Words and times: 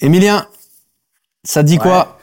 Emilien, 0.00 0.46
ça 1.44 1.62
dit 1.62 1.78
quoi 1.78 2.18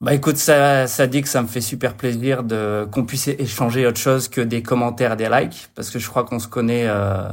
Bah 0.00 0.14
écoute, 0.14 0.36
ça, 0.36 0.86
ça 0.86 1.06
dit 1.06 1.22
que 1.22 1.28
ça 1.28 1.42
me 1.42 1.48
fait 1.48 1.60
super 1.60 1.94
plaisir 1.94 2.44
de 2.44 2.86
qu'on 2.92 3.04
puisse 3.04 3.28
échanger 3.28 3.86
autre 3.86 3.98
chose 3.98 4.28
que 4.28 4.40
des 4.40 4.62
commentaires, 4.62 5.16
des 5.16 5.28
likes, 5.28 5.68
parce 5.74 5.90
que 5.90 5.98
je 5.98 6.08
crois 6.08 6.24
qu'on 6.24 6.38
se 6.38 6.46
connaît 6.48 6.86
euh, 6.86 7.28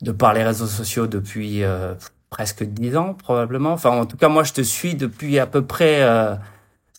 de 0.00 0.12
par 0.12 0.32
les 0.32 0.42
réseaux 0.42 0.66
sociaux 0.66 1.06
depuis 1.06 1.62
euh, 1.62 1.94
presque 2.30 2.62
dix 2.64 2.96
ans 2.96 3.12
probablement. 3.14 3.72
Enfin, 3.72 3.90
en 3.90 4.06
tout 4.06 4.16
cas, 4.16 4.28
moi, 4.28 4.44
je 4.44 4.54
te 4.54 4.62
suis 4.62 4.94
depuis 4.94 5.38
à 5.38 5.46
peu 5.46 5.62
près 5.62 6.02
euh, 6.02 6.34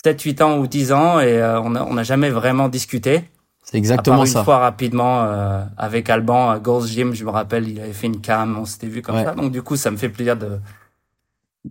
7-8 0.06 0.44
ans 0.44 0.58
ou 0.60 0.68
10 0.68 0.92
ans 0.92 1.20
et 1.20 1.42
euh, 1.42 1.60
on 1.62 1.72
n'a 1.72 1.84
on 1.86 1.98
a 1.98 2.04
jamais 2.04 2.30
vraiment 2.30 2.70
discuté. 2.70 3.24
C'est 3.64 3.78
exactement 3.78 4.18
à 4.18 4.20
part 4.20 4.28
ça. 4.28 4.40
Une 4.40 4.46
fois 4.46 4.58
rapidement 4.60 5.24
euh, 5.24 5.64
avec 5.78 6.10
Alban 6.12 6.52
à 6.52 6.60
Goals 6.60 6.86
Gym, 6.86 7.14
je 7.16 7.24
me 7.26 7.32
rappelle, 7.32 7.68
il 7.68 7.80
avait 7.80 7.94
fait 7.94 8.08
une 8.08 8.22
cam, 8.22 8.56
on 8.60 8.66
s'était 8.66 8.88
vu 8.88 9.02
comme 9.02 9.16
Ouais. 9.16 9.24
ça. 9.24 9.32
Donc 9.34 9.52
du 9.52 9.64
coup, 9.64 9.78
ça 9.78 9.90
me 9.90 9.98
fait 9.98 10.10
plaisir 10.10 10.36
de 10.38 10.60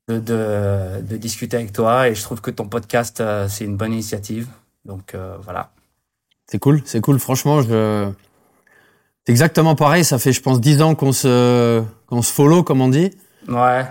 de, 0.09 0.19
de 0.19 1.01
de 1.03 1.17
discuter 1.17 1.57
avec 1.57 1.73
toi 1.73 2.09
et 2.09 2.15
je 2.15 2.23
trouve 2.23 2.41
que 2.41 2.51
ton 2.51 2.67
podcast 2.67 3.21
euh, 3.21 3.49
c'est 3.49 3.65
une 3.65 3.77
bonne 3.77 3.93
initiative. 3.93 4.49
Donc 4.85 5.15
euh, 5.15 5.37
voilà. 5.43 5.71
C'est 6.51 6.59
cool, 6.59 6.83
c'est 6.85 7.01
cool. 7.01 7.19
Franchement, 7.19 7.63
je... 7.63 8.11
c'est 9.25 9.33
exactement 9.33 9.75
pareil. 9.75 10.05
Ça 10.05 10.19
fait, 10.19 10.33
je 10.33 10.43
pense, 10.43 10.61
10 10.61 10.83
ans 10.83 10.95
qu'on 10.95 11.13
se, 11.13 11.83
qu'on 12.07 12.21
se 12.23 12.33
follow, 12.33 12.63
comme 12.63 12.81
on 12.81 12.89
dit. 12.89 13.11
Ouais. 13.49 13.87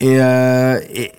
Et, 0.00 0.20
euh, 0.20 0.78
et 0.92 1.10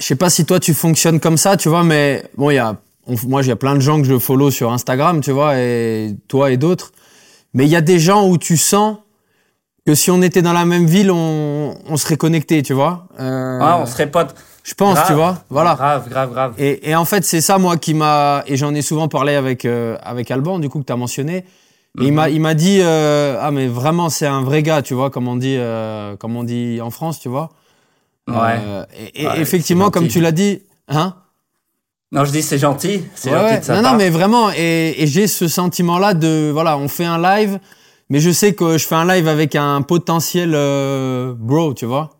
je 0.00 0.06
sais 0.06 0.16
pas 0.16 0.30
si 0.30 0.44
toi 0.44 0.58
tu 0.58 0.74
fonctionnes 0.74 1.20
comme 1.20 1.36
ça, 1.36 1.56
tu 1.56 1.68
vois, 1.68 1.84
mais 1.84 2.24
bon, 2.36 2.50
il 2.50 2.54
y 2.54 2.58
a, 2.58 2.76
on- 3.06 3.14
moi, 3.28 3.42
il 3.42 3.48
y 3.48 3.52
a 3.52 3.56
plein 3.56 3.74
de 3.74 3.80
gens 3.80 3.98
que 4.00 4.06
je 4.08 4.18
follow 4.18 4.50
sur 4.50 4.72
Instagram, 4.72 5.20
tu 5.20 5.30
vois, 5.30 5.58
et 5.58 6.16
toi 6.26 6.50
et 6.50 6.56
d'autres. 6.56 6.92
Mais 7.54 7.64
il 7.66 7.70
y 7.70 7.76
a 7.76 7.80
des 7.80 7.98
gens 7.98 8.26
où 8.28 8.38
tu 8.38 8.56
sens 8.56 8.98
que 9.86 9.94
si 9.94 10.10
on 10.10 10.20
était 10.22 10.42
dans 10.42 10.52
la 10.52 10.64
même 10.64 10.86
ville, 10.86 11.10
on, 11.10 11.76
on 11.88 11.96
serait 11.96 12.16
connecté, 12.16 12.62
tu 12.62 12.72
vois. 12.74 13.06
Euh, 13.20 13.58
Ah, 13.62 13.78
on 13.80 13.86
serait 13.86 14.10
potes. 14.10 14.34
je 14.64 14.74
pense, 14.74 14.94
Grave. 14.94 15.06
tu 15.06 15.12
vois. 15.14 15.38
Voilà. 15.48 15.74
Grave, 15.74 16.08
grave, 16.08 16.32
grave. 16.32 16.54
Et, 16.58 16.90
et 16.90 16.94
en 16.96 17.04
fait, 17.04 17.24
c'est 17.24 17.40
ça, 17.40 17.58
moi, 17.58 17.76
qui 17.76 17.94
m'a. 17.94 18.42
Et 18.46 18.56
j'en 18.56 18.74
ai 18.74 18.82
souvent 18.82 19.08
parlé 19.08 19.34
avec, 19.36 19.64
euh, 19.64 19.96
avec 20.02 20.30
Alban, 20.30 20.58
du 20.58 20.68
coup, 20.68 20.80
que 20.80 20.84
tu 20.86 20.92
as 20.92 20.96
mentionné. 20.96 21.44
Et 21.98 22.04
il 22.08 22.12
m'a, 22.12 22.28
il 22.28 22.40
m'a 22.42 22.52
dit 22.54 22.80
euh, 22.82 23.38
Ah, 23.40 23.50
mais 23.50 23.68
vraiment, 23.68 24.10
c'est 24.10 24.26
un 24.26 24.42
vrai 24.42 24.62
gars, 24.62 24.82
tu 24.82 24.92
vois, 24.92 25.08
comme 25.10 25.28
on 25.28 25.36
dit, 25.36 25.56
comme 26.18 26.36
on 26.36 26.44
dit 26.44 26.78
en 26.82 26.90
France, 26.90 27.20
tu 27.20 27.28
vois. 27.30 27.50
Ouais. 28.28 28.58
Et, 29.14 29.22
et 29.22 29.26
Ouais, 29.28 29.40
effectivement, 29.40 29.90
comme 29.90 30.08
tu 30.08 30.20
l'as 30.20 30.32
dit, 30.32 30.60
hein 30.88 31.14
Non, 32.12 32.24
je 32.26 32.32
dis 32.32 32.42
c'est 32.42 32.58
gentil, 32.58 33.02
c'est 33.14 33.30
Ouais, 33.30 33.38
gentil 33.50 33.60
de 33.60 33.64
sa 33.64 33.76
Non, 33.76 33.82
part. 33.82 33.92
non, 33.92 33.98
mais 33.98 34.10
vraiment, 34.10 34.50
et, 34.50 34.94
et 34.98 35.06
j'ai 35.06 35.26
ce 35.28 35.46
sentiment-là 35.48 36.12
de. 36.12 36.50
Voilà, 36.52 36.76
on 36.76 36.88
fait 36.88 37.04
un 37.06 37.18
live, 37.22 37.58
mais 38.10 38.20
je 38.20 38.30
sais 38.30 38.54
que 38.54 38.78
je 38.78 38.86
fais 38.86 38.94
un 38.94 39.06
live 39.06 39.28
avec 39.28 39.54
un 39.56 39.82
potentiel 39.82 40.52
euh, 40.54 41.34
bro, 41.36 41.74
tu 41.74 41.86
vois. 41.86 42.10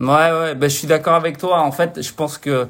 Ouais, 0.00 0.06
ouais, 0.08 0.54
ben, 0.54 0.68
je 0.68 0.74
suis 0.76 0.86
d'accord 0.86 1.14
avec 1.14 1.38
toi. 1.38 1.60
En 1.62 1.72
fait, 1.72 2.02
je 2.02 2.12
pense 2.12 2.36
que 2.38 2.66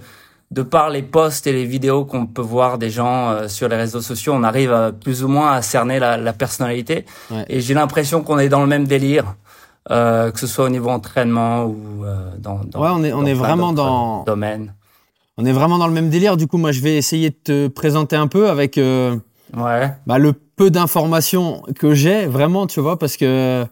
de 0.52 0.62
par 0.62 0.90
les 0.90 1.02
posts 1.02 1.46
et 1.48 1.52
les 1.52 1.64
vidéos 1.64 2.04
qu'on 2.04 2.26
peut 2.26 2.42
voir 2.42 2.78
des 2.78 2.88
gens 2.90 3.30
euh, 3.30 3.48
sur 3.48 3.68
les 3.68 3.74
réseaux 3.76 4.00
sociaux, 4.00 4.32
on 4.34 4.44
arrive 4.44 4.72
à, 4.72 4.92
plus 4.92 5.24
ou 5.24 5.28
moins 5.28 5.50
à 5.52 5.62
cerner 5.62 5.98
la, 5.98 6.16
la 6.16 6.32
personnalité. 6.32 7.04
Ouais. 7.32 7.44
Et 7.48 7.60
j'ai 7.60 7.74
l'impression 7.74 8.22
qu'on 8.22 8.38
est 8.38 8.48
dans 8.48 8.60
le 8.60 8.68
même 8.68 8.86
délire, 8.86 9.34
euh, 9.90 10.30
que 10.30 10.38
ce 10.38 10.46
soit 10.46 10.66
au 10.66 10.68
niveau 10.68 10.88
entraînement 10.90 11.64
ou 11.64 12.04
euh, 12.04 12.30
dans, 12.38 12.60
dans. 12.64 12.80
Ouais, 12.80 12.90
on 12.92 13.02
est- 13.02 13.12
on 13.12 13.22
dans 13.22 13.26
est 13.26 13.34
vraiment 13.34 13.72
dans- 13.72 14.20
euh, 14.20 14.24
domaines. 14.24 14.72
On 15.36 15.44
est 15.44 15.52
vraiment 15.52 15.78
dans 15.78 15.88
le 15.88 15.92
même 15.92 16.08
délire. 16.10 16.36
Du 16.36 16.46
coup, 16.46 16.58
moi, 16.58 16.70
je 16.72 16.80
vais 16.80 16.96
essayer 16.96 17.30
de 17.30 17.36
te 17.42 17.66
présenter 17.68 18.14
un 18.16 18.28
peu 18.28 18.48
avec. 18.48 18.78
euh, 18.78 19.16
Ouais. 19.56 19.92
bah, 20.06 20.18
le 20.18 20.32
peu 20.56 20.70
d'informations 20.70 21.62
que 21.78 21.94
j'ai, 21.94 22.26
vraiment, 22.26 22.66
tu 22.66 22.80
vois, 22.80 22.98
parce 22.98 23.16
que 23.16 23.64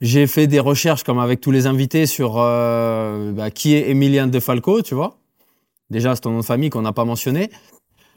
j'ai 0.00 0.26
fait 0.26 0.46
des 0.46 0.60
recherches, 0.60 1.02
comme 1.04 1.18
avec 1.18 1.40
tous 1.40 1.50
les 1.50 1.66
invités, 1.66 2.06
sur 2.06 2.34
euh, 2.38 3.32
bah, 3.32 3.50
qui 3.50 3.74
est 3.74 3.90
Emilien 3.90 4.26
De 4.26 4.40
Falco, 4.40 4.82
tu 4.82 4.94
vois. 4.94 5.18
Déjà, 5.90 6.14
c'est 6.14 6.22
ton 6.22 6.30
nom 6.32 6.40
de 6.40 6.44
famille 6.44 6.70
qu'on 6.70 6.82
n'a 6.82 6.92
pas 6.92 7.04
mentionné. 7.04 7.50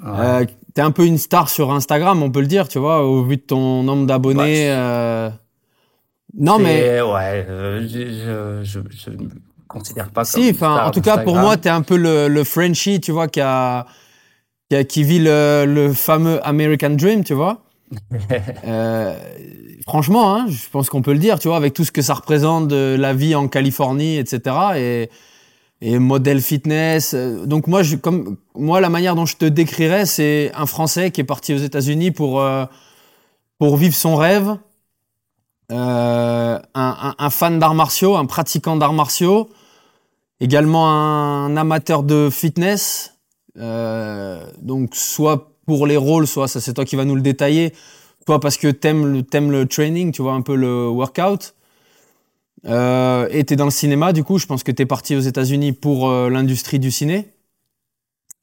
ouais. 0.04 0.10
Euh, 0.20 0.46
T'es 0.74 0.82
un 0.82 0.92
peu 0.92 1.06
une 1.06 1.18
star 1.18 1.50
sur 1.50 1.72
Instagram, 1.72 2.22
on 2.24 2.32
peut 2.32 2.42
le 2.42 2.48
dire, 2.48 2.68
tu 2.68 2.80
vois, 2.80 3.04
au 3.06 3.24
vu 3.24 3.38
de 3.38 3.42
ton 3.42 3.84
nombre 3.84 4.06
d'abonnés. 4.08 4.40
Ouais, 4.42 4.68
euh, 4.70 5.30
Non, 6.38 6.58
mais 6.60 7.02
ouais, 7.02 7.46
euh, 7.50 7.82
je, 7.88 8.64
je, 8.64 8.80
je, 8.90 9.10
me 9.12 9.30
considère 9.68 10.10
pas 10.12 10.24
comme. 10.26 10.42
si, 10.42 10.50
enfin, 10.52 10.74
star 10.76 10.88
en 10.88 10.92
tout 10.92 11.02
cas, 11.02 11.18
pour 11.18 11.36
moi, 11.36 11.58
t'es 11.58 11.70
un 11.70 11.82
peu 11.82 11.98
le, 11.98 12.28
le 12.28 12.44
Frenchie, 12.44 13.02
tu 13.02 13.12
vois, 13.12 13.28
qui, 13.28 13.42
a, 13.42 13.86
qui, 14.70 14.76
a- 14.76 14.84
qui 14.84 15.04
vit 15.04 15.20
le, 15.20 15.66
le 15.68 15.94
fameux 15.94 16.40
American 16.48 16.92
Dream, 16.92 17.24
tu 17.24 17.34
vois. 17.34 17.64
Euh, 18.66 19.18
franchement, 19.86 20.36
hein, 20.36 20.46
je 20.50 20.70
pense 20.70 20.90
qu'on 20.90 21.02
peut 21.02 21.14
le 21.14 21.20
dire, 21.20 21.40
tu 21.40 21.48
vois, 21.48 21.58
avec 21.58 21.74
tout 21.74 21.84
ce 21.84 21.92
que 21.92 22.02
ça 22.02 22.14
représente 22.14 22.68
de 22.68 22.96
la 23.00 23.14
vie 23.14 23.36
en 23.36 23.48
Californie, 23.48 24.18
etc. 24.18 25.10
Et, 25.82 25.98
modèle 25.98 26.42
fitness. 26.42 27.14
Euh, 27.14 27.46
Donc 27.46 27.68
moi, 27.68 27.82
comme 28.02 28.38
moi, 28.54 28.82
la 28.82 28.90
manière 28.90 29.16
dont 29.16 29.26
je 29.26 29.38
te 29.38 29.46
décrirais, 29.46 30.06
c'est 30.06 30.52
un 30.56 30.66
Français 30.66 31.12
qui 31.12 31.22
est 31.22 31.26
parti 31.26 31.54
aux 31.54 31.58
États-Unis 31.58 32.12
pour 32.12 32.42
euh, 32.42 32.66
pour 33.58 33.78
vivre 33.78 33.96
son 33.96 34.16
rêve. 34.16 34.58
Un, 35.72 37.30
fan 37.30 37.60
d'arts 37.60 37.76
martiaux, 37.76 38.18
un 38.18 38.26
pratiquant 38.26 38.76
d'arts 38.76 38.94
martiaux, 38.94 39.50
également 40.40 40.90
un 40.90 41.56
amateur 41.56 42.04
de 42.04 42.30
fitness. 42.32 43.16
Donc 43.56 44.96
soit 44.96 45.50
pour 45.78 45.86
les 45.86 45.98
rôles, 45.98 46.26
soit 46.26 46.48
ça 46.48 46.60
c'est 46.60 46.74
toi 46.74 46.84
qui 46.86 46.96
vas 46.96 47.06
nous 47.06 47.14
le 47.16 47.22
détailler, 47.22 47.74
soit 48.26 48.40
parce 48.40 48.58
que 48.58 48.68
t'aimes 48.72 49.06
le, 49.14 49.22
t'aimes 49.24 49.52
le 49.52 49.68
training, 49.68 50.12
tu 50.12 50.24
vois 50.24 50.34
un 50.34 50.42
peu 50.42 50.56
le 50.56 50.88
workout. 50.88 51.54
Euh, 52.66 53.28
et 53.32 53.44
t'es 53.44 53.56
dans 53.56 53.66
le 53.66 53.72
cinéma, 53.72 54.12
du 54.12 54.24
coup, 54.24 54.38
je 54.40 54.48
pense 54.48 54.64
que 54.64 54.72
t'es 54.72 54.88
parti 54.88 55.16
aux 55.16 55.20
États-Unis 55.22 55.74
pour 55.74 56.10
euh, 56.10 56.30
l'industrie 56.30 56.80
du 56.80 56.90
ciné. 56.92 57.28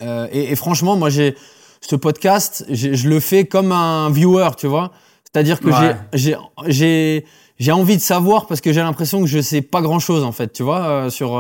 Euh, 0.03 0.29
et, 0.31 0.53
et 0.53 0.57
franchement, 0.57 0.97
moi, 0.97 1.11
j'ai 1.11 1.35
ce 1.81 1.97
podcast, 1.97 2.65
j'ai- 2.69 2.95
je 2.95 3.09
le 3.09 3.19
fais 3.21 3.45
comme 3.45 3.73
un 3.73 4.09
viewer, 4.11 4.51
tu 4.57 4.69
vois. 4.69 4.93
C'est-à-dire 5.25 5.59
que 5.61 5.69
Ouais. 5.69 5.97
j'ai 6.13 6.35
j'ai 6.35 6.37
j'ai 6.69 7.25
j'ai 7.59 7.73
envie 7.73 7.97
de 7.97 8.03
savoir 8.03 8.47
parce 8.47 8.61
que 8.61 8.73
j'ai 8.73 8.81
l'impression 8.83 9.21
que 9.21 9.27
je 9.27 9.41
sais 9.41 9.63
pas 9.63 9.83
grand-chose 9.83 10.23
en 10.23 10.33
fait, 10.33 10.53
tu 10.53 10.63
vois, 10.63 11.11
sur 11.11 11.31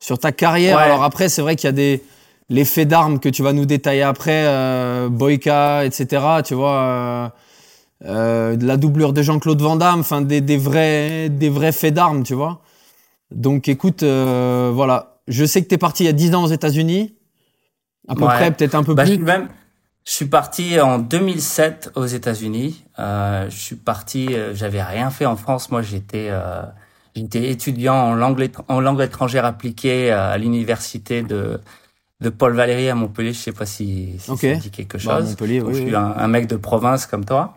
sur 0.00 0.18
ta 0.18 0.32
carrière. 0.32 0.76
Ouais. 0.76 0.82
Alors 0.82 1.02
après, 1.04 1.28
c'est 1.28 1.40
vrai 1.42 1.54
qu'il 1.56 1.68
y 1.68 1.70
a 1.70 1.72
des 1.72 2.02
les 2.50 2.64
faits 2.64 2.88
d'armes 2.88 3.18
que 3.20 3.28
tu 3.28 3.42
vas 3.42 3.52
nous 3.52 3.66
détailler 3.66 4.02
après, 4.02 4.44
euh, 4.46 5.08
Boyka, 5.10 5.84
etc. 5.84 6.24
Tu 6.44 6.54
vois. 6.54 6.76
euh, 6.82 7.28
euh, 8.04 8.56
de 8.56 8.64
la 8.66 8.76
doublure 8.76 9.12
de 9.12 9.22
Jean-Claude 9.22 9.60
Van 9.60 9.74
Damme, 9.76 10.00
enfin 10.00 10.20
des, 10.20 10.40
des 10.40 10.56
vrais 10.56 11.28
des 11.28 11.48
vrais 11.50 11.72
faits 11.72 11.94
d'armes, 11.94 12.22
tu 12.22 12.34
vois. 12.34 12.60
Donc 13.32 13.68
écoute, 13.68 14.04
euh, 14.04 14.70
voilà, 14.72 15.18
je 15.26 15.44
sais 15.44 15.62
que 15.62 15.68
tu 15.68 15.74
es 15.74 15.78
parti 15.78 16.04
il 16.04 16.06
y 16.06 16.08
a 16.08 16.12
10 16.12 16.34
ans 16.36 16.44
aux 16.44 16.48
États-Unis, 16.48 17.16
à 18.06 18.14
peu 18.14 18.22
Ouais. 18.22 18.28
près, 18.34 18.50
peut-être 18.52 18.76
un 18.76 18.84
peu 18.84 18.94
Bah, 18.94 19.04
je 19.04 19.10
plus. 19.10 19.16
suis 19.16 19.24
même, 19.24 19.48
je 20.06 20.12
suis 20.12 20.26
parti 20.26 20.80
en 20.80 20.98
2007 21.00 21.90
aux 21.96 22.06
États-Unis. 22.06 22.84
Euh, 23.00 23.50
je 23.50 23.56
suis 23.56 23.76
parti, 23.76 24.28
euh, 24.30 24.54
j'avais 24.54 24.82
rien 24.82 25.10
fait 25.10 25.26
en 25.26 25.36
France. 25.36 25.70
Moi, 25.72 25.82
j'étais, 25.82 26.28
euh, 26.30 26.62
j'étais 27.16 27.50
étudiant 27.50 27.96
en 27.96 28.14
langue, 28.14 28.48
en 28.68 28.80
langue 28.80 29.00
étrangère 29.00 29.44
appliquée 29.44 30.12
euh, 30.12 30.32
à 30.34 30.38
l'université 30.38 31.22
de 31.22 31.60
de 32.20 32.30
Paul 32.30 32.54
Valéry 32.54 32.88
à 32.88 32.94
Montpellier. 32.94 33.32
Je 33.32 33.38
sais 33.38 33.52
pas 33.52 33.66
si, 33.66 34.18
si 34.18 34.30
Ok. 34.30 34.40
ça 34.40 34.54
dit 34.54 34.70
quelque 34.70 34.98
Bah, 35.04 35.18
chose. 35.18 35.30
Montpellier, 35.30 35.60
oui, 35.60 35.74
je 35.74 35.80
suis 35.82 35.86
oui. 35.90 35.94
un, 35.96 36.14
un 36.16 36.28
mec 36.28 36.46
de 36.46 36.56
province 36.56 37.06
comme 37.06 37.24
toi. 37.24 37.54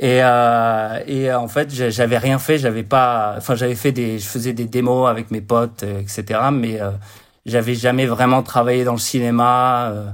Et, 0.00 0.20
euh, 0.22 1.00
et 1.06 1.30
euh, 1.30 1.38
en 1.40 1.48
fait, 1.48 1.70
j'avais 1.74 2.18
rien 2.18 2.38
fait, 2.38 2.58
j'avais 2.58 2.84
pas, 2.84 3.34
enfin, 3.36 3.56
j'avais 3.56 3.74
fait 3.74 3.90
des, 3.92 4.18
je 4.20 4.26
faisais 4.26 4.52
des 4.52 4.66
démos 4.66 5.08
avec 5.08 5.30
mes 5.32 5.40
potes, 5.40 5.82
euh, 5.82 6.00
etc. 6.00 6.40
Mais 6.52 6.80
euh, 6.80 6.90
j'avais 7.46 7.74
jamais 7.74 8.06
vraiment 8.06 8.42
travaillé 8.42 8.84
dans 8.84 8.92
le 8.92 8.98
cinéma. 8.98 9.90
euh, 9.90 10.10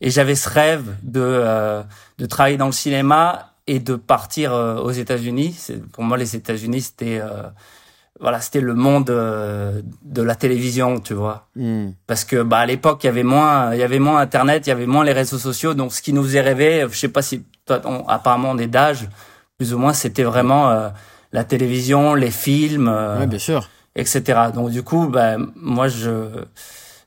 et 0.00 0.10
j'avais 0.10 0.34
ce 0.34 0.48
rêve 0.50 0.96
de 1.02 1.20
euh, 1.22 1.82
de 2.18 2.26
travailler 2.26 2.56
dans 2.58 2.66
le 2.66 2.72
cinéma 2.72 3.54
et 3.68 3.78
de 3.80 3.94
partir 3.96 4.52
aux 4.52 4.90
États-Unis. 4.90 5.56
Pour 5.92 6.02
moi, 6.04 6.16
les 6.18 6.34
États-Unis, 6.36 6.82
c'était 6.82 7.20
euh, 7.22 7.44
voilà, 8.22 8.40
c'était 8.40 8.60
le 8.62 8.74
monde 8.74 9.10
euh, 9.10 9.82
de 10.04 10.22
la 10.22 10.34
télévision, 10.36 11.00
tu 11.00 11.12
vois 11.14 11.48
Hmm. 11.56 11.90
parce 12.06 12.24
que 12.24 12.42
bah 12.42 12.58
à 12.60 12.66
l'époque 12.66 13.04
il 13.04 13.06
y 13.06 13.10
avait 13.10 13.24
moins 13.24 13.74
il 13.74 13.78
y 13.80 13.82
avait 13.82 13.98
moins 13.98 14.18
internet 14.20 14.66
il 14.66 14.70
y 14.70 14.72
avait 14.72 14.86
moins 14.86 15.04
les 15.04 15.12
réseaux 15.12 15.36
sociaux 15.38 15.74
donc 15.74 15.92
ce 15.92 16.00
qui 16.00 16.14
nous 16.14 16.22
faisait 16.22 16.40
rêver 16.40 16.86
je 16.90 16.96
sais 16.96 17.08
pas 17.16 17.20
si 17.20 17.44
toi 17.66 17.82
on, 17.84 18.06
apparemment 18.08 18.50
on 18.52 18.58
est 18.58 18.68
d'âge 18.68 19.06
plus 19.58 19.74
ou 19.74 19.78
moins 19.78 19.92
c'était 19.92 20.22
vraiment 20.22 20.70
euh, 20.70 20.88
la 21.32 21.44
télévision 21.44 22.14
les 22.14 22.30
films 22.30 22.88
euh, 22.88 23.18
Ouais, 23.20 23.26
bien 23.26 23.38
sûr. 23.38 23.68
etc 23.96 24.48
donc 24.54 24.70
du 24.70 24.82
coup 24.82 25.08
bah 25.08 25.36
moi 25.56 25.88
je 25.88 26.12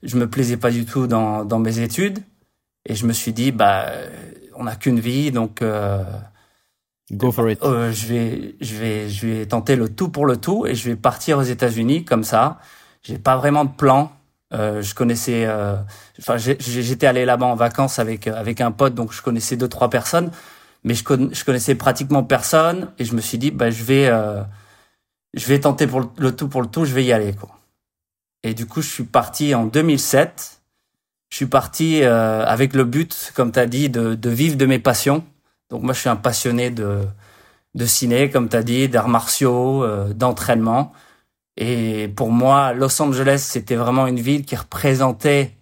je 0.03 0.15
me 0.17 0.27
plaisais 0.29 0.57
pas 0.57 0.69
du 0.69 0.85
tout 0.85 1.07
dans 1.07 1.43
dans 1.43 1.57
mes 1.59 1.79
études 1.79 2.19
et 2.87 2.93
je 2.93 3.05
me 3.07 3.13
suis 3.13 3.33
dit 3.33 3.51
bah 3.51 3.85
on 4.57 4.65
n'a 4.65 4.75
qu'une 4.75 4.99
vie 4.99 5.31
donc 5.31 5.63
euh, 5.63 6.03
Go 7.11 7.31
for 7.31 7.49
it. 7.49 7.61
euh, 7.63 7.91
je 7.91 8.07
vais, 8.07 8.55
je 8.61 8.75
vais, 8.75 9.09
je 9.09 9.27
vais 9.27 9.45
tenter 9.45 9.75
le 9.75 9.89
tout 9.89 10.09
pour 10.09 10.25
le 10.25 10.37
tout 10.37 10.65
et 10.65 10.73
je 10.73 10.89
vais 10.89 10.95
partir 10.95 11.37
aux 11.37 11.43
États-Unis 11.43 12.03
comme 12.03 12.23
ça. 12.23 12.59
J'ai 13.03 13.19
pas 13.19 13.37
vraiment 13.37 13.65
de 13.65 13.71
plan. 13.71 14.11
Euh, 14.53 14.81
je 14.81 14.95
connaissais, 14.95 15.45
euh, 15.45 15.75
enfin, 16.19 16.37
j'étais 16.37 17.07
allé 17.07 17.25
là-bas 17.25 17.45
en 17.47 17.55
vacances 17.55 17.99
avec 17.99 18.27
avec 18.27 18.61
un 18.61 18.71
pote, 18.71 18.93
donc 18.95 19.11
je 19.13 19.21
connaissais 19.21 19.57
deux 19.57 19.67
trois 19.67 19.89
personnes, 19.89 20.31
mais 20.83 20.93
je, 20.93 21.03
conna- 21.03 21.33
je 21.33 21.43
connaissais 21.43 21.75
pratiquement 21.75 22.23
personne 22.23 22.91
et 22.99 23.05
je 23.05 23.15
me 23.15 23.21
suis 23.21 23.37
dit, 23.37 23.51
bah, 23.51 23.69
je 23.71 23.83
vais, 23.83 24.07
euh, 24.07 24.41
je 25.33 25.45
vais 25.47 25.59
tenter 25.59 25.87
pour 25.87 25.99
le, 26.01 26.07
le 26.17 26.35
tout 26.35 26.47
pour 26.47 26.61
le 26.61 26.67
tout, 26.67 26.85
je 26.85 26.93
vais 26.93 27.03
y 27.03 27.11
aller 27.11 27.33
quoi. 27.35 27.49
Et 28.43 28.53
du 28.53 28.65
coup, 28.67 28.81
je 28.81 28.89
suis 28.89 29.03
parti 29.03 29.55
en 29.55 29.65
2007. 29.65 30.61
Je 31.29 31.37
suis 31.37 31.47
parti 31.47 32.03
euh, 32.03 32.45
avec 32.45 32.73
le 32.75 32.83
but, 32.85 33.31
comme 33.35 33.51
tu 33.51 33.59
as 33.59 33.65
dit, 33.65 33.89
de, 33.89 34.15
de, 34.15 34.29
vivre 34.29 34.55
de 34.57 34.65
mes 34.67 34.79
passions. 34.79 35.25
Donc 35.69 35.83
moi, 35.83 35.93
je 35.93 35.99
suis 35.99 36.09
un 36.09 36.15
passionné 36.15 36.69
de, 36.69 37.01
de 37.75 37.85
ciné, 37.85 38.29
comme 38.29 38.49
tu 38.49 38.55
as 38.55 38.63
dit, 38.63 38.89
d'arts 38.89 39.09
martiaux, 39.09 39.83
euh, 39.83 40.13
d'entraînement. 40.13 40.93
Et 41.57 42.09
pour 42.15 42.31
moi, 42.31 42.73
Los 42.73 43.01
Angeles, 43.01 43.45
c'était 43.49 43.75
vraiment 43.75 44.07
une 44.07 44.19
ville 44.19 44.45
qui 44.45 44.55
représentait 44.55 45.53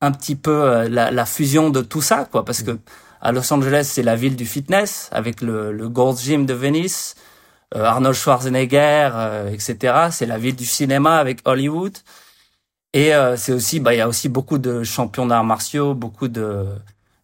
un 0.00 0.12
petit 0.12 0.36
peu 0.36 0.62
euh, 0.64 0.88
la, 0.88 1.10
la, 1.10 1.26
fusion 1.26 1.70
de 1.70 1.82
tout 1.82 2.02
ça, 2.02 2.26
quoi. 2.30 2.44
Parce 2.44 2.62
que 2.62 2.78
à 3.20 3.32
Los 3.32 3.52
Angeles, 3.52 3.88
c'est 3.92 4.02
la 4.02 4.16
ville 4.16 4.36
du 4.36 4.46
fitness, 4.46 5.08
avec 5.12 5.40
le, 5.42 5.72
le 5.72 5.88
Gold's 5.88 6.22
Gym 6.22 6.46
de 6.46 6.54
Venice, 6.54 7.14
euh, 7.76 7.84
Arnold 7.84 8.16
Schwarzenegger, 8.16 9.10
etc. 9.52 10.08
C'est 10.10 10.26
la 10.26 10.38
ville 10.38 10.56
du 10.56 10.66
cinéma 10.66 11.18
avec 11.18 11.40
Hollywood. 11.46 11.96
Et 12.94 13.14
euh, 13.14 13.36
c'est 13.36 13.52
aussi, 13.52 13.80
bah, 13.80 13.94
il 13.94 13.98
y 13.98 14.00
a 14.00 14.08
aussi 14.08 14.28
beaucoup 14.28 14.58
de 14.58 14.82
champions 14.82 15.26
d'arts 15.26 15.44
martiaux, 15.44 15.94
beaucoup 15.94 16.28
de, 16.28 16.66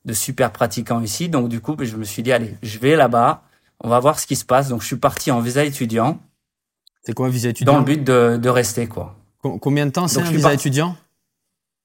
de 0.09 0.15
super 0.15 0.51
pratiquants 0.51 1.01
ici. 1.01 1.29
Donc 1.29 1.49
du 1.49 1.61
coup, 1.61 1.77
je 1.79 1.97
me 1.97 2.05
suis 2.05 2.25
dit, 2.25 2.33
allez, 2.33 2.57
je 2.63 2.79
vais 2.81 2.97
là-bas, 2.97 3.43
on 3.81 3.89
va 3.89 4.01
voir 4.01 4.19
ce 4.19 4.27
qui 4.27 4.35
se 4.35 4.45
passe. 4.45 4.69
Donc 4.69 4.83
je 4.83 4.87
suis 4.87 4.97
parti 4.97 5.31
en 5.31 5.41
visa 5.41 5.65
étudiant. 5.65 6.19
C'est 7.05 7.13
quoi 7.13 7.29
visa 7.29 7.51
étudiant 7.51 7.75
Dans 7.75 7.79
le 7.79 7.85
but 7.85 8.03
de, 8.03 8.37
de 8.37 8.49
rester, 8.49 8.89
quoi. 8.89 9.15
Combien 9.41 9.87
de 9.87 9.93
temps 9.93 10.09
c'est 10.09 10.21
un 10.21 10.31
visa 10.31 10.53
étudiant? 10.53 10.97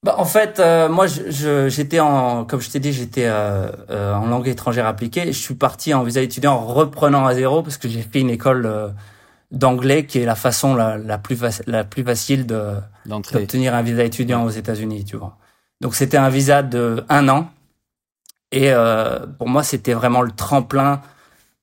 Bah, 0.03 0.15
en 0.17 0.25
fait, 0.25 0.59
euh, 0.59 0.89
moi, 0.89 1.05
j'étais 1.07 1.99
en, 1.99 2.43
comme 2.45 2.59
je 2.59 2.69
t'ai 2.69 2.79
dit, 2.79 2.91
j'étais 2.91 3.25
euh, 3.25 3.71
euh, 3.89 4.13
en 4.15 4.25
langue 4.25 4.47
étrangère 4.47 4.87
appliquée. 4.87 5.27
je 5.27 5.39
suis 5.39 5.53
parti 5.53 5.93
en 5.93 6.03
visa 6.03 6.21
étudiant 6.21 6.53
en 6.53 6.65
reprenant 6.65 7.25
à 7.25 7.35
zéro 7.35 7.61
parce 7.61 7.77
que 7.77 7.87
j'ai 7.87 8.01
fait 8.01 8.19
une 8.19 8.29
école 8.29 8.93
d'anglais 9.51 10.05
qui 10.05 10.19
est 10.19 10.25
la 10.25 10.35
façon 10.35 10.75
la, 10.75 10.97
la 10.97 11.17
plus 11.19 11.39
la 11.67 11.83
plus 11.83 12.03
facile 12.03 12.47
de 12.47 12.73
d'obtenir 13.05 13.75
un 13.75 13.83
visa 13.83 14.03
étudiant 14.03 14.43
aux 14.43 14.49
États-Unis, 14.49 15.05
tu 15.05 15.15
vois. 15.15 15.37
Donc 15.79 15.95
c'était 15.95 16.17
un 16.17 16.29
visa 16.29 16.63
de 16.63 17.05
un 17.07 17.29
an 17.29 17.49
et 18.53 18.71
euh, 18.71 19.25
pour 19.39 19.49
moi 19.49 19.63
c'était 19.63 19.93
vraiment 19.93 20.21
le 20.21 20.31
tremplin 20.31 21.01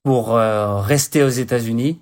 pour 0.03 0.35
euh, 0.35 0.81
rester 0.81 1.23
aux 1.23 1.29
États-Unis 1.29 2.01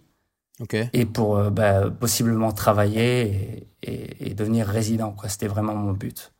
okay. 0.59 0.89
et 0.94 1.06
pour 1.06 1.38
euh, 1.38 1.51
bah, 1.51 1.91
possiblement 1.91 2.51
travailler 2.51 3.21
et, 3.21 3.68
et, 3.83 4.30
et 4.31 4.33
devenir 4.33 4.65
résident. 4.65 5.12
Quoi, 5.12 5.30
c'était 5.30 5.47
vraiment 5.47 5.75
mon 5.75 5.94
but. 5.94 6.33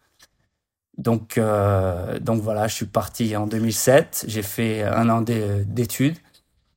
Donc 0.98 1.40
donc 2.19 2.42
voilà, 2.42 2.68
je 2.68 2.75
suis 2.75 2.86
parti 2.86 3.38
en 3.38 3.48
2007. 3.48 4.25
J'ai 4.28 4.42
fait 4.42 4.84
un 4.84 5.10
an 5.10 5.22
d'études 5.22 6.18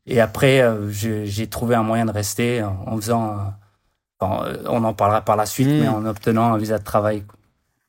et 0.07 0.21
après, 0.21 0.65
j'ai 0.93 1.47
trouvé 1.49 1.75
un 1.75 1.83
moyen 1.83 2.05
de 2.05 2.13
rester 2.13 2.63
en, 2.63 2.97
faisant, 2.99 3.53
on 4.21 4.85
en 4.85 4.95
parlera 4.95 5.23
par 5.23 5.35
la 5.35 5.45
suite, 5.45 5.67
mais 5.67 5.89
hmm. 5.89 5.95
en 5.95 6.07
obtenant 6.07 6.53
un 6.53 6.57
visa 6.57 6.79
de 6.79 6.85
travail. 6.85 7.25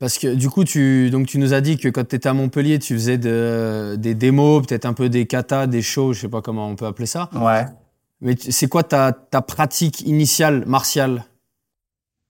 Parce 0.04 0.18
que 0.18 0.36
du 0.36 0.50
coup, 0.50 0.66
tu, 0.66 1.10
donc 1.12 1.28
tu 1.28 1.38
nous 1.38 1.54
as 1.54 1.62
dit 1.62 1.78
que 1.78 1.88
quand 1.88 2.06
tu 2.06 2.18
étais 2.18 2.28
à 2.28 2.34
Montpellier, 2.34 2.78
tu 2.78 2.94
faisais 2.94 3.18
de, 3.18 3.96
des 3.98 4.16
démos, 4.16 4.68
peut-être 4.68 4.84
un 4.84 4.92
peu 4.92 5.08
des 5.08 5.28
katas, 5.28 5.66
des 5.66 5.82
shows, 5.82 6.12
je 6.12 6.20
sais 6.20 6.28
pas 6.28 6.42
comment 6.42 6.68
on 6.68 6.76
peut 6.76 6.86
appeler 6.86 7.06
ça. 7.06 7.30
Ouais. 7.34 7.66
Mais 8.20 8.36
c'est 8.38 8.68
quoi 8.68 8.84
ta, 8.84 9.14
ta 9.14 9.42
pratique 9.42 10.02
initiale 10.02 10.66
martiale? 10.66 11.24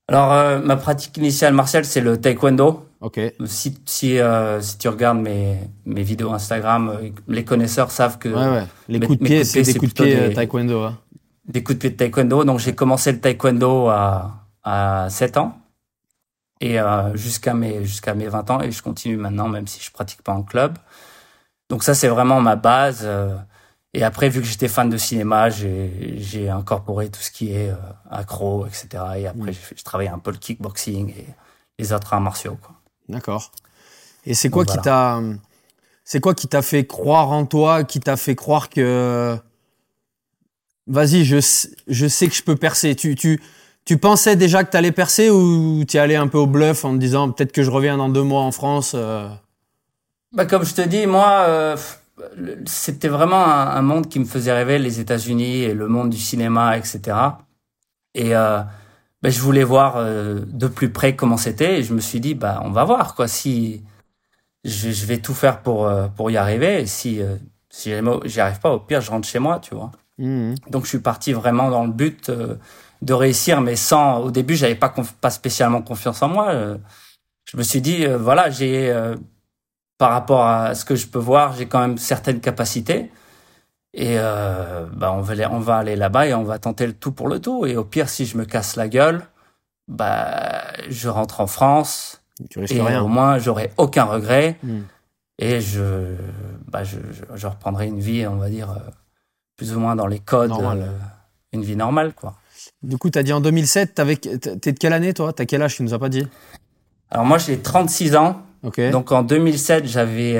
Alors, 0.06 0.32
euh, 0.32 0.60
ma 0.60 0.76
pratique 0.76 1.16
initiale 1.16 1.52
martiale, 1.52 1.84
c'est 1.84 2.00
le 2.00 2.20
taekwondo. 2.20 2.86
Ok. 3.00 3.18
Si, 3.44 3.76
si, 3.86 4.20
euh, 4.20 4.60
si 4.60 4.78
tu 4.78 4.86
regardes 4.86 5.18
mes, 5.18 5.58
mes 5.84 6.04
vidéos 6.04 6.32
Instagram, 6.32 6.90
euh, 6.90 7.08
les 7.26 7.44
connaisseurs 7.44 7.90
savent 7.90 8.18
que. 8.18 8.28
Ouais, 8.28 8.56
ouais. 8.56 8.66
Les 8.86 9.00
coups 9.00 9.18
de 9.18 9.24
pied, 9.24 9.42
c'est 9.42 9.62
des 9.62 9.74
coups 9.74 9.92
de 9.94 10.00
pied 10.04 10.28
des, 10.28 10.32
taekwondo. 10.32 10.80
Hein. 10.80 10.98
Des 11.48 11.64
coups 11.64 11.74
de 11.74 11.80
pied 11.80 11.90
de 11.90 11.96
taekwondo. 11.96 12.44
Donc, 12.44 12.60
j'ai 12.60 12.76
commencé 12.76 13.10
le 13.10 13.18
taekwondo 13.18 13.88
à, 13.88 14.46
à 14.62 15.08
7 15.10 15.38
ans. 15.38 15.58
Et 16.60 16.80
euh, 16.80 17.14
jusqu'à 17.16 17.54
mes, 17.54 17.84
jusqu'à 17.84 18.14
mes 18.14 18.28
20 18.28 18.50
ans. 18.50 18.60
Et 18.60 18.70
je 18.70 18.82
continue 18.82 19.16
maintenant, 19.16 19.48
même 19.48 19.66
si 19.66 19.82
je 19.82 19.90
pratique 19.90 20.22
pas 20.22 20.32
en 20.32 20.42
club. 20.42 20.78
Donc, 21.68 21.82
ça, 21.82 21.94
c'est 21.94 22.08
vraiment 22.08 22.40
ma 22.40 22.56
base. 22.56 23.02
Euh, 23.02 23.36
et 23.92 24.02
après, 24.02 24.28
vu 24.28 24.40
que 24.40 24.46
j'étais 24.46 24.68
fan 24.68 24.90
de 24.90 24.96
cinéma, 24.96 25.50
j'ai 25.50 26.48
incorporé 26.50 27.10
tout 27.10 27.20
ce 27.20 27.30
qui 27.30 27.52
est 27.52 27.70
euh, 27.70 27.76
accro, 28.10 28.66
etc. 28.66 28.88
Et 29.18 29.26
après, 29.26 29.52
j'ai 29.52 29.82
travaillé 29.84 30.10
un 30.10 30.18
peu 30.18 30.32
le 30.32 30.38
kickboxing 30.38 31.10
et 31.10 31.26
les 31.78 31.92
autres 31.92 32.12
arts 32.12 32.20
martiaux. 32.20 32.58
D'accord. 33.08 33.52
Et 34.26 34.34
c'est 34.34 34.50
quoi 34.50 34.64
qui 34.64 34.78
t'a 34.78 35.20
c'est 36.04 36.20
quoi 36.20 36.34
qui 36.34 36.48
t'a 36.48 36.60
fait 36.60 36.86
croire 36.86 37.30
en 37.30 37.46
toi, 37.46 37.84
qui 37.84 38.00
t'a 38.00 38.16
fait 38.16 38.34
croire 38.34 38.68
que 38.68 39.38
vas-y, 40.86 41.24
je 41.24 41.38
je 41.86 42.06
sais 42.06 42.28
que 42.28 42.34
je 42.34 42.42
peux 42.42 42.56
percer. 42.56 42.94
Tu 42.94 43.14
tu 43.14 43.40
tu 43.84 43.98
pensais 43.98 44.36
déjà 44.36 44.64
que 44.64 44.70
tu 44.70 44.76
allais 44.76 44.92
percer 44.92 45.30
ou 45.30 45.84
tu 45.86 45.96
es 45.96 46.00
allé 46.00 46.16
un 46.16 46.26
peu 46.26 46.38
au 46.38 46.46
bluff 46.46 46.84
en 46.84 46.92
te 46.92 46.98
disant 46.98 47.30
peut-être 47.30 47.52
que 47.52 47.62
je 47.62 47.70
reviens 47.70 47.96
dans 47.96 48.08
deux 48.08 48.22
mois 48.22 48.42
en 48.42 48.52
France 48.52 48.92
euh? 48.94 49.28
bah, 50.32 50.46
comme 50.46 50.64
je 50.64 50.74
te 50.74 50.82
dis, 50.82 51.06
moi 51.06 51.44
euh, 51.48 51.76
c'était 52.66 53.08
vraiment 53.08 53.44
un, 53.44 53.82
monde 53.82 54.08
qui 54.08 54.18
me 54.18 54.24
faisait 54.24 54.52
rêver, 54.52 54.78
les 54.78 55.00
États-Unis 55.00 55.62
et 55.62 55.74
le 55.74 55.88
monde 55.88 56.10
du 56.10 56.18
cinéma, 56.18 56.78
etc. 56.78 57.00
Et 58.14 58.34
euh, 58.34 58.60
ben, 59.22 59.30
je 59.30 59.40
voulais 59.40 59.64
voir 59.64 60.02
de 60.04 60.66
plus 60.68 60.90
près 60.90 61.16
comment 61.16 61.36
c'était 61.36 61.80
et 61.80 61.82
je 61.82 61.92
me 61.94 62.00
suis 62.00 62.20
dit 62.20 62.34
bah 62.34 62.60
on 62.64 62.70
va 62.70 62.84
voir 62.84 63.14
quoi 63.14 63.26
si 63.26 63.82
je, 64.64 64.90
je 64.90 65.06
vais 65.06 65.18
tout 65.18 65.34
faire 65.34 65.60
pour 65.60 65.90
pour 66.14 66.30
y 66.30 66.36
arriver 66.36 66.82
et 66.82 66.86
si 66.86 67.20
si 67.70 67.90
j'y 68.26 68.40
arrive 68.40 68.60
pas 68.60 68.70
au 68.70 68.80
pire 68.80 69.00
je 69.00 69.10
rentre 69.10 69.26
chez 69.26 69.38
moi 69.38 69.60
tu 69.60 69.74
vois 69.74 69.92
mmh. 70.18 70.54
donc 70.68 70.84
je 70.84 70.90
suis 70.90 70.98
parti 70.98 71.32
vraiment 71.32 71.70
dans 71.70 71.84
le 71.84 71.92
but 71.92 72.30
de 73.04 73.12
réussir 73.12 73.60
mais 73.60 73.76
sans 73.76 74.18
au 74.18 74.30
début 74.30 74.56
j'avais 74.56 74.74
pas 74.74 74.92
pas 75.20 75.30
spécialement 75.30 75.82
confiance 75.82 76.22
en 76.22 76.28
moi 76.28 76.52
je 77.44 77.56
me 77.56 77.62
suis 77.62 77.80
dit 77.80 78.06
voilà 78.06 78.50
j'ai 78.50 78.92
par 79.98 80.10
rapport 80.10 80.46
à 80.46 80.74
ce 80.74 80.84
que 80.84 80.96
je 80.96 81.06
peux 81.06 81.18
voir 81.18 81.54
j'ai 81.54 81.66
quand 81.66 81.80
même 81.80 81.98
certaines 81.98 82.40
capacités 82.40 83.10
et 83.96 84.18
euh, 84.18 84.86
bah 84.92 85.12
on 85.12 85.20
va 85.20 85.34
on 85.52 85.60
va 85.60 85.76
aller 85.76 85.94
là-bas 85.94 86.26
et 86.26 86.34
on 86.34 86.42
va 86.42 86.58
tenter 86.58 86.86
le 86.86 86.92
tout 86.92 87.12
pour 87.12 87.28
le 87.28 87.38
tout. 87.38 87.64
Et 87.64 87.76
au 87.76 87.84
pire, 87.84 88.08
si 88.08 88.26
je 88.26 88.36
me 88.36 88.44
casse 88.44 88.74
la 88.74 88.88
gueule, 88.88 89.22
bah 89.86 90.64
je 90.88 91.08
rentre 91.08 91.40
en 91.40 91.46
France. 91.46 92.20
Tu 92.50 92.58
et 92.58 92.82
rien. 92.82 93.02
au 93.02 93.06
moins, 93.06 93.38
j'aurai 93.38 93.70
aucun 93.76 94.02
regret. 94.02 94.58
Hmm. 94.64 94.80
Et 95.38 95.60
je, 95.60 96.16
bah 96.66 96.82
je, 96.82 96.98
je, 97.34 97.46
reprendrai 97.46 97.86
une 97.86 98.00
vie, 98.00 98.26
on 98.26 98.36
va 98.36 98.50
dire, 98.50 98.70
euh, 98.70 98.90
plus 99.56 99.76
ou 99.76 99.80
moins 99.80 99.94
dans 99.94 100.08
les 100.08 100.18
codes, 100.18 100.50
euh, 100.50 100.86
une 101.54 101.64
vie 101.64 101.76
normale, 101.76 102.12
quoi. 102.14 102.34
Du 102.82 102.98
coup, 102.98 103.10
tu 103.10 103.18
as 103.18 103.22
dit 103.22 103.32
en 103.32 103.40
2007, 103.40 103.94
t'es 104.60 104.72
de 104.72 104.78
quelle 104.78 104.92
année, 104.92 105.14
toi? 105.14 105.32
T'as 105.32 105.44
quel 105.44 105.62
âge 105.62 105.76
Tu 105.76 105.82
nous 105.82 105.94
as 105.94 105.98
pas 105.98 106.08
dit? 106.08 106.26
Alors 107.10 107.24
moi, 107.24 107.38
j'ai 107.38 107.58
36 107.58 108.16
ans. 108.16 108.42
Okay. 108.62 108.90
Donc 108.90 109.12
en 109.12 109.22
2007, 109.22 109.86
j'avais 109.86 110.38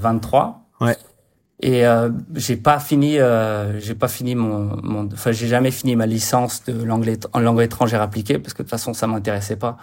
23. 0.00 0.62
Ouais. 0.80 0.96
Et 1.60 1.84
euh, 1.86 2.10
j'ai 2.34 2.56
pas 2.56 2.78
fini, 2.78 3.18
euh, 3.18 3.80
j'ai 3.80 3.96
pas 3.96 4.06
fini 4.06 4.36
mon, 4.36 4.80
mon 4.82 5.08
enfin 5.12 5.32
j'ai 5.32 5.48
jamais 5.48 5.72
fini 5.72 5.96
ma 5.96 6.06
licence 6.06 6.64
de 6.64 6.84
l'anglais 6.84 7.18
en 7.32 7.40
langue 7.40 7.60
étrangère 7.60 8.00
appliquée 8.00 8.38
parce 8.38 8.54
que 8.54 8.58
de 8.58 8.64
toute 8.64 8.70
façon 8.70 8.94
ça 8.94 9.08
m'intéressait 9.08 9.56
pas. 9.56 9.76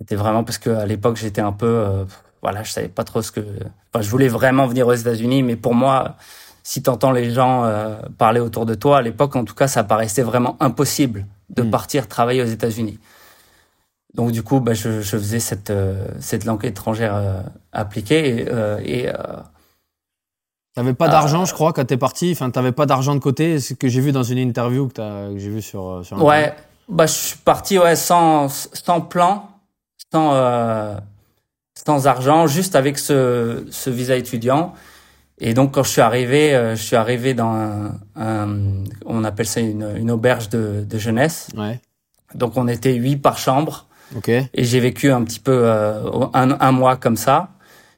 C'était 0.00 0.16
vraiment 0.16 0.42
parce 0.42 0.58
que 0.58 0.70
à 0.70 0.86
l'époque 0.86 1.16
j'étais 1.16 1.40
un 1.40 1.52
peu, 1.52 1.66
euh, 1.66 2.04
voilà, 2.42 2.64
je 2.64 2.72
savais 2.72 2.88
pas 2.88 3.04
trop 3.04 3.22
ce 3.22 3.30
que, 3.30 3.40
enfin 3.92 4.02
je 4.02 4.10
voulais 4.10 4.26
vraiment 4.26 4.66
venir 4.66 4.88
aux 4.88 4.94
États-Unis, 4.94 5.44
mais 5.44 5.54
pour 5.54 5.74
moi, 5.74 6.16
si 6.68 6.82
t'entends 6.82 7.12
les 7.12 7.30
gens 7.30 7.64
euh, 7.64 7.96
parler 8.18 8.40
autour 8.40 8.66
de 8.66 8.74
toi, 8.74 8.98
à 8.98 9.02
l'époque 9.02 9.36
en 9.36 9.44
tout 9.44 9.54
cas, 9.54 9.68
ça 9.68 9.84
paraissait 9.84 10.22
vraiment 10.22 10.56
impossible 10.60 11.26
de 11.50 11.62
hmm. 11.62 11.70
partir 11.70 12.08
travailler 12.08 12.42
aux 12.42 12.52
États-Unis. 12.58 12.98
Donc 14.14 14.32
du 14.32 14.42
coup, 14.42 14.60
bah, 14.60 14.74
je, 14.74 15.00
je 15.00 15.16
faisais 15.16 15.40
cette 15.40 15.70
euh, 15.70 16.06
cette 16.20 16.44
langue 16.44 16.64
étrangère 16.64 17.44
appliquée 17.72 18.46
et, 18.84 19.04
et 19.04 19.12
T'avais 20.78 20.94
pas 20.94 21.08
d'argent, 21.08 21.44
je 21.44 21.52
crois, 21.52 21.72
quand 21.72 21.84
t'es 21.84 21.96
parti. 21.96 22.30
Enfin, 22.30 22.50
t'avais 22.50 22.70
pas 22.70 22.86
d'argent 22.86 23.12
de 23.16 23.18
côté. 23.18 23.58
Ce 23.58 23.74
que 23.74 23.88
j'ai 23.88 24.00
vu 24.00 24.12
dans 24.12 24.22
une 24.22 24.38
interview 24.38 24.86
que, 24.86 25.32
que 25.32 25.36
j'ai 25.36 25.50
vu 25.50 25.60
sur, 25.60 25.88
euh, 25.88 26.02
sur 26.04 26.22
Ouais, 26.22 26.54
bah 26.88 27.06
je 27.06 27.14
suis 27.14 27.36
parti 27.38 27.80
ouais 27.80 27.96
sans 27.96 28.48
sans 28.48 29.00
plan, 29.00 29.48
sans 30.12 30.30
euh, 30.34 30.94
sans 31.84 32.06
argent, 32.06 32.46
juste 32.46 32.76
avec 32.76 32.96
ce 33.00 33.66
ce 33.72 33.90
visa 33.90 34.14
étudiant. 34.14 34.72
Et 35.40 35.54
donc 35.54 35.74
quand 35.74 35.82
je 35.84 35.90
suis 35.90 36.00
arrivé, 36.00 36.54
euh, 36.54 36.74
je 36.74 36.82
suis 36.82 36.96
arrivé 36.96 37.34
dans 37.34 37.52
un, 37.52 37.92
un 38.16 38.48
on 39.06 39.24
appelle 39.24 39.46
ça 39.46 39.60
une, 39.60 39.96
une 39.96 40.10
auberge 40.10 40.48
de, 40.48 40.84
de 40.88 40.98
jeunesse. 40.98 41.48
Ouais. 41.56 41.80
Donc 42.34 42.56
on 42.56 42.68
était 42.68 42.94
huit 42.94 43.16
par 43.16 43.38
chambre. 43.38 43.86
Ok. 44.16 44.28
Et 44.28 44.64
j'ai 44.64 44.80
vécu 44.80 45.10
un 45.12 45.22
petit 45.22 45.40
peu 45.40 45.60
euh, 45.64 46.10
un, 46.34 46.58
un 46.58 46.72
mois 46.72 46.96
comme 46.96 47.16
ça. 47.16 47.50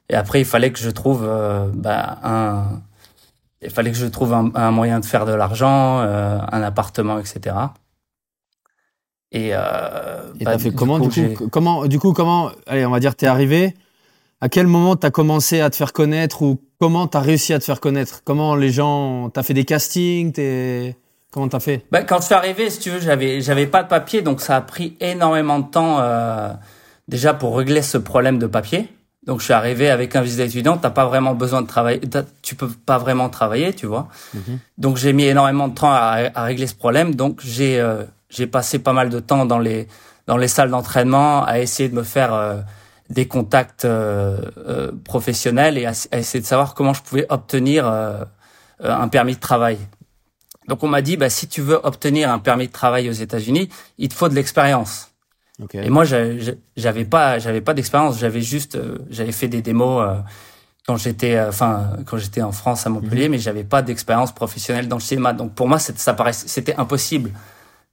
Et 0.09 0.13
après, 0.13 0.41
il 0.41 0.45
fallait 0.45 0.71
que 0.71 0.79
je 0.79 0.89
trouve 0.89 1.23
euh, 1.23 1.67
bah, 1.73 2.19
un, 2.23 2.81
il 3.61 3.69
fallait 3.69 3.91
que 3.91 3.97
je 3.97 4.07
trouve 4.07 4.33
un, 4.33 4.51
un 4.55 4.71
moyen 4.71 4.99
de 4.99 5.05
faire 5.05 5.25
de 5.25 5.33
l'argent, 5.33 6.01
euh, 6.01 6.37
un 6.51 6.61
appartement, 6.61 7.17
etc. 7.17 7.55
Et, 9.31 9.51
euh, 9.53 10.33
et 10.39 10.43
bah, 10.43 10.59
fait 10.59 10.71
comment 10.71 10.99
du 10.99 11.33
coup, 11.33 11.47
comment 11.47 11.85
du 11.87 11.97
coup 11.97 12.11
comment 12.11 12.51
allez 12.67 12.85
on 12.85 12.91
va 12.91 12.99
dire 12.99 13.15
t'es 13.15 13.27
arrivé 13.27 13.73
à 14.41 14.49
quel 14.49 14.67
moment 14.67 14.95
t'as 14.95 15.11
commencé 15.11 15.61
à 15.61 15.69
te 15.69 15.75
faire 15.75 15.93
connaître 15.93 16.41
ou 16.41 16.59
comment 16.79 17.07
t'as 17.07 17.19
réussi 17.19 17.53
à 17.53 17.59
te 17.59 17.63
faire 17.63 17.79
connaître? 17.79 18.21
Comment 18.25 18.55
les 18.55 18.71
gens 18.71 19.29
t'as 19.29 19.43
fait 19.43 19.53
des 19.53 19.65
castings 19.65 20.31
t'es 20.33 20.97
Comment 21.31 21.47
t'as 21.47 21.61
fait? 21.61 21.85
Bah, 21.91 22.03
Quand 22.03 22.19
je 22.19 22.25
suis 22.25 22.33
arrivé, 22.35 22.69
si 22.69 22.79
tu 22.79 22.89
veux, 22.89 22.99
j'avais 22.99 23.39
j'avais 23.39 23.65
pas 23.67 23.83
de 23.83 23.87
papier, 23.87 24.21
donc 24.21 24.41
ça 24.41 24.57
a 24.57 24.61
pris 24.61 24.97
énormément 24.99 25.59
de 25.59 25.65
temps 25.69 25.99
euh, 25.99 26.49
déjà 27.07 27.33
pour 27.33 27.55
régler 27.57 27.81
ce 27.81 27.97
problème 27.97 28.37
de 28.37 28.47
papier. 28.47 28.89
Donc 29.25 29.39
je 29.39 29.45
suis 29.45 29.53
arrivé 29.53 29.89
avec 29.89 30.15
un 30.15 30.21
visa 30.21 30.43
étudiant, 30.43 30.77
t'as 30.77 30.89
pas 30.89 31.05
vraiment 31.05 31.35
besoin 31.35 31.61
de 31.61 31.67
travailler, 31.67 32.01
tu 32.41 32.55
peux 32.55 32.67
pas 32.67 32.97
vraiment 32.97 33.29
travailler, 33.29 33.71
tu 33.71 33.85
vois. 33.85 34.07
Mhm. 34.33 34.59
Donc 34.79 34.97
j'ai 34.97 35.13
mis 35.13 35.25
énormément 35.25 35.67
de 35.67 35.75
temps 35.75 35.91
à, 35.91 36.17
à 36.33 36.43
régler 36.43 36.65
ce 36.65 36.73
problème. 36.75 37.13
Donc 37.15 37.39
j'ai 37.43 37.79
euh, 37.79 38.03
j'ai 38.29 38.47
passé 38.47 38.79
pas 38.79 38.93
mal 38.93 39.09
de 39.09 39.19
temps 39.19 39.45
dans 39.45 39.59
les 39.59 39.87
dans 40.27 40.37
les 40.37 40.47
salles 40.47 40.71
d'entraînement 40.71 41.45
à 41.45 41.59
essayer 41.59 41.87
de 41.87 41.95
me 41.95 42.03
faire 42.03 42.33
euh, 42.33 42.55
des 43.11 43.27
contacts 43.27 43.85
euh, 43.85 44.39
euh, 44.57 44.91
professionnels 45.03 45.77
et 45.77 45.85
à, 45.85 45.91
essayer 45.91 46.39
de 46.39 46.45
savoir 46.45 46.73
comment 46.73 46.93
je 46.93 47.01
pouvais 47.01 47.25
obtenir 47.29 47.85
un 48.79 49.07
permis 49.09 49.35
de 49.35 49.39
travail. 49.39 49.77
Donc 50.67 50.83
on 50.83 50.87
m'a 50.87 51.01
dit, 51.01 51.17
bah, 51.17 51.29
si 51.29 51.47
tu 51.47 51.61
veux 51.61 51.79
obtenir 51.83 52.31
un 52.31 52.39
permis 52.39 52.67
de 52.67 52.71
travail 52.71 53.09
aux 53.09 53.13
États-Unis, 53.13 53.69
il 53.97 54.07
te 54.09 54.13
faut 54.13 54.29
de 54.29 54.35
l'expérience. 54.35 55.11
Okay. 55.61 55.85
Et 55.85 55.89
moi, 55.89 56.05
j'avais 56.05 57.05
pas, 57.05 57.37
j'avais 57.37 57.61
pas 57.61 57.73
d'expérience. 57.73 58.17
J'avais 58.17 58.41
juste, 58.41 58.79
j'avais 59.09 59.31
fait 59.31 59.47
des 59.47 59.61
démos 59.61 60.03
quand 60.87 60.97
j'étais, 60.97 61.39
enfin, 61.39 61.97
quand 62.05 62.17
j'étais 62.17 62.41
en 62.41 62.51
France 62.51 62.87
à 62.87 62.89
Montpellier, 62.89 63.25
mhm. 63.25 63.31
mais 63.31 63.39
j'avais 63.39 63.63
pas 63.63 63.81
d'expérience 63.81 64.31
professionnelle 64.31 64.87
dans 64.87 64.95
le 64.95 65.01
cinéma. 65.01 65.33
Donc 65.33 65.53
pour 65.53 65.67
moi, 65.67 65.77
ça 65.77 65.93
c'était 66.33 66.75
impossible 66.75 67.31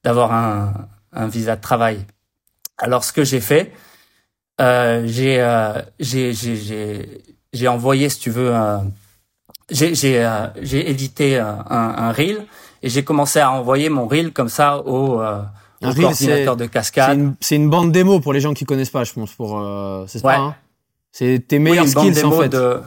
d'avoir 0.04 0.32
un, 0.32 0.72
un 1.12 1.26
visa 1.26 1.56
de 1.56 1.60
travail. 1.60 2.06
Alors 2.78 3.04
ce 3.04 3.12
que 3.12 3.24
j'ai 3.24 3.40
fait, 3.40 3.72
euh, 4.60 5.04
j'ai 5.06 5.40
euh, 5.40 5.80
j'ai 5.98 6.32
j'ai 6.32 7.22
j'ai 7.52 7.68
envoyé, 7.68 8.08
si 8.08 8.18
tu 8.18 8.30
veux, 8.30 8.52
j'ai 9.70 9.94
j'ai 9.94 10.24
euh, 10.24 10.46
j'ai 10.60 10.90
édité 10.90 11.38
un, 11.38 11.64
un 11.70 12.12
reel 12.12 12.46
et 12.82 12.88
j'ai 12.88 13.04
commencé 13.04 13.38
à 13.38 13.50
envoyer 13.52 13.88
mon 13.88 14.06
reel 14.06 14.32
comme 14.32 14.48
ça 14.48 14.78
au, 14.78 15.20
euh, 15.20 15.42
au 15.82 15.92
coordinateur 15.92 16.56
de 16.56 16.66
cascade. 16.66 17.34
C'est 17.40 17.56
une, 17.56 17.64
une, 17.64 17.70
bande 17.70 17.92
démo 17.92 18.20
pour 18.20 18.32
les 18.32 18.40
gens 18.40 18.54
qui 18.54 18.64
connaissent 18.64 18.90
pas, 18.90 19.04
je 19.04 19.12
pense. 19.12 19.34
Pour 19.34 19.58
euh, 19.58 20.04
c'est 20.06 20.20
ça. 20.20 20.36
Hein 20.36 20.54
c'est 21.12 21.44
tes 21.46 21.58
meilleurs 21.58 21.88
skills 21.88 22.24
en 22.24 22.32
fait. 22.32 22.48
De, 22.48 22.80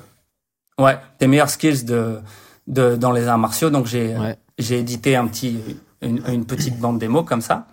ouais, 0.79 0.97
tes 1.17 1.27
meilleurs 1.27 1.49
skills 1.49 1.83
de 1.85 2.19
de 2.67 2.95
dans 2.95 3.11
les 3.11 3.27
arts 3.27 3.37
martiaux. 3.37 3.69
Donc 3.69 3.85
j'ai 3.85 4.15
j'ai 4.57 4.79
édité 4.79 5.15
un 5.15 5.27
petit 5.27 5.59
une, 6.01 6.21
une 6.27 6.45
petite 6.45 6.79
bande 6.79 6.99
démo 6.99 7.23
comme 7.23 7.41
ça 7.41 7.67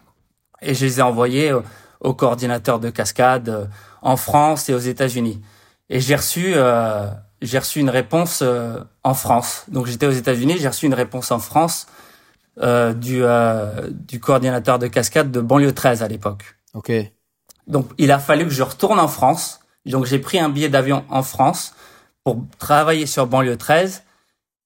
et 0.60 0.74
je 0.74 0.84
les 0.84 0.98
ai 0.98 1.02
envoyés 1.02 1.52
au 2.00 2.14
coordinateur 2.14 2.80
de 2.80 2.90
cascade 2.90 3.48
euh, 3.48 3.64
en 4.02 4.16
France 4.16 4.68
et 4.68 4.74
aux 4.74 4.78
États-Unis. 4.78 5.40
Et 5.90 6.00
j'ai 6.00 6.16
reçu 6.16 6.52
euh, 6.54 7.08
j'ai 7.40 7.58
reçu 7.58 7.80
une 7.80 7.90
réponse 7.90 8.40
euh, 8.42 8.80
en 9.04 9.14
France. 9.14 9.64
Donc 9.68 9.86
j'étais 9.86 10.06
aux 10.06 10.12
États-Unis, 10.12 10.56
j'ai 10.58 10.68
reçu 10.68 10.86
une 10.86 10.94
réponse 10.94 11.30
en 11.30 11.38
France 11.38 11.86
euh, 12.60 12.92
du 12.92 13.22
euh, 13.22 13.90
du 13.90 14.20
coordinateur 14.20 14.78
de 14.78 14.86
cascade 14.88 15.30
de 15.30 15.40
banlieue 15.40 15.72
13 15.72 16.02
à 16.02 16.08
l'époque. 16.08 16.56
OK. 16.74 16.92
Donc 17.66 17.90
il 17.98 18.10
a 18.10 18.18
fallu 18.18 18.44
que 18.44 18.50
je 18.50 18.62
retourne 18.62 18.98
en 18.98 19.08
France. 19.08 19.60
Donc 19.86 20.06
j'ai 20.06 20.18
pris 20.18 20.38
un 20.38 20.48
billet 20.48 20.68
d'avion 20.68 21.04
en 21.08 21.22
France 21.22 21.74
pour 22.24 22.44
travailler 22.58 23.06
sur 23.06 23.26
banlieue 23.26 23.56
13 23.56 24.02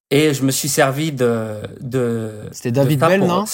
et 0.09 0.33
je 0.33 0.43
me 0.43 0.51
suis 0.51 0.69
servi 0.69 1.11
de 1.11 1.61
de 1.79 2.31
C'était 2.51 2.71
David 2.71 2.99
Bell, 2.99 3.21
non? 3.21 3.45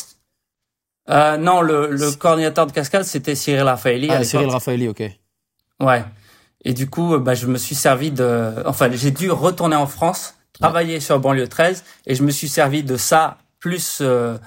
Euh, 1.09 1.37
non, 1.37 1.61
le, 1.61 1.89
le 1.91 2.11
coordinateur 2.11 2.67
de 2.67 2.71
cascade, 2.71 3.03
c'était 3.03 3.35
Cyril 3.35 3.63
Raffaelli. 3.63 4.09
Ah, 4.11 4.23
Cyril 4.23 4.49
Raffaelli, 4.49 4.87
ok. 4.87 5.03
Ouais. 5.79 6.03
Et 6.63 6.73
du 6.73 6.89
coup, 6.89 7.17
bah, 7.19 7.33
je 7.33 7.47
me 7.47 7.57
suis 7.57 7.75
servi 7.75 8.11
de... 8.11 8.53
Enfin, 8.65 8.89
j'ai 8.91 9.11
dû 9.11 9.31
retourner 9.31 9.75
en 9.75 9.87
France, 9.87 10.35
travailler 10.53 10.99
sur 10.99 11.19
banlieue 11.19 11.47
13, 11.47 11.83
et 12.05 12.15
je 12.15 12.23
me 12.23 12.31
suis 12.31 12.49
servi 12.49 12.83
de 12.83 12.97
ça, 12.97 13.37
plus 13.59 13.99
euh, 14.01 14.37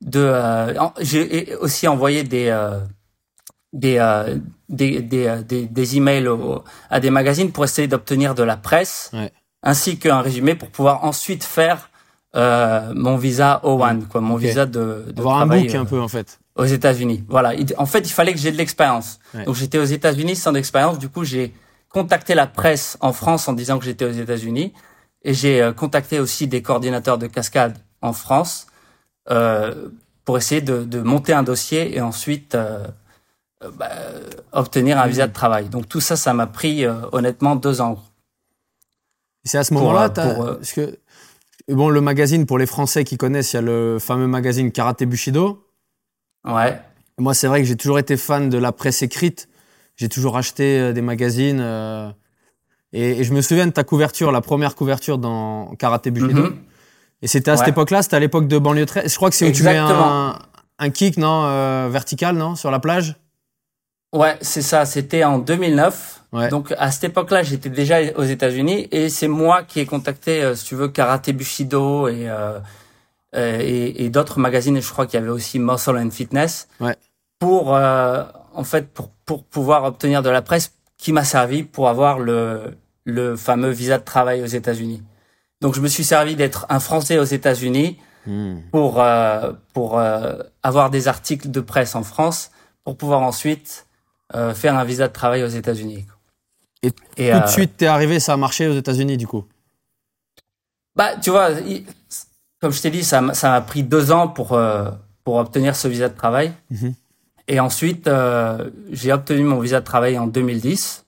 de... 0.00 0.20
Euh, 0.20 0.88
j'ai 1.00 1.54
aussi 1.56 1.88
envoyé 1.88 2.22
des... 2.22 2.48
Euh, 2.48 2.80
des, 3.72 3.98
euh, 3.98 4.36
des, 4.68 5.00
des, 5.00 5.44
des, 5.44 5.66
des, 5.66 5.96
emails 5.96 6.28
à 6.90 6.98
des 6.98 7.10
magazines 7.10 7.52
pour 7.52 7.62
essayer 7.62 7.86
d'obtenir 7.86 8.34
de 8.34 8.42
la 8.42 8.56
presse, 8.56 9.10
ouais. 9.12 9.32
ainsi 9.62 9.96
qu'un 9.96 10.20
résumé 10.22 10.56
pour 10.56 10.70
pouvoir 10.70 11.04
ensuite 11.04 11.44
faire 11.44 11.89
euh, 12.36 12.92
mon 12.94 13.16
visa 13.16 13.60
O1, 13.64 14.06
quoi, 14.06 14.20
mon 14.20 14.36
visa 14.36 14.66
de, 14.66 15.06
de 15.12 15.20
Avoir 15.20 15.40
un 15.40 15.46
book 15.46 15.74
un 15.74 15.84
peu 15.84 16.00
en 16.00 16.08
fait. 16.08 16.38
Aux 16.56 16.64
États-Unis. 16.64 17.24
Voilà. 17.28 17.54
En 17.78 17.86
fait, 17.86 18.00
il 18.00 18.12
fallait 18.12 18.32
que 18.32 18.38
j'ai 18.38 18.52
de 18.52 18.56
l'expérience. 18.56 19.18
Donc 19.46 19.54
j'étais 19.54 19.78
aux 19.78 19.84
États-Unis 19.84 20.36
sans 20.36 20.54
expérience. 20.54 20.98
Du 20.98 21.08
coup, 21.08 21.24
j'ai 21.24 21.52
contacté 21.88 22.34
la 22.34 22.46
presse 22.46 22.96
en 23.00 23.12
France 23.12 23.48
en 23.48 23.52
disant 23.52 23.78
que 23.78 23.84
j'étais 23.84 24.04
aux 24.04 24.12
États-Unis 24.12 24.72
et 25.22 25.34
j'ai 25.34 25.60
euh, 25.60 25.72
contacté 25.72 26.20
aussi 26.20 26.46
des 26.46 26.62
coordinateurs 26.62 27.18
de 27.18 27.26
cascade 27.26 27.76
en 28.00 28.12
France 28.12 28.66
euh, 29.30 29.88
pour 30.24 30.38
essayer 30.38 30.60
de, 30.60 30.84
de, 30.84 31.00
monter 31.00 31.32
un 31.32 31.42
dossier 31.42 31.94
et 31.96 32.00
ensuite 32.00 32.54
euh, 32.54 32.86
euh 33.62 33.70
bah, 33.76 33.90
obtenir 34.52 34.98
un 34.98 35.06
visa 35.06 35.26
de 35.26 35.32
travail. 35.32 35.68
Donc 35.68 35.88
tout 35.88 36.00
ça, 36.00 36.16
ça 36.16 36.32
m'a 36.32 36.46
pris 36.46 36.86
honnêtement 37.12 37.56
deux 37.56 37.80
ans. 37.80 38.02
C'est 39.44 39.58
à 39.58 39.64
ce 39.64 39.74
moment-là, 39.74 40.10
parce 40.10 40.72
que 40.72 40.98
bon, 41.74 41.88
le 41.88 42.00
magazine, 42.00 42.46
pour 42.46 42.58
les 42.58 42.66
Français 42.66 43.04
qui 43.04 43.16
connaissent, 43.16 43.52
il 43.52 43.56
y 43.56 43.58
a 43.58 43.62
le 43.62 43.98
fameux 43.98 44.26
magazine 44.26 44.72
Karate 44.72 45.04
Bushido. 45.04 45.66
Ouais. 46.44 46.80
Moi, 47.18 47.34
c'est 47.34 47.46
vrai 47.46 47.60
que 47.60 47.68
j'ai 47.68 47.76
toujours 47.76 47.98
été 47.98 48.16
fan 48.16 48.48
de 48.48 48.58
la 48.58 48.72
presse 48.72 49.02
écrite. 49.02 49.48
J'ai 49.96 50.08
toujours 50.08 50.36
acheté 50.36 50.78
euh, 50.78 50.92
des 50.92 51.02
magazines. 51.02 51.60
Euh, 51.60 52.10
et, 52.92 53.22
je 53.22 53.32
me 53.34 53.42
souviens 53.42 53.66
de 53.66 53.72
ta 53.72 53.84
couverture, 53.84 54.32
la 54.32 54.40
première 54.40 54.74
couverture 54.74 55.18
dans 55.18 55.74
Karaté 55.78 56.10
Bushido. 56.10 56.42
Mhm. 56.42 56.56
Et 57.22 57.26
c'était 57.26 57.50
à 57.50 57.56
cette 57.58 57.68
époque-là, 57.68 58.02
c'était 58.02 58.16
à 58.16 58.20
l'époque 58.20 58.48
de 58.48 58.58
banlieue 58.58 58.86
13. 58.86 59.10
Je 59.10 59.16
crois 59.16 59.28
que 59.28 59.36
c'est 59.36 59.46
où 59.46 59.52
tu 59.52 59.62
mets 59.62 59.76
un, 59.76 60.38
un 60.78 60.90
kick, 60.90 61.18
non, 61.18 61.44
euh, 61.44 61.88
vertical, 61.90 62.34
non, 62.36 62.54
sur 62.56 62.70
la 62.70 62.80
plage? 62.80 63.16
Ouais, 64.12 64.36
c'est 64.40 64.62
ça. 64.62 64.84
C'était 64.86 65.24
en 65.24 65.38
2009. 65.38 66.16
Donc 66.50 66.72
à 66.78 66.90
cette 66.90 67.04
époque-là, 67.04 67.42
j'étais 67.42 67.70
déjà 67.70 67.98
aux 68.16 68.22
États-Unis 68.22 68.86
et 68.92 69.08
c'est 69.08 69.28
moi 69.28 69.64
qui 69.64 69.80
ai 69.80 69.86
contacté, 69.86 70.42
euh, 70.42 70.54
si 70.54 70.64
tu 70.64 70.76
veux, 70.76 70.88
Karate 70.88 71.30
Bushido 71.30 72.06
et 72.06 72.28
euh, 72.28 72.58
euh 73.34 73.58
et, 73.60 74.04
et 74.04 74.10
d'autres 74.10 74.38
magazines. 74.38 74.76
Et 74.76 74.80
je 74.80 74.90
crois 74.90 75.06
qu'il 75.06 75.18
y 75.18 75.22
avait 75.22 75.32
aussi 75.32 75.58
Muscle 75.58 75.96
and 75.96 76.10
Fitness 76.10 76.68
ouais. 76.80 76.96
pour 77.40 77.74
euh, 77.74 78.22
en 78.54 78.62
fait 78.62 78.92
pour 78.92 79.10
pour 79.26 79.42
pouvoir 79.42 79.84
obtenir 79.84 80.22
de 80.22 80.30
la 80.30 80.40
presse 80.40 80.72
qui 80.98 81.12
m'a 81.12 81.24
servi 81.24 81.64
pour 81.64 81.88
avoir 81.88 82.20
le 82.20 82.76
le 83.04 83.34
fameux 83.34 83.70
visa 83.70 83.98
de 83.98 84.04
travail 84.04 84.40
aux 84.40 84.46
États-Unis. 84.46 85.02
Donc 85.60 85.74
je 85.74 85.80
me 85.80 85.88
suis 85.88 86.04
servi 86.04 86.36
d'être 86.36 86.64
un 86.68 86.78
Français 86.78 87.18
aux 87.18 87.24
États-Unis 87.24 87.98
hmm. 88.26 88.58
pour 88.70 89.02
pour 89.74 90.00
avoir 90.62 90.90
des 90.90 91.08
articles 91.08 91.50
de 91.50 91.60
presse 91.60 91.96
en 91.96 92.04
France 92.04 92.52
pour 92.84 92.96
pouvoir 92.96 93.22
ensuite 93.22 93.86
faire 94.54 94.76
un 94.76 94.84
visa 94.84 95.08
de 95.08 95.12
travail 95.12 95.42
aux 95.42 95.48
États-Unis. 95.48 96.06
Et, 96.82 96.92
tout 96.92 97.02
de 97.18 97.22
euh, 97.22 97.46
suite, 97.46 97.76
t'es 97.76 97.86
arrivé, 97.86 98.20
ça 98.20 98.32
a 98.32 98.36
marché 98.36 98.66
aux 98.66 98.74
États-Unis, 98.74 99.16
du 99.16 99.26
coup? 99.26 99.44
Bah, 100.96 101.16
tu 101.16 101.30
vois, 101.30 101.50
comme 102.60 102.72
je 102.72 102.80
t'ai 102.80 102.90
dit, 102.90 103.04
ça 103.04 103.20
m'a 103.20 103.60
pris 103.60 103.82
deux 103.82 104.12
ans 104.12 104.28
pour 104.28 104.52
euh, 104.52 104.90
pour 105.24 105.36
obtenir 105.36 105.76
ce 105.76 105.88
visa 105.88 106.08
de 106.08 106.16
travail. 106.16 106.52
Mhm. 106.70 106.94
Et 107.48 107.60
ensuite, 107.60 108.06
euh, 108.06 108.70
j'ai 108.90 109.12
obtenu 109.12 109.42
mon 109.42 109.60
visa 109.60 109.80
de 109.80 109.84
travail 109.84 110.18
en 110.18 110.26
2010. 110.26 111.04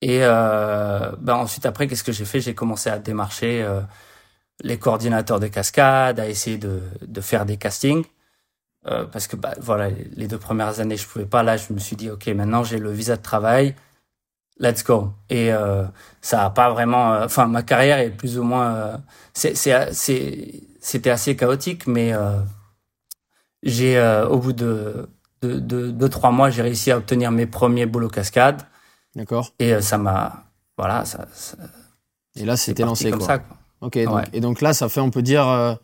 Et 0.00 0.20
euh, 0.22 1.12
bah 1.18 1.36
ensuite, 1.36 1.66
après, 1.66 1.86
qu'est-ce 1.86 2.04
que 2.04 2.12
j'ai 2.12 2.24
fait? 2.24 2.40
J'ai 2.40 2.54
commencé 2.54 2.88
à 2.88 2.98
démarcher 2.98 3.62
euh, 3.62 3.80
les 4.62 4.78
coordinateurs 4.78 5.40
de 5.40 5.48
cascade, 5.48 6.18
à 6.20 6.28
essayer 6.28 6.56
de, 6.56 6.80
de 7.02 7.20
faire 7.20 7.44
des 7.46 7.56
castings. 7.56 8.04
Euh, 8.88 9.04
parce 9.04 9.26
que 9.26 9.36
bah, 9.36 9.54
voilà, 9.60 9.90
les 10.16 10.28
deux 10.28 10.38
premières 10.38 10.80
années, 10.80 10.96
je 10.96 11.06
pouvais 11.06 11.26
pas. 11.26 11.42
Là, 11.42 11.56
je 11.56 11.72
me 11.72 11.78
suis 11.78 11.96
dit, 11.96 12.10
ok, 12.10 12.26
maintenant 12.28 12.64
j'ai 12.64 12.78
le 12.78 12.90
visa 12.90 13.16
de 13.16 13.22
travail 13.22 13.74
let's 14.58 14.84
go. 14.84 15.12
Et 15.30 15.52
euh, 15.52 15.84
ça 16.20 16.44
a 16.44 16.50
pas 16.50 16.70
vraiment. 16.70 17.12
Euh, 17.12 17.24
enfin, 17.24 17.46
ma 17.46 17.62
carrière 17.62 17.98
est 17.98 18.10
plus 18.10 18.38
ou 18.38 18.42
moins. 18.42 18.74
Euh, 18.74 18.96
c'est 19.32 19.54
c'est 19.54 20.62
c'était 20.80 21.10
assez 21.10 21.36
chaotique, 21.36 21.86
mais 21.86 22.12
euh, 22.12 22.38
j'ai 23.62 24.00
au 24.28 24.38
bout 24.38 24.52
de 24.52 25.08
de, 25.42 25.58
de 25.60 25.90
de, 25.90 26.08
trois 26.08 26.32
mois, 26.32 26.50
j'ai 26.50 26.62
réussi 26.62 26.90
à 26.90 26.96
obtenir 26.96 27.30
mes 27.30 27.46
premiers 27.46 27.86
boulots 27.86 28.08
cascades. 28.08 28.62
D'accord. 29.14 29.52
Et 29.58 29.80
ça 29.80 29.98
m'a 29.98 30.44
voilà 30.76 31.04
ça, 31.04 31.26
ça, 31.32 31.56
Et 32.36 32.44
là, 32.44 32.56
c'était 32.56 32.84
lancé 32.84 33.10
comme 33.10 33.20
quoi. 33.20 33.28
Ça, 33.28 33.38
quoi. 33.38 33.56
Ok. 33.80 34.02
Donc, 34.04 34.24
Et 34.32 34.40
donc 34.40 34.60
là, 34.60 34.72
ça 34.72 34.88
fait, 34.88 35.00
on 35.00 35.10
peut 35.10 35.22
dire, 35.22 35.78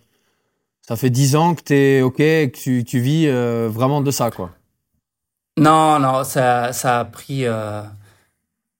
ça 0.86 0.96
fait 0.96 1.10
dix 1.10 1.36
ans 1.36 1.54
que 1.54 1.62
t'es 1.62 2.02
ok, 2.02 2.16
que 2.16 2.46
tu 2.46 2.84
tu 2.84 3.00
vis 3.00 3.28
vraiment 3.28 4.00
de 4.00 4.10
ça, 4.10 4.30
quoi. 4.30 4.50
Non, 5.56 5.98
non, 5.98 6.24
ça 6.24 6.72
ça 6.72 7.00
a 7.00 7.04
pris. 7.04 7.46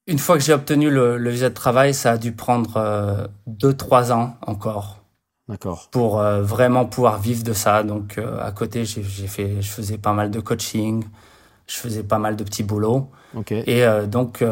Une 0.07 0.19
fois 0.19 0.37
que 0.37 0.45
j'ai 0.45 0.53
obtenu 0.53 0.91
le, 0.91 1.17
le, 1.17 1.31
visa 1.31 1.49
de 1.49 1.55
travail, 1.55 1.95
ça 1.95 2.13
a 2.13 2.19
dû 2.19 2.33
prendre 2.33 2.77
euh, 2.77 3.27
deux, 3.47 3.73
trois 3.73 4.13
ans 4.13 4.37
encore. 4.47 4.99
D'accord. 5.49 5.89
Pour 5.91 6.21
euh, 6.21 6.43
vraiment 6.43 6.85
pouvoir 6.85 7.19
vivre 7.19 7.43
de 7.43 7.55
ça. 7.55 7.83
Donc 7.83 8.19
euh, 8.19 8.39
à 8.43 8.53
côté, 8.53 8.85
j'ai 8.85 9.03
fait, 9.03 9.63
je 9.63 9.71
faisais 9.71 9.97
pas 9.97 10.13
mal 10.13 10.31
de 10.31 10.41
coaching, 10.41 11.05
je 11.67 11.77
faisais 11.77 12.03
pas 12.03 12.19
mal 12.19 12.37
de 12.37 12.45
petits 12.45 12.63
boulots. 12.63 13.11
Okay. 13.35 13.65
Et 13.67 13.85
donc 14.07 14.45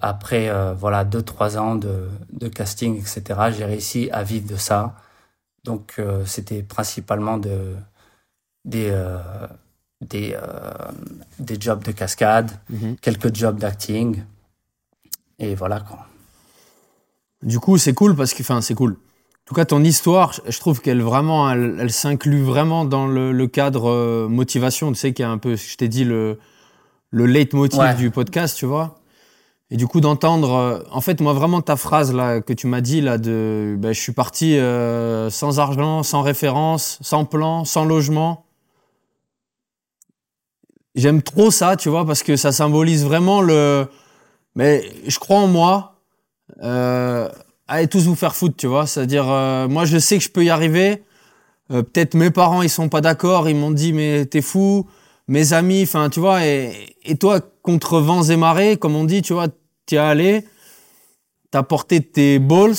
après 0.00 0.50
voilà 0.74 1.04
deux, 1.04 1.22
trois 1.22 1.56
ans 1.56 1.76
de, 1.76 2.08
de 2.32 2.48
casting, 2.48 2.98
etc., 2.98 3.22
j'ai 3.56 3.64
réussi 3.64 4.08
à 4.10 4.24
vivre 4.24 4.48
de 4.48 4.56
ça 4.56 4.96
Donc 5.64 5.98
c'était 6.26 6.62
principalement 6.62 7.38
de 7.38 7.74
des 8.64 8.92
des 10.02 10.36
des 11.38 11.60
jobs 11.60 11.82
de 11.84 11.92
cascade, 11.92 12.50
Mhm. 12.70 12.96
quelques 13.00 13.34
jobs 13.34 13.58
d'acting 13.58 14.22
et 15.38 15.54
voilà 15.54 15.80
quoi. 15.80 16.06
Du 17.42 17.58
coup, 17.60 17.76
c'est 17.78 17.92
cool 17.92 18.14
parce 18.16 18.32
que, 18.32 18.42
enfin, 18.42 18.60
c'est 18.62 18.74
cool. 18.74 18.92
En 18.92 19.44
tout 19.46 19.54
cas, 19.54 19.66
ton 19.66 19.84
histoire, 19.84 20.32
je- 20.32 20.50
je 20.50 20.58
trouve 20.60 20.80
qu'elle 20.80 21.02
vraiment, 21.02 21.50
elle, 21.50 21.76
elle 21.78 21.92
s'inclut 21.92 22.42
vraiment 22.42 22.86
dans 22.86 23.06
le, 23.06 23.32
le 23.32 23.46
cadre 23.46 23.90
euh, 23.90 24.28
motivation. 24.28 24.88
Tu 24.92 24.98
sais 24.98 25.12
qu'il 25.12 25.24
y 25.24 25.26
a 25.26 25.30
un 25.30 25.36
peu, 25.36 25.54
je 25.56 25.76
t'ai 25.76 25.88
dit 25.88 26.04
le 26.04 26.38
le 27.10 27.26
leitmotiv 27.26 27.78
Ouais. 27.78 27.94
du 27.94 28.10
podcast, 28.10 28.56
tu 28.56 28.64
vois. 28.66 28.98
Et 29.70 29.76
du 29.76 29.86
coup, 29.86 30.00
d'entendre, 30.00 30.52
euh, 30.52 30.78
en 30.90 31.00
fait, 31.00 31.20
moi 31.20 31.32
vraiment 31.32 31.62
ta 31.62 31.76
phrase 31.76 32.12
là 32.14 32.40
que 32.40 32.52
tu 32.52 32.66
m'as 32.66 32.82
dit 32.82 33.00
là 33.00 33.18
de, 33.18 33.76
ben, 33.78 33.92
je 33.92 34.00
suis 34.00 34.12
parti 34.12 34.58
euh, 34.58 35.30
sans 35.30 35.58
argent, 35.58 36.02
sans 36.02 36.22
référence, 36.22 36.98
sans 37.00 37.24
plan, 37.24 37.64
sans 37.64 37.84
logement. 37.84 38.44
J'aime 40.94 41.22
trop 41.22 41.50
ça, 41.50 41.76
tu 41.76 41.88
vois, 41.88 42.06
parce 42.06 42.22
que 42.22 42.36
ça 42.36 42.52
symbolise 42.52 43.04
vraiment 43.04 43.40
le. 43.40 43.88
Mais 44.54 44.84
je 45.06 45.18
crois 45.18 45.38
en 45.38 45.48
moi. 45.48 45.96
Euh, 46.62 47.28
allez 47.66 47.88
tous 47.88 48.06
vous 48.06 48.14
faire 48.14 48.36
foutre, 48.36 48.56
tu 48.56 48.66
vois. 48.68 48.86
C'est-à-dire, 48.86 49.28
euh, 49.28 49.66
moi, 49.66 49.86
je 49.86 49.98
sais 49.98 50.18
que 50.18 50.24
je 50.24 50.30
peux 50.30 50.44
y 50.44 50.50
arriver. 50.50 51.02
Peut-être 51.68 52.14
mes 52.14 52.30
parents, 52.30 52.62
ils 52.62 52.70
sont 52.70 52.88
pas 52.88 53.00
d'accord. 53.00 53.48
Ils 53.48 53.56
m'ont 53.56 53.70
dit, 53.70 53.92
mais 53.92 54.26
t'es 54.26 54.42
fou. 54.42 54.86
Mes 55.26 55.54
amis, 55.54 55.82
enfin, 55.82 56.10
tu 56.10 56.20
vois. 56.20 56.44
Et 56.46 57.16
toi, 57.18 57.40
contre 57.64 57.98
vents 57.98 58.22
et 58.22 58.36
marées, 58.36 58.76
comme 58.76 58.94
on 58.94 59.04
dit, 59.04 59.22
tu 59.22 59.32
vois, 59.32 59.48
t'y 59.86 59.96
es 59.96 59.98
allé. 59.98 60.44
T'as 61.50 61.62
porté 61.64 62.00
tes 62.02 62.38
balls. 62.38 62.74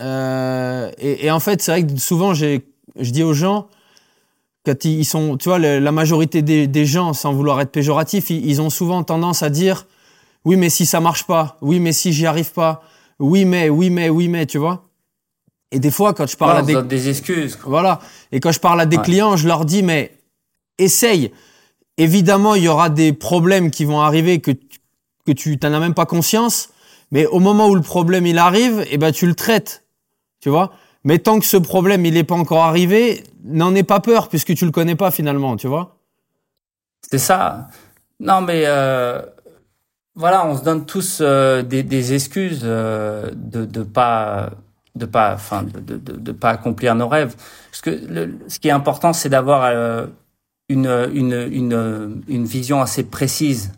Euh, 0.00 0.90
et, 0.98 1.26
et 1.26 1.30
en 1.30 1.40
fait, 1.40 1.60
c'est 1.60 1.72
vrai 1.72 1.86
que 1.86 1.98
souvent, 1.98 2.32
je 2.34 2.60
dis 2.96 3.22
aux 3.22 3.34
gens, 3.34 3.66
quand 4.64 4.84
ils 4.84 5.00
ils 5.00 5.04
sont, 5.04 5.36
tu 5.36 5.48
vois, 5.48 5.58
le- 5.58 5.80
la 5.80 5.92
majorité 5.92 6.42
des, 6.42 6.66
des 6.68 6.84
gens, 6.86 7.12
sans 7.14 7.32
vouloir 7.32 7.60
être 7.60 7.72
péjoratif, 7.72 8.30
ils, 8.30 8.46
ils 8.46 8.60
ont 8.62 8.70
souvent 8.70 9.02
tendance 9.02 9.42
à 9.42 9.50
dire, 9.50 9.86
oui, 10.44 10.56
mais 10.56 10.70
si 10.70 10.86
ça 10.86 11.00
marche 11.00 11.24
pas, 11.26 11.56
oui, 11.60 11.80
mais 11.80 11.92
si 11.92 12.12
j'y 12.12 12.26
arrive 12.26 12.52
pas, 12.52 12.82
oui, 13.18 13.44
mais, 13.44 13.68
oui, 13.70 13.90
mais, 13.90 14.08
oui, 14.08 14.28
mais, 14.28 14.46
tu 14.46 14.58
vois. 14.58 14.84
Et 15.72 15.80
des 15.80 15.90
fois, 15.90 16.14
quand 16.14 16.26
je 16.28 16.36
parle 16.36 16.64
Ouais, 16.64 16.76
à 16.76 16.82
des, 16.82 16.88
des 16.88 17.08
excuses. 17.08 17.56
quoi. 17.56 17.70
voilà, 17.70 17.98
et 18.30 18.38
quand 18.40 18.52
je 18.52 18.60
parle 18.60 18.80
à 18.80 18.86
des 18.86 18.98
Ouais. 18.98 19.02
clients, 19.02 19.36
je 19.36 19.48
leur 19.48 19.64
dis, 19.64 19.82
mais 19.82 20.12
essaye. 20.78 21.32
Évidemment, 21.98 22.54
il 22.54 22.62
y 22.62 22.68
aura 22.68 22.88
des 22.88 23.12
problèmes 23.12 23.70
qui 23.70 23.84
vont 23.84 24.00
arriver 24.00 24.40
que 24.40 24.52
que 25.26 25.32
tu 25.32 25.58
t'en 25.58 25.74
as 25.74 25.80
même 25.80 25.92
pas 25.92 26.06
conscience, 26.06 26.70
mais 27.10 27.26
au 27.26 27.38
moment 27.38 27.68
où 27.68 27.74
le 27.74 27.82
problème 27.82 28.26
il 28.26 28.38
arrive, 28.38 28.86
eh 28.90 28.96
ben 28.96 29.12
tu 29.12 29.26
le 29.26 29.34
traites, 29.34 29.84
tu 30.40 30.48
vois? 30.48 30.72
Mais 31.04 31.18
tant 31.18 31.38
que 31.38 31.44
ce 31.44 31.58
problème 31.58 32.06
il 32.06 32.16
est 32.16 32.24
pas 32.24 32.34
encore 32.34 32.64
arrivé, 32.64 33.24
n'en 33.44 33.74
aie 33.74 33.82
pas 33.82 34.00
peur 34.00 34.28
puisque 34.30 34.54
tu 34.54 34.64
le 34.64 34.70
connais 34.70 34.94
pas 34.94 35.10
finalement, 35.10 35.56
tu 35.58 35.66
vois? 35.68 35.98
C'est 37.10 37.18
ça. 37.18 37.68
Non, 38.20 38.40
mais 38.40 38.62
euh, 38.66 39.20
voilà, 40.14 40.46
on 40.46 40.56
se 40.56 40.62
donne 40.64 40.86
tous 40.86 41.18
euh, 41.20 41.62
des, 41.62 41.82
des 41.82 42.14
excuses 42.14 42.62
euh, 42.64 43.30
de 43.34 43.66
de 43.66 43.82
pas 43.82 44.50
de 44.94 45.04
pas 45.04 45.34
enfin 45.34 45.62
de, 45.64 45.96
de, 45.96 46.16
de 46.16 46.32
pas 46.32 46.50
accomplir 46.50 46.94
nos 46.94 47.08
rêves. 47.08 47.36
Parce 47.70 47.82
que 47.82 47.90
le, 47.90 48.38
ce 48.48 48.58
qui 48.58 48.68
est 48.68 48.72
important, 48.72 49.12
c'est 49.12 49.28
d'avoir 49.28 49.64
euh, 49.64 50.06
une, 50.68 51.08
une 51.12 51.48
une 51.50 52.22
une 52.28 52.44
vision 52.44 52.80
assez 52.82 53.04
précise 53.04 53.72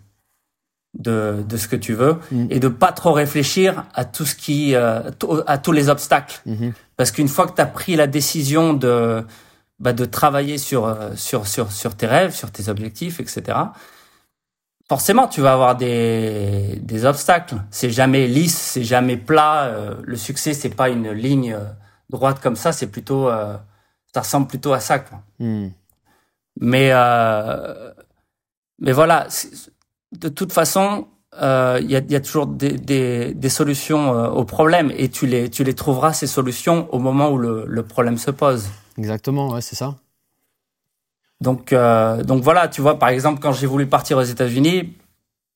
de 0.98 1.44
de 1.48 1.56
ce 1.56 1.68
que 1.68 1.76
tu 1.76 1.94
veux 1.94 2.16
Mm. 2.32 2.46
et 2.50 2.58
de 2.60 2.68
pas 2.68 2.92
trop 2.92 3.12
réfléchir 3.12 3.84
à 3.94 4.04
tout 4.04 4.26
ce 4.26 4.34
qui 4.34 4.74
euh, 4.74 5.02
à 5.46 5.58
tous 5.58 5.72
les 5.72 5.88
obstacles. 5.88 6.42
Parce 6.96 7.12
qu'une 7.12 7.28
fois 7.28 7.46
que 7.46 7.54
tu 7.54 7.60
as 7.62 7.66
pris 7.66 7.94
la 7.96 8.06
décision 8.08 8.72
de, 8.74 9.24
bah, 9.78 9.92
de 9.92 10.04
travailler 10.04 10.58
sur, 10.58 10.84
euh, 10.86 11.10
sur, 11.16 11.46
sur, 11.46 11.70
sur 11.72 11.94
tes 11.94 12.06
rêves, 12.06 12.34
sur 12.34 12.50
tes 12.50 12.68
objectifs, 12.68 13.20
etc., 13.20 13.56
forcément, 14.88 15.28
tu 15.28 15.40
vas 15.40 15.52
avoir 15.52 15.76
des, 15.76 16.78
des 16.82 17.04
obstacles. 17.04 17.54
C'est 17.70 17.90
jamais 17.90 18.26
lisse, 18.26 18.56
c'est 18.58 18.82
jamais 18.84 19.16
plat. 19.16 19.64
euh, 19.66 19.94
le 20.02 20.16
succès, 20.16 20.52
c'est 20.54 20.70
pas 20.74 20.88
une 20.88 21.10
ligne 21.12 21.56
droite 22.10 22.40
comme 22.42 22.56
ça, 22.56 22.72
c'est 22.72 22.88
plutôt, 22.88 23.28
euh, 23.28 23.56
ça 24.12 24.20
ressemble 24.22 24.48
plutôt 24.48 24.72
à 24.72 24.80
ça, 24.80 24.98
quoi. 24.98 25.22
Hmm. 25.38 25.68
Mais, 26.60 26.90
euh, 26.92 27.90
mais 28.78 28.92
voilà, 28.92 29.26
de 30.12 30.28
toute 30.28 30.52
façon, 30.52 31.08
euh, 31.40 31.78
il 31.82 31.90
y, 31.90 31.96
a, 31.96 32.00
y 32.00 32.14
a 32.14 32.20
toujours 32.20 32.46
des, 32.46 32.72
des, 32.72 33.34
des 33.34 33.48
solutions 33.48 34.14
euh, 34.14 34.28
aux 34.28 34.44
problèmes 34.44 34.92
et 34.96 35.08
tu 35.08 35.26
les, 35.26 35.48
tu 35.48 35.64
les 35.64 35.74
trouveras, 35.74 36.12
ces 36.12 36.26
solutions, 36.26 36.86
au 36.94 36.98
moment 36.98 37.30
où 37.30 37.38
le, 37.38 37.64
le 37.66 37.82
problème 37.82 38.18
se 38.18 38.30
pose. 38.30 38.68
Exactement, 38.98 39.48
ouais, 39.50 39.62
c'est 39.62 39.76
ça. 39.76 39.96
Donc, 41.40 41.72
euh, 41.72 42.22
donc 42.22 42.42
voilà, 42.42 42.68
tu 42.68 42.82
vois, 42.82 42.98
par 42.98 43.08
exemple, 43.08 43.40
quand 43.40 43.52
j'ai 43.52 43.66
voulu 43.66 43.86
partir 43.86 44.18
aux 44.18 44.22
États-Unis, 44.22 44.94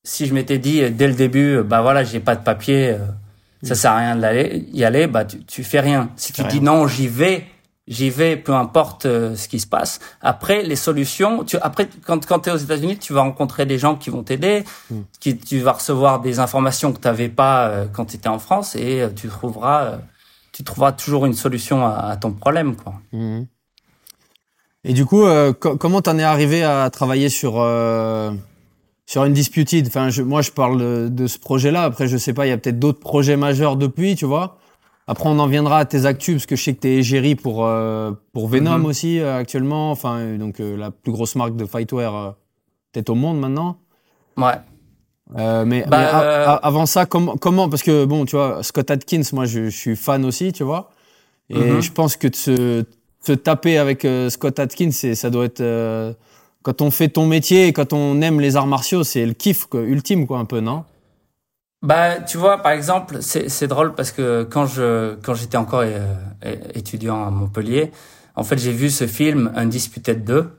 si 0.03 0.27
je 0.27 0.33
m'étais 0.33 0.59
dit 0.59 0.83
euh, 0.83 0.91
dès 0.91 1.07
le 1.07 1.15
début, 1.15 1.63
bah 1.63 1.83
voilà, 1.83 2.05
j'ai 2.05 2.21
pas 2.21 2.37
de 2.37 2.43
papier, 2.43 2.91
euh, 2.93 2.99
ça 3.63 3.75
sert 3.75 3.93
à 3.93 3.99
rien 3.99 4.17
d'aller 4.17 4.67
y 4.73 4.85
aller, 4.85 5.07
bah 5.07 5.27
tu, 5.27 5.45
tu 5.45 5.63
fais 5.63 5.81
rien. 5.81 6.11
Si 6.17 6.33
tu 6.33 6.43
dis 6.45 6.61
rien. 6.61 6.63
non, 6.63 6.87
j'y 6.87 7.09
vais, 7.09 7.47
j'y 7.87 8.09
vais, 8.11 8.37
peu 8.37 8.53
importe 8.55 9.05
euh, 9.07 9.37
ce 9.37 9.47
qui 9.49 9.61
se 9.61 9.67
passe. 9.67 10.01
Après, 10.23 10.63
les 10.63 10.77
solutions, 10.77 11.45
tu, 11.45 11.57
après 11.59 11.89
quand 12.07 12.25
quand 12.27 12.41
tu 12.41 12.49
es 12.49 12.53
aux 12.53 12.57
États-Unis, 12.57 12.99
tu 12.99 13.13
vas 13.13 13.21
rencontrer 13.23 13.67
des 13.67 13.79
gens 13.79 13.95
qui 13.97 14.11
vont 14.11 14.23
t'aider, 14.23 14.65
Mm. 14.91 15.01
qui 15.21 15.37
tu 15.37 15.59
vas 15.61 15.73
recevoir 15.73 16.21
des 16.21 16.39
informations 16.39 16.93
que 16.93 16.99
tu 17.01 17.07
n'avais 17.09 17.29
pas 17.29 17.67
euh, 17.69 17.87
quand 17.93 18.07
tu 18.07 18.17
étais 18.17 18.29
en 18.29 18.39
France 18.39 18.75
et 18.77 19.01
euh, 19.03 19.09
tu 19.15 19.29
trouveras 19.29 19.99
tu 20.53 20.63
trouveras 20.65 20.93
toujours 20.93 21.27
une 21.27 21.35
solution 21.35 21.85
à, 21.85 21.91
à 22.11 22.17
ton 22.17 22.33
problème 22.33 22.77
quoi. 22.77 22.95
Mhm. 23.13 23.47
Et 24.87 24.93
du 24.93 25.07
coup, 25.07 25.25
co- 25.61 25.77
comment 25.79 26.03
t'en 26.03 26.19
es 26.19 26.23
arrivé 26.23 26.63
à 26.63 26.91
travailler 26.91 27.29
sur 27.31 27.55
euh, 27.61 28.31
sur 29.07 29.23
Undisputed 29.23 29.87
Enfin, 29.87 30.11
je, 30.11 30.23
moi, 30.23 30.43
je 30.43 30.51
parle 30.51 30.79
de, 30.79 31.09
de 31.09 31.27
ce 31.27 31.39
projet-là. 31.39 31.85
Après, 31.85 32.07
je 32.07 32.17
sais 32.19 32.33
pas, 32.35 32.47
il 32.47 32.51
y 32.51 32.53
a 32.53 32.59
peut-être 32.59 32.79
d'autres 32.79 33.01
projets 33.01 33.37
majeurs 33.37 33.77
depuis, 33.77 34.15
tu 34.15 34.27
vois. 34.27 34.59
Après, 35.07 35.29
on 35.29 35.39
en 35.39 35.47
viendra 35.47 35.81
à 35.81 35.85
tes 35.85 36.07
actus 36.07 36.35
parce 36.37 36.47
que 36.47 36.57
je 36.57 36.63
sais 36.63 36.75
que 36.75 36.81
t'es 36.81 36.95
égérie 36.95 37.35
pour 37.35 37.67
euh, 37.67 38.13
pour 38.33 38.49
Venom 38.49 38.79
Mhm. 38.79 38.85
aussi 38.87 39.21
euh, 39.21 39.37
actuellement. 39.39 39.91
Enfin, 39.91 40.17
euh, 40.19 40.39
donc 40.39 40.61
euh, 40.61 40.77
la 40.77 40.91
plus 40.91 41.13
grosse 41.13 41.35
marque 41.37 41.57
de 41.57 41.67
fightwear 41.67 42.15
euh, 42.15 42.31
peut-être 42.93 43.11
au 43.11 43.15
monde 43.15 43.39
maintenant. 43.39 43.77
Ouais. 44.39 44.55
Euh, 45.39 45.65
mais, 45.67 45.83
Bah, 45.89 45.99
mais 45.99 46.05
a- 46.05 46.53
a- 46.53 46.57
avant 46.57 46.87
ça, 46.87 47.07
comment, 47.07 47.37
comment 47.37 47.69
Parce 47.69 47.83
que 47.83 48.05
bon, 48.05 48.25
tu 48.25 48.37
vois, 48.37 48.63
Scott 48.63 48.91
Atkins, 48.91 49.23
moi, 49.33 49.45
je, 49.47 49.65
je 49.65 49.77
suis 49.77 49.97
fan 49.97 50.25
aussi, 50.25 50.53
tu 50.53 50.65
vois. 50.65 50.91
Et 51.51 51.59
Mhm. 51.59 51.81
je 51.83 51.93
pense 51.93 52.17
que 52.17 52.29
de 52.29 52.35
se, 52.37 52.85
se 53.21 53.33
taper 53.33 53.77
avec 53.79 54.07
Scott 54.31 54.59
Atkins, 54.59 54.91
c'est, 54.93 55.15
ça 55.15 55.29
doit 55.31 55.45
être 55.47 55.61
euh, 55.61 56.13
quand 56.63 56.81
on 56.81 56.91
fait 56.91 57.09
ton 57.09 57.27
métier 57.27 57.67
et 57.67 57.73
quand 57.75 57.93
on 57.93 58.23
aime 58.23 58.41
les 58.41 58.57
arts 58.57 58.67
martiaux, 58.67 59.05
c'est 59.05 59.27
le 59.27 59.35
kiff 59.35 59.67
quoi, 59.67 59.81
ultime, 59.83 60.27
quoi, 60.27 60.39
un 60.39 60.45
peu, 60.47 60.61
non? 60.61 60.85
Bah, 61.85 62.19
tu 62.19 62.39
vois, 62.39 62.63
par 62.63 62.73
exemple, 62.73 63.19
c'est 63.21 63.67
drôle 63.67 63.95
parce 63.95 64.11
que 64.11 64.45
quand 64.45 64.65
je 64.65 65.17
quand 65.17 65.35
j'étais 65.35 65.59
encore 65.59 65.83
euh, 65.85 66.15
étudiant 66.73 67.27
à 67.27 67.31
Montpellier, 67.31 67.93
en 68.37 68.43
fait, 68.43 68.57
j'ai 68.57 68.73
vu 68.73 68.89
ce 68.89 69.07
film 69.07 69.53
Undisputed 69.55 70.25
2 70.25 70.51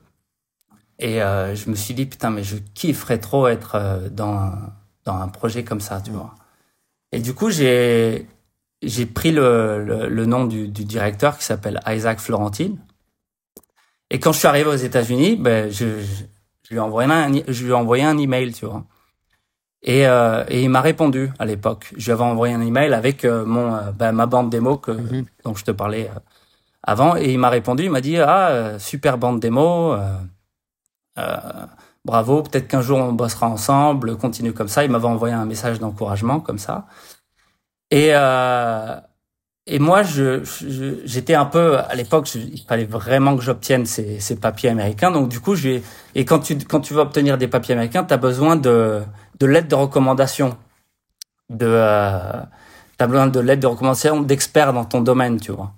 et 1.00 1.24
euh, 1.24 1.56
je 1.56 1.68
me 1.72 1.76
suis 1.76 1.96
dit 1.96 2.06
putain, 2.06 2.30
mais 2.30 2.44
je 2.44 2.58
kifferais 2.76 3.18
trop 3.18 3.48
être 3.48 3.74
euh, 3.74 4.08
dans 4.10 4.54
dans 5.06 5.16
un 5.16 5.28
projet 5.28 5.64
comme 5.64 5.82
ça, 5.82 6.00
tu 6.00 6.12
vois. 6.12 6.36
Et 7.12 7.20
du 7.22 7.34
coup, 7.34 7.50
j'ai 7.50 8.28
j'ai 8.84 9.08
pris 9.08 9.32
le, 9.32 9.84
le, 9.84 10.08
le 10.10 10.26
nom 10.28 10.46
du, 10.46 10.68
du 10.68 10.86
directeur 10.86 11.40
qui 11.40 11.46
s'appelle 11.46 11.80
Isaac 11.88 12.20
Florentine. 12.20 12.78
Et 14.12 14.20
quand 14.20 14.32
je 14.32 14.40
suis 14.40 14.48
arrivé 14.48 14.70
aux 14.70 14.76
États-Unis, 14.76 15.38
ben 15.38 15.72
je, 15.72 16.02
je, 16.02 16.24
je 16.64 16.70
lui 16.70 16.78
ai 16.78 16.80
envoyé 16.80 17.12
un 17.12 17.32
je 17.48 17.64
lui 17.64 17.72
ai 17.72 17.74
envoyé 17.74 18.04
un 18.04 18.18
email, 18.20 18.54
tu 18.54 18.68
vois. 18.68 18.86
Et, 19.86 20.08
euh, 20.08 20.44
et 20.50 20.64
il 20.64 20.70
m'a 20.70 20.82
répondu 20.82 21.32
à 21.40 21.46
l'époque. 21.46 21.94
Je 21.96 22.06
lui 22.06 22.12
avais 22.12 22.24
envoyé 22.24 22.54
un 22.56 22.62
email 22.62 22.94
avec 22.94 23.24
euh, 23.24 23.46
mon 23.46 23.76
euh, 23.76 23.92
bah, 23.92 24.12
ma 24.12 24.26
bande 24.26 24.50
démo 24.50 24.78
que 24.78 24.92
Mhm. 24.92 25.26
dont 25.46 25.56
je 25.56 25.64
te 25.64 25.72
parlais 25.72 26.10
euh, 26.10 26.20
avant 26.84 27.16
et 27.18 27.32
il 27.34 27.40
m'a 27.40 27.50
répondu. 27.50 27.84
Il 27.86 27.92
m'a 27.92 28.02
dit 28.02 28.18
ah 28.18 28.50
euh, 28.50 28.80
super 28.80 29.18
bande 29.20 29.40
démo, 29.40 29.94
euh, 29.94 30.00
euh, 31.20 31.38
bravo. 32.04 32.42
Peut-être 32.44 32.68
qu'un 32.68 32.82
jour 32.82 32.98
on 33.00 33.14
bossera 33.14 33.48
ensemble. 33.48 34.18
Continue 34.18 34.54
comme 34.54 34.68
ça. 34.70 34.84
Il 34.84 34.92
m'avait 34.92 35.06
envoyé 35.08 35.36
un 35.36 35.46
message 35.46 35.80
d'encouragement 35.80 36.40
comme 36.40 36.60
ça. 36.60 36.86
Et 37.92 38.10
euh, 38.14 38.96
et 39.68 39.80
moi 39.80 40.04
je 40.04 40.44
je- 40.44 40.96
j'étais 41.06 41.34
un 41.36 41.46
peu 41.46 41.78
à 41.80 41.96
l'époque 41.96 42.34
il 42.36 42.62
fallait 42.68 42.86
vraiment 42.86 43.36
que 43.36 43.44
j'obtienne 43.44 43.86
ces, 43.86 44.20
ces 44.20 44.36
papiers 44.36 44.70
américains. 44.70 45.12
Donc 45.12 45.30
du 45.30 45.40
coup 45.40 45.56
j'ai 45.56 45.84
et 46.16 46.26
quand 46.26 46.40
tu 46.40 46.58
quand 46.58 46.82
tu 46.82 46.94
veux 46.94 47.02
obtenir 47.02 47.38
des 47.38 47.48
papiers 47.48 47.74
américains, 47.74 48.04
tu 48.04 48.14
as 48.14 48.18
besoin 48.18 48.56
de 48.56 49.02
de 49.40 49.46
l'aide 49.48 49.68
de 49.68 49.76
recommandation, 49.76 50.58
de 51.50 51.66
euh, 51.68 52.42
t'as 52.98 53.08
besoin 53.08 53.28
de 53.28 53.40
l'aide 53.40 53.60
de 53.60 53.68
recommandation 53.68 54.22
d'experts 54.22 54.74
dans 54.74 54.86
ton 54.86 55.02
domaine, 55.02 55.40
tu 55.40 55.52
vois. 55.52 55.74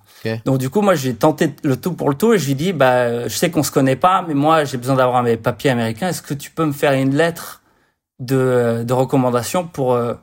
Donc 0.45 0.58
du 0.60 0.69
coup, 0.69 0.82
moi, 0.82 0.95
j'ai 0.95 1.15
tenté 1.15 1.56
le 1.63 1.78
tout 1.78 1.93
pour 1.93 2.10
le 2.10 2.15
tout 2.15 2.34
et 2.34 2.39
je 2.39 2.47
lui 2.47 2.56
dis, 2.56 2.73
bah, 2.73 3.28
je 3.28 3.36
sais 3.36 3.52
qu'on 3.52 3.63
se 3.63 3.71
connaît 3.71 3.95
pas, 3.95 4.23
mais 4.28 4.34
moi, 4.34 4.63
j'ai 4.65 4.78
besoin 4.78 4.95
d'avoir 4.95 5.23
mes 5.23 5.38
papiers 5.38 5.69
américains. 5.71 6.10
Est-ce 6.10 6.21
que 6.21 6.34
tu 6.34 6.52
peux 6.52 6.65
me 6.65 6.71
faire 6.73 6.93
une 6.93 7.15
lettre 7.15 7.62
de, 8.19 8.84
de 8.86 8.93
recommandation 8.93 9.67
pour, 9.67 9.93
euh, 9.93 10.15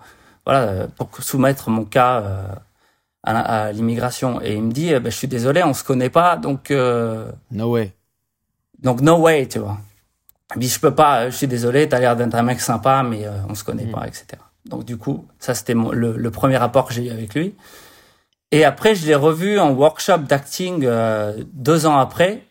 voilà, 0.47 0.89
pour 0.97 1.09
soumettre 1.23 1.71
mon 1.71 1.85
cas 1.85 2.21
euh, 2.23 2.47
à, 3.25 3.73
l'immigration. 3.73 4.41
Et 4.43 4.55
il 4.55 4.63
me 4.63 4.73
dit, 4.73 4.93
bah, 4.95 5.11
je 5.11 5.17
suis 5.17 5.29
désolé, 5.29 5.63
on 5.63 5.75
se 5.75 5.85
connaît 5.85 6.11
pas, 6.11 6.37
donc... 6.37 6.71
no 6.71 7.71
way. 7.71 7.93
Donc 8.83 9.01
no 9.01 9.17
way, 9.17 9.47
tu 9.49 9.59
vois. 9.59 9.79
Il 10.55 10.61
dit, 10.61 10.69
je 10.69 10.79
peux 10.79 10.95
pas, 10.95 11.31
je 11.31 11.37
suis 11.37 11.47
désolé, 11.47 11.89
t'as 11.89 11.99
l'air 11.99 12.17
d'être 12.17 12.35
un 12.35 12.43
mec 12.43 12.61
sympa, 12.61 13.03
mais 13.03 13.27
on 13.49 13.55
se 13.55 13.65
connaît 13.65 13.87
mm. 13.87 13.93
pas, 13.93 14.07
etc. 14.07 14.27
Donc 14.67 14.85
du 14.85 14.97
coup, 14.97 15.27
ça 15.39 15.55
c'était 15.55 15.75
le, 15.75 16.17
le, 16.17 16.31
premier 16.31 16.57
rapport 16.57 16.87
que 16.87 16.95
j'ai 16.95 17.07
eu 17.07 17.11
avec 17.11 17.35
lui. 17.35 17.55
Et 18.51 18.65
après, 18.65 18.95
je 18.95 19.05
l'ai 19.07 19.15
revu 19.15 19.59
en 19.59 19.73
workshop 19.73 20.19
d'acting 20.19 20.85
euh, 20.85 21.43
deux 21.53 21.87
ans 21.87 21.99
après. 21.99 22.45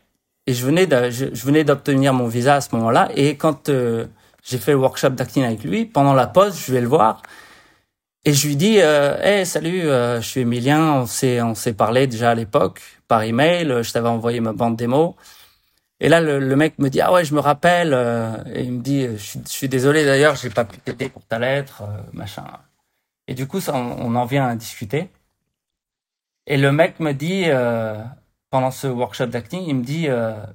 Et 0.45 0.53
je 0.53 0.65
venais 0.65 0.85
de, 0.85 1.09
je, 1.09 1.45
venais 1.45 1.63
d'obtenir 1.63 2.13
mon 2.13 2.27
visa 2.27 2.55
à 2.55 2.61
ce 2.61 2.75
moment-là. 2.75 3.09
Et 3.15 3.37
quand 3.37 3.69
euh, 3.69 4.05
j'ai 4.43 4.57
fait 4.57 4.73
le 4.73 4.79
workshop 4.79 5.11
d'acting 5.11 5.43
avec 5.43 5.63
lui, 5.63 5.85
pendant 5.85 6.13
la 6.13 6.27
pause, 6.27 6.59
je 6.59 6.73
vais 6.73 6.81
le 6.81 6.87
voir. 6.87 7.21
Et 8.25 8.33
je 8.33 8.47
lui 8.47 8.55
dis, 8.55 8.79
euh, 8.79 9.17
hey, 9.21 9.45
salut, 9.45 9.81
euh, 9.81 10.21
je 10.21 10.27
suis 10.27 10.41
Emilien, 10.41 11.01
on 11.01 11.05
s'est, 11.05 11.41
on 11.41 11.55
s'est 11.55 11.73
parlé 11.73 12.07
déjà 12.07 12.31
à 12.31 12.35
l'époque 12.35 12.81
par 13.07 13.23
email, 13.23 13.83
je 13.83 13.91
t'avais 13.91 14.07
envoyé 14.07 14.39
ma 14.39 14.53
bande 14.53 14.77
démo. 14.77 15.15
Et 15.99 16.09
là, 16.09 16.21
le, 16.21 16.39
le, 16.39 16.55
mec 16.55 16.79
me 16.79 16.89
dit, 16.89 17.01
ah 17.01 17.11
ouais, 17.13 17.25
je 17.25 17.35
me 17.35 17.39
rappelle. 17.39 17.93
et 18.53 18.63
il 18.63 18.71
me 18.73 18.81
dit, 18.81 19.07
je, 19.17 19.39
suis 19.45 19.69
désolé 19.69 20.05
d'ailleurs, 20.05 20.35
j'ai 20.35 20.49
pas 20.49 20.65
pu 20.65 20.77
t'aider 20.79 21.09
pour 21.09 21.25
ta 21.25 21.39
lettre, 21.39 21.83
machin. 22.13 22.45
Et 23.27 23.33
du 23.35 23.47
coup, 23.47 23.59
ça, 23.59 23.73
on, 23.75 24.15
en 24.15 24.25
vient 24.25 24.47
à 24.47 24.55
discuter. 24.55 25.09
Et 26.45 26.57
le 26.57 26.71
mec 26.71 26.99
me 26.99 27.13
dit, 27.13 27.45
euh, 27.47 28.03
pendant 28.49 28.71
ce 28.71 28.87
workshop 28.87 29.27
d'acting, 29.27 29.63
il 29.65 29.75
me 29.75 29.83
dit, 29.83 30.07
euh, 30.09 30.45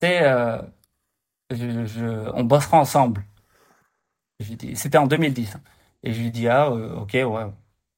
tu 0.00 0.08
sais, 0.08 0.22
euh, 0.24 0.60
je, 1.50 1.86
je, 1.86 2.30
on 2.34 2.44
bossera 2.44 2.78
ensemble. 2.78 3.24
C'était 4.74 4.98
en 4.98 5.06
2010. 5.06 5.56
Et 6.02 6.12
je 6.12 6.20
lui 6.20 6.30
dis, 6.30 6.48
ah, 6.48 6.68
euh, 6.68 6.96
ok, 6.96 7.12
ouais, 7.12 7.46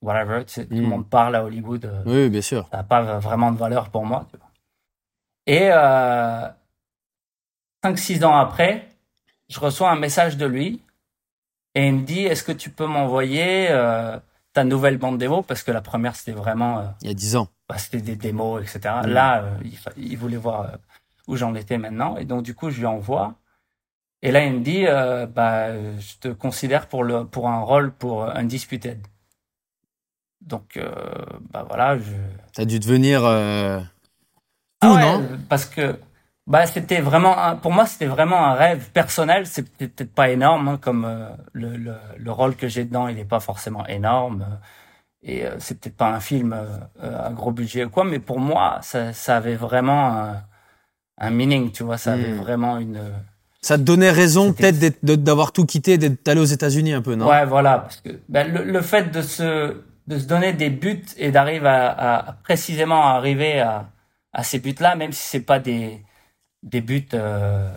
whatever. 0.02 0.44
Tu 0.44 0.52
sais, 0.52 0.66
Tout 0.66 0.74
le 0.74 0.82
hmm. 0.82 0.88
monde 0.88 1.08
parle 1.08 1.36
à 1.36 1.44
Hollywood. 1.44 1.84
Euh, 1.84 2.02
oui, 2.06 2.28
bien 2.28 2.42
sûr. 2.42 2.68
Ça 2.70 2.78
n'a 2.78 2.82
pas 2.84 3.18
vraiment 3.18 3.50
de 3.50 3.58
valeur 3.58 3.90
pour 3.90 4.04
moi. 4.04 4.26
Tu 4.30 4.36
vois. 4.36 4.50
Et 5.46 5.70
euh, 5.70 6.48
5-6 7.84 8.24
ans 8.24 8.36
après, 8.36 8.88
je 9.48 9.60
reçois 9.60 9.90
un 9.90 9.98
message 9.98 10.36
de 10.36 10.46
lui 10.46 10.82
et 11.74 11.88
il 11.88 11.94
me 11.94 12.02
dit, 12.02 12.20
est-ce 12.20 12.42
que 12.42 12.52
tu 12.52 12.70
peux 12.70 12.86
m'envoyer 12.86 13.68
euh, 13.70 14.18
ta 14.52 14.64
nouvelle 14.64 14.96
bande 14.96 15.18
démo? 15.18 15.42
Parce 15.42 15.62
que 15.62 15.70
la 15.70 15.82
première 15.82 16.16
c'était 16.16 16.32
vraiment 16.32 16.78
euh, 16.78 16.84
il 17.02 17.08
y 17.08 17.10
a 17.10 17.14
dix 17.14 17.36
ans 17.36 17.48
bah, 17.68 17.76
c'était 17.78 18.00
des 18.00 18.16
démos 18.16 18.62
etc 18.62 18.96
mm. 19.04 19.06
là 19.08 19.44
il, 19.96 20.16
voulait 20.16 20.36
voir 20.36 20.78
où 21.26 21.36
j'en 21.36 21.54
étais 21.54 21.78
maintenant 21.78 22.16
et 22.16 22.24
donc 22.24 22.42
du 22.42 22.54
coup 22.54 22.70
je 22.70 22.78
lui 22.78 22.86
envoie 22.86 23.34
et 24.24 24.32
là 24.32 24.44
il 24.44 24.54
me 24.54 24.60
dit 24.60 24.84
bah 25.34 25.72
je 25.98 26.18
te 26.18 26.28
considère 26.28 26.88
pour 26.88 27.04
le 27.04 27.24
pour 27.24 27.48
un 27.48 27.60
rôle 27.60 27.92
pour 27.92 28.24
Undisputed 28.24 28.98
donc 30.40 30.78
bah 31.52 31.64
voilà 31.68 31.98
je 31.98 32.12
t'as 32.52 32.64
dû 32.64 32.80
devenir 32.80 33.24
ah 33.24 33.82
non? 34.80 35.38
parce 35.48 35.66
que 35.66 35.96
bah, 36.46 36.66
c'était 36.66 37.00
vraiment, 37.00 37.56
pour 37.56 37.72
moi, 37.72 37.86
c'était 37.86 38.06
vraiment 38.06 38.44
un 38.44 38.54
rêve 38.54 38.90
personnel. 38.90 39.46
C'est 39.46 39.62
peut-être 39.62 40.14
pas 40.14 40.28
énorme, 40.30 40.68
hein, 40.68 40.78
comme 40.78 41.04
euh, 41.06 41.30
le, 41.52 41.76
le, 41.76 41.94
le, 42.18 42.32
rôle 42.32 42.54
que 42.54 42.68
j'ai 42.68 42.84
dedans, 42.84 43.08
il 43.08 43.16
n'est 43.16 43.24
pas 43.24 43.40
forcément 43.40 43.86
énorme. 43.86 44.42
Euh, 44.42 44.56
et 45.22 45.46
euh, 45.46 45.56
c'est 45.58 45.80
peut-être 45.80 45.96
pas 45.96 46.10
un 46.10 46.20
film 46.20 46.54
à 47.00 47.30
gros 47.30 47.52
budget 47.52 47.84
ou 47.86 47.90
quoi, 47.90 48.04
mais 48.04 48.18
pour 48.18 48.40
moi, 48.40 48.78
ça, 48.82 49.12
ça 49.14 49.38
avait 49.38 49.56
vraiment 49.56 50.12
un, 50.12 50.44
un, 51.18 51.30
meaning, 51.30 51.72
tu 51.72 51.82
vois. 51.82 51.98
Ça 51.98 52.12
avait 52.12 52.32
hmm. 52.32 52.40
vraiment 52.40 52.78
une. 52.78 53.00
Ça 53.64 53.78
te 53.78 53.82
donnait 53.82 54.10
raison 54.10 54.52
peut-être 54.52 55.02
d'avoir 55.02 55.50
tout 55.52 55.64
quitté, 55.64 55.96
d'être 55.96 56.28
allé 56.28 56.38
aux 56.38 56.44
États-Unis 56.44 56.92
un 56.92 57.00
peu, 57.00 57.14
non? 57.14 57.26
Ouais, 57.26 57.46
voilà, 57.46 57.78
parce 57.78 57.98
que 58.02 58.10
ben, 58.28 58.52
le, 58.52 58.62
le, 58.62 58.82
fait 58.82 59.10
de 59.10 59.22
se 59.22 59.80
de 60.06 60.18
se 60.18 60.26
donner 60.26 60.52
des 60.52 60.68
buts 60.68 61.06
et 61.16 61.30
d'arriver 61.30 61.68
à, 61.68 62.18
à, 62.28 62.32
précisément 62.34 63.06
arriver 63.06 63.60
à, 63.60 63.88
à 64.34 64.42
ces 64.44 64.58
buts-là, 64.58 64.96
même 64.96 65.12
si 65.12 65.22
c'est 65.22 65.40
pas 65.40 65.60
des 65.60 66.02
des 66.62 66.82
buts 66.82 67.08
euh, 67.14 67.74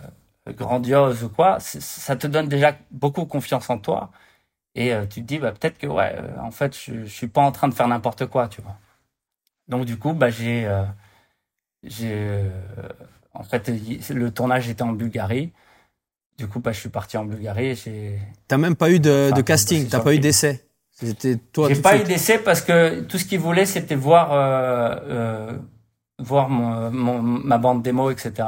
grandioses 0.50 1.24
ou 1.24 1.30
quoi, 1.30 1.58
ça 1.62 2.18
te 2.18 2.28
donne 2.28 2.50
déjà 2.50 2.76
beaucoup 2.92 3.26
confiance 3.26 3.70
en 3.70 3.78
toi. 3.78 4.12
Et 4.76 4.94
euh, 4.94 5.06
tu 5.06 5.22
te 5.22 5.26
dis, 5.26 5.40
bah, 5.40 5.54
peut-être 5.54 5.78
que, 5.78 5.88
ouais, 5.88 6.16
euh, 6.18 6.38
en 6.42 6.52
fait, 6.52 6.78
je, 6.78 7.06
je 7.06 7.14
suis 7.14 7.28
pas 7.28 7.42
en 7.42 7.54
train 7.54 7.70
de 7.70 7.74
faire 7.74 7.88
n'importe 7.88 8.26
quoi, 8.26 8.50
tu 8.50 8.62
vois. 8.62 8.76
Donc, 9.70 9.86
du 9.86 9.98
coup, 9.98 10.12
bah, 10.12 10.32
j'ai, 10.32 10.70
j'ai, 11.84 12.42
en 13.34 13.44
fait, 13.44 13.72
le 14.10 14.32
tournage 14.32 14.68
était 14.68 14.82
en 14.84 14.92
Bulgarie. 14.92 15.54
Du 16.38 16.48
coup, 16.48 16.60
bah, 16.60 16.72
je 16.72 16.80
suis 16.80 16.90
parti 16.90 17.18
en 17.18 17.26
Bulgarie. 17.26 17.76
J'ai. 17.76 18.20
T'as 18.48 18.58
même 18.58 18.76
pas 18.76 18.92
eu 18.92 19.00
de, 19.00 19.32
de 19.36 19.42
casting, 19.42 19.88
t'as 19.88 20.00
pas 20.00 20.14
eu 20.14 20.20
d'essai. 20.20 20.64
C'était 20.92 21.36
toi. 21.38 21.68
J'ai 21.70 21.82
pas 21.82 21.98
eu 21.98 22.04
d'essai 22.04 22.40
parce 22.40 22.62
que 22.62 23.02
tout 23.02 23.18
ce 23.18 23.26
qu'ils 23.26 23.40
voulaient, 23.40 23.66
c'était 23.66 23.96
voir, 23.96 24.30
euh, 24.32 25.52
voir 26.20 26.50
mon, 26.50 26.92
mon, 26.92 27.22
ma 27.22 27.58
bande 27.58 27.84
démo, 27.84 28.10
etc 28.10 28.46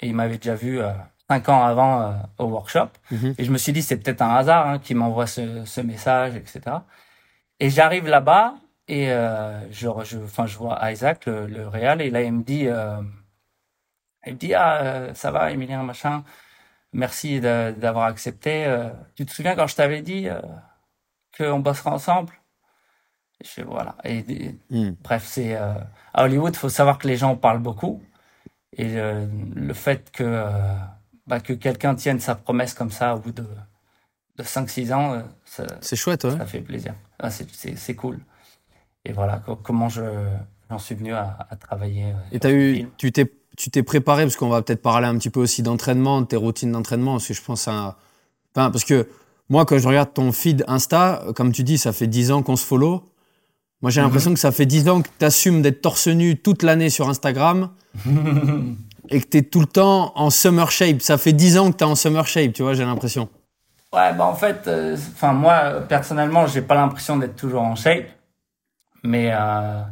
et 0.00 0.08
il 0.08 0.14
m'avait 0.14 0.36
déjà 0.36 0.54
vu 0.54 0.80
euh, 0.80 0.92
cinq 1.28 1.48
ans 1.48 1.64
avant 1.64 2.02
euh, 2.02 2.12
au 2.38 2.44
workshop. 2.44 2.88
Mhm. 3.10 3.34
Et 3.38 3.44
je 3.44 3.50
me 3.50 3.58
suis 3.58 3.72
dit, 3.72 3.82
c'est 3.82 3.96
peut-être 3.96 4.22
un 4.22 4.34
hasard 4.34 4.66
hein, 4.68 4.78
qui 4.78 4.94
m'envoie 4.94 5.26
ce, 5.26 5.64
ce, 5.64 5.80
message, 5.80 6.36
etc. 6.36 6.60
Et 7.60 7.70
j'arrive 7.70 8.06
là-bas 8.06 8.54
et 8.88 9.10
euh, 9.10 9.60
je, 9.70 9.88
je, 10.04 10.18
enfin, 10.18 10.46
je 10.46 10.58
vois 10.58 10.78
Isaac, 10.90 11.26
le, 11.26 11.46
le 11.46 11.68
réal, 11.68 12.02
et 12.02 12.10
là, 12.10 12.22
il 12.22 12.32
me 12.32 12.42
dit, 12.42 12.66
euh, 12.66 13.00
il 14.26 14.34
me 14.34 14.38
dit, 14.38 14.52
ah, 14.54 14.76
euh, 14.82 15.14
ça 15.14 15.30
va, 15.30 15.50
Emilien, 15.52 15.82
machin, 15.82 16.24
merci 16.94 17.40
d'avoir 17.40 18.04
accepté. 18.04 18.66
tu 19.14 19.26
te 19.26 19.32
souviens 19.32 19.54
quand 19.54 19.66
je 19.66 19.76
t'avais 19.76 20.00
dit 20.00 20.28
qu'on 21.36 21.60
bosserait 21.60 21.90
ensemble? 21.90 22.32
Je 23.42 23.48
fais, 23.48 23.62
voilà. 23.62 23.96
Et, 24.04 24.56
hmm. 24.70 24.92
bref, 25.02 25.24
c'est 25.26 25.54
à 25.54 26.24
Hollywood, 26.24 26.56
faut 26.56 26.68
savoir 26.68 26.98
que 26.98 27.06
les 27.06 27.16
gens 27.16 27.36
parlent 27.36 27.62
beaucoup. 27.62 28.00
Et 28.76 28.98
euh, 28.98 29.26
le 29.54 29.74
fait 29.74 30.10
que, 30.10 30.24
euh, 30.24 30.74
bah, 31.26 31.40
que 31.40 31.52
quelqu'un 31.52 31.94
tienne 31.94 32.20
sa 32.20 32.34
promesse 32.34 32.74
comme 32.74 32.90
ça 32.90 33.14
au 33.14 33.20
bout 33.20 33.32
de, 33.32 33.46
de 34.36 34.42
5-6 34.42 34.92
ans, 34.92 35.14
euh, 35.14 35.66
c'est 35.80 35.96
chouette, 35.96 36.24
ouais. 36.24 36.36
ça 36.36 36.46
fait 36.46 36.60
plaisir. 36.60 36.94
Ah, 37.18 37.30
c'est 37.30 37.94
cool. 37.94 38.18
Et 39.04 39.12
voilà 39.12 39.42
comment 39.62 39.88
je 39.88 40.02
j'en 40.70 40.78
suis 40.78 40.94
venu 40.94 41.12
à, 41.12 41.46
à 41.50 41.56
travailler. 41.56 42.14
Et 42.32 42.44
as 42.44 42.50
eu, 42.50 42.88
tu 42.96 43.12
t'es 43.12 43.30
tu 43.56 43.70
t'es 43.70 43.82
préparé 43.82 44.24
parce 44.24 44.36
qu'on 44.36 44.48
va 44.48 44.62
peut-être 44.62 44.82
parler 44.82 45.06
un 45.06 45.16
petit 45.16 45.30
peu 45.30 45.40
aussi 45.40 45.62
d'entraînement, 45.62 46.20
de 46.20 46.26
tes 46.26 46.36
routines 46.36 46.72
d'entraînement, 46.72 47.12
parce 47.12 47.28
que 47.28 47.34
je 47.34 47.42
pense 47.42 47.68
à, 47.68 47.96
enfin, 48.54 48.70
parce 48.70 48.84
que 48.84 49.06
moi 49.48 49.64
quand 49.64 49.78
je 49.78 49.86
regarde 49.86 50.12
ton 50.12 50.32
feed 50.32 50.64
Insta, 50.68 51.24
comme 51.34 51.52
tu 51.52 51.62
dis, 51.62 51.78
ça 51.78 51.92
fait 51.92 52.06
10 52.06 52.32
ans 52.32 52.42
qu'on 52.42 52.56
se 52.56 52.66
follow. 52.66 53.04
Moi, 53.84 53.90
j'ai 53.90 54.00
l'impression 54.00 54.32
que 54.32 54.40
ça 54.40 54.50
fait 54.50 54.64
10 54.64 54.88
ans 54.88 55.02
que 55.02 55.10
tu 55.18 55.26
assumes 55.26 55.60
d'être 55.60 55.82
torse 55.82 56.06
nu 56.08 56.38
toute 56.38 56.62
l'année 56.62 56.88
sur 56.88 57.10
Instagram 57.10 57.68
et 59.10 59.20
que 59.20 59.26
tu 59.26 59.36
es 59.36 59.42
tout 59.42 59.60
le 59.60 59.66
temps 59.66 60.12
en 60.16 60.30
summer 60.30 60.70
shape. 60.70 61.02
Ça 61.02 61.18
fait 61.18 61.34
10 61.34 61.58
ans 61.58 61.70
que 61.70 61.76
tu 61.76 61.84
es 61.84 61.86
en 61.86 61.94
summer 61.94 62.26
shape, 62.26 62.54
tu 62.54 62.62
vois, 62.62 62.72
j'ai 62.72 62.86
l'impression. 62.86 63.28
Ouais, 63.92 64.14
bah 64.14 64.24
en 64.24 64.34
fait, 64.34 64.66
euh, 64.68 64.96
enfin 64.96 65.34
moi, 65.34 65.82
personnellement, 65.86 66.46
j'ai 66.46 66.62
pas 66.62 66.74
l'impression 66.76 67.18
d'être 67.18 67.36
toujours 67.36 67.60
en 67.60 67.76
shape. 67.76 68.06
Mais, 69.02 69.28
euh, 69.32 69.82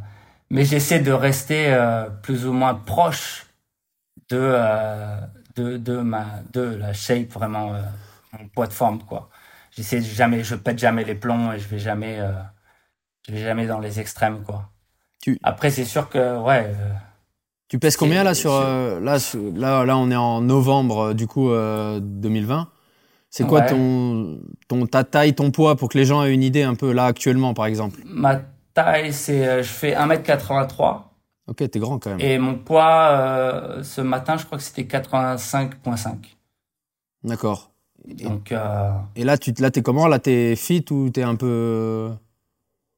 mais 0.49 0.65
j'essaie 0.65 0.99
de 0.99 1.11
rester 1.11 1.67
euh, 1.67 2.09
plus 2.23 2.47
ou 2.47 2.51
moins 2.51 2.73
proche 2.73 3.45
de, 4.33 4.39
euh, 4.39 5.17
de, 5.55 5.77
de, 5.77 5.97
ma, 5.97 6.25
de 6.51 6.61
la 6.61 6.93
shape, 6.93 7.31
vraiment, 7.31 7.73
mon 8.37 8.47
poids 8.49 8.67
de 8.67 8.73
forme, 8.73 8.99
quoi. 9.03 9.29
J'essaie 9.71 10.01
jamais, 10.01 10.43
je 10.43 10.55
pète 10.55 10.79
jamais 10.79 11.03
les 11.03 11.15
plombs 11.15 11.51
et 11.51 11.59
je 11.59 11.67
vais 11.67 11.79
jamais 11.79 12.19
je 13.27 13.33
vais 13.33 13.41
jamais 13.41 13.67
dans 13.67 13.79
les 13.79 13.99
extrêmes, 13.99 14.43
quoi. 14.43 14.69
Tu... 15.21 15.39
Après, 15.43 15.71
c'est 15.71 15.85
sûr 15.85 16.09
que, 16.09 16.37
ouais. 16.41 16.65
Euh, 16.67 16.93
tu 17.69 17.79
pèses 17.79 17.95
combien 17.95 18.23
là 18.23 18.33
sur 18.33 18.53
euh, 18.53 18.99
là, 18.99 19.17
là 19.55 19.85
là 19.85 19.97
on 19.97 20.11
est 20.11 20.15
en 20.15 20.41
novembre 20.41 20.99
euh, 20.99 21.13
du 21.13 21.25
coup 21.25 21.49
2020. 21.49 22.67
C'est 23.29 23.47
quoi 23.47 23.61
ton 23.61 24.41
ton 24.67 24.85
ta 24.85 25.03
taille, 25.03 25.33
ton 25.33 25.49
poids 25.49 25.75
pour 25.75 25.89
que 25.89 25.97
les 25.97 26.05
gens 26.05 26.23
aient 26.23 26.33
une 26.33 26.43
idée 26.43 26.61
un 26.61 26.75
peu 26.75 26.91
là 26.91 27.05
actuellement 27.05 27.55
par 27.55 27.65
exemple? 27.65 27.99
Ma 28.05 28.41
taille 28.75 29.11
c'est 29.11 29.63
je 29.63 29.69
fais 29.69 29.95
1m83. 29.95 31.03
OK, 31.47 31.69
t'es 31.69 31.79
grand 31.79 31.99
quand 31.99 32.11
même. 32.11 32.21
Et 32.21 32.37
mon 32.37 32.55
poids 32.55 33.79
ce 33.81 34.01
matin, 34.01 34.37
je 34.37 34.45
crois 34.45 34.57
que 34.57 34.63
c'était 34.63 34.83
85.5. 34.83 36.15
D'accord. 37.23 37.71
Donc 38.05 38.53
Et 39.15 39.23
là 39.23 39.37
tu 39.37 39.53
là 39.59 39.71
t'es 39.71 39.81
comment? 39.81 40.07
Là 40.07 40.19
t'es 40.19 40.55
fit 40.55 40.85
ou 40.91 41.09
t'es 41.09 41.23
un 41.23 41.35
peu 41.35 42.11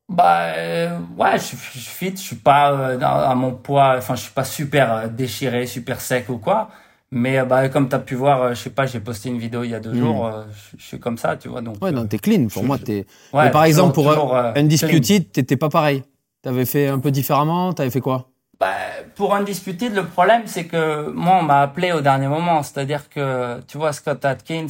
bah 0.07 0.53
euh, 0.55 0.99
ouais, 1.17 1.37
je, 1.39 1.55
je 1.55 1.79
suis 1.79 1.79
fit, 1.79 2.11
je 2.11 2.21
suis 2.21 2.35
pas 2.35 2.71
euh, 2.71 2.99
à 3.01 3.33
mon 3.33 3.53
poids, 3.53 3.95
enfin 3.97 4.15
je 4.15 4.21
suis 4.21 4.33
pas 4.33 4.43
super 4.43 4.93
euh, 4.93 5.07
déchiré, 5.07 5.65
super 5.65 5.99
sec 5.99 6.29
ou 6.29 6.37
quoi. 6.37 6.69
Mais 7.11 7.43
bah 7.43 7.69
comme 7.69 7.89
tu 7.89 7.95
as 7.95 7.99
pu 7.99 8.13
voir, 8.15 8.53
je 8.53 8.61
sais 8.61 8.69
pas, 8.69 8.85
j'ai 8.85 8.99
posté 8.99 9.29
une 9.29 9.39
vidéo 9.39 9.63
il 9.63 9.71
y 9.71 9.75
a 9.75 9.79
deux 9.79 9.93
hmm. 9.93 9.99
jours, 9.99 10.31
je, 10.77 10.83
suis 10.83 10.99
comme 10.99 11.17
ça, 11.17 11.37
tu 11.37 11.47
vois. 11.47 11.61
Donc 11.61 11.81
Ouais, 11.81 11.91
non, 11.91 12.05
t'es 12.05 12.19
clean 12.19 12.47
pour 12.47 12.63
moi, 12.63 12.77
t'es 12.77 13.05
ouais, 13.33 13.49
par 13.49 13.63
exemple 13.63 13.93
pour 13.93 14.05
toujours, 14.05 14.35
Undisputed, 14.35 15.31
t'étais 15.31 15.57
pas 15.57 15.69
pareil. 15.69 16.03
T'avais 16.41 16.65
fait 16.65 16.87
un 16.87 16.99
peu 16.99 17.09
différemment, 17.09 17.73
t'avais 17.73 17.89
fait 17.89 18.01
quoi? 18.01 18.29
Bah, 18.59 18.75
pour 19.15 19.35
Undisputed, 19.35 19.93
le 19.93 20.05
problème, 20.05 20.43
c'est 20.45 20.65
que 20.65 21.09
moi, 21.09 21.37
on 21.39 21.43
m'a 21.43 21.61
appelé 21.61 21.91
au 21.91 22.01
dernier 22.01 22.27
moment. 22.27 22.63
C'est-à-dire 22.63 23.09
que, 23.09 23.61
tu 23.67 23.77
vois, 23.77 23.93
Scott 23.93 24.23
Atkins, 24.25 24.67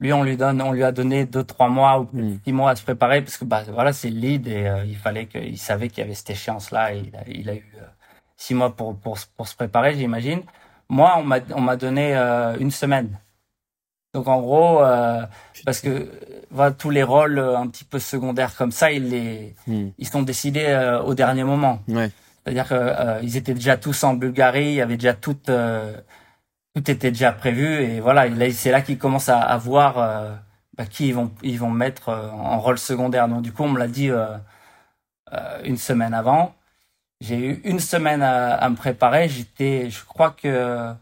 Lui, 0.00 0.12
on 0.12 0.22
lui 0.22 0.36
donne, 0.36 0.62
on 0.62 0.70
lui 0.70 0.84
a 0.84 0.92
donné 0.92 1.26
deux, 1.26 1.42
trois 1.42 1.68
mois 1.68 1.98
ou 2.00 2.08
hmm. 2.12 2.38
six 2.44 2.52
mois 2.52 2.70
à 2.70 2.76
se 2.76 2.84
préparer 2.84 3.20
parce 3.20 3.36
que 3.36 3.44
bah 3.44 3.64
voilà, 3.68 3.92
c'est 3.92 4.10
le 4.10 4.20
lead 4.20 4.46
et 4.46 4.70
il 4.86 4.96
fallait 4.96 5.26
qu'il 5.26 5.58
savait 5.58 5.88
qu'il 5.88 5.98
y 5.98 6.06
avait 6.06 6.14
cette 6.14 6.30
échéance 6.30 6.70
là. 6.70 6.94
Et 6.94 7.02
il 7.08 7.16
a, 7.16 7.20
il 7.26 7.50
a 7.50 7.54
eu 7.56 7.72
six 8.36 8.54
mois 8.54 8.70
pour 8.76 8.96
pour 8.96 9.18
pour 9.36 9.48
se 9.48 9.56
préparer, 9.56 9.94
j'imagine. 9.94 10.42
Moi, 10.88 11.14
on 11.18 11.24
m'a 11.24 11.38
on 11.52 11.60
m'a 11.60 11.76
donné 11.76 12.14
une 12.60 12.70
semaine. 12.70 13.18
Donc 14.14 14.26
en 14.26 14.40
gros, 14.40 14.82
euh, 14.82 15.22
parce 15.64 15.80
que 15.80 16.08
voilà, 16.50 16.72
tous 16.72 16.90
les 16.90 17.02
rôles 17.02 17.38
euh, 17.38 17.58
un 17.58 17.66
petit 17.66 17.84
peu 17.84 17.98
secondaires 17.98 18.56
comme 18.56 18.72
ça, 18.72 18.90
ils 18.90 19.10
les, 19.10 19.54
hmm. 19.66 19.88
ils 19.98 20.08
sont 20.08 20.22
décidés 20.22 20.66
euh, 20.66 21.02
au 21.02 21.14
dernier 21.14 21.44
moment. 21.44 21.80
Ouais. 21.88 22.10
C'est-à-dire 22.48 22.68
que 22.68 22.74
euh, 22.74 23.20
étaient 23.22 23.54
déjà 23.54 23.76
tous 23.76 24.04
en 24.04 24.14
Bulgarie, 24.14 24.68
il 24.68 24.74
y 24.74 24.80
avait 24.80 24.96
déjà 24.96 25.12
tout, 25.14 25.34
tout 25.34 26.90
était 26.90 27.10
déjà 27.10 27.32
prévu 27.32 27.82
et 27.82 28.00
voilà, 28.00 28.26
c'est 28.52 28.70
là 28.70 28.80
qu'ils 28.80 28.98
commencent 28.98 29.28
à, 29.28 29.56
voir 29.58 29.96
bah, 30.76 30.86
qui 30.86 31.08
ils 31.08 31.14
vont, 31.14 31.30
ils 31.42 31.58
vont 31.58 31.70
mettre 31.70 32.08
en 32.10 32.58
rôle 32.58 32.78
secondaire. 32.78 33.28
Donc 33.28 33.42
du 33.42 33.52
coup, 33.52 33.64
on 33.64 33.68
me 33.68 33.78
l'a 33.78 33.88
dit 33.88 34.10
une 35.64 35.76
semaine 35.76 36.14
avant. 36.14 36.54
J'ai 37.20 37.36
eu 37.36 37.60
une 37.64 37.80
semaine 37.80 38.22
à, 38.22 38.68
me 38.70 38.76
préparer. 38.76 39.28
J'étais, 39.28 39.90
je 39.90 40.04
crois 40.04 40.30
que, 40.30 40.94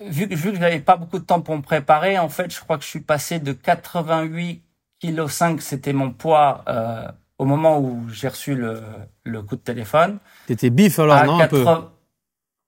vu, 0.00 0.28
que, 0.28 0.34
vu 0.34 0.52
que 0.52 0.58
j'avais 0.58 0.80
pas 0.80 0.96
beaucoup 0.96 1.18
de 1.20 1.24
temps 1.24 1.40
pour 1.40 1.56
me 1.56 1.62
préparer, 1.62 2.18
en 2.18 2.28
fait, 2.28 2.52
je 2.52 2.60
crois 2.60 2.78
que 2.78 2.84
je 2.84 2.88
suis 2.88 3.00
passé 3.00 3.38
de 3.38 3.52
88 3.52 4.64
kg 5.00 5.28
5, 5.28 5.62
c'était 5.62 5.92
mon 5.92 6.12
poids 6.12 6.64
euh, 6.68 7.08
au 7.40 7.46
moment 7.46 7.80
où 7.80 8.06
j'ai 8.10 8.28
reçu 8.28 8.54
le, 8.54 8.82
le 9.24 9.40
coup 9.40 9.56
de 9.56 9.62
téléphone. 9.62 10.18
T'étais 10.46 10.68
bif 10.68 10.98
alors, 10.98 11.24
non 11.24 11.40
un 11.40 11.48
peu 11.48 11.64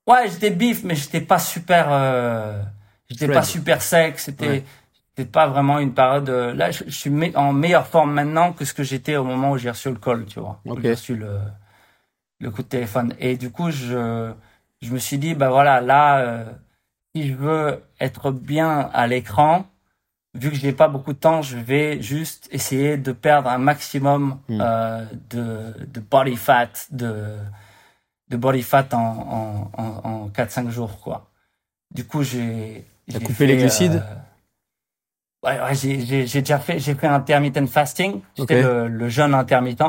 Ouais, 0.07 0.27
j'étais 0.27 0.49
bif, 0.49 0.83
mais 0.83 0.95
j'étais 0.95 1.21
pas 1.21 1.37
super, 1.37 1.89
euh, 1.91 2.59
j'étais 3.07 3.27
pas 3.27 3.43
super 3.43 3.83
sec. 3.83 4.17
C'était, 4.17 4.63
c'était 5.09 5.29
pas 5.29 5.45
vraiment 5.45 5.77
une 5.77 5.93
période. 5.93 6.27
Euh, 6.27 6.55
là, 6.55 6.71
je, 6.71 6.89
suis 6.89 7.11
en 7.35 7.53
meilleure 7.53 7.85
forme 7.85 8.13
maintenant 8.13 8.51
que 8.51 8.65
ce 8.65 8.73
que 8.73 8.81
j'étais 8.81 9.15
au 9.15 9.23
moment 9.23 9.51
où 9.51 9.59
j'ai 9.59 9.69
reçu 9.69 9.89
le 9.89 9.95
col, 9.95 10.25
tu 10.25 10.39
vois. 10.39 10.59
Okay. 10.65 10.81
J'ai 10.81 10.89
reçu 10.89 11.15
le 11.15 11.37
le 12.39 12.49
coup 12.49 12.63
de 12.63 12.67
téléphone. 12.67 13.13
Et 13.19 13.37
du 13.37 13.51
coup, 13.51 13.69
je 13.69 14.33
je 14.81 14.91
me 14.91 14.97
suis 14.97 15.19
dit, 15.19 15.35
bah 15.35 15.49
voilà, 15.49 15.81
là. 15.81 16.17
Euh, 16.17 16.45
si 17.15 17.27
je 17.27 17.35
veux 17.35 17.83
être 17.99 18.31
bien 18.31 18.89
à 18.91 19.05
l'écran, 19.05 19.67
vu 20.33 20.49
que 20.49 20.55
je 20.55 20.65
n'ai 20.65 20.73
pas 20.73 20.87
beaucoup 20.87 21.13
de 21.13 21.17
temps, 21.17 21.41
je 21.41 21.57
vais 21.57 22.01
juste 22.01 22.47
essayer 22.51 22.97
de 22.97 23.11
perdre 23.11 23.49
un 23.49 23.57
maximum 23.57 24.39
hmm. 24.49 24.59
euh, 24.61 25.05
de, 25.29 25.85
de 25.85 25.99
body 25.99 26.35
fat, 26.35 26.71
de, 26.91 27.37
de 28.29 28.37
body 28.37 28.63
fat 28.63 28.87
en, 28.93 29.69
en, 29.77 29.83
en, 30.03 30.29
4-5 30.29 30.69
jours, 30.69 30.99
quoi. 31.01 31.29
Du 31.91 32.05
coup, 32.05 32.23
j'ai... 32.23 32.85
T'as 33.11 33.19
coupé 33.19 33.45
les 33.45 33.57
glucides 33.57 34.01
euh, 34.03 34.15
Ouais, 35.43 35.59
ouais 35.59 35.75
j'ai 35.75 36.23
déjà 36.23 36.57
fait, 36.57 36.79
j'ai 36.79 36.95
fait 36.95 37.07
intermittent 37.07 37.67
fasting, 37.67 38.21
c'était 38.35 38.63
le, 38.63 38.87
le, 38.87 39.09
jeûne 39.09 39.33
intermittent. 39.33 39.83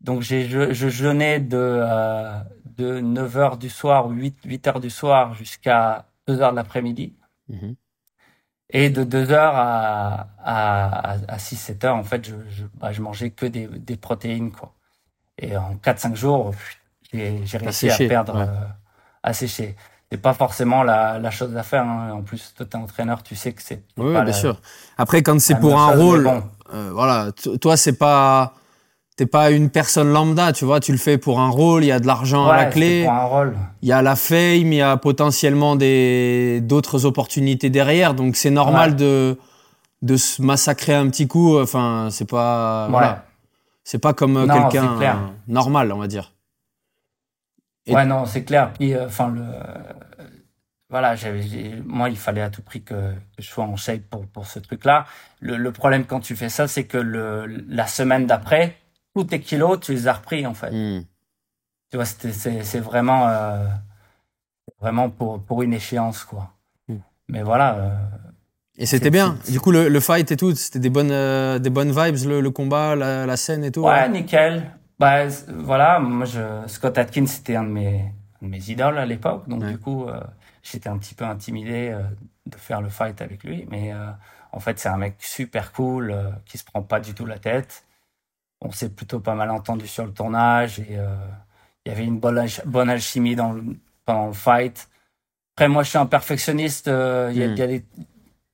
Donc 0.00 0.22
j'ai 0.22 0.46
je, 0.46 0.72
je 0.72 0.88
jeûnais 0.88 1.40
de 1.40 1.58
euh, 1.58 2.38
de 2.76 3.00
9 3.00 3.36
heures 3.36 3.56
du 3.56 3.68
soir 3.68 4.06
ou 4.06 4.10
8 4.10 4.38
8 4.44 4.66
heures 4.68 4.80
du 4.80 4.90
soir 4.90 5.34
jusqu'à 5.34 6.06
2 6.28 6.40
heures 6.40 6.52
de 6.52 6.56
l'après-midi. 6.56 7.16
Mhm. 7.48 7.74
Et 8.70 8.90
de 8.90 9.02
2 9.02 9.30
heures 9.30 9.54
à, 9.56 10.26
à, 10.44 11.16
à 11.28 11.38
6, 11.38 11.56
7 11.56 11.84
heures, 11.84 11.96
en 11.96 12.04
fait, 12.04 12.26
je, 12.26 12.34
je, 12.50 12.64
bah, 12.78 12.92
je 12.92 13.00
mangeais 13.00 13.30
que 13.30 13.46
des, 13.46 13.66
des 13.66 13.96
protéines, 13.96 14.50
quoi. 14.52 14.72
Et 15.38 15.56
en 15.56 15.76
4, 15.76 15.98
5 16.00 16.16
jours, 16.16 16.52
j'ai 17.12 17.44
réussi 17.54 17.90
à 17.90 17.96
perdre, 17.96 18.34
ouais. 18.34 18.42
euh, 18.42 18.66
à 19.22 19.32
sécher. 19.32 19.74
C'est 20.10 20.18
pas 20.18 20.34
forcément 20.34 20.82
la, 20.82 21.18
la 21.18 21.30
chose 21.30 21.56
à 21.56 21.62
faire. 21.62 21.82
Hein. 21.84 22.10
En 22.12 22.22
plus, 22.22 22.54
toi, 22.56 22.66
t'es 22.68 22.76
entraîneur, 22.76 23.22
tu 23.22 23.36
sais 23.36 23.52
que 23.52 23.62
c'est. 23.62 23.82
Oui, 23.96 24.12
bien 24.22 24.32
sûr. 24.32 24.60
Après, 24.96 25.22
quand 25.22 25.38
c'est 25.40 25.58
pour 25.60 25.78
un 25.78 25.94
rôle, 25.94 26.24
bon. 26.24 26.42
euh, 26.74 26.90
voilà, 26.92 27.30
toi, 27.60 27.76
c'est 27.76 27.96
pas 27.98 28.54
t'es 29.18 29.26
pas 29.26 29.50
une 29.50 29.68
personne 29.68 30.12
lambda, 30.12 30.52
tu 30.52 30.64
vois, 30.64 30.78
tu 30.78 30.92
le 30.92 30.98
fais 30.98 31.18
pour 31.18 31.40
un 31.40 31.48
rôle, 31.48 31.82
il 31.82 31.88
y 31.88 31.92
a 31.92 31.98
de 31.98 32.06
l'argent 32.06 32.46
ouais, 32.46 32.52
à 32.52 32.56
la 32.56 32.66
clé. 32.66 33.02
Pour 33.02 33.12
un 33.12 33.24
rôle. 33.24 33.56
Il 33.82 33.88
y 33.88 33.92
a 33.92 34.00
la 34.00 34.14
fame, 34.14 34.72
il 34.72 34.74
y 34.74 34.80
a 34.80 34.96
potentiellement 34.96 35.74
des 35.74 36.60
d'autres 36.62 37.04
opportunités 37.04 37.68
derrière, 37.68 38.14
donc 38.14 38.36
c'est 38.36 38.50
normal 38.50 38.90
ouais. 38.90 38.96
de 38.96 39.38
de 40.02 40.16
se 40.16 40.40
massacrer 40.40 40.94
un 40.94 41.08
petit 41.08 41.26
coup, 41.26 41.58
enfin, 41.58 42.06
c'est 42.12 42.30
pas 42.30 42.84
ouais. 42.84 42.92
voilà. 42.92 43.24
C'est 43.82 43.98
pas 43.98 44.12
comme 44.12 44.46
quelqu'un 44.46 45.32
normal, 45.48 45.90
on 45.92 45.98
va 45.98 46.06
dire. 46.06 46.32
Et 47.86 47.94
ouais, 47.94 48.04
non, 48.04 48.24
c'est 48.24 48.44
clair. 48.44 48.70
Puis 48.78 48.94
euh, 48.94 49.06
enfin 49.06 49.28
le 49.34 49.42
voilà, 50.90 51.16
moi, 51.84 52.08
il 52.08 52.16
fallait 52.16 52.40
à 52.40 52.50
tout 52.50 52.62
prix 52.62 52.82
que, 52.82 52.94
que, 52.94 53.42
je 53.42 53.46
sois 53.46 53.64
en 53.64 53.76
shape 53.76 54.02
pour, 54.08 54.26
pour 54.26 54.46
ce 54.46 54.58
truc-là. 54.58 55.06
Le, 55.40 55.56
le, 55.56 55.70
problème 55.70 56.06
quand 56.06 56.20
tu 56.20 56.34
fais 56.34 56.48
ça, 56.48 56.66
c'est 56.66 56.84
que 56.84 56.96
le, 56.96 57.46
la 57.68 57.86
semaine 57.86 58.26
d'après, 58.26 58.74
tous 59.18 59.24
tes 59.24 59.40
kilos, 59.40 59.80
tu 59.80 59.92
les 59.92 60.06
as 60.06 60.12
repris 60.12 60.46
en 60.46 60.54
fait. 60.54 60.70
Mm. 60.70 61.04
Tu 61.90 61.96
vois, 61.96 62.04
c'est 62.04 62.80
vraiment, 62.80 63.28
euh, 63.28 63.66
vraiment 64.80 65.10
pour, 65.10 65.42
pour 65.42 65.62
une 65.62 65.72
échéance 65.72 66.24
quoi. 66.24 66.52
Mm. 66.86 66.96
Mais 67.28 67.42
voilà. 67.42 67.74
Euh, 67.76 67.96
et 68.76 68.86
c'était 68.86 69.10
bien. 69.10 69.36
Du 69.48 69.58
coup, 69.58 69.72
le, 69.72 69.88
le, 69.88 70.00
fight 70.00 70.30
et 70.30 70.36
tout, 70.36 70.54
c'était 70.54 70.78
des 70.78 70.90
bonnes, 70.90 71.10
euh, 71.10 71.58
des 71.58 71.70
bonnes 71.70 71.90
vibes, 71.90 72.28
le, 72.28 72.40
le 72.40 72.50
combat, 72.50 72.94
la, 72.94 73.26
la, 73.26 73.36
scène 73.36 73.64
et 73.64 73.72
tout. 73.72 73.80
Ouais, 73.80 74.02
ouais. 74.02 74.08
nickel. 74.08 74.70
Bah 75.00 75.26
voilà, 75.48 75.98
moi, 75.98 76.26
je, 76.26 76.40
Scott 76.68 76.96
Atkins, 76.96 77.26
c'était 77.26 77.56
un 77.56 77.64
de 77.64 77.70
mes, 77.70 78.12
un 78.40 78.46
de 78.46 78.50
mes 78.50 78.70
idoles 78.70 78.98
à 78.98 79.06
l'époque, 79.06 79.48
donc 79.48 79.62
ouais. 79.62 79.72
du 79.72 79.78
coup, 79.78 80.06
j'étais 80.62 80.88
un 80.88 80.98
petit 80.98 81.14
peu 81.14 81.24
intimidé 81.24 81.96
de 82.46 82.56
faire 82.56 82.80
le 82.80 82.88
fight 82.88 83.20
avec 83.22 83.44
lui, 83.44 83.64
mais 83.70 83.92
en 84.50 84.58
fait, 84.58 84.80
c'est 84.80 84.88
un 84.88 84.96
mec 84.96 85.14
super 85.20 85.70
cool 85.70 86.16
qui 86.46 86.58
se 86.58 86.64
prend 86.64 86.82
pas 86.82 86.98
du 86.98 87.14
tout 87.14 87.26
la 87.26 87.38
tête 87.38 87.84
on 88.60 88.72
s'est 88.72 88.90
plutôt 88.90 89.20
pas 89.20 89.34
mal 89.34 89.50
entendu 89.50 89.86
sur 89.86 90.04
le 90.04 90.12
tournage 90.12 90.80
et 90.80 90.98
euh, 90.98 91.14
il 91.84 91.90
y 91.90 91.94
avait 91.94 92.04
une 92.04 92.18
bonne, 92.18 92.46
bonne 92.66 92.90
alchimie 92.90 93.36
dans 93.36 93.52
le, 93.52 93.62
pendant 94.04 94.26
le 94.26 94.32
fight. 94.32 94.88
Après, 95.54 95.68
moi, 95.68 95.82
je 95.82 95.90
suis 95.90 95.98
un 95.98 96.06
perfectionniste. 96.06 96.88
Euh, 96.88 97.30
il, 97.32 97.38
y 97.38 97.44
a, 97.44 97.48
mm. 97.48 97.56
y 97.56 97.62
a 97.62 97.66
des, 97.66 97.84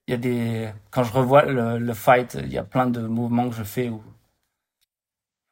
il 0.07 0.11
y 0.11 0.15
a 0.15 0.17
des, 0.17 0.69
quand 0.91 1.05
je 1.05 1.13
revois 1.13 1.45
le, 1.45 1.79
le, 1.79 1.95
fight, 1.95 2.35
il 2.35 2.53
y 2.53 2.59
a 2.59 2.65
plein 2.65 2.87
de 2.87 3.01
mouvements 3.01 3.49
que 3.49 3.57
je 3.57 3.63
fais 3.63 3.89
où 3.89 4.03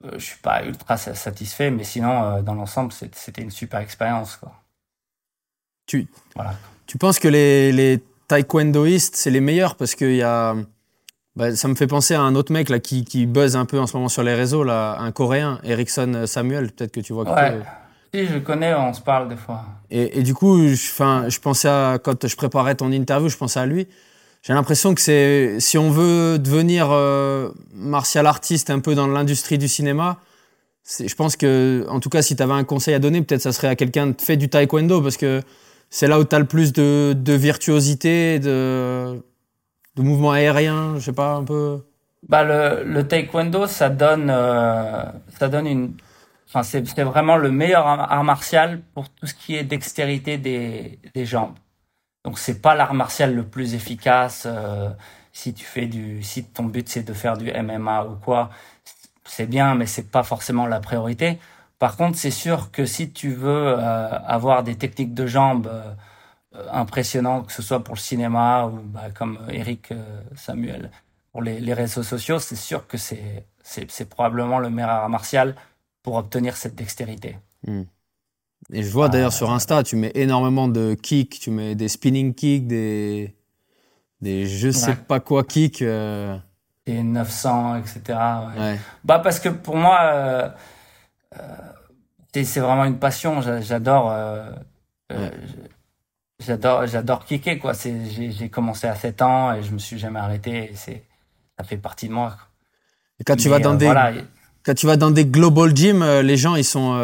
euh, 0.04 0.10
je 0.14 0.24
suis 0.24 0.38
pas 0.38 0.64
ultra 0.64 0.96
satisfait, 0.96 1.70
mais 1.70 1.84
sinon, 1.84 2.22
euh, 2.24 2.42
dans 2.42 2.54
l'ensemble, 2.54 2.92
c'était 2.92 3.42
une 3.42 3.50
super 3.50 3.80
expérience, 3.80 4.36
quoi. 4.36 4.52
Tu, 5.86 6.06
voilà. 6.36 6.54
tu 6.86 6.96
penses 6.96 7.18
que 7.18 7.28
les, 7.28 7.72
les 7.72 8.02
taekwondoïstes, 8.28 9.16
c'est 9.16 9.30
les 9.30 9.40
meilleurs 9.40 9.74
parce 9.74 9.94
qu'il 9.94 10.14
y 10.14 10.22
a, 10.22 10.54
bah, 11.36 11.54
ça 11.56 11.68
me 11.68 11.74
fait 11.74 11.86
penser 11.86 12.14
à 12.14 12.20
un 12.20 12.34
autre 12.34 12.52
mec 12.52 12.68
là 12.68 12.78
qui, 12.78 13.04
qui 13.04 13.26
buzz 13.26 13.56
un 13.56 13.64
peu 13.64 13.78
en 13.78 13.86
ce 13.86 13.96
moment 13.96 14.08
sur 14.08 14.22
les 14.22 14.34
réseaux, 14.34 14.64
là, 14.64 14.96
un 14.98 15.12
Coréen, 15.12 15.58
Erickson 15.64 16.24
Samuel, 16.26 16.72
peut-être 16.72 16.92
que 16.92 17.00
tu 17.00 17.12
vois. 17.12 17.24
Ouais. 17.24 17.60
Si, 18.14 18.26
je 18.26 18.38
connais, 18.38 18.74
on 18.74 18.92
se 18.92 19.00
parle 19.00 19.28
des 19.28 19.36
fois. 19.36 19.64
Et, 19.90 20.18
et 20.18 20.22
du 20.22 20.34
coup, 20.34 20.68
je, 20.68 20.74
je 20.74 21.40
pensais 21.40 21.68
à, 21.68 21.98
quand 22.02 22.26
je 22.26 22.36
préparais 22.36 22.74
ton 22.74 22.92
interview, 22.92 23.28
je 23.30 23.38
pensais 23.38 23.60
à 23.60 23.66
lui. 23.66 23.88
J'ai 24.42 24.52
l'impression 24.52 24.94
que 24.94 25.00
c'est, 25.00 25.60
si 25.60 25.78
on 25.78 25.90
veut 25.90 26.38
devenir 26.38 26.88
euh, 26.90 27.50
martial 27.72 28.26
artiste 28.26 28.70
un 28.70 28.80
peu 28.80 28.94
dans 28.94 29.06
l'industrie 29.06 29.56
du 29.56 29.68
cinéma, 29.68 30.18
je 30.84 31.14
pense 31.14 31.36
que, 31.36 31.86
en 31.88 32.00
tout 32.00 32.10
cas, 32.10 32.22
si 32.22 32.34
tu 32.34 32.42
avais 32.42 32.52
un 32.52 32.64
conseil 32.64 32.92
à 32.94 32.98
donner, 32.98 33.22
peut-être 33.22 33.40
ça 33.40 33.52
serait 33.52 33.68
à 33.68 33.76
quelqu'un 33.76 34.12
fait 34.18 34.36
du 34.36 34.48
taekwondo 34.48 35.00
parce 35.00 35.16
que 35.16 35.42
c'est 35.90 36.08
là 36.08 36.18
où 36.18 36.24
tu 36.24 36.34
as 36.34 36.40
le 36.40 36.44
plus 36.44 36.72
de, 36.72 37.14
de 37.16 37.32
virtuosité, 37.34 38.40
de 38.40 39.22
de 39.96 40.02
mouvements 40.02 40.32
aériens, 40.32 40.94
je 40.96 41.00
sais 41.00 41.12
pas, 41.12 41.34
un 41.34 41.44
peu 41.44 41.82
bah 42.28 42.44
le, 42.44 42.84
le 42.84 43.06
taekwondo, 43.08 43.66
ça 43.66 43.88
donne, 43.90 44.30
euh, 44.30 45.04
ça 45.38 45.48
donne 45.48 45.66
une, 45.66 45.96
enfin 46.48 46.62
c'est 46.62 47.02
vraiment 47.02 47.36
le 47.36 47.50
meilleur 47.50 47.86
art 47.86 48.24
martial 48.24 48.80
pour 48.94 49.08
tout 49.08 49.26
ce 49.26 49.34
qui 49.34 49.56
est 49.56 49.64
dextérité 49.64 50.38
des, 50.38 51.00
des 51.14 51.26
jambes. 51.26 51.54
Donc 52.24 52.38
c'est 52.38 52.60
pas 52.62 52.74
l'art 52.76 52.94
martial 52.94 53.34
le 53.34 53.44
plus 53.44 53.74
efficace. 53.74 54.44
Euh, 54.46 54.90
si 55.32 55.54
tu 55.54 55.64
fais 55.64 55.86
du, 55.86 56.22
si 56.22 56.44
ton 56.44 56.64
but 56.64 56.88
c'est 56.88 57.02
de 57.02 57.12
faire 57.12 57.36
du 57.36 57.50
MMA 57.52 58.04
ou 58.06 58.16
quoi, 58.16 58.50
c'est 59.24 59.46
bien, 59.46 59.74
mais 59.74 59.86
c'est 59.86 60.10
pas 60.10 60.22
forcément 60.22 60.66
la 60.66 60.80
priorité. 60.80 61.38
Par 61.78 61.96
contre, 61.96 62.16
c'est 62.18 62.30
sûr 62.30 62.70
que 62.70 62.86
si 62.86 63.12
tu 63.12 63.30
veux 63.32 63.74
euh, 63.78 64.08
avoir 64.26 64.62
des 64.62 64.76
techniques 64.76 65.14
de 65.14 65.26
jambes 65.26 65.66
euh, 65.68 65.92
impressionnant, 66.72 67.42
que 67.42 67.52
ce 67.52 67.62
soit 67.62 67.82
pour 67.82 67.94
le 67.94 68.00
cinéma 68.00 68.66
ou 68.66 68.80
bah, 68.82 69.10
comme 69.14 69.38
Eric 69.50 69.92
euh, 69.92 70.22
Samuel 70.36 70.90
pour 71.32 71.42
les, 71.42 71.60
les 71.60 71.74
réseaux 71.74 72.02
sociaux, 72.02 72.38
c'est 72.38 72.56
sûr 72.56 72.86
que 72.86 72.98
c'est 72.98 73.46
c'est 73.64 74.08
probablement 74.08 74.58
le 74.58 74.70
meilleur 74.70 74.90
art 74.90 75.08
martial 75.08 75.54
pour 76.02 76.16
obtenir 76.16 76.56
cette 76.56 76.74
dextérité. 76.74 77.38
Mmh. 77.66 77.82
Et 78.72 78.82
je 78.82 78.90
vois 78.90 79.08
d'ailleurs 79.08 79.28
euh, 79.28 79.36
sur 79.36 79.50
Insta, 79.52 79.82
tu 79.82 79.96
mets 79.96 80.10
énormément 80.14 80.68
de 80.68 80.94
kicks, 80.94 81.38
tu 81.38 81.50
mets 81.50 81.74
des 81.74 81.88
spinning 81.88 82.34
kicks, 82.34 82.66
des, 82.66 83.34
des 84.20 84.46
je 84.46 84.70
sais 84.70 84.90
ouais. 84.90 84.96
pas 84.96 85.20
quoi 85.20 85.44
kicks. 85.44 85.82
Euh... 85.82 86.36
Et 86.86 87.02
900, 87.02 87.76
etc. 87.76 88.00
Ouais. 88.08 88.60
Ouais. 88.60 88.80
Bah 89.04 89.20
parce 89.20 89.38
que 89.38 89.48
pour 89.48 89.76
moi, 89.76 90.00
euh, 90.02 90.48
c'est 92.32 92.60
vraiment 92.60 92.84
une 92.84 92.98
passion. 92.98 93.40
J'adore 93.60 94.12
j'adore, 96.44 96.86
j'adore 96.86 97.24
kicker, 97.24 97.58
quoi. 97.58 97.74
C'est, 97.74 97.94
j'ai 98.30 98.48
commencé 98.48 98.86
à 98.86 98.94
7 98.94 99.22
ans 99.22 99.54
et 99.54 99.62
je 99.62 99.72
me 99.72 99.78
suis 99.78 99.98
jamais 99.98 100.20
arrêté. 100.20 100.70
C'est, 100.74 101.02
ça 101.58 101.64
fait 101.64 101.76
partie 101.76 102.08
de 102.08 102.12
moi. 102.12 102.36
Et 103.20 103.24
quand 103.24 103.36
tu 103.36 103.48
vas 103.48 103.58
dans 103.58 103.74
des, 103.74 103.92
quand 104.64 104.74
tu 104.74 104.86
vas 104.86 104.96
dans 104.96 105.10
des 105.10 105.24
global 105.26 105.74
gym, 105.76 106.04
les 106.04 106.36
gens, 106.36 106.56
ils 106.56 106.64
sont, 106.64 106.96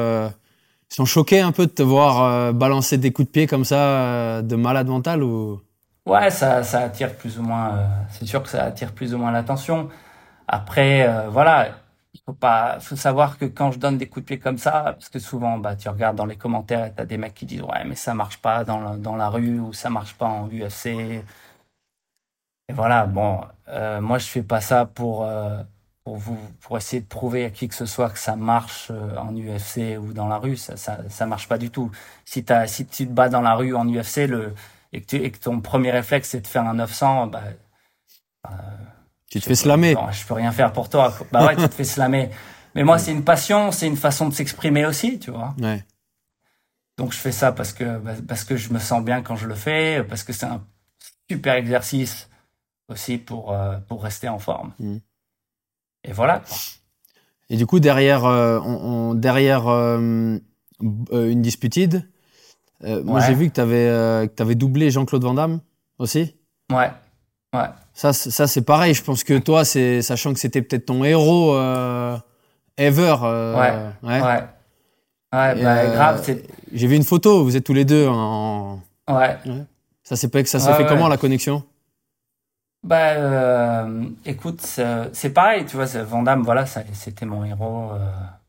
ils 0.90 0.94
sont 0.94 1.05
choqués 1.05 1.40
un 1.40 1.53
peu 1.53 1.66
de 1.66 1.70
te 1.70 1.83
voir 1.83 2.53
balancer 2.53 2.98
des 2.98 3.12
coups 3.12 3.29
de 3.29 3.33
pied 3.33 3.46
comme 3.46 3.64
ça 3.64 4.42
de 4.42 4.57
malade 4.57 4.88
mental 4.88 5.22
ou? 5.22 5.61
Ouais, 6.07 6.31
ça, 6.31 6.62
ça 6.62 6.81
attire 6.81 7.14
plus 7.14 7.38
ou 7.38 7.42
moins. 7.42 7.79
c'est 8.11 8.27
sûr 8.27 8.42
que 8.42 8.48
ça 8.48 8.64
attire 8.64 8.92
plus 8.92 9.14
ou 9.14 9.18
moins 9.18 9.31
l'attention. 9.31 9.88
Après, 10.46 11.09
voilà 11.31 11.68
il 11.68 11.74
faut 12.24 12.33
pas, 12.35 12.81
faut 12.81 12.96
savoir 12.96 13.38
que 13.38 13.44
quand 13.46 13.72
je 13.72 13.78
donne 13.78 13.98
des 13.98 14.09
coups 14.09 14.24
de 14.24 14.26
pied 14.28 14.38
comme 14.38 14.59
ça, 14.59 14.83
parce 14.94 15.09
que 15.09 15.18
souvent, 15.18 15.59
bah, 15.59 15.76
tu 15.76 15.88
regardes 15.88 16.16
dans 16.16 16.26
les 16.26 16.37
commentaires 16.37 16.87
et 16.87 16.92
t'as 16.94 17.04
des 17.07 17.18
mecs 17.18 17.35
qui 17.35 17.46
disent 17.46 17.62
ouais, 17.62 17.85
mais 17.85 17.94
ça 17.94 18.14
marche 18.14 18.38
pas 18.38 18.64
dans 18.64 18.81
la, 18.81 18.96
dans 18.96 19.16
la 19.16 19.28
rue 19.28 19.59
ou 19.61 19.72
ça 19.72 19.90
marche 19.90 20.14
pas 20.14 20.26
en 20.26 20.48
UFC. 20.48 20.87
Et 22.68 22.72
voilà, 22.74 23.07
bon, 23.07 23.40
euh, 23.68 24.00
moi 24.00 24.18
je 24.18 24.26
fais 24.26 24.42
pas 24.42 24.61
ça 24.61 24.85
pour 24.87 25.24
euh, 25.24 25.62
pour 26.04 26.16
vous 26.16 26.38
pour 26.61 26.76
essayer 26.76 27.00
de 27.02 27.07
prouver 27.07 27.44
à 27.46 27.50
qui 27.50 27.68
que 27.68 27.74
ce 27.74 27.87
soit 27.87 28.11
que 28.11 28.18
ça 28.18 28.37
marche 28.37 28.90
euh, 28.90 29.16
en 29.16 29.35
UFC 29.35 29.98
ou 29.98 30.12
dans 30.12 30.28
la 30.28 30.38
rue, 30.38 30.57
ça 30.57 30.76
ça 30.76 31.09
ça 31.09 31.26
marche 31.26 31.48
pas 31.48 31.59
du 31.59 31.70
tout. 31.70 31.90
Si 32.26 32.44
t'as 32.44 32.66
si 32.66 32.87
tu 32.87 33.07
te 33.07 33.12
bats 33.12 33.28
dans 33.31 33.40
la 33.40 33.54
rue 33.54 33.74
en 33.74 33.87
UFC 33.88 34.26
le 34.28 34.54
et 34.92 35.00
que, 35.02 35.16
et 35.16 35.31
que 35.31 35.38
ton 35.38 35.61
premier 35.61 35.90
réflexe 35.90 36.31
c'est 36.31 36.40
de 36.42 36.46
faire 36.46 36.64
un 36.66 36.74
900, 36.74 37.28
bah 37.28 37.42
tu 39.31 39.41
te 39.41 39.45
fais 39.45 39.55
slammer. 39.55 39.95
Non, 39.95 40.11
je 40.11 40.27
peux 40.27 40.35
rien 40.35 40.53
faire 40.53 40.73
pour 40.73 40.88
toi. 40.88 41.14
Bah 41.33 41.47
ouais, 41.47 41.57
tu 41.57 41.69
te 41.69 41.75
fais 41.75 41.85
slammer. 41.85 42.31
Mais 42.75 42.85
moi, 42.85 42.99
c'est 42.99 43.12
une 43.12 43.25
passion, 43.25 43.73
c'est 43.73 43.87
une 43.87 43.97
façon 43.97 44.29
de 44.29 44.35
s'exprimer 44.35 44.87
aussi, 44.87 45.19
tu 45.19 45.31
vois. 45.31 45.55
Ouais. 45.61 45.85
Donc 46.99 47.12
je 47.12 47.19
fais 47.19 47.33
ça 47.33 47.53
parce 47.53 47.73
que 47.73 47.99
bah, 47.99 48.12
parce 48.27 48.45
que 48.45 48.57
je 48.57 48.73
me 48.73 48.81
sens 48.81 49.03
bien 49.05 49.23
quand 49.23 49.37
je 49.37 49.47
le 49.47 49.55
fais, 49.55 50.03
parce 50.03 50.25
que 50.25 50.33
c'est 50.33 50.47
un 50.47 50.64
super 51.31 51.55
exercice 51.55 52.29
aussi 52.88 53.19
pour 53.19 53.53
euh, 53.53 53.79
pour 53.87 54.03
rester 54.03 54.29
en 54.29 54.41
forme. 54.41 54.73
Mm. 54.81 54.97
Et 56.05 56.12
voilà. 56.12 56.43
Et 57.51 57.57
du 57.57 57.67
coup 57.67 57.79
derrière 57.79 58.25
euh, 58.25 58.59
on, 58.61 59.14
derrière 59.14 59.69
euh, 59.69 60.38
une 60.81 61.43
disputed, 61.43 62.09
moi 62.83 63.21
j'ai 63.21 63.35
vu 63.35 63.49
que 63.49 63.55
tu 63.55 63.61
avais 63.61 63.88
avais 64.38 64.55
doublé 64.57 64.91
Jean-Claude 64.91 65.23
Van 65.23 65.35
Damme 65.35 65.61
aussi. 65.99 66.35
Ouais. 66.73 66.91
Ouais. 67.55 67.69
Ça, 67.95 68.13
ça 68.13 68.47
c'est 68.47 68.63
pareil. 68.63 68.95
Je 68.95 69.03
pense 69.03 69.25
que 69.25 69.39
toi, 69.39 69.65
c'est 69.65 70.03
sachant 70.03 70.33
que 70.33 70.39
c'était 70.39 70.63
peut-être 70.63 70.87
ton 70.87 71.03
héros 71.05 71.55
euh, 71.55 72.17
ever. 72.77 73.17
Euh, 73.23 73.59
ouais. 73.59 73.73
Ouais. 74.09 74.21
Ouais, 74.21 74.31
ouais 75.33 75.63
bah, 75.63 75.77
euh, 75.77 75.95
grave. 75.95 76.37
J'ai 76.73 76.87
vu 76.87 76.97
une 76.97 77.05
photo. 77.05 77.45
Vous 77.45 77.57
êtes 77.57 77.65
tous 77.65 77.75
les 77.75 77.85
deux 77.85 78.07
en. 78.09 78.81
Ouais. 79.09 79.37
Ça 80.03 80.17
s'est 80.17 80.45
ça 80.47 80.59
s'est 80.59 80.75
fait 80.75 80.87
comment 80.87 81.09
la 81.09 81.17
connexion? 81.17 81.63
Bah, 82.83 83.87
écoute, 84.25 84.61
c'est 85.13 85.31
pareil. 85.31 85.65
Tu 85.65 85.77
vois, 85.77 85.87
Vandame, 86.05 86.43
voilà, 86.43 86.67
c'était 86.67 87.27
mon 87.27 87.45
héros. 87.45 87.93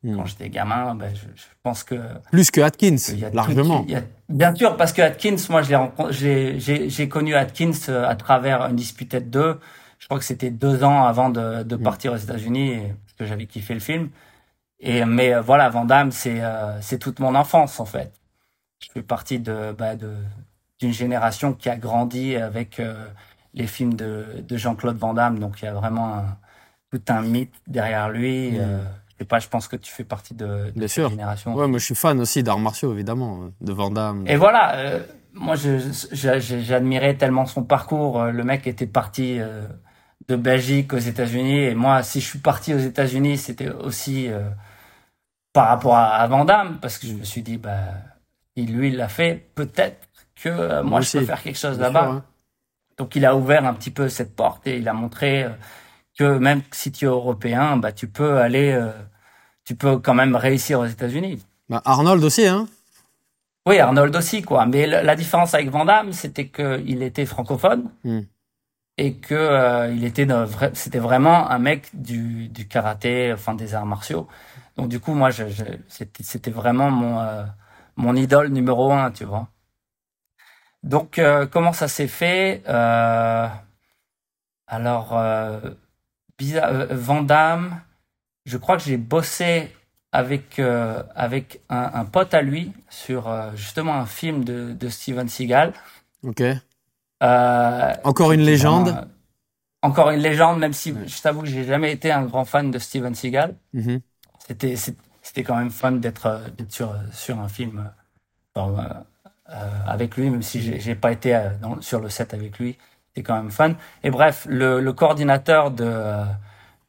Hmm. 0.01 0.15
Quand 0.15 0.25
j'étais 0.25 0.49
gamin, 0.49 0.95
ben, 0.95 1.13
je, 1.13 1.25
je, 1.35 1.43
pense 1.61 1.83
que 1.83 1.95
plus 2.31 2.51
que 2.51 2.61
Atkins, 2.61 2.95
largement. 3.33 3.85
bien 4.29 4.55
sûr, 4.55 4.77
parce 4.77 4.93
que 4.93 5.01
Atkins, 5.01 5.35
moi, 5.49 5.61
j'ai 5.61 7.09
connu 7.09 7.35
Atkins 7.35 7.71
euh, 7.89 8.07
à 8.07 8.15
travers 8.15 8.61
un 8.61 8.71
Disputed 8.71 9.29
2. 9.29 9.59
Je 9.97 10.05
crois 10.05 10.17
que 10.17 10.23
c'était 10.23 10.51
deux 10.51 10.85
ans 10.85 11.03
avant 11.03 11.29
de, 11.29 11.63
de 11.63 11.75
hmm. 11.75 11.83
partir 11.83 12.13
aux 12.13 12.17
États-Unis, 12.17 12.77
parce 12.77 13.13
que 13.17 13.25
j'avais 13.25 13.45
kiffé 13.45 13.73
le 13.73 13.81
film. 13.81 14.09
Et 14.79 15.03
mais 15.03 15.33
euh, 15.33 15.41
voilà, 15.41 15.67
Van 15.67 15.83
Damme, 15.83 16.11
c'est 16.13 16.39
euh, 16.41 16.79
c'est 16.79 16.99
toute 16.99 17.19
mon 17.19 17.35
enfance 17.35 17.81
en 17.81 17.85
fait. 17.85 18.13
Je 18.81 18.87
fais 18.93 19.01
partie 19.01 19.39
de 19.39 19.75
bah, 19.77 19.97
de 19.97 20.13
d'une 20.79 20.93
génération 20.93 21.51
qui 21.51 21.67
a 21.67 21.75
grandi 21.75 22.37
avec 22.37 22.81
les 23.53 23.67
films 23.67 23.95
de, 23.95 24.45
de 24.47 24.55
Jean-Claude 24.55 24.95
Van 24.95 25.13
Damme, 25.13 25.39
donc 25.39 25.61
il 25.61 25.65
y 25.65 25.67
a 25.67 25.73
vraiment 25.73 26.15
un, 26.15 26.37
tout 26.89 27.01
un 27.09 27.21
mythe 27.21 27.53
derrière 27.67 28.07
lui. 28.07 28.51
Hmm 28.51 28.79
sais 29.19 29.25
pas, 29.25 29.39
je 29.39 29.47
pense 29.47 29.67
que 29.67 29.75
tu 29.75 29.91
fais 29.91 30.03
partie 30.03 30.33
de, 30.33 30.71
de 30.75 30.87
cette 30.87 31.09
génération. 31.09 31.53
Ouais, 31.53 31.67
moi 31.67 31.79
je 31.79 31.85
suis 31.85 31.95
fan 31.95 32.19
aussi 32.19 32.43
d'arts 32.43 32.59
martiaux, 32.59 32.93
évidemment, 32.93 33.51
de 33.61 33.73
Van 33.73 33.91
Damme. 33.91 34.25
Et 34.27 34.35
voilà, 34.35 34.75
euh, 34.75 34.99
moi 35.33 35.55
j'admirais 36.11 37.15
tellement 37.15 37.45
son 37.45 37.63
parcours. 37.63 38.21
Euh, 38.21 38.31
le 38.31 38.43
mec 38.43 38.65
était 38.67 38.87
parti 38.87 39.39
euh, 39.39 39.67
de 40.27 40.35
Belgique 40.35 40.93
aux 40.93 40.99
États-Unis, 40.99 41.65
et 41.65 41.75
moi, 41.75 42.03
si 42.03 42.21
je 42.21 42.25
suis 42.27 42.39
parti 42.39 42.73
aux 42.73 42.79
États-Unis, 42.79 43.37
c'était 43.37 43.69
aussi 43.69 44.29
par 45.53 45.67
rapport 45.67 45.95
à, 45.95 46.15
à, 46.15 46.27
Van 46.27 46.45
Damme, 46.45 46.77
parce 46.81 46.97
que 46.97 47.07
je 47.07 47.13
me 47.13 47.23
suis 47.23 47.41
dit, 47.41 47.57
bah, 47.57 47.79
lui, 48.55 48.89
il 48.89 48.97
l'a 48.97 49.07
fait, 49.07 49.49
peut-être 49.55 50.07
que 50.35 50.81
moi, 50.81 51.01
je 51.01 51.19
peux 51.19 51.25
faire 51.25 51.41
quelque 51.41 51.57
chose 51.57 51.79
là-bas. 51.79 52.23
Donc 52.97 53.15
il 53.15 53.25
a 53.25 53.35
ouvert 53.35 53.65
un 53.65 53.73
petit 53.73 53.91
peu 53.91 54.09
cette 54.09 54.35
porte 54.35 54.67
et 54.67 54.77
il 54.77 54.87
a 54.89 54.93
montré 54.93 55.47
que 56.19 56.37
même 56.37 56.61
si 56.71 56.91
tu 56.91 57.05
es 57.05 57.07
européen, 57.07 57.77
bah, 57.77 57.93
tu 57.93 58.09
peux 58.09 58.39
aller, 58.39 58.73
euh, 58.73 58.91
tu 59.63 59.75
peux 59.75 59.99
quand 59.99 60.13
même 60.13 60.35
réussir 60.35 60.81
aux 60.81 60.85
États-Unis. 60.85 61.41
Bah, 61.69 61.81
Arnold 61.85 62.21
aussi, 62.21 62.45
hein 62.45 62.67
Oui, 63.65 63.79
Arnold 63.79 64.13
aussi, 64.13 64.41
quoi. 64.41 64.65
Mais 64.65 64.85
la 64.85 65.15
différence 65.15 65.53
avec 65.53 65.69
Van 65.69 65.85
Damme, 65.85 66.11
c'était 66.11 66.49
qu'il 66.49 67.03
était 67.03 67.25
francophone 67.25 67.89
hmm. 68.03 68.23
et 68.97 69.13
que 69.13 69.33
euh, 69.33 69.93
il 69.93 70.03
était, 70.03 70.27
c'était 70.73 70.99
vraiment 70.99 71.49
un 71.49 71.57
mec 71.57 71.87
du, 71.93 72.49
du, 72.49 72.67
karaté, 72.67 73.31
enfin 73.31 73.53
des 73.53 73.73
arts 73.73 73.85
martiaux. 73.85 74.27
Donc 74.75 74.89
du 74.89 74.99
coup, 74.99 75.13
moi, 75.13 75.29
je, 75.29 75.47
je, 75.47 75.63
c'était 75.87 76.51
vraiment 76.51 76.91
mon, 76.91 77.21
euh, 77.21 77.45
mon 77.95 78.13
idole 78.17 78.49
numéro 78.49 78.91
un, 78.91 79.09
tu 79.11 79.23
vois. 79.23 79.47
Donc, 80.83 81.21
comment 81.51 81.73
ça 81.73 81.87
s'est 81.87 82.07
fait 82.07 82.61
Alors 84.67 85.13
bizarre. 86.39 86.69
Euh, 86.71 86.87
Vandame, 86.89 87.81
je 88.45 88.57
crois 88.57 88.77
que 88.77 88.83
j'ai 88.83 88.97
bossé 88.97 89.71
avec 90.11 90.57
euh, 90.57 91.03
avec 91.13 91.61
un, 91.69 92.05
pote 92.05 92.33
à 92.33 92.41
lui 92.41 92.71
sur 92.89 93.27
euh, 93.27 93.51
justement 93.55 93.93
un 93.93 94.07
film 94.07 94.43
de, 94.43 94.73
de 94.73 94.89
Steven 94.89 95.27
Seagal. 95.27 95.73
Ok. 96.23 96.41
encore 97.21 98.31
une 98.31 98.41
légende. 98.41 99.07
encore 99.83 100.09
une 100.09 100.21
légende, 100.21 100.59
même 100.59 100.73
si 100.73 100.95
je 101.05 101.21
t'avoue 101.21 101.41
que 101.41 101.47
j'ai 101.47 101.65
jamais 101.65 101.91
été 101.91 102.11
un 102.11 102.23
grand 102.23 102.45
fan 102.45 102.71
de 102.71 102.79
Steven 102.79 103.13
Seagal. 103.13 103.55
Mm-hmm. 103.75 104.01
C'était 104.47 104.75
c'était 105.21 105.43
quand 105.43 105.57
même 105.57 105.69
fun 105.69 105.91
d'être 105.91 106.41
sur 106.69 106.95
sur 107.13 107.39
un 107.39 107.49
film 107.49 107.91
avec 109.85 110.17
lui, 110.17 110.29
même 110.31 110.41
si 110.41 110.79
j'ai 110.79 110.95
pas 110.95 111.11
été 111.11 111.39
sur 111.81 111.99
le 111.99 112.09
set 112.09 112.33
avec 112.33 112.57
lui 112.57 112.77
c'était 113.19 113.27
quand 113.27 113.35
même 113.35 113.51
fun. 113.51 113.73
Et 114.03 114.11
bref, 114.11 114.45
le, 114.49 114.79
le 114.79 114.93
coordinateur 114.93 115.71
de, 115.71 115.91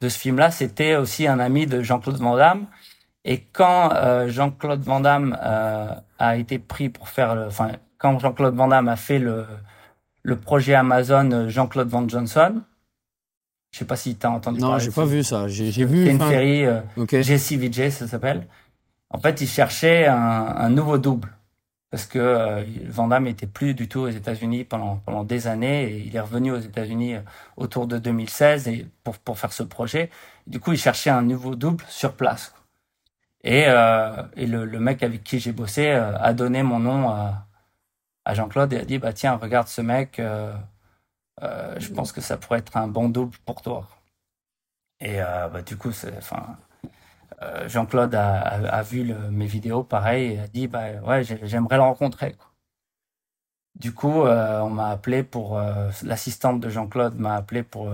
de 0.01 0.09
ce 0.09 0.17
film-là, 0.17 0.51
c'était 0.51 0.95
aussi 0.95 1.27
un 1.27 1.39
ami 1.39 1.65
de 1.65 1.81
Jean-Claude 1.81 2.17
Van 2.17 2.35
Damme. 2.35 2.67
Et 3.25 3.41
quand 3.51 3.93
euh, 3.93 4.29
Jean-Claude 4.29 4.81
Van 4.81 4.99
Damme 4.99 5.37
euh, 5.43 5.93
a 6.19 6.37
été 6.37 6.57
pris 6.57 6.89
pour 6.89 7.09
faire 7.09 7.35
le, 7.35 7.45
enfin, 7.47 7.71
quand 7.97 8.17
Jean-Claude 8.19 8.55
Van 8.55 8.67
Damme 8.67 8.87
a 8.87 8.95
fait 8.95 9.19
le, 9.19 9.45
le 10.23 10.35
projet 10.37 10.73
Amazon 10.73 11.31
euh, 11.31 11.49
Jean-Claude 11.49 11.89
Van 11.89 12.07
Johnson, 12.07 12.61
je 13.71 13.79
sais 13.79 13.85
pas 13.85 13.95
si 13.95 14.15
tu 14.15 14.25
as 14.25 14.31
entendu 14.31 14.59
non, 14.59 14.69
parler. 14.69 14.83
Non, 14.83 14.89
j'ai 14.89 14.95
pas 14.95 15.05
vu 15.05 15.23
ça. 15.23 15.47
J'ai 15.47 15.85
vu. 15.85 16.05
C'est 16.05 16.11
une 16.11 16.19
série 16.19 16.65
euh, 16.65 16.79
okay. 16.97 17.23
JCVJ, 17.23 17.89
ça 17.89 18.07
s'appelle. 18.07 18.47
En 19.09 19.19
fait, 19.19 19.41
il 19.41 19.47
cherchait 19.47 20.07
un, 20.07 20.15
un 20.17 20.69
nouveau 20.69 20.97
double 20.97 21.29
parce 21.91 22.05
que 22.05 22.19
euh, 22.19 22.63
Van 22.87 23.25
était 23.25 23.47
plus 23.47 23.73
du 23.75 23.87
tout 23.89 23.99
aux 24.01 24.09
États-Unis 24.09 24.63
pendant 24.63 24.97
pendant 24.97 25.23
des 25.25 25.47
années 25.47 25.83
et 25.91 25.97
il 26.07 26.15
est 26.15 26.19
revenu 26.21 26.51
aux 26.51 26.59
États-Unis 26.59 27.15
euh, 27.15 27.21
autour 27.57 27.85
de 27.87 27.97
2016 27.99 28.67
et 28.69 28.87
pour 29.03 29.17
pour 29.19 29.37
faire 29.39 29.53
ce 29.53 29.63
projet. 29.63 30.09
Du 30.47 30.59
coup, 30.59 30.73
il 30.73 30.79
cherchait 30.79 31.09
un 31.11 31.21
nouveau 31.21 31.55
double 31.55 31.83
sur 31.89 32.13
place. 32.15 32.55
Et 33.43 33.65
euh, 33.67 34.23
et 34.37 34.47
le, 34.47 34.65
mec 34.79 35.03
avec 35.03 35.23
qui 35.23 35.39
j'ai 35.39 35.51
bossé 35.51 35.87
euh, 35.89 36.17
a 36.19 36.33
donné 36.33 36.63
mon 36.63 36.79
nom 36.79 37.09
à 37.09 37.47
à 38.25 38.33
Jean-Claude 38.35 38.73
et 38.73 38.79
a 38.79 38.85
dit 38.85 38.99
bah 38.99 39.13
tiens 39.13 39.35
regarde 39.35 39.67
ce 39.67 39.81
mec, 39.81 40.21
je 41.41 41.93
pense 41.93 42.11
que 42.11 42.21
ça 42.21 42.37
pourrait 42.37 42.59
être 42.59 42.77
un 42.77 42.87
bon 42.87 43.09
double 43.09 43.37
pour 43.45 43.61
toi. 43.61 43.87
Et 44.99 45.17
bah 45.19 45.61
du 45.63 45.77
coup 45.77 45.91
c'est 45.91 46.15
enfin 46.17 46.57
euh, 47.43 47.67
Jean-Claude 47.67 48.13
a, 48.13 48.39
a, 48.39 48.81
vu 48.83 49.03
le, 49.03 49.15
mes 49.31 49.47
vidéos, 49.47 49.83
pareil, 49.83 50.33
et 50.33 50.39
a 50.39 50.47
dit 50.47 50.67
bah 50.67 51.01
ouais, 51.05 51.23
j'aimerais 51.23 51.77
le 51.77 51.81
rencontrer. 51.81 52.33
Quoi. 52.33 52.47
Du 53.75 53.93
coup, 53.93 54.23
euh, 54.23 54.59
on 54.59 54.69
m'a 54.69 54.89
appelé 54.89 55.23
pour 55.23 55.57
euh, 55.57 55.89
l'assistante 56.03 56.59
de 56.59 56.69
Jean-Claude 56.69 57.19
m'a 57.19 57.35
appelé 57.35 57.63
pour 57.63 57.89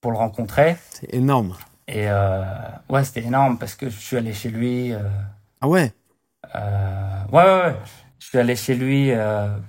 pour 0.00 0.10
le 0.10 0.18
rencontrer. 0.18 0.76
C'est 0.90 1.14
énorme. 1.14 1.56
Et 1.86 2.08
ouais, 2.88 3.04
c'était 3.04 3.22
énorme 3.22 3.58
parce 3.58 3.74
que 3.74 3.88
je 3.88 3.98
suis 3.98 4.16
allé 4.16 4.32
chez 4.32 4.50
lui. 4.50 4.92
ah 5.60 5.68
ouais? 5.68 5.92
ouais, 6.54 7.30
ouais, 7.32 7.62
ouais. 7.62 7.76
Je 8.18 8.28
suis 8.28 8.38
allé 8.38 8.56
chez 8.56 8.74
lui 8.74 9.12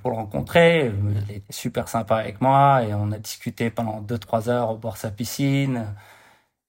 pour 0.01 0.11
le 0.11 0.17
rencontrer. 0.17 0.91
Il 1.27 1.35
était 1.35 1.53
super 1.53 1.87
sympa 1.87 2.17
avec 2.17 2.41
moi 2.41 2.83
et 2.83 2.93
on 2.93 3.11
a 3.11 3.19
discuté 3.19 3.69
pendant 3.69 4.01
2-3 4.01 4.49
heures 4.49 4.71
au 4.71 4.77
bord 4.77 4.93
de 4.93 4.99
sa 4.99 5.11
piscine. 5.11 5.93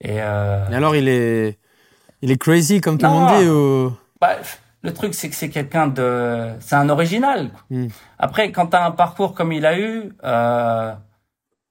Et, 0.01 0.17
et 0.17 0.21
alors, 0.21 0.95
il 0.95 1.09
est 1.09 1.59
il 2.23 2.31
est 2.31 2.39
crazy 2.39 2.81
comme 2.81 2.99
tout 2.99 3.07
le 3.07 3.13
monde 3.13 3.39
dit 3.39 3.49
ou... 3.49 3.97
bah, 4.21 4.37
le 4.87 4.95
truc, 4.95 5.15
c'est 5.15 5.29
que 5.29 5.35
c'est 5.35 5.51
quelqu'un 5.51 5.89
de, 5.89 6.53
c'est 6.61 6.77
un 6.77 6.89
original. 6.89 7.51
Mm. 7.71 7.89
Après, 8.19 8.53
quand 8.53 8.69
t'as 8.69 8.87
un 8.87 8.93
parcours 8.93 9.35
comme 9.35 9.53
il 9.53 9.67
a 9.67 9.79
eu, 9.79 10.13
euh, 10.23 10.95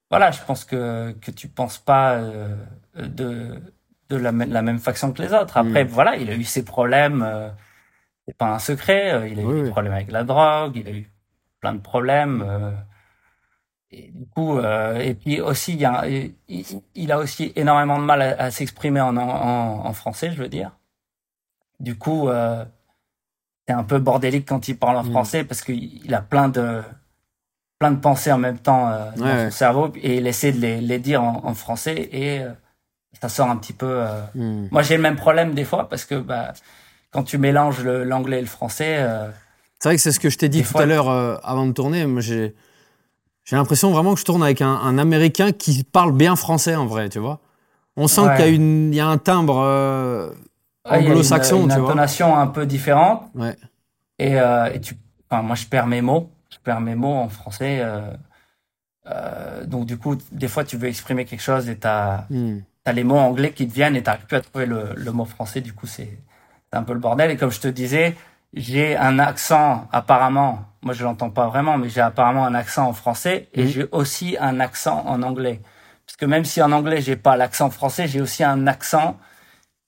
voilà, 0.09 0.31
je 0.31 0.41
pense 0.45 0.65
que 0.65 1.15
que 1.21 1.31
tu 1.31 1.47
penses 1.47 1.77
pas 1.77 2.15
euh, 2.15 2.55
de 2.97 3.61
de 4.09 4.17
la, 4.17 4.31
la, 4.31 4.61
même 4.61 4.79
façon 4.79 5.13
que 5.13 5.21
les 5.21 5.33
autres. 5.33 5.57
Après, 5.57 5.85
mm. 5.85 5.87
voilà, 5.87 6.17
il 6.17 6.29
a 6.29 6.35
eu 6.35 6.43
ses 6.43 6.65
problèmes. 6.65 7.23
Euh, 7.25 7.49
c'est 8.27 8.37
pas 8.37 8.53
un 8.53 8.59
secret. 8.59 9.13
Euh, 9.13 9.27
il 9.27 9.39
a 9.39 9.43
eu 9.43 9.63
des 9.63 9.69
problèmes 9.69 9.93
avec 9.93 10.11
la 10.11 10.23
drogue. 10.23 10.75
Il 10.75 10.87
a 10.87 10.91
eu 10.91 11.09
plein 11.61 11.73
de 11.73 11.79
problèmes. 11.79 12.43
Et 13.97 14.11
du 14.13 14.25
coup, 14.25 14.57
euh, 14.57 14.99
et 14.99 15.13
puis 15.13 15.39
aussi, 15.39 15.73
il, 15.73 15.79
y 15.79 15.85
a, 15.85 16.03
il, 16.95 17.11
a 17.11 17.17
aussi 17.17 17.53
énormément 17.55 17.97
de 17.97 18.03
mal 18.03 18.21
à, 18.21 18.51
s'exprimer 18.51 18.99
en, 18.99 19.15
en, 19.15 19.85
en, 19.85 19.93
français, 19.93 20.31
je 20.31 20.41
veux 20.41 20.49
dire. 20.49 20.71
Du 21.79 21.97
coup, 21.97 22.27
euh, 22.27 22.65
c'est 23.65 23.73
un 23.73 23.85
peu 23.85 23.99
bordélique 23.99 24.45
quand 24.45 24.67
il 24.67 24.77
parle 24.77 24.97
en 24.97 25.03
mm. 25.03 25.11
français 25.11 25.43
parce 25.45 25.61
qu'il 25.61 26.13
a 26.13 26.21
plein 26.21 26.49
de 26.49 26.81
plein 27.79 27.91
de 27.91 27.99
pensées 27.99 28.31
en 28.31 28.37
même 28.37 28.57
temps 28.57 28.89
euh, 28.89 29.11
dans 29.15 29.45
son 29.45 29.51
cerveau 29.51 29.93
et 30.01 30.17
il 30.17 30.27
essaie 30.27 30.51
de 30.51 30.59
les, 30.59 30.81
les 30.81 30.99
dire 30.99 31.23
en, 31.23 31.45
en 31.45 31.53
français 31.53 32.09
et 32.11 32.41
ça 33.21 33.29
sort 33.29 33.49
un 33.49 33.55
petit 33.55 33.73
peu. 33.73 34.03
Mm. 34.35 34.67
Moi, 34.71 34.81
j'ai 34.81 34.97
le 34.97 35.03
même 35.03 35.15
problème 35.15 35.53
des 35.53 35.65
fois 35.65 35.87
parce 35.87 36.03
que 36.03 36.15
bah, 36.15 36.51
quand 37.11 37.23
tu 37.23 37.37
mélanges 37.37 37.81
l'anglais 37.85 38.39
et 38.39 38.41
le 38.41 38.47
français. 38.47 39.07
c'est 39.79 39.87
vrai 39.87 39.95
que 39.95 40.01
c'est 40.01 40.11
ce 40.11 40.19
que 40.19 40.29
je 40.29 40.37
t'ai 40.37 40.49
dit 40.49 40.63
tout 40.63 40.77
à 40.77 40.85
l'heure 40.85 41.07
avant 41.45 41.65
de 41.65 41.71
tourner. 41.71 42.05
Moi, 42.05 42.19
j'ai 42.19 42.55
j'ai 43.45 43.55
l'impression 43.55 43.91
vraiment 43.91 44.13
que 44.13 44.19
je 44.19 44.25
tourne 44.25 44.43
avec 44.43 44.61
un, 44.61 44.73
un, 44.73 44.97
Américain 44.97 45.51
qui 45.51 45.83
parle 45.83 46.11
bien 46.11 46.35
français 46.35 46.75
en 46.75 46.87
vrai, 46.87 47.09
tu 47.09 47.19
vois. 47.19 47.39
On 47.95 48.07
sent 48.07 48.23
qu'il 48.35 48.45
y, 48.45 48.49
a 48.49 48.51
une, 48.51 48.93
il 48.93 48.97
y 48.97 48.99
a 48.99 49.07
un 49.07 49.17
timbre 49.17 49.59
euh, 49.59 50.31
anglo-saxon, 50.83 51.61
tu 51.61 51.67
vois. 51.67 51.75
Une 51.77 51.83
intonation 51.83 52.35
un 52.35 52.47
peu 52.47 52.65
différente. 52.65 53.23
Ouais. 53.35 53.55
Et, 54.19 54.39
euh, 54.39 54.73
et 54.73 54.81
tu, 54.81 54.97
enfin, 55.29 55.43
moi, 55.43 55.55
je 55.55 55.65
perds 55.67 55.87
mes 55.87 56.01
mots. 56.01 56.29
Je 56.51 56.57
perds 56.61 56.81
mes 56.81 56.95
mots 56.95 57.13
en 57.13 57.29
français. 57.29 57.81
Euh, 57.81 59.63
donc, 59.65 59.85
du 59.85 59.97
coup, 59.97 60.17
des 60.31 60.47
fois, 60.47 60.65
tu 60.65 60.75
veux 60.75 60.89
exprimer 60.89 61.23
quelque 61.23 61.43
chose 61.43 61.69
et 61.69 61.77
t'as 61.77 62.25
as 62.87 62.93
les 62.93 63.03
mots 63.03 63.17
anglais 63.17 63.51
qui 63.51 63.67
te 63.67 63.73
viennent 63.73 63.95
et 63.95 64.03
t'arrives 64.03 64.25
plus 64.25 64.37
à 64.37 64.41
trouver 64.41 64.65
le, 64.65 64.89
le 64.95 65.11
mot 65.11 65.25
français. 65.25 65.61
Du 65.61 65.71
coup, 65.71 65.87
c'est 65.87 66.19
un 66.73 66.83
peu 66.83 66.93
le 66.93 66.99
bordel. 66.99 67.31
Et 67.31 67.37
comme 67.37 67.51
je 67.51 67.61
te 67.61 67.67
disais, 67.67 68.15
j'ai 68.53 68.95
un 68.95 69.19
accent 69.19 69.87
apparemment 69.91 70.65
moi 70.85 70.93
je 70.93 71.03
l'entends 71.03 71.31
pas 71.31 71.47
vraiment, 71.47 71.77
mais 71.77 71.89
j'ai 71.89 71.99
apparemment 71.99 72.45
un 72.45 72.53
accent 72.53 72.87
en 72.87 72.93
français 72.93 73.49
et 73.53 73.63
mhm. 73.63 73.69
j'ai 73.69 73.87
aussi 73.91 74.37
un 74.39 74.59
accent 74.59 75.03
en 75.05 75.23
anglais. 75.23 75.61
Parce 76.05 76.15
que 76.15 76.25
même 76.25 76.45
si 76.45 76.61
en 76.61 76.71
anglais 76.71 77.01
j'ai 77.01 77.15
pas 77.15 77.35
l'accent 77.35 77.71
français, 77.71 78.07
j'ai 78.07 78.21
aussi 78.21 78.43
un 78.43 78.67
accent 78.67 79.17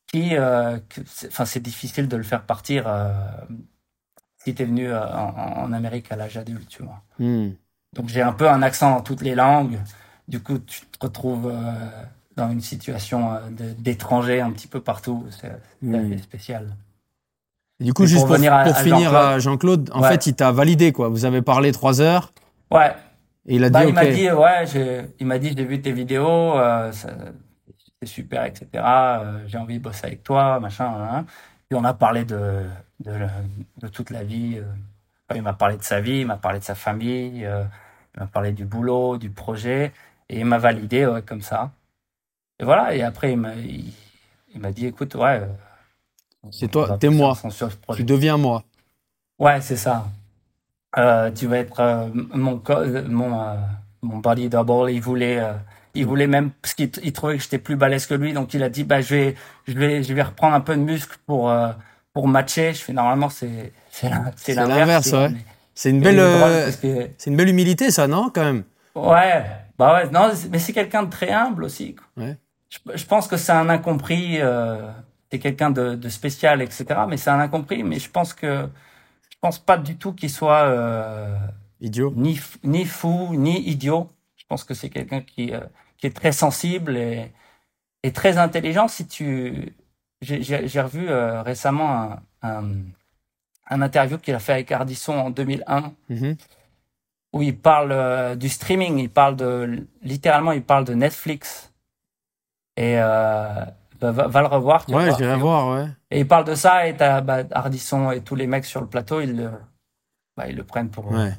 qui, 0.07 0.35
euh, 0.35 0.79
enfin 1.27 1.45
c'est 1.45 1.59
difficile 1.59 2.07
de 2.07 2.17
le 2.17 2.23
faire 2.23 2.43
partir 2.43 2.87
euh, 2.87 3.13
si 4.43 4.55
tu 4.55 4.63
es 4.63 4.65
venu 4.65 4.89
euh, 4.89 5.07
en, 5.07 5.71
Amérique 5.71 6.11
à 6.11 6.15
l'âge 6.15 6.35
adulte, 6.35 6.67
tu 6.67 6.81
vois. 6.81 7.03
Mhm. 7.19 7.55
Donc 7.93 8.09
j'ai 8.09 8.23
un 8.23 8.33
peu 8.33 8.49
un 8.49 8.63
accent 8.63 8.89
dans 8.89 9.01
toutes 9.01 9.21
les 9.21 9.35
langues. 9.35 9.79
Du 10.27 10.41
coup, 10.41 10.57
tu 10.57 10.81
te 10.81 11.05
retrouves 11.05 11.47
euh, 11.47 11.73
dans 12.35 12.51
une 12.51 12.61
situation 12.61 13.39
d'étranger 13.77 14.41
un 14.41 14.51
petit 14.51 14.67
peu 14.67 14.81
partout. 14.81 15.25
C'est 15.29 15.53
mmh. 15.81 16.17
spécial. 16.17 16.75
Du 17.79 17.93
coup, 17.93 18.05
juste 18.05 18.25
pour, 18.25 18.37
pour 18.37 18.77
finir, 18.77 19.39
Jean-Claude, 19.39 19.89
en 19.93 20.03
fait, 20.03 20.27
il 20.27 20.35
t'a 20.35 20.51
validé, 20.51 20.91
quoi. 20.91 21.09
Vous 21.09 21.25
avez 21.25 21.41
parlé 21.41 21.71
trois 21.71 22.01
heures. 22.01 22.33
Ouais. 22.71 22.93
Et 23.47 23.55
il 23.55 23.63
a 23.63 23.69
bah, 23.69 23.83
dit, 23.83 23.89
il 23.89 23.93
m'a 23.93 24.05
dit, 24.05 24.29
ouais, 24.29 25.09
il 25.19 25.25
m'a 25.25 25.39
dit, 25.39 25.53
j'ai 25.55 25.63
vu 25.63 25.81
tes 25.81 25.93
vidéos, 25.93 26.57
euh, 26.57 26.91
c'est 26.91 28.05
super, 28.05 28.43
etc. 28.43 28.67
Euh, 28.75 29.39
j'ai 29.47 29.57
envie 29.57 29.77
de 29.79 29.83
bosser 29.83 30.07
avec 30.07 30.23
toi, 30.23 30.59
machin. 30.59 30.85
Hein. 30.85 31.25
Et 31.71 31.75
on 31.75 31.83
a 31.85 31.93
parlé 31.93 32.25
de, 32.25 32.63
de, 32.99 33.13
de 33.81 33.87
toute 33.87 34.09
la 34.09 34.23
vie. 34.23 34.57
Euh. 34.57 35.35
il 35.35 35.41
m'a 35.41 35.53
parlé 35.53 35.77
de 35.77 35.83
sa 35.83 36.01
vie, 36.01 36.19
il 36.21 36.27
m'a 36.27 36.35
parlé 36.35 36.59
de 36.59 36.63
sa 36.63 36.75
famille, 36.75 37.45
euh, 37.45 37.63
il 38.15 38.19
m'a 38.19 38.27
parlé 38.27 38.51
du 38.51 38.65
boulot, 38.65 39.17
du 39.17 39.29
projet, 39.29 39.93
et 40.27 40.39
il 40.39 40.45
m'a 40.45 40.57
validé, 40.57 41.05
ouais, 41.05 41.21
comme 41.21 41.41
ça. 41.41 41.71
Et 42.59 42.65
voilà. 42.65 42.95
Et 42.95 43.01
après, 43.01 43.31
il 43.31 43.37
m'a, 43.37 43.55
il, 43.55 43.93
il 44.53 44.59
m'a 44.59 44.71
dit, 44.71 44.87
écoute, 44.87 45.15
ouais 45.15 45.41
c'est 46.51 46.69
toi, 46.69 46.97
t'es 46.97 47.09
moi. 47.09 47.37
Tu 47.95 48.03
deviens 48.03 48.37
moi. 48.37 48.63
Ouais, 49.39 49.61
c'est 49.61 49.75
ça. 49.77 50.07
Euh, 50.97 51.29
tu 51.31 51.47
vas 51.47 51.57
être 51.57 51.79
euh, 51.79 52.07
mon 52.13 52.61
mon 53.07 53.39
euh, 53.41 53.55
mon 54.01 54.17
body 54.17 54.49
double. 54.49 54.91
Il 54.91 55.01
voulait 55.01 55.39
il 55.93 56.05
voulait 56.05 56.27
même 56.27 56.51
parce 56.61 56.73
qu'il 56.73 56.89
il 57.03 57.13
trouvait 57.13 57.37
que 57.37 57.43
j'étais 57.43 57.57
plus 57.59 57.75
balèze 57.75 58.05
que 58.05 58.13
lui, 58.13 58.33
donc 58.33 58.53
il 58.53 58.63
a 58.63 58.69
dit 58.69 58.83
bah 58.83 59.01
je 59.01 59.13
vais 59.13 59.35
je 59.67 59.73
vais 59.73 60.01
je 60.01 60.13
vais 60.13 60.23
reprendre 60.23 60.55
un 60.55 60.61
peu 60.61 60.75
de 60.75 60.81
muscle 60.81 61.17
pour 61.25 61.53
pour 62.13 62.27
matcher. 62.27 62.73
Je 62.73 62.81
fais 62.81 62.93
normalement 62.93 63.29
c'est 63.29 63.73
c'est 63.91 64.09
l'inverse. 64.55 65.11
ouais. 65.11 65.31
C'est 65.75 65.91
une 65.91 66.01
belle 66.01 66.71
c'est 66.71 67.29
une 67.29 67.35
belle 67.35 67.49
humilité 67.49 67.91
ça 67.91 68.07
non 68.07 68.31
quand 68.33 68.43
même? 68.43 68.63
Ouais 68.95 69.45
bah 69.77 69.93
ouais 69.93 70.09
non 70.09 70.31
mais 70.49 70.57
c'est 70.57 70.73
quelqu'un 70.73 71.03
de 71.03 71.11
très 71.11 71.31
humble 71.31 71.63
aussi. 71.65 71.95
Ouais. 72.15 72.37
Je, 72.69 72.79
je 72.95 73.05
pense 73.05 73.27
que 73.27 73.37
c'est 73.37 73.51
un 73.51 73.69
incompris 73.69 74.39
t'es 75.29 75.39
quelqu'un 75.39 75.71
de, 75.71 75.95
de, 75.95 76.09
spécial, 76.09 76.61
etc. 76.61 76.85
Mais 77.07 77.17
c'est 77.17 77.29
un 77.29 77.39
incompris. 77.39 77.83
Mais 77.83 77.99
je 77.99 78.09
pense 78.09 78.33
que 78.33 78.67
je 79.29 79.37
pense 79.41 79.59
pas 79.59 79.77
du 79.77 79.97
tout 79.97 80.13
qu'il 80.13 80.29
soit 80.29 80.63
euh, 80.65 81.37
idiot, 81.81 82.13
ni 82.15 82.39
ni 82.63 82.85
fou, 82.85 83.35
ni 83.35 83.59
idiot. 83.69 84.09
Je 84.35 84.45
pense 84.47 84.63
que 84.63 84.73
c'est 84.73 84.89
quelqu'un 84.89 85.21
qui 85.21 85.53
euh, 85.53 85.61
qui 85.97 86.07
est 86.07 86.15
très 86.15 86.31
sensible 86.31 86.97
et, 86.97 87.31
et 88.03 88.11
très 88.13 88.37
intelligent. 88.37 88.87
Si 88.87 89.07
tu, 89.07 89.73
j'ai 90.21 90.81
revu 90.81 91.09
euh, 91.09 91.41
récemment 91.41 91.91
un, 91.91 92.21
un, 92.43 92.73
un 93.69 93.81
interview 93.81 94.17
qu'il 94.17 94.35
a 94.35 94.39
fait 94.39 94.53
avec 94.53 94.71
Ardisson 94.71 95.13
en 95.13 95.29
2001. 95.29 95.93
Mm-hmm. 96.09 96.37
Où 97.33 97.41
il 97.41 97.57
parle 97.57 97.91
euh, 97.91 98.35
du 98.35 98.47
streaming, 98.47 98.99
il 98.99 99.09
parle 99.09 99.35
de 99.35 99.85
littéralement, 100.01 100.53
il 100.53 100.63
parle 100.63 100.85
de 100.85 100.93
Netflix 100.93 101.73
et 102.77 102.95
euh, 102.97 103.65
bah, 103.99 104.11
va, 104.11 104.41
le 104.41 104.47
revoir. 104.47 104.85
Tu 104.85 104.93
ouais, 104.93 105.09
j'irai 105.17 105.37
voir, 105.37 105.75
ouais. 105.75 105.87
Et 106.11 106.19
il 106.19 106.27
parle 106.27 106.45
de 106.45 106.55
ça 106.55 106.87
et 106.87 106.95
t'as 106.95 107.21
bah, 107.21 107.43
Hardisson 107.51 108.11
et 108.11 108.21
tous 108.21 108.35
les 108.35 108.47
mecs 108.47 108.65
sur 108.65 108.81
le 108.81 108.87
plateau, 108.87 109.21
ils 109.21 109.35
le, 109.35 109.51
bah, 110.35 110.47
ils 110.47 110.55
le 110.55 110.63
prennent 110.63 110.89
pour, 110.89 111.11
ouais. 111.11 111.33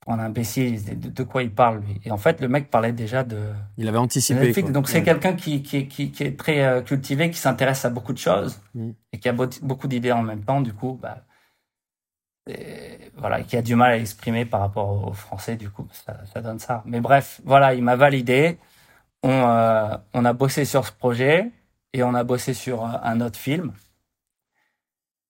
pour 0.00 0.12
un 0.12 0.18
imbécile. 0.18 0.78
De, 1.12 1.22
quoi 1.22 1.42
il 1.42 1.52
parle, 1.52 1.80
lui. 1.80 2.00
Et 2.04 2.10
en 2.10 2.18
fait, 2.18 2.40
le 2.40 2.48
mec 2.48 2.70
parlait 2.70 2.92
déjà 2.92 3.24
de. 3.24 3.38
Il 3.78 3.88
avait 3.88 3.98
anticipé. 3.98 4.52
Donc 4.62 4.88
c'est 4.88 5.02
quelqu'un 5.02 5.34
qui, 5.34 5.62
qui, 5.62 5.88
qui, 5.88 6.10
qui, 6.10 6.22
est 6.22 6.38
très 6.38 6.62
euh, 6.62 6.82
cultivé, 6.82 7.30
qui 7.30 7.38
s'intéresse 7.38 7.84
à 7.84 7.90
beaucoup 7.90 8.12
de 8.12 8.18
choses 8.18 8.60
mm. 8.74 8.90
et 9.12 9.18
qui 9.18 9.28
a 9.28 9.32
beaucoup 9.32 9.88
d'idées 9.88 10.12
en 10.12 10.22
même 10.22 10.44
temps. 10.44 10.60
Du 10.60 10.74
coup, 10.74 10.98
bah, 11.00 11.24
et, 12.46 13.10
voilà, 13.16 13.42
qui 13.42 13.56
a 13.56 13.62
du 13.62 13.74
mal 13.74 13.92
à 13.92 13.98
exprimer 13.98 14.44
par 14.44 14.60
rapport 14.60 15.08
aux 15.08 15.12
Français. 15.14 15.56
Du 15.56 15.70
coup, 15.70 15.86
ça, 15.92 16.18
ça 16.32 16.40
donne 16.42 16.58
ça. 16.58 16.82
Mais 16.84 17.00
bref, 17.00 17.40
voilà, 17.44 17.74
il 17.74 17.82
m'a 17.82 17.96
validé. 17.96 18.58
On, 19.22 19.30
euh, 19.30 19.96
on 20.14 20.24
a 20.24 20.32
bossé 20.32 20.64
sur 20.64 20.86
ce 20.86 20.92
projet 20.92 21.50
et 21.92 22.02
on 22.02 22.14
a 22.14 22.24
bossé 22.24 22.54
sur 22.54 22.84
un 22.84 23.20
autre 23.20 23.38
film. 23.38 23.72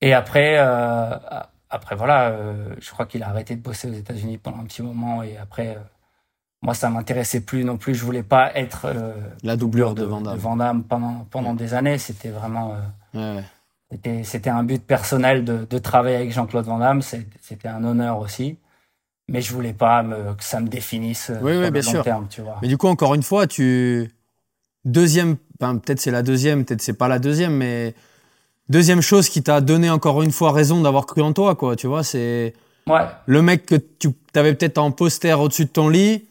Et 0.00 0.14
après, 0.14 0.56
euh, 0.58 1.16
après 1.68 1.94
voilà, 1.94 2.30
euh, 2.30 2.74
je 2.80 2.90
crois 2.90 3.06
qu'il 3.06 3.22
a 3.22 3.28
arrêté 3.28 3.54
de 3.56 3.62
bosser 3.62 3.88
aux 3.88 3.94
États-Unis 3.94 4.38
pendant 4.38 4.58
un 4.60 4.64
petit 4.64 4.82
moment. 4.82 5.22
Et 5.22 5.36
après, 5.36 5.76
euh, 5.76 5.80
moi, 6.62 6.74
ça 6.74 6.90
m'intéressait 6.90 7.40
plus 7.40 7.64
non 7.64 7.76
plus. 7.76 7.94
Je 7.94 8.04
voulais 8.04 8.22
pas 8.22 8.54
être 8.56 8.86
euh, 8.86 9.12
la 9.42 9.56
doublure 9.56 9.94
de, 9.94 10.02
de 10.02 10.06
Van 10.06 10.56
Damme, 10.56 10.84
pendant 10.84 11.26
pendant 11.30 11.54
des 11.54 11.74
années. 11.74 11.98
C'était 11.98 12.30
vraiment, 12.30 12.76
ouais. 13.14 13.44
c'était 13.90 14.24
c'était 14.24 14.50
un 14.50 14.64
but 14.64 14.84
personnel 14.84 15.44
de, 15.44 15.64
de 15.64 15.78
travailler 15.78 16.16
avec 16.16 16.32
Jean-Claude 16.32 16.64
Van 16.64 16.78
Damme. 16.78 17.02
C'était 17.02 17.68
un 17.68 17.84
honneur 17.84 18.18
aussi. 18.18 18.58
Mais 19.28 19.42
je 19.42 19.52
voulais 19.52 19.72
pas 19.72 20.02
me, 20.02 20.34
que 20.34 20.42
ça 20.42 20.58
me 20.58 20.66
définisse 20.66 21.30
oui, 21.40 21.52
sur 21.52 21.62
oui, 21.62 21.70
bien 21.70 21.82
long 21.82 21.90
sûr. 21.90 22.02
terme, 22.02 22.26
tu 22.28 22.40
vois. 22.40 22.58
Mais 22.62 22.68
du 22.68 22.76
coup, 22.76 22.88
encore 22.88 23.14
une 23.14 23.22
fois, 23.22 23.46
tu 23.46 24.10
deuxième 24.84 25.36
peut-être 25.60 26.00
c'est 26.00 26.10
la 26.10 26.22
deuxième, 26.22 26.64
peut-être 26.64 26.82
c'est 26.82 26.94
pas 26.94 27.08
la 27.08 27.18
deuxième, 27.18 27.54
mais 27.54 27.94
deuxième 28.68 29.02
chose 29.02 29.28
qui 29.28 29.42
t'a 29.42 29.60
donné 29.60 29.90
encore 29.90 30.22
une 30.22 30.32
fois 30.32 30.52
raison 30.52 30.80
d'avoir 30.80 31.06
cru 31.06 31.22
en 31.22 31.32
toi, 31.32 31.54
quoi. 31.54 31.76
Tu 31.76 31.86
vois, 31.86 32.02
c'est 32.02 32.54
ouais. 32.86 33.00
le 33.26 33.42
mec 33.42 33.66
que 33.66 33.76
tu 33.76 34.08
avais 34.34 34.54
peut-être 34.54 34.78
en 34.78 34.90
poster 34.90 35.38
au-dessus 35.38 35.66
de 35.66 35.70
ton 35.70 35.88
lit. 35.88 36.24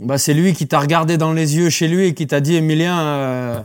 Bah, 0.00 0.18
c'est 0.18 0.34
lui 0.34 0.54
qui 0.54 0.66
t'a 0.66 0.80
regardé 0.80 1.16
dans 1.16 1.32
les 1.32 1.56
yeux 1.56 1.70
chez 1.70 1.86
lui 1.86 2.08
et 2.08 2.14
qui 2.14 2.26
t'a 2.26 2.40
dit, 2.40 2.56
Emilien, 2.56 3.00
euh, 3.00 3.60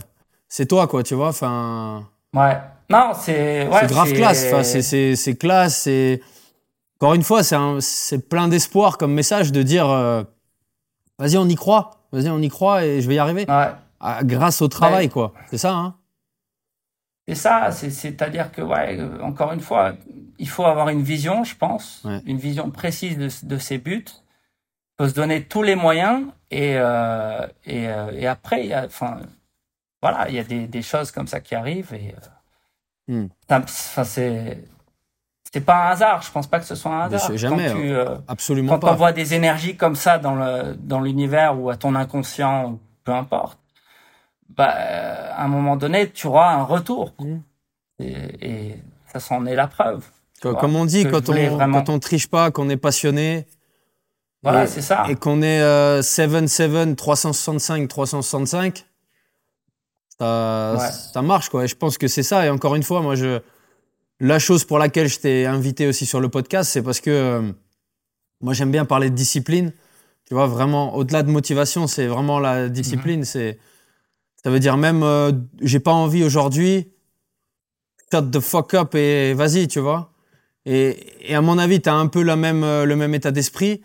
c'est 0.47 0.67
toi, 0.67 0.87
quoi. 0.87 1.03
Tu 1.03 1.15
vois, 1.15 1.29
enfin. 1.29 2.07
Ouais. 2.33 2.57
Non, 2.89 3.11
c'est. 3.19 3.67
Ouais, 3.67 3.79
c'est 3.81 3.87
grave 3.87 4.13
classe. 4.13 4.45
Enfin, 4.47 4.63
c'est 4.63 5.15
c'est 5.15 5.35
classe. 5.35 5.81
C'est 5.83 6.21
encore 6.99 7.15
une 7.15 7.23
fois, 7.23 7.43
c'est 7.43 7.57
c'est 7.79 8.29
plein 8.29 8.47
d'espoir 8.47 8.97
comme 8.97 9.13
message 9.13 9.51
de 9.51 9.63
dire, 9.63 9.89
euh, 9.89 10.23
vas-y, 11.17 11.37
on 11.37 11.47
y 11.47 11.55
croit. 11.55 11.91
Vas-y, 12.11 12.29
on 12.29 12.41
y 12.41 12.49
croit 12.49 12.85
et 12.85 13.01
je 13.01 13.07
vais 13.07 13.15
y 13.15 13.19
arriver. 13.19 13.45
Ouais. 13.47 13.69
Ah, 13.99 14.23
grâce 14.23 14.61
au 14.61 14.67
travail, 14.67 15.09
quoi. 15.09 15.33
C'est 15.49 15.57
ça, 15.57 15.73
hein 15.73 15.95
C'est 17.27 17.35
ça, 17.35 17.71
c'est-à-dire 17.71 18.51
que, 18.51 18.61
ouais, 18.61 18.97
euh, 18.99 19.21
encore 19.21 19.51
une 19.53 19.59
fois, 19.59 19.93
il 20.39 20.49
faut 20.49 20.65
avoir 20.65 20.89
une 20.89 21.03
vision, 21.03 21.43
je 21.43 21.55
pense, 21.55 22.03
une 22.25 22.37
vision 22.37 22.71
précise 22.71 23.17
de, 23.17 23.29
de, 23.45 23.57
ses 23.57 23.77
buts. 23.77 24.05
Il 24.07 25.03
faut 25.03 25.09
se 25.09 25.13
donner 25.13 25.43
tous 25.43 25.63
les 25.63 25.75
moyens 25.75 26.25
et, 26.49 26.75
euh, 26.77 27.45
et, 27.65 27.87
euh, 27.87 28.11
et, 28.13 28.25
après, 28.25 28.63
il 28.63 28.69
y 28.69 28.73
a, 28.73 28.85
enfin, 28.85 29.19
voilà, 30.01 30.29
il 30.29 30.35
y 30.35 30.39
a 30.39 30.43
des, 30.43 30.67
des, 30.67 30.81
choses 30.81 31.11
comme 31.11 31.27
ça 31.27 31.41
qui 31.41 31.55
arrivent 31.55 31.93
et 31.93 32.15
euh, 33.09 33.25
hmm. 33.25 33.63
c'est 33.67 34.63
c'est 35.51 35.61
pas 35.61 35.87
un 35.87 35.91
hasard. 35.91 36.21
Je 36.21 36.31
pense 36.31 36.47
pas 36.47 36.59
que 36.59 36.65
ce 36.65 36.75
soit 36.75 36.91
un 36.91 37.01
hasard. 37.01 37.35
jamais, 37.37 37.69
quand 37.69 37.75
tu, 37.75 37.91
euh, 37.91 38.15
absolument 38.27 38.73
quand 38.73 38.79
pas. 38.79 38.93
on 38.93 38.95
voit 38.95 39.13
des 39.13 39.33
énergies 39.33 39.75
comme 39.75 39.95
ça 39.95 40.19
dans 40.19 40.35
le 40.35 40.75
dans 40.75 41.01
l'univers 41.01 41.59
ou 41.59 41.69
à 41.69 41.75
ton 41.75 41.95
inconscient, 41.95 42.79
peu 43.03 43.11
importe, 43.11 43.59
bah 44.49 44.73
euh, 44.77 45.31
à 45.35 45.43
un 45.43 45.47
moment 45.47 45.75
donné, 45.77 46.09
tu 46.11 46.27
auras 46.27 46.53
un 46.53 46.63
retour. 46.63 47.13
Mm. 47.19 47.37
Et, 47.99 48.15
et 48.41 48.75
ça 49.11 49.19
s'en 49.19 49.45
est 49.45 49.55
la 49.55 49.67
preuve. 49.67 50.05
Comme, 50.41 50.53
vois, 50.71 50.79
on 50.81 50.85
dit, 50.85 51.03
quand 51.05 51.27
on, 51.29 51.33
vraiment- 51.33 51.79
quand 51.83 51.89
on 51.93 51.99
triche 51.99 52.27
pas, 52.27 52.49
qu'on 52.51 52.69
est 52.69 52.77
passionné, 52.77 53.45
Voilà, 54.41 54.63
Et- 54.63 54.67
c'est 54.67 54.81
ça. 54.81 55.05
et 55.09 55.15
qu'on 55.15 55.41
est 55.41 55.59
euh, 55.61 56.01
7-7, 56.01 56.95
365, 56.95 57.87
365, 57.89 58.85
ça, 60.17 60.75
Ouais. 60.77 60.91
ça 61.13 61.21
marche, 61.21 61.49
quoi. 61.49 61.65
Et 61.65 61.67
je 61.67 61.75
pense 61.75 61.97
que 61.97 62.07
c'est 62.07 62.23
ça. 62.23 62.45
Et 62.45 62.49
encore 62.49 62.75
une 62.75 62.83
fois, 62.83 63.01
moi, 63.01 63.15
je, 63.15 63.39
la 64.21 64.39
chose 64.39 64.63
pour 64.65 64.79
laquelle 64.79 65.07
je 65.07 65.19
t'ai 65.19 65.45
invité 65.45 65.87
aussi 65.87 66.05
sur 66.05 66.19
le 66.21 66.29
podcast, 66.29 66.69
c'est 66.71 66.81
parce 66.83 67.01
que 67.01 67.09
euh, 67.09 67.51
moi, 68.41 68.53
j'aime 68.53 68.71
bien 68.71 68.85
parler 68.85 69.09
de 69.09 69.15
discipline. 69.15 69.73
Tu 70.25 70.33
vois, 70.35 70.47
vraiment, 70.47 70.95
au-delà 70.95 71.23
de 71.23 71.31
motivation, 71.31 71.87
c'est 71.87 72.07
vraiment 72.07 72.39
la 72.39 72.69
discipline. 72.69 73.25
C'est, 73.25 73.57
ça 74.43 74.49
veut 74.49 74.59
dire 74.59 74.77
même, 74.77 75.03
euh, 75.03 75.31
j'ai 75.61 75.79
pas 75.79 75.91
envie 75.93 76.23
aujourd'hui, 76.23 76.87
shut 78.11 78.31
the 78.31 78.39
fuck 78.39 78.73
up 78.73 78.95
et 78.95 79.33
vas-y, 79.33 79.67
tu 79.67 79.79
vois. 79.79 80.11
Et, 80.65 80.97
et 81.31 81.35
à 81.35 81.41
mon 81.41 81.57
avis, 81.57 81.81
tu 81.81 81.89
as 81.89 81.95
un 81.95 82.07
peu 82.07 82.21
la 82.21 82.35
même, 82.35 82.63
euh, 82.63 82.85
le 82.85 82.95
même 82.95 83.13
état 83.15 83.31
d'esprit. 83.31 83.81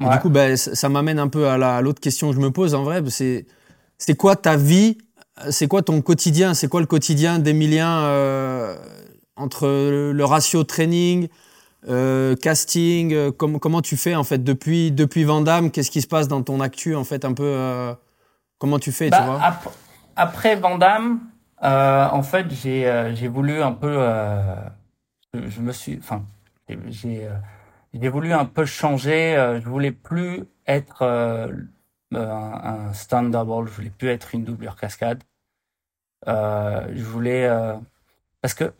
Ouais. 0.00 0.10
Du 0.10 0.18
coup, 0.18 0.30
ben, 0.30 0.56
ça, 0.56 0.74
ça 0.74 0.88
m'amène 0.88 1.18
un 1.18 1.28
peu 1.28 1.46
à 1.48 1.58
la- 1.58 1.76
à 1.76 1.82
l'autre 1.82 2.00
question 2.00 2.30
que 2.30 2.36
je 2.36 2.40
me 2.40 2.50
pose 2.50 2.74
en 2.74 2.84
vrai. 2.84 3.02
C'est, 3.08 3.46
c'est 3.98 4.14
quoi 4.16 4.36
ta 4.36 4.56
vie? 4.56 4.98
C'est 5.50 5.68
quoi 5.68 5.82
ton 5.82 6.00
quotidien? 6.02 6.54
C'est 6.54 6.68
quoi 6.68 6.80
le 6.80 6.86
quotidien 6.86 7.38
d'Emilien 7.38 8.00
euh, 8.04 8.76
entre 9.36 9.66
le 10.12 10.24
ratio 10.24 10.64
training, 10.64 11.28
euh, 11.88 12.34
casting 12.36 13.12
euh, 13.14 13.30
com- 13.32 13.58
Comment 13.58 13.82
tu 13.82 13.96
fais 13.96 14.14
en 14.14 14.24
fait 14.24 14.42
depuis, 14.44 14.90
depuis 14.92 15.24
Vandame 15.24 15.70
Qu'est-ce 15.70 15.90
qui 15.90 16.02
se 16.02 16.06
passe 16.06 16.28
dans 16.28 16.42
ton 16.42 16.60
actu 16.60 16.94
en 16.94 17.04
fait 17.04 17.24
un 17.24 17.32
peu 17.32 17.44
Comment 18.60 18.78
tu 18.78 18.92
fais 18.92 19.10
Bah, 19.10 19.18
tu 19.18 19.24
vois 19.24 19.42
ap- 19.42 19.68
après 20.16 20.54
Vandame, 20.54 21.20
euh, 21.64 22.06
en 22.08 22.22
fait, 22.22 22.48
j'ai 22.50 22.86
euh, 22.86 23.14
j'ai 23.14 23.26
voulu 23.28 23.60
un 23.62 23.72
peu, 23.72 23.92
euh, 23.98 24.54
je, 25.34 25.48
je 25.48 25.60
me 25.60 25.72
suis, 25.72 25.98
enfin, 25.98 26.24
j'ai 26.68 27.26
euh, 27.26 27.34
j'ai 27.94 28.08
voulu 28.08 28.32
un 28.32 28.44
peu 28.44 28.64
changer. 28.66 29.34
euh, 29.36 29.60
je 29.60 29.68
voulais 29.68 29.92
plus 29.92 30.44
être 30.66 31.02
euh, 31.02 31.48
un, 32.14 32.20
un 32.88 32.92
stand 32.92 33.32
double. 33.32 33.68
Je 33.68 33.72
voulais 33.74 33.90
plus 33.90 34.08
être 34.08 34.34
une 34.34 34.44
doublure 34.44 34.76
cascade. 34.76 35.22
Euh, 36.28 36.86
je 36.94 37.02
voulais 37.02 37.46
euh, 37.46 37.74
parce 38.42 38.54
que 38.54 38.72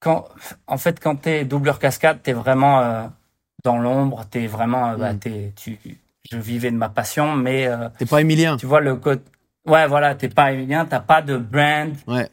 quand, 0.00 0.28
en 0.66 0.76
fait, 0.78 1.00
quand 1.00 1.16
t'es 1.16 1.44
doubleur 1.44 1.78
cascade, 1.78 2.20
t'es 2.22 2.32
vraiment 2.32 2.80
euh, 2.82 3.06
dans 3.64 3.78
l'ombre. 3.78 4.24
T'es 4.30 4.46
vraiment, 4.48 4.96
bah, 4.98 5.12
Mm. 5.14 5.18
t'es, 5.18 5.52
tu, 5.56 5.78
je 6.30 6.36
vivais 6.38 6.70
de 6.70 6.76
ma 6.76 6.88
passion, 6.88 7.34
mais 7.34 7.66
euh, 7.66 7.88
T'es 7.98 8.06
pas 8.06 8.20
Emilien. 8.20 8.56
tu 8.56 8.66
vois 8.66 8.80
le 8.80 8.96
code 8.96 9.22
ouais 9.66 9.86
voilà 9.86 10.14
t'es 10.14 10.28
pas 10.28 10.52
évident 10.52 10.86
t'as 10.88 11.00
pas 11.00 11.20
de 11.22 11.36
brand. 11.36 11.92
Ouais. 12.06 12.28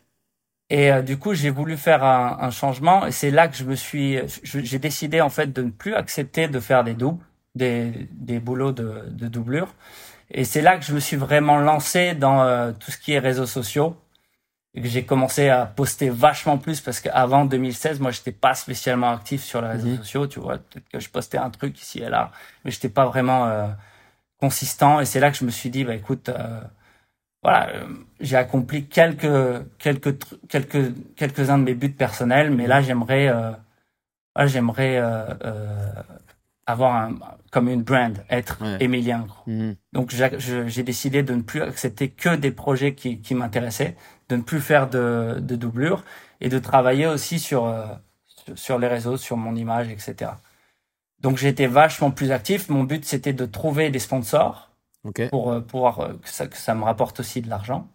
et 0.70 0.92
euh, 0.92 1.02
du 1.02 1.18
coup 1.18 1.34
j'ai 1.34 1.50
voulu 1.50 1.76
faire 1.78 2.04
un, 2.04 2.38
un 2.40 2.52
changement 2.52 3.06
et 3.06 3.12
c'est 3.12 3.32
là 3.32 3.48
que 3.48 3.56
je 3.58 3.64
me 3.66 3.76
suis 3.76 4.20
j'ai 4.44 4.80
décidé 4.80 5.22
en 5.22 5.30
fait 5.30 5.52
de 5.54 5.62
ne 5.64 5.70
plus 5.72 5.94
accepter 5.96 6.48
de 6.48 6.60
faire 6.60 6.84
des 6.84 6.94
doubles 6.94 7.24
des 7.56 8.08
des 8.12 8.40
boulots 8.40 8.72
de, 8.74 9.04
de 9.10 9.28
doublure. 9.28 9.74
Et 10.32 10.44
c'est 10.44 10.62
là 10.62 10.78
que 10.78 10.84
je 10.84 10.94
me 10.94 11.00
suis 11.00 11.18
vraiment 11.18 11.58
lancé 11.60 12.16
dans 12.16 12.42
euh, 12.44 12.72
tout 12.72 12.90
ce 12.92 12.98
qui 12.98 13.14
est 13.14 13.20
réseaux 13.20 13.46
sociaux 13.46 13.96
et 14.76 14.82
que 14.82 14.88
j'ai 14.88 15.06
commencé 15.06 15.48
à 15.50 15.66
poster 15.66 16.10
vachement 16.10 16.58
plus 16.58 16.82
parce 16.82 17.00
qu'avant 17.00 17.46
2016 17.46 18.00
moi 18.02 18.12
j'étais 18.12 18.34
pas 18.34 18.54
spécialement 18.56 19.12
actif 19.12 19.42
sur 19.44 19.62
les 19.62 19.70
réseaux 19.70 19.88
Mhm. 19.88 19.98
sociaux 19.98 20.28
tu 20.28 20.40
vois 20.42 20.58
peut-être 20.58 20.88
que 20.90 21.00
je 21.00 21.10
postais 21.10 21.38
un 21.38 21.50
truc 21.50 21.82
ici 21.82 22.00
et 22.00 22.10
là 22.10 22.32
mais 22.64 22.72
j'étais 22.72 22.90
pas 22.90 23.06
vraiment 23.06 23.48
euh, 23.48 23.68
consistant 24.40 25.00
et 25.00 25.06
c'est 25.06 25.20
là 25.22 25.32
que 25.32 25.38
je 25.38 25.46
me 25.46 25.52
suis 25.52 25.70
dit 25.70 25.86
bah 25.86 25.96
écoute 25.96 26.28
euh, 26.30 26.60
voilà 27.42 27.70
euh, 27.70 27.88
j'ai 28.20 28.36
accompli 28.36 28.86
quelques 28.88 29.66
quelques 29.80 30.18
quelques 30.50 30.94
quelques 31.16 31.50
uns 31.50 31.58
de 31.58 31.64
mes 31.64 31.74
buts 31.74 31.90
personnels 31.92 32.52
mais 32.52 32.68
là 32.68 32.82
j'aimerais 32.82 33.28
euh, 33.30 33.52
voilà, 34.36 34.48
j'aimerais 34.50 34.98
euh, 34.98 35.26
euh, 35.46 35.94
avoir 36.66 36.96
un 36.96 37.16
comme 37.52 37.70
une 37.70 37.84
brand 37.84 38.18
être 38.30 38.58
Ouais. 38.62 38.78
Emilien. 38.84 39.28
Mhm. 39.48 39.76
donc 39.94 40.10
j'ai 40.12 40.84
décidé 40.84 41.22
de 41.24 41.34
ne 41.36 41.42
plus 41.42 41.62
accepter 41.62 42.10
que 42.10 42.36
des 42.36 42.52
projets 42.52 42.96
qui, 42.96 43.22
qui 43.22 43.36
m'intéressaient 43.36 43.96
de 44.30 44.36
ne 44.38 44.42
plus 44.42 44.60
faire 44.62 44.90
de, 44.90 45.38
de 45.40 45.56
doublure 45.56 46.04
et 46.42 46.50
de 46.50 46.58
travailler 46.60 47.06
aussi 47.08 47.38
sur 47.40 47.66
euh, 47.66 47.86
sur- 48.56 48.80
les 48.80 48.88
réseaux 48.88 49.18
sur 49.18 49.38
mon 49.38 49.56
image 49.56 49.90
etc 49.90 50.32
donc 51.20 51.38
j'ai 51.38 51.50
été 51.50 51.68
vachement 51.68 52.12
plus 52.12 52.32
actif 52.32 52.70
mon 52.70 52.84
but 52.84 53.06
c'était 53.06 53.34
de 53.34 53.46
trouver 53.46 53.90
des 53.92 54.00
sponsors 54.00 54.72
Ok. 55.04 55.30
pour 55.30 55.52
euh, 55.52 55.62
pouvoir 55.62 56.00
euh, 56.00 56.14
que 56.14 56.30
ça, 56.30 56.48
que 56.48 56.58
ça 56.58 56.74
me 56.74 56.84
rapporte 56.84 57.20
aussi 57.20 57.42
de 57.42 57.50
l'argent 57.50 57.88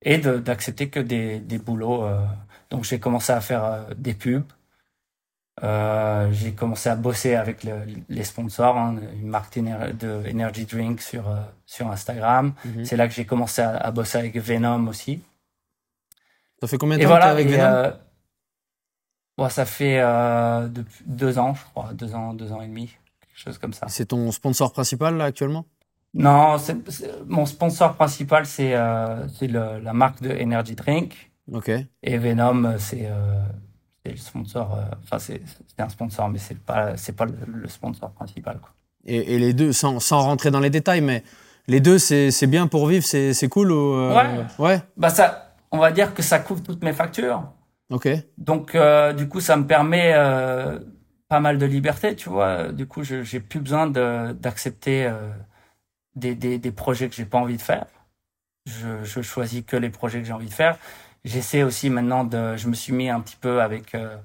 et 0.00 0.18
de- 0.18 0.38
d'accepter 0.38 0.88
que 0.88 1.00
des, 1.00 1.38
des 1.38 1.58
boulots. 1.58 2.04
donc 2.70 2.84
j'ai 2.84 2.98
commencé 2.98 3.32
à 3.32 3.40
faire 3.40 3.86
des 3.96 4.14
pubs. 4.14 4.42
Euh, 5.62 6.32
j'ai 6.32 6.52
commencé 6.52 6.88
à 6.88 6.96
bosser 6.96 7.34
avec 7.34 7.62
le- 7.62 7.84
les 8.08 8.24
sponsors, 8.24 8.76
hein, 8.76 8.96
une 9.20 9.28
marque 9.28 9.58
de 9.58 10.22
energy 10.30 10.64
drink 10.64 11.00
sur 11.02 11.28
euh, 11.28 11.36
sur 11.66 11.88
Instagram. 11.90 12.54
Mhm. 12.64 12.84
C'est 12.84 12.96
là 12.96 13.06
que 13.06 13.12
j'ai 13.14 13.26
commencé 13.26 13.60
à, 13.60 13.76
à 13.76 13.90
bosser 13.90 14.18
avec 14.18 14.36
Venom 14.36 14.88
aussi. 14.88 15.20
Ça 16.60 16.66
fait 16.68 16.78
combien 16.78 16.96
de 16.96 17.02
temps 17.02 17.08
voilà. 17.08 17.34
que 17.34 17.42
t'es 17.42 17.42
avec 17.42 17.46
et, 17.48 17.56
Venom? 17.58 17.64
euh, 17.66 17.90
bon, 19.36 19.48
ça 19.50 19.66
fait 19.66 20.00
euh, 20.00 20.68
deux 21.06 21.38
ans, 21.38 21.54
je 21.54 21.64
crois, 21.64 21.92
deux 21.92 22.14
ans, 22.14 22.32
deux 22.32 22.50
ans 22.52 22.62
et 22.62 22.66
demi, 22.68 22.86
quelque 23.20 23.38
chose 23.44 23.58
comme 23.58 23.74
ça. 23.74 23.86
C'est 23.88 24.06
ton 24.06 24.32
sponsor 24.32 24.72
principal 24.72 25.16
là 25.16 25.24
actuellement? 25.26 25.66
Non, 26.14 26.56
mon 27.26 27.46
sponsor 27.46 27.94
principal, 27.94 28.46
c'est 28.46 28.74
c'est 29.38 29.48
la 29.48 29.92
marque 29.92 30.22
de 30.22 30.30
Energy 30.30 30.74
Drink. 30.74 31.30
Ok. 31.52 31.70
Et 32.02 32.18
Venom, 32.18 32.78
c'est 32.78 33.10
le 34.10 34.16
sponsor. 34.16 34.74
euh, 34.74 34.82
Enfin, 35.04 35.18
c'est 35.18 35.40
un 35.78 35.88
sponsor, 35.88 36.28
mais 36.28 36.38
c'est 36.38 36.58
pas, 36.58 36.96
c'est 36.96 37.12
pas 37.16 37.24
le, 37.26 37.34
le 37.46 37.68
sponsor 37.68 38.10
principal. 38.12 38.58
Quoi. 38.60 38.70
Et, 39.04 39.34
et 39.34 39.38
les 39.38 39.52
deux, 39.52 39.72
sans, 39.72 40.00
sans 40.00 40.20
rentrer 40.22 40.50
dans 40.50 40.60
les 40.60 40.70
détails, 40.70 41.00
mais 41.00 41.22
les 41.68 41.80
deux, 41.80 41.98
c'est 41.98 42.46
bien 42.46 42.66
pour 42.66 42.86
vivre, 42.86 43.04
c'est 43.04 43.48
cool 43.48 43.70
ou 43.72 43.94
euh, 43.94 44.14
Ouais. 44.14 44.44
Ouais. 44.58 44.82
Bah, 44.96 45.10
ça, 45.10 45.54
on 45.70 45.78
va 45.78 45.92
dire 45.92 46.14
que 46.14 46.22
ça 46.22 46.38
couvre 46.40 46.62
toutes 46.62 46.82
mes 46.82 46.92
factures. 46.92 47.44
Ok. 47.90 48.08
Donc, 48.38 48.74
euh, 48.74 49.12
du 49.12 49.28
coup, 49.28 49.40
ça 49.40 49.56
me 49.56 49.66
permet 49.66 50.12
euh, 50.14 50.78
pas 51.28 51.40
mal 51.40 51.58
de 51.58 51.66
liberté, 51.66 52.16
tu 52.16 52.28
vois. 52.28 52.72
Du 52.72 52.86
coup, 52.86 53.04
je 53.04 53.22
j'ai 53.22 53.40
plus 53.40 53.60
besoin 53.60 53.86
d'accepter 53.86 55.10
des, 56.16 56.34
des, 56.34 56.58
des 56.58 56.72
projets 56.72 57.08
que 57.08 57.14
j'ai 57.14 57.24
pas 57.24 57.38
envie 57.38 57.56
de 57.56 57.62
faire. 57.62 57.86
Je, 58.66 59.02
je 59.02 59.22
choisis 59.22 59.62
que 59.66 59.76
les 59.76 59.90
projets 59.90 60.20
que 60.20 60.24
j'ai 60.26 60.32
envie 60.32 60.48
de 60.48 60.52
faire. 60.54 60.78
J'essaie 61.24 61.62
aussi 61.62 61.88
maintenant 61.90 62.24
de. 62.24 62.56
Je 62.56 62.68
me 62.68 62.74
suis 62.74 62.92
mis 62.92 63.08
un 63.08 63.20
petit 63.20 63.36
peu 63.36 63.62
avec 63.62 63.94
euh, 63.94 64.16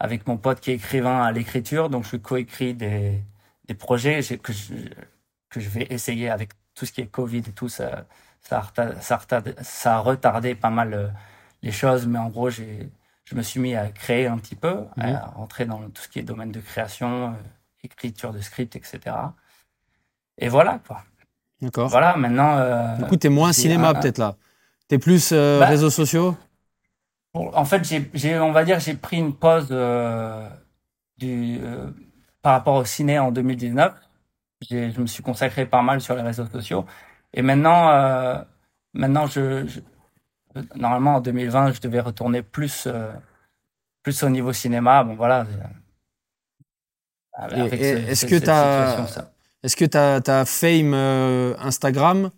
avec 0.00 0.26
mon 0.26 0.36
pote 0.38 0.60
qui 0.60 0.70
est 0.70 0.74
écrivain 0.74 1.22
à 1.22 1.32
l'écriture, 1.32 1.90
donc 1.90 2.04
je 2.04 2.16
coécris 2.16 2.74
des 2.74 3.22
des 3.66 3.74
projets 3.74 4.20
que 4.42 4.52
je 4.52 4.74
que 5.50 5.60
je 5.60 5.68
vais 5.68 5.86
essayer 5.90 6.30
avec 6.30 6.50
tout 6.74 6.86
ce 6.86 6.92
qui 6.92 7.00
est 7.02 7.06
Covid 7.06 7.38
et 7.38 7.52
tout 7.52 7.68
ça. 7.68 8.04
Ça 8.40 8.58
a 8.58 8.60
retardé, 8.60 8.94
ça 9.00 9.14
a 9.14 9.18
retardé, 9.18 9.54
ça 9.62 9.94
a 9.96 9.98
retardé 9.98 10.54
pas 10.54 10.70
mal 10.70 10.94
euh, 10.94 11.08
les 11.62 11.72
choses, 11.72 12.06
mais 12.06 12.18
en 12.18 12.28
gros, 12.28 12.48
j'ai 12.50 12.88
je 13.24 13.34
me 13.34 13.42
suis 13.42 13.58
mis 13.60 13.74
à 13.74 13.88
créer 13.88 14.26
un 14.28 14.38
petit 14.38 14.54
peu, 14.54 14.84
à 15.16 15.26
rentrer 15.26 15.64
dans 15.66 15.80
tout 15.90 16.00
ce 16.02 16.08
qui 16.08 16.20
est 16.20 16.22
domaine 16.22 16.52
de 16.52 16.60
création, 16.60 17.30
euh, 17.30 17.32
écriture 17.82 18.32
de 18.32 18.40
script, 18.40 18.76
etc. 18.76 19.14
Et 20.38 20.48
voilà, 20.48 20.80
quoi. 20.86 21.02
D'accord. 21.60 21.88
Voilà, 21.88 22.16
maintenant. 22.16 22.56
euh, 22.58 22.96
Du 22.96 23.04
coup, 23.06 23.16
t'es 23.16 23.28
moins 23.28 23.52
cinéma 23.52 23.88
un- 23.90 23.94
peut-être 23.94 24.18
là. 24.18 24.36
T'es 24.88 24.98
plus 24.98 25.30
euh, 25.32 25.62
Bah, 25.62 25.66
réseaux 25.66 25.90
sociaux? 25.90 26.36
en 27.34 27.64
fait, 27.64 27.84
j'ai, 28.14 28.38
on 28.38 28.52
va 28.52 28.64
dire, 28.64 28.80
j'ai 28.80 28.94
pris 28.94 29.18
une 29.18 29.34
pause 29.36 29.68
euh, 29.70 30.48
du, 31.18 31.58
euh, 31.62 31.90
par 32.42 32.52
rapport 32.54 32.76
au 32.76 32.84
ciné 32.84 33.18
en 33.18 33.32
2019. 33.32 33.94
J'ai, 34.62 34.90
je 34.92 35.00
me 35.00 35.06
suis 35.06 35.22
consacré 35.22 35.66
pas 35.66 35.82
mal 35.82 36.00
sur 36.00 36.14
les 36.16 36.22
réseaux 36.22 36.46
sociaux. 36.46 36.86
Et 37.34 37.42
maintenant, 37.42 37.90
euh, 37.90 38.38
maintenant, 38.94 39.26
je, 39.26 39.66
je- 39.66 39.80
normalement 40.76 41.16
en 41.16 41.20
2020, 41.20 41.72
je 41.72 41.80
devais 41.80 42.00
retourner 42.00 42.42
plus, 42.42 42.88
plus 44.02 44.22
au 44.22 44.30
niveau 44.30 44.52
cinéma. 44.54 45.04
Bon, 45.04 45.14
voilà. 45.16 45.46
Est-ce 48.10 48.24
ce- 48.24 48.26
que 48.26 48.38
ça. 49.06 49.32
Est-ce 49.62 49.76
que 49.76 49.84
ta, 49.84 50.20
ta 50.20 50.44
fame 50.44 50.94
Instagram, 50.94 52.30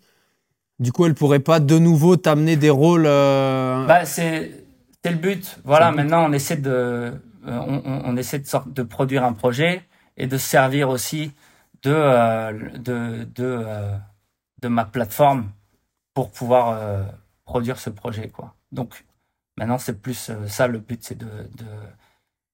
du 0.79 0.93
coup, 0.93 1.07
elle 1.07 1.15
pourrait 1.15 1.41
pas 1.41 1.61
de 1.61 1.79
nouveau 1.79 2.17
t'amener 2.17 2.57
des 2.57 2.71
rôles 2.71 3.07
euh, 3.07 3.85
Bah, 3.87 4.05
c'est 4.05 4.65
c'est 5.03 5.11
le 5.11 5.19
but. 5.19 5.59
Voilà, 5.65 5.87
C'est 5.87 5.91
le 5.91 5.97
but. 5.97 6.03
maintenant 6.03 6.29
on 6.29 6.33
essaie 6.33 6.57
de 6.57 6.71
euh, 6.71 7.11
on, 7.47 8.17
essaie 8.17 8.39
de 8.39 8.47
sorte 8.47 8.73
de 8.73 8.83
produire 8.83 9.25
un 9.25 9.33
projet 9.33 9.83
et 10.17 10.27
de 10.27 10.37
se 10.37 10.47
servir 10.47 10.89
aussi 10.89 11.33
de 11.83 11.93
euh, 11.95 12.53
de 12.79 13.25
de 13.35 13.65
de 14.63 14.69
ma 14.69 14.85
plateforme 14.85 15.51
pour 16.15 16.31
pouvoir 16.31 16.81
produire 17.45 17.79
ce 17.79 17.91
projet 17.91 18.29
quoi. 18.29 18.55
Donc 18.73 19.05
maintenant 19.57 19.79
c'est 19.79 20.01
plus 20.01 20.33
ça 20.47 20.67
le 20.67 20.79
but 20.79 21.03
c'est 21.03 21.17
de 21.17 21.27
de 21.27 21.67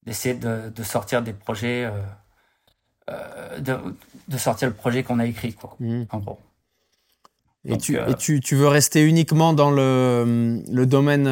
d'essayer 0.04 0.34
de, 0.34 0.68
de, 0.68 0.82
sortir 0.82 1.22
des 1.22 1.32
projets, 1.32 1.90
euh, 3.10 3.58
de, 3.58 3.76
de, 4.28 4.38
sortir 4.38 4.68
le 4.68 4.74
projet 4.74 5.02
qu'on 5.02 5.18
a 5.18 5.26
écrit, 5.26 5.54
quoi, 5.54 5.76
mmh. 5.80 6.04
en 6.10 6.18
gros. 6.18 6.38
Et, 7.66 7.78
tu, 7.78 7.96
et 7.96 8.14
tu, 8.14 8.40
tu, 8.40 8.56
veux 8.56 8.68
rester 8.68 9.02
uniquement 9.02 9.54
dans 9.54 9.70
le, 9.70 10.62
le 10.70 10.86
domaine 10.86 11.28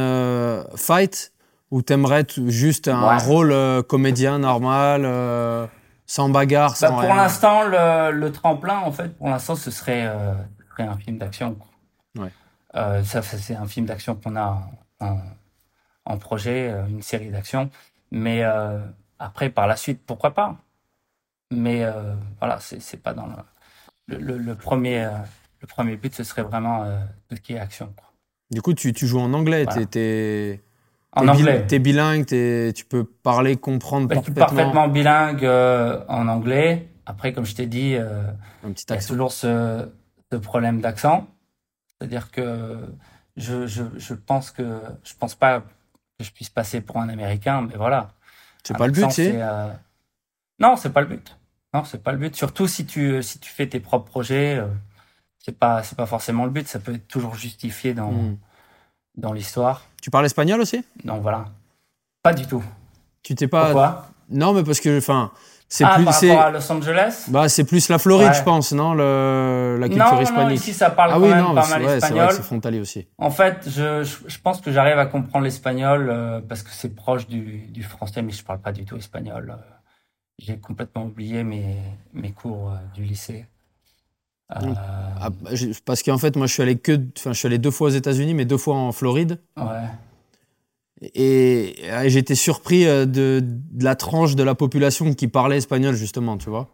fight? 0.76 1.32
Ou 1.70 1.80
t'aimerais 1.80 2.26
juste 2.48 2.88
un 2.88 3.16
rôle 3.16 3.54
comédien 3.88 4.38
normal 4.38 5.68
sans 6.06 6.28
bagarre, 6.28 6.70
bah, 6.72 6.76
sans 6.76 6.96
bah, 6.96 7.06
Pour 7.06 7.14
l'instant, 7.14 7.62
le, 7.64 8.10
le, 8.12 8.32
tremplin, 8.32 8.78
en 8.78 8.92
fait, 8.92 9.16
pour 9.16 9.28
l'instant, 9.28 9.56
ce 9.56 9.70
serait, 9.70 10.10
serait 10.70 10.82
un 10.82 10.96
film 10.96 11.18
d'action. 11.18 11.56
Ouais. 12.18 12.28
Euh, 12.74 13.02
ça, 13.04 13.22
c'est 13.22 13.54
un 13.54 13.66
film 13.66 13.86
d'action 13.86 14.14
qu'on 14.14 14.36
a 14.36 14.62
en, 15.00 15.18
en, 16.04 16.18
projet, 16.18 16.70
euh, 16.70 16.86
une 16.86 17.02
série 17.02 17.30
d'action. 17.30 17.70
Mais 18.10 18.42
euh, 18.42 18.80
après, 19.18 19.50
par 19.50 19.66
la 19.66 19.76
suite, 19.76 20.02
pourquoi 20.06 20.32
pas? 20.32 20.56
Mais 21.50 21.84
euh, 21.84 22.14
voilà, 22.38 22.58
c'est 22.60 23.02
pas 23.02 23.12
dans 23.12 23.26
le, 24.08 24.16
le, 24.18 24.38
le, 24.38 24.54
premier. 24.54 25.08
Le 25.62 25.66
premier 25.66 25.96
but, 25.96 26.14
ce 26.14 26.24
serait 26.24 26.42
vraiment 26.42 26.84
tout 27.28 27.36
ce 27.36 27.40
qui 27.40 27.54
est 27.54 27.58
action. 27.58 27.92
Quoi. 27.96 28.12
Du 28.50 28.60
coup, 28.60 28.74
tu, 28.74 28.92
tu 28.92 29.06
joues 29.06 29.20
en 29.20 29.32
anglais. 29.32 29.64
Voilà. 29.64 29.86
T'es 29.86 30.60
en 31.12 31.28
anglais. 31.28 31.66
T'es 31.66 31.78
bilingue, 31.78 32.30
es, 32.32 32.72
tu 32.74 32.84
peux 32.84 33.04
parler, 33.04 33.56
comprendre 33.56 34.08
parfaitement. 34.08 34.46
parfaitement 34.46 34.88
bilingue 34.88 35.44
euh, 35.44 36.04
en 36.08 36.28
anglais. 36.28 36.88
Après, 37.06 37.32
comme 37.32 37.46
je 37.46 37.54
t'ai 37.54 37.66
dit, 37.66 37.94
euh, 37.94 38.22
il 38.64 38.70
y 38.70 38.92
a 38.92 39.00
toujours 39.00 39.32
ce, 39.32 39.88
ce 40.30 40.36
problème 40.36 40.80
d'accent. 40.80 41.26
C'est-à-dire 41.98 42.30
que 42.30 42.78
je, 43.36 43.66
je, 43.66 43.84
je, 43.96 44.14
pense 44.14 44.50
que 44.50 44.80
je 45.02 45.14
pense 45.18 45.34
pas 45.34 45.60
que 45.60 46.24
je 46.24 46.30
puisse 46.30 46.50
passer 46.50 46.80
pour 46.80 46.98
un 46.98 47.08
Américain, 47.08 47.66
mais 47.68 47.76
voilà. 47.76 48.10
C'est 48.64 48.76
pas 48.76 48.86
le 48.86 48.92
but, 48.92 49.10
c'est 49.10 49.32
euh... 49.34 49.68
Non, 50.60 50.76
c'est 50.76 50.92
pas 50.92 51.00
le 51.00 51.08
but. 51.08 51.36
Non, 51.74 51.84
c'est 51.84 52.02
pas 52.02 52.12
le 52.12 52.18
but. 52.18 52.36
Surtout 52.36 52.68
si 52.68 52.86
tu 52.86 53.22
si 53.22 53.38
tu 53.38 53.50
fais 53.50 53.66
tes 53.66 53.80
propres 53.80 54.04
projets, 54.10 54.56
euh, 54.58 54.66
c'est 55.42 55.58
pas 55.58 55.82
c'est 55.82 55.96
pas 55.96 56.06
forcément 56.06 56.44
le 56.44 56.50
but. 56.50 56.66
Ça 56.66 56.78
peut 56.78 56.94
être 56.94 57.08
toujours 57.08 57.34
justifié 57.34 57.92
dans 57.94 58.12
mm. 58.12 58.38
dans 59.16 59.32
l'histoire. 59.32 59.82
Tu 60.00 60.10
parles 60.10 60.26
espagnol 60.26 60.60
aussi? 60.60 60.82
Non, 61.04 61.18
voilà. 61.18 61.44
Pas 62.22 62.32
du 62.32 62.46
tout. 62.46 62.64
Tu 63.22 63.34
t'es 63.34 63.48
pas. 63.48 63.64
Pourquoi? 63.66 64.06
Non, 64.30 64.54
mais 64.54 64.62
parce 64.62 64.80
que 64.80 64.98
enfin 64.98 65.30
c'est 65.68 65.84
ah, 65.84 65.94
plus, 65.94 66.04
par 66.04 66.14
rapport 66.14 66.40
à 66.40 66.50
Los 66.50 66.70
Angeles? 66.70 67.24
Bah, 67.28 67.48
c'est 67.48 67.64
plus 67.64 67.88
la 67.88 67.98
Floride, 67.98 68.28
ouais. 68.28 68.34
je 68.34 68.42
pense, 68.42 68.72
non 68.72 68.92
le, 68.92 69.78
La 69.80 69.88
culture 69.88 70.12
non, 70.12 70.20
hispanique. 70.20 70.48
Non, 70.48 70.54
ici, 70.54 70.74
ça 70.74 70.90
parle 70.90 71.12
ah, 71.12 71.14
quand 71.14 71.22
oui, 71.22 71.30
même 71.30 71.42
non, 71.42 71.54
pas 71.54 71.66
mal 71.66 71.82
ouais, 71.82 71.96
espagnol. 71.96 72.28
C'est 72.30 72.42
frontalier 72.42 72.78
aussi. 72.78 73.08
En 73.16 73.30
fait, 73.30 73.66
je, 73.66 74.04
je, 74.04 74.16
je 74.26 74.38
pense 74.38 74.60
que 74.60 74.70
j'arrive 74.70 74.98
à 74.98 75.06
comprendre 75.06 75.44
l'espagnol 75.44 76.10
euh, 76.10 76.42
parce 76.46 76.62
que 76.62 76.68
c'est 76.72 76.94
proche 76.94 77.26
du, 77.26 77.68
du 77.70 77.82
français, 77.82 78.20
mais 78.20 78.32
je 78.32 78.44
parle 78.44 78.60
pas 78.60 78.72
du 78.72 78.84
tout 78.84 78.98
espagnol. 78.98 79.56
Euh, 79.56 79.62
J'ai 80.38 80.58
complètement 80.58 81.04
oublié 81.04 81.42
mes, 81.42 81.78
mes 82.12 82.32
cours 82.32 82.72
euh, 82.72 82.76
du 82.94 83.04
lycée. 83.04 83.46
Euh, 84.50 84.74
ah, 85.20 85.30
parce 85.84 86.02
qu'en 86.02 86.18
fait, 86.18 86.36
moi, 86.36 86.46
je 86.46 86.52
suis 86.52 86.62
allé 86.62 86.76
que, 86.76 86.98
enfin, 87.16 87.32
je 87.32 87.38
suis 87.38 87.46
allé 87.46 87.58
deux 87.58 87.70
fois 87.70 87.88
aux 87.88 87.92
États-Unis, 87.92 88.34
mais 88.34 88.44
deux 88.44 88.58
fois 88.58 88.74
en 88.74 88.92
Floride. 88.92 89.38
Ouais. 89.56 89.64
Et, 91.14 91.74
et 91.88 92.10
j'étais 92.10 92.34
surpris 92.34 92.84
de, 92.84 93.06
de, 93.06 93.84
la 93.84 93.96
tranche 93.96 94.36
de 94.36 94.42
la 94.42 94.54
population 94.54 95.14
qui 95.14 95.26
parlait 95.26 95.56
espagnol, 95.56 95.94
justement, 95.94 96.36
tu 96.36 96.50
vois. 96.50 96.68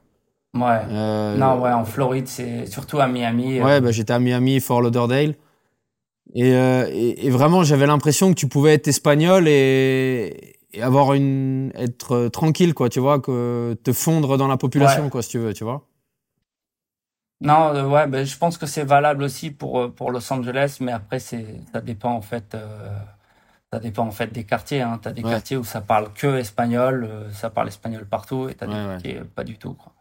Ouais. 0.55 0.81
Euh... 0.91 1.37
Non, 1.37 1.61
ouais, 1.61 1.73
en 1.73 1.85
Floride, 1.85 2.27
c'est 2.27 2.67
surtout 2.67 3.01
à 3.01 3.07
Miami. 3.07 3.61
Ouais, 3.61 3.75
euh... 3.75 3.81
bah, 3.81 3.91
j'étais 3.91 4.13
à 4.13 4.19
Miami, 4.19 4.61
Fort 4.61 4.81
Lauderdale. 4.81 5.35
Et, 6.35 6.53
euh, 6.53 6.89
et, 6.93 7.27
et 7.27 7.31
vraiment, 7.31 7.65
j'avais 7.65 7.87
l'impression 7.87 8.31
que 8.31 8.35
tu 8.35 8.49
pouvais 8.49 8.75
être 8.75 8.89
espagnol 8.89 9.49
et, 9.49 10.57
et, 10.75 10.83
avoir 10.83 11.15
une, 11.15 11.73
être 11.75 12.29
tranquille, 12.29 12.75
quoi, 12.75 12.89
tu 12.89 13.01
vois, 13.01 13.19
que 13.19 13.77
te 13.83 13.93
fondre 13.93 14.37
dans 14.37 14.49
la 14.49 14.59
population, 14.59 15.05
ouais. 15.05 15.11
quoi, 15.11 15.23
si 15.23 15.31
tu 15.31 15.39
veux, 15.39 15.55
tu 15.55 15.65
vois. 15.65 15.88
Non, 17.41 17.75
euh, 17.75 17.87
ouais, 17.87 18.07
ben, 18.09 18.27
je 18.27 18.37
pense 18.37 18.59
que 18.59 18.67
c'est 18.67 18.85
valable 18.85 19.23
aussi 19.23 19.51
pour, 19.51 19.81
euh, 19.81 19.89
pour 19.89 20.11
Los 20.11 20.33
Angeles, 20.33 20.79
mais 20.81 20.93
après, 20.93 21.21
c'est, 21.21 21.61
ça 21.73 21.81
dépend, 21.81 22.13
en 22.13 22.21
fait, 22.21 22.57
ça 23.73 23.79
dépend 23.79 24.07
en 24.07 24.11
fait 24.11 24.33
des 24.33 24.45
quartiers. 24.45 24.81
Hein. 24.81 24.99
Tu 25.03 25.09
as 25.09 25.13
des 25.13 25.23
ouais. 25.23 25.31
quartiers 25.31 25.57
où 25.57 25.65
ça 25.65 25.81
parle 25.81 26.13
que 26.15 26.39
espagnol, 26.39 27.05
euh, 27.05 27.31
ça 27.33 27.51
parle 27.51 27.69
espagnol 27.69 28.07
partout, 28.07 28.49
et 28.49 28.55
tu 28.55 28.65
as 28.65 28.67
des 28.67 28.73
ouais, 28.73 28.85
quartiers 28.85 29.19
ouais. 29.21 29.25
pas 29.25 29.45
du 29.45 29.59
tout. 29.59 29.75
Quoi. 29.75 29.93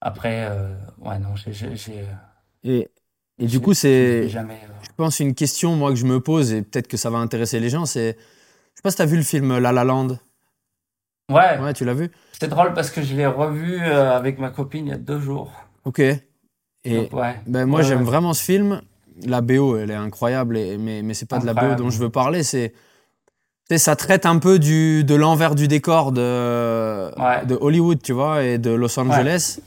Après, 0.00 0.46
euh, 0.48 0.74
ouais, 0.98 1.18
non, 1.18 1.34
j'ai. 1.36 2.06
Et, 2.64 2.88
et 3.38 3.46
du 3.46 3.60
coup, 3.60 3.74
c'est. 3.74 4.28
Jamais, 4.28 4.60
euh... 4.64 4.72
Je 4.82 4.90
pense 4.96 5.20
une 5.20 5.34
question, 5.34 5.76
moi, 5.76 5.90
que 5.90 5.96
je 5.96 6.06
me 6.06 6.20
pose, 6.20 6.52
et 6.52 6.62
peut-être 6.62 6.88
que 6.88 6.96
ça 6.96 7.10
va 7.10 7.18
intéresser 7.18 7.60
les 7.60 7.68
gens, 7.68 7.86
c'est. 7.86 8.16
Je 8.16 8.76
sais 8.76 8.82
pas 8.82 8.90
si 8.90 8.96
tu 8.96 9.02
as 9.02 9.06
vu 9.06 9.16
le 9.16 9.24
film 9.24 9.58
La 9.58 9.72
La 9.72 9.84
Land. 9.84 10.18
Ouais. 11.28 11.58
Ouais, 11.58 11.74
tu 11.74 11.84
l'as 11.84 11.94
vu? 11.94 12.10
C'est 12.32 12.48
drôle 12.48 12.72
parce 12.72 12.90
que 12.90 13.02
je 13.02 13.14
l'ai 13.14 13.26
revu 13.26 13.80
euh, 13.82 14.16
avec 14.16 14.38
ma 14.38 14.50
copine 14.50 14.86
il 14.86 14.90
y 14.90 14.94
a 14.94 14.98
deux 14.98 15.20
jours. 15.20 15.52
Ok. 15.84 16.00
Et 16.84 16.96
Donc, 16.96 17.12
ouais. 17.12 17.36
ben, 17.46 17.66
moi, 17.66 17.82
j'aime 17.82 18.02
vraiment 18.02 18.32
ce 18.32 18.42
film 18.42 18.80
la 19.26 19.40
BO, 19.40 19.76
elle 19.76 19.90
est 19.90 19.94
incroyable, 19.94 20.56
et, 20.56 20.78
mais, 20.78 21.02
mais 21.02 21.14
c'est 21.14 21.26
pas 21.26 21.36
incroyable. 21.36 21.60
de 21.60 21.66
la 21.68 21.74
BO 21.76 21.82
dont 21.82 21.90
je 21.90 21.98
veux 21.98 22.10
parler, 22.10 22.42
c'est. 22.42 22.72
Ça 23.76 23.94
traite 23.94 24.26
un 24.26 24.38
peu 24.38 24.58
du, 24.58 25.04
de 25.04 25.14
l'envers 25.14 25.54
du 25.54 25.68
décor 25.68 26.10
de, 26.10 27.08
de 27.44 27.58
Hollywood, 27.60 28.02
tu 28.02 28.12
vois, 28.12 28.42
et 28.42 28.58
de 28.58 28.70
Los 28.70 28.98
Angeles. 28.98 29.60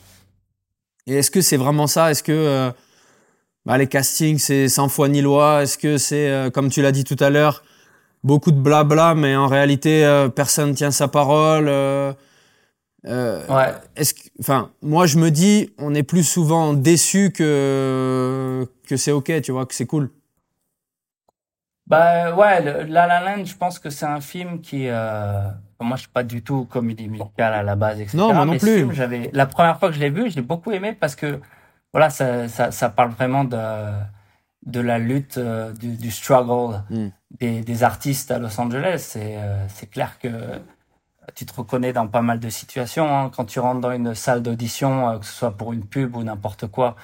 Et 1.07 1.15
est-ce 1.15 1.31
que 1.31 1.39
c'est 1.39 1.55
vraiment 1.55 1.87
ça? 1.87 2.11
Est-ce 2.11 2.21
que 2.21 2.33
euh, 2.33 2.69
bah, 3.65 3.77
les 3.77 3.87
castings, 3.87 4.39
c'est 4.39 4.67
sans 4.67 4.89
foi 4.89 5.07
ni 5.07 5.21
loi? 5.21 5.63
Est-ce 5.63 5.77
que 5.77 5.97
c'est, 5.97 6.29
euh, 6.29 6.49
comme 6.49 6.69
tu 6.69 6.81
l'as 6.81 6.91
dit 6.91 7.05
tout 7.05 7.15
à 7.21 7.29
l'heure, 7.29 7.63
beaucoup 8.25 8.51
de 8.51 8.59
blabla, 8.59 9.15
mais 9.15 9.37
en 9.37 9.47
réalité, 9.47 10.03
euh, 10.03 10.27
personne 10.27 10.73
tient 10.73 10.91
sa 10.91 11.07
parole 11.07 11.71
euh, 13.05 13.45
ouais. 13.47 13.73
Est-ce 13.95 14.13
que, 14.13 14.29
enfin, 14.39 14.71
moi, 14.81 15.05
je 15.05 15.17
me 15.17 15.29
dis, 15.29 15.73
on 15.77 15.93
est 15.93 16.03
plus 16.03 16.23
souvent 16.23 16.73
déçu 16.73 17.31
que 17.31 18.67
que 18.87 18.97
c'est 18.97 19.11
ok, 19.11 19.41
tu 19.41 19.51
vois, 19.51 19.65
que 19.65 19.73
c'est 19.73 19.85
cool. 19.85 20.09
Bah 21.85 22.33
ouais, 22.35 22.85
La 22.87 23.07
La 23.07 23.21
Land, 23.21 23.43
je 23.43 23.55
pense 23.55 23.77
que 23.77 23.89
c'est 23.89 24.05
un 24.05 24.21
film 24.21 24.61
qui, 24.61 24.87
euh... 24.87 25.49
moi, 25.81 25.97
je 25.97 26.03
suis 26.03 26.11
pas 26.11 26.23
du 26.23 26.41
tout 26.41 26.65
comédie 26.65 27.09
musicale 27.09 27.53
à 27.53 27.63
la 27.63 27.75
base, 27.75 27.99
etc. 27.99 28.17
Non, 28.17 28.33
moi 28.33 28.45
non 28.45 28.53
mais 28.53 28.57
plus. 28.57 28.77
Film, 28.77 28.93
j'avais 28.93 29.29
la 29.33 29.45
première 29.45 29.79
fois 29.79 29.89
que 29.89 29.95
je 29.95 29.99
l'ai 29.99 30.09
vu, 30.09 30.29
je 30.29 30.37
l'ai 30.37 30.41
beaucoup 30.41 30.71
aimé 30.71 30.93
parce 30.93 31.15
que 31.15 31.41
voilà, 31.91 32.09
ça, 32.09 32.47
ça, 32.47 32.71
ça 32.71 32.89
parle 32.89 33.11
vraiment 33.11 33.43
de 33.43 33.57
de 34.65 34.79
la 34.79 34.97
lutte, 34.97 35.37
euh, 35.37 35.73
du, 35.73 35.97
du, 35.97 36.09
struggle 36.09 36.83
mm. 36.89 37.07
des, 37.31 37.61
des, 37.63 37.83
artistes 37.83 38.31
à 38.31 38.39
Los 38.39 38.57
Angeles. 38.61 38.99
C'est 38.99 39.37
c'est 39.67 39.89
clair 39.89 40.17
que 40.19 40.29
tu 41.35 41.45
te 41.45 41.53
reconnais 41.53 41.93
dans 41.93 42.07
pas 42.07 42.21
mal 42.21 42.39
de 42.39 42.49
situations 42.49 43.17
hein, 43.17 43.31
quand 43.35 43.45
tu 43.45 43.59
rentres 43.59 43.81
dans 43.81 43.91
une 43.91 44.15
salle 44.15 44.41
d'audition, 44.43 45.09
euh, 45.09 45.17
que 45.19 45.25
ce 45.25 45.33
soit 45.33 45.51
pour 45.51 45.73
une 45.73 45.85
pub 45.85 46.15
ou 46.15 46.23
n'importe 46.23 46.67
quoi 46.67 46.95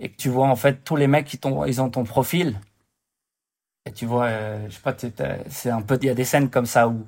et 0.00 0.10
que 0.10 0.16
tu 0.16 0.28
vois 0.28 0.46
en 0.46 0.56
fait 0.56 0.84
tous 0.84 0.96
les 0.96 1.06
mecs 1.06 1.26
qui 1.26 1.38
t'ont 1.38 1.64
ils 1.64 1.80
ont 1.80 1.90
ton 1.90 2.04
profil 2.04 2.60
et 3.86 3.92
tu 3.92 4.06
vois 4.06 4.26
euh, 4.26 4.66
je 4.68 4.74
sais 4.74 4.80
pas 4.80 4.94
c'est 5.48 5.70
un 5.70 5.82
peu 5.82 5.98
il 6.00 6.06
y 6.06 6.10
a 6.10 6.14
des 6.14 6.24
scènes 6.24 6.50
comme 6.50 6.66
ça 6.66 6.88
où 6.88 7.06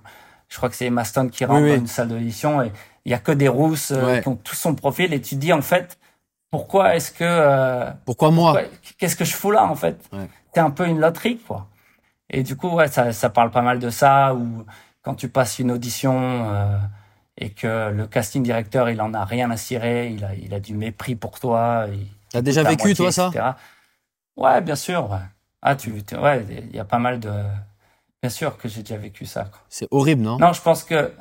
je 0.49 0.57
crois 0.57 0.69
que 0.69 0.75
c'est 0.75 0.87
Emma 0.87 1.05
Stone 1.05 1.31
qui 1.31 1.45
rentre 1.45 1.61
oui, 1.61 1.71
oui. 1.71 1.77
dans 1.77 1.83
une 1.83 1.87
salle 1.87 2.09
d'audition 2.09 2.63
et 2.63 2.73
il 3.05 3.13
y 3.13 3.15
a 3.15 3.19
que 3.19 3.33
des 3.33 3.49
rousses 3.49 3.93
euh, 3.93 4.07
ouais. 4.07 4.23
qui 4.23 4.29
ont 4.29 4.37
tout 4.37 4.55
son 4.55 4.75
profil 4.75 5.15
et 5.15 5.21
tu 5.21 5.37
dis 5.37 5.53
en 5.53 5.63
fait 5.63 5.99
pourquoi 6.51 6.97
est-ce 6.97 7.13
que 7.13 7.25
euh, 7.25 7.91
pourquoi 8.05 8.31
moi 8.31 8.61
qu'est-ce 8.99 9.17
que 9.17 9.25
je 9.25 9.35
fous 9.35 9.53
là 9.53 9.65
en 9.65 9.77
fait? 9.77 10.09
Ouais. 10.13 10.29
c'est 10.53 10.61
un 10.61 10.71
peu 10.71 10.87
une 10.87 10.99
loterie 10.99 11.39
quoi 11.39 11.69
et 12.29 12.43
du 12.43 12.57
coup 12.57 12.71
ouais 12.71 12.89
ça 12.89 13.13
ça 13.13 13.31
parle 13.31 13.51
pas 13.51 13.63
mal 13.63 13.79
de 13.79 13.91
ça 13.91 14.35
ou 14.35 14.65
quand 15.03 15.15
tu 15.15 15.29
passes 15.29 15.59
une 15.59 15.71
audition 15.71 16.51
euh, 16.51 16.79
et 17.39 17.51
que 17.51 17.91
le 17.91 18.07
casting 18.07 18.43
directeur 18.43 18.91
il 18.91 19.01
en 19.01 19.15
a 19.15 19.25
rien 19.25 19.51
à 19.51 19.57
cirer 19.57 20.11
il 20.11 20.25
a 20.25 20.35
il 20.35 20.53
a 20.55 20.61
du 20.61 20.75
mépris 20.75 21.15
pour 21.15 21.41
toi 21.41 21.87
il, 21.93 22.07
T'as 22.31 22.43
déjà 22.43 22.63
vécu, 22.63 22.89
moitié, 22.89 22.95
toi, 22.95 23.13
ça 23.13 23.29
etc. 23.29 23.45
Ouais, 24.37 24.61
bien 24.61 24.77
sûr. 24.77 25.11
Ouais. 25.11 25.19
Ah, 25.63 25.77
tu, 25.77 25.93
ouais, 25.93 26.47
il 26.49 26.75
y 26.75 26.79
a 26.79 26.85
pas 26.85 26.99
mal 26.99 27.21
de. 27.21 27.31
Bien 28.23 28.31
sûr 28.31 28.57
que 28.57 28.69
j'ai 28.69 28.83
déjà 28.83 28.97
vécu 28.97 29.27
ça. 29.27 29.51
C'est 29.69 29.89
horrible, 29.91 30.23
non? 30.23 30.39
Non, 30.39 30.53
je 30.53 30.63
pense 30.63 30.85
que. 30.85 31.13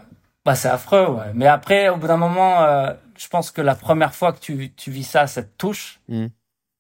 Bah, 0.46 0.56
c'est 0.56 0.70
affreux, 0.70 1.08
ouais. 1.08 1.32
Mais 1.34 1.48
après, 1.48 1.90
au 1.90 1.98
bout 1.98 2.08
d'un 2.08 2.18
moment, 2.18 2.62
euh, 2.62 2.94
je 3.18 3.28
pense 3.28 3.52
que 3.52 3.62
la 3.62 3.76
première 3.76 4.16
fois 4.16 4.32
que 4.32 4.40
tu, 4.40 4.72
tu 4.74 4.92
vis 4.92 5.04
ça, 5.04 5.28
ça 5.28 5.44
te 5.44 5.50
touche. 5.58 6.00
Mm. 6.08 6.28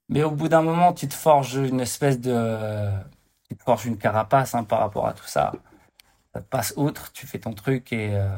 Mais 0.09 0.23
au 0.23 0.31
bout 0.31 0.47
d'un 0.47 0.61
moment, 0.61 0.93
tu 0.93 1.07
te 1.07 1.13
forges 1.13 1.55
une 1.55 1.81
espèce 1.81 2.19
de. 2.19 2.89
Tu 3.49 3.55
te 3.55 3.63
forges 3.63 3.85
une 3.85 3.97
carapace 3.97 4.55
hein, 4.55 4.63
par 4.63 4.79
rapport 4.79 5.07
à 5.07 5.13
tout 5.13 5.27
ça. 5.27 5.51
Passe 6.41 6.73
outre, 6.77 7.11
tu 7.11 7.27
fais 7.27 7.39
ton 7.39 7.53
truc 7.53 7.93
et. 7.93 8.15
Euh, 8.15 8.29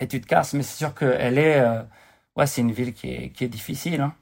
et 0.00 0.08
tu 0.08 0.20
te 0.20 0.26
casses. 0.26 0.54
Mais 0.54 0.62
c'est 0.62 0.76
sûr 0.78 0.94
qu'elle 0.94 1.38
est. 1.38 1.60
Euh, 1.60 1.82
ouais, 2.36 2.46
c'est 2.46 2.60
une 2.60 2.72
ville 2.72 2.94
qui 2.94 3.10
est, 3.12 3.30
qui 3.32 3.44
est 3.44 3.48
difficile. 3.48 4.00
Hein 4.00 4.14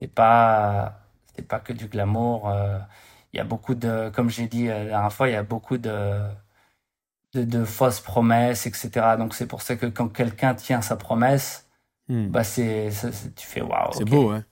c'est 0.00 0.08
pas 0.08 1.00
c'est 1.36 1.46
pas 1.46 1.60
que 1.60 1.72
du 1.72 1.88
glamour. 1.88 2.48
Euh, 2.48 2.78
il 3.32 3.38
y 3.38 3.40
a 3.40 3.44
beaucoup 3.44 3.74
de, 3.74 4.10
comme 4.14 4.30
j'ai 4.30 4.46
dit 4.48 4.66
la 4.68 4.84
dernière 4.84 5.12
fois, 5.12 5.28
il 5.28 5.32
y 5.32 5.36
a 5.36 5.42
beaucoup 5.42 5.78
de 5.78 6.20
de, 7.34 7.44
de 7.44 7.64
fausses 7.64 8.00
promesses, 8.00 8.66
etc. 8.66 9.16
Donc 9.18 9.34
c'est 9.34 9.46
pour 9.46 9.62
ça 9.62 9.76
que 9.76 9.86
quand 9.86 10.08
quelqu'un 10.08 10.54
tient 10.54 10.82
sa 10.82 10.96
promesse, 10.96 11.68
mm. 12.08 12.28
bah 12.28 12.44
c'est, 12.44 12.90
tu 13.36 13.46
fais 13.46 13.60
waouh. 13.62 13.92
C'est 13.92 14.02
okay. 14.02 14.10
beau, 14.10 14.32
ouais. 14.32 14.42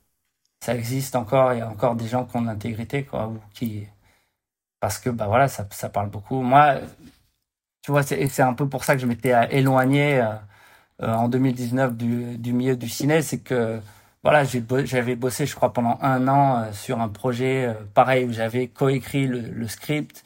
Ça 0.60 0.74
existe 0.74 1.16
encore. 1.16 1.52
Il 1.54 1.58
y 1.58 1.62
a 1.62 1.68
encore 1.68 1.96
des 1.96 2.08
gens 2.08 2.24
qui 2.24 2.36
ont 2.36 2.42
l'intégrité, 2.42 3.04
quoi, 3.04 3.28
ou 3.28 3.38
qui 3.54 3.86
parce 4.80 4.98
que 4.98 5.10
bah 5.10 5.26
voilà, 5.28 5.48
ça, 5.48 5.66
ça 5.70 5.88
parle 5.88 6.10
beaucoup. 6.10 6.42
Moi, 6.42 6.80
tu 7.82 7.90
vois, 7.90 8.02
c'est 8.02 8.26
c'est 8.28 8.42
un 8.42 8.54
peu 8.54 8.68
pour 8.68 8.84
ça 8.84 8.94
que 8.94 9.00
je 9.02 9.06
m'étais 9.06 9.32
éloigné 9.50 10.20
euh, 10.20 10.34
euh, 11.02 11.14
en 11.14 11.28
2019 11.28 11.96
du, 11.96 12.38
du 12.38 12.52
milieu 12.52 12.76
du 12.76 12.88
ciné, 12.88 13.22
c'est 13.22 13.40
que 13.40 13.80
voilà, 14.22 14.44
j'avais 14.44 15.16
bossé, 15.16 15.46
je 15.46 15.54
crois, 15.56 15.72
pendant 15.72 15.98
un 16.02 16.28
an 16.28 16.62
euh, 16.62 16.72
sur 16.72 17.00
un 17.00 17.08
projet 17.08 17.66
euh, 17.68 17.74
pareil 17.94 18.24
où 18.24 18.32
j'avais 18.32 18.68
coécrit 18.68 19.26
le, 19.26 19.40
le 19.40 19.68
script. 19.68 20.24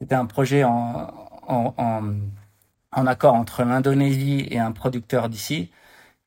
C'était 0.00 0.14
un 0.16 0.26
projet 0.26 0.64
en, 0.64 1.08
en, 1.48 1.74
en, 2.92 3.06
accord 3.06 3.34
entre 3.34 3.64
l'Indonésie 3.64 4.46
et 4.50 4.58
un 4.58 4.72
producteur 4.72 5.28
d'ici. 5.28 5.70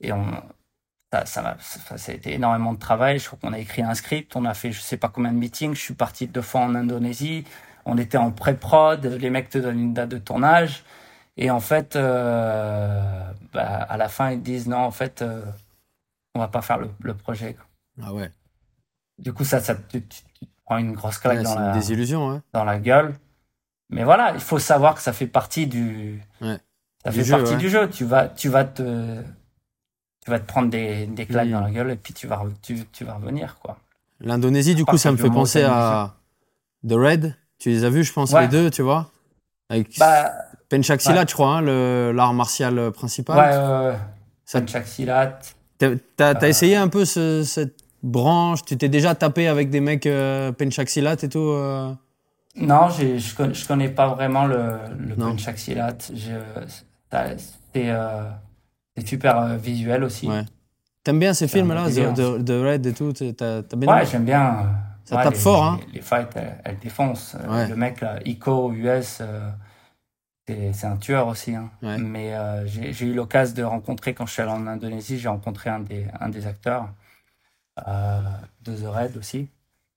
Et 0.02 0.14
on, 0.14 0.26
ça, 1.12 1.26
ça, 1.26 1.42
a, 1.52 1.58
ça, 1.98 2.12
a 2.12 2.16
été 2.16 2.34
énormément 2.34 2.74
de 2.74 2.80
travail. 2.80 3.20
Je 3.20 3.28
crois 3.28 3.40
qu'on 3.42 3.54
a 3.54 3.60
écrit 3.60 3.84
un 3.84 3.94
script, 3.96 4.36
on 4.36 4.46
a 4.46 4.54
fait 4.54 4.72
je 4.72 4.82
sais 4.82 4.98
pas 4.98 5.10
combien 5.10 5.32
de 5.32 5.38
meetings. 5.38 5.76
Je 5.76 5.82
suis 5.82 5.94
parti 5.94 6.28
deux 6.28 6.42
fois 6.42 6.62
en 6.62 6.76
Indonésie. 6.76 7.46
On 7.86 7.98
était 7.98 8.18
en 8.18 8.32
pré-prod. 8.32 9.06
Les 9.06 9.30
mecs 9.30 9.50
te 9.50 9.58
donnent 9.58 9.80
une 9.80 9.94
date 9.94 10.10
de 10.10 10.18
tournage. 10.18 10.84
Et 11.36 11.50
en 11.50 11.60
fait, 11.60 11.96
euh, 11.96 13.02
bah, 13.54 13.66
à 13.90 13.98
la 13.98 14.08
fin, 14.10 14.32
ils 14.32 14.42
disent 14.42 14.68
non, 14.68 14.78
en 14.78 14.92
fait, 14.92 15.22
euh, 15.22 15.42
on 16.36 16.40
va 16.40 16.48
pas 16.48 16.62
faire 16.62 16.78
le, 16.78 16.90
le 17.02 17.14
projet. 17.14 17.58
Ah 18.02 18.14
ouais. 18.14 18.32
Du 19.18 19.34
coup, 19.34 19.44
ça, 19.44 19.60
ça 19.60 19.76
tu, 19.76 20.02
tu, 20.06 20.22
tu 20.40 20.48
prends 20.66 20.78
une 20.78 20.94
grosse 20.94 21.18
claque 21.18 21.38
Ouais, 21.40 21.44
dans, 21.44 21.56
la, 21.60 21.74
désillusion, 21.74 22.30
ouais. 22.30 22.40
dans 22.54 22.64
la 22.64 22.78
gueule. 22.80 23.16
Mais 23.90 24.04
voilà, 24.04 24.32
il 24.34 24.40
faut 24.42 24.60
savoir 24.60 24.96
que 24.96 25.02
ça 25.02 25.14
fait 25.14 25.28
partie 25.28 25.68
du, 25.68 26.22
Ouais. 26.42 26.58
ça 27.04 27.10
Du 27.12 27.18
fait 27.20 27.24
jeu, 27.26 27.38
partie 27.38 27.56
du 27.58 27.70
jeu. 27.70 27.90
Tu 27.90 28.06
vas, 28.06 28.28
tu 28.28 28.50
vas 28.50 28.64
te, 28.66 29.22
tu 30.24 30.32
vas 30.32 30.40
te 30.40 30.46
prendre 30.46 30.70
des, 30.70 31.06
des 31.08 31.26
claques 31.26 31.50
dans 31.50 31.62
la 31.62 31.72
gueule 31.72 31.92
et 31.92 31.96
puis 31.96 32.14
tu 32.14 32.28
vas, 32.28 32.42
tu, 32.62 32.86
tu 32.92 33.04
vas 33.06 33.16
revenir, 33.16 33.58
quoi. 33.60 33.78
L'Indonésie, 34.20 34.74
du 34.76 34.86
coup, 34.86 34.98
ça 34.98 35.12
me 35.12 35.18
fait 35.18 35.30
penser 35.30 35.64
à 35.64 36.14
The 36.88 36.94
Red. 36.94 37.36
Tu 37.64 37.70
les 37.70 37.86
as 37.86 37.90
vus, 37.90 38.04
je 38.04 38.12
pense, 38.12 38.34
Ouais. 38.34 38.42
les 38.42 38.48
deux, 38.50 38.70
tu 38.70 38.82
vois 38.82 39.10
Avec 39.70 39.98
Bah, 39.98 40.34
Penchak 40.70 41.00
Silat, 41.00 41.22
ouais. 41.22 41.26
je 41.30 41.34
crois, 41.34 41.60
hein, 41.60 41.62
l'art 42.12 42.34
martial 42.34 42.92
principal. 42.92 43.38
ouais, 43.38 43.92
ouais. 43.92 43.98
Ça- 44.44 44.60
Penchak 44.60 44.86
Silat. 44.86 45.40
T'as 45.78 46.34
Euh. 46.34 46.40
essayé 46.42 46.76
un 46.76 46.90
peu 46.90 47.06
ce- 47.06 47.44
cette 47.44 47.78
branche? 48.04 48.66
Tu 48.66 48.76
t'es 48.78 48.90
déjà 48.90 49.16
tapé 49.16 49.48
avec 49.48 49.70
des 49.70 49.80
mecs 49.80 50.06
euh, 50.08 50.52
Penchak 50.52 50.90
Silat 50.90 51.16
et 51.24 51.30
tout 51.30 51.40
euh? 51.40 51.94
Non, 52.58 52.90
je 53.18 53.34
connais, 53.34 53.54
je 53.54 53.66
connais 53.66 53.88
pas 53.90 54.08
vraiment 54.10 54.46
le, 54.46 54.58
le 55.00 55.16
C'est 57.74 57.90
euh, 57.90 58.26
c'est 58.98 59.08
super 59.08 59.40
euh, 59.40 59.56
visuel 59.56 60.04
aussi. 60.04 60.28
Ouais. 60.28 60.44
T'aimes 61.06 61.20
bien 61.20 61.34
ces 61.34 61.48
films-là, 61.48 61.90
The, 61.90 62.14
The- 62.14 62.44
The 62.46 62.62
Red 62.66 62.86
et 62.88 62.94
tout 62.94 63.14
bien 63.78 63.88
Ouais, 63.96 64.06
j'aime 64.06 64.26
bien. 64.26 64.68
Ça 65.06 65.18
ouais, 65.18 65.24
tape 65.24 65.34
les, 65.34 65.40
fort, 65.40 65.64
hein. 65.64 65.80
Les, 65.88 65.94
les 65.94 66.02
fights, 66.02 66.32
elles, 66.36 66.62
elles 66.64 66.80
défoncent. 66.80 67.36
Euh, 67.36 67.48
Ouais. 67.48 67.68
Le 67.68 67.76
mec, 67.76 68.00
là, 68.02 68.20
Ico, 68.26 68.72
US, 68.72 69.20
euh, 69.22 69.50
c'est 70.48 70.86
un 70.86 70.98
tueur 70.98 71.28
aussi. 71.28 71.56
Hein. 71.56 71.70
Ouais. 71.82 71.98
Mais 71.98 72.34
euh, 72.36 72.66
j'ai 72.68 73.06
eu 73.06 73.14
l'occasion 73.14 73.56
de 73.56 73.64
rencontrer, 73.64 74.14
quand 74.14 74.26
je 74.26 74.34
suis 74.34 74.42
allé 74.42 74.52
en 74.52 74.66
Indonésie, 74.68 75.20
j'ai 75.20 75.30
rencontré 75.30 75.70
un 75.70 75.80
des, 75.80 76.08
un 76.20 76.30
des 76.30 76.48
acteurs 76.48 76.88
euh, 77.88 78.20
de 78.62 78.76
The 78.76 78.86
Red 78.88 79.18
aussi, 79.18 79.50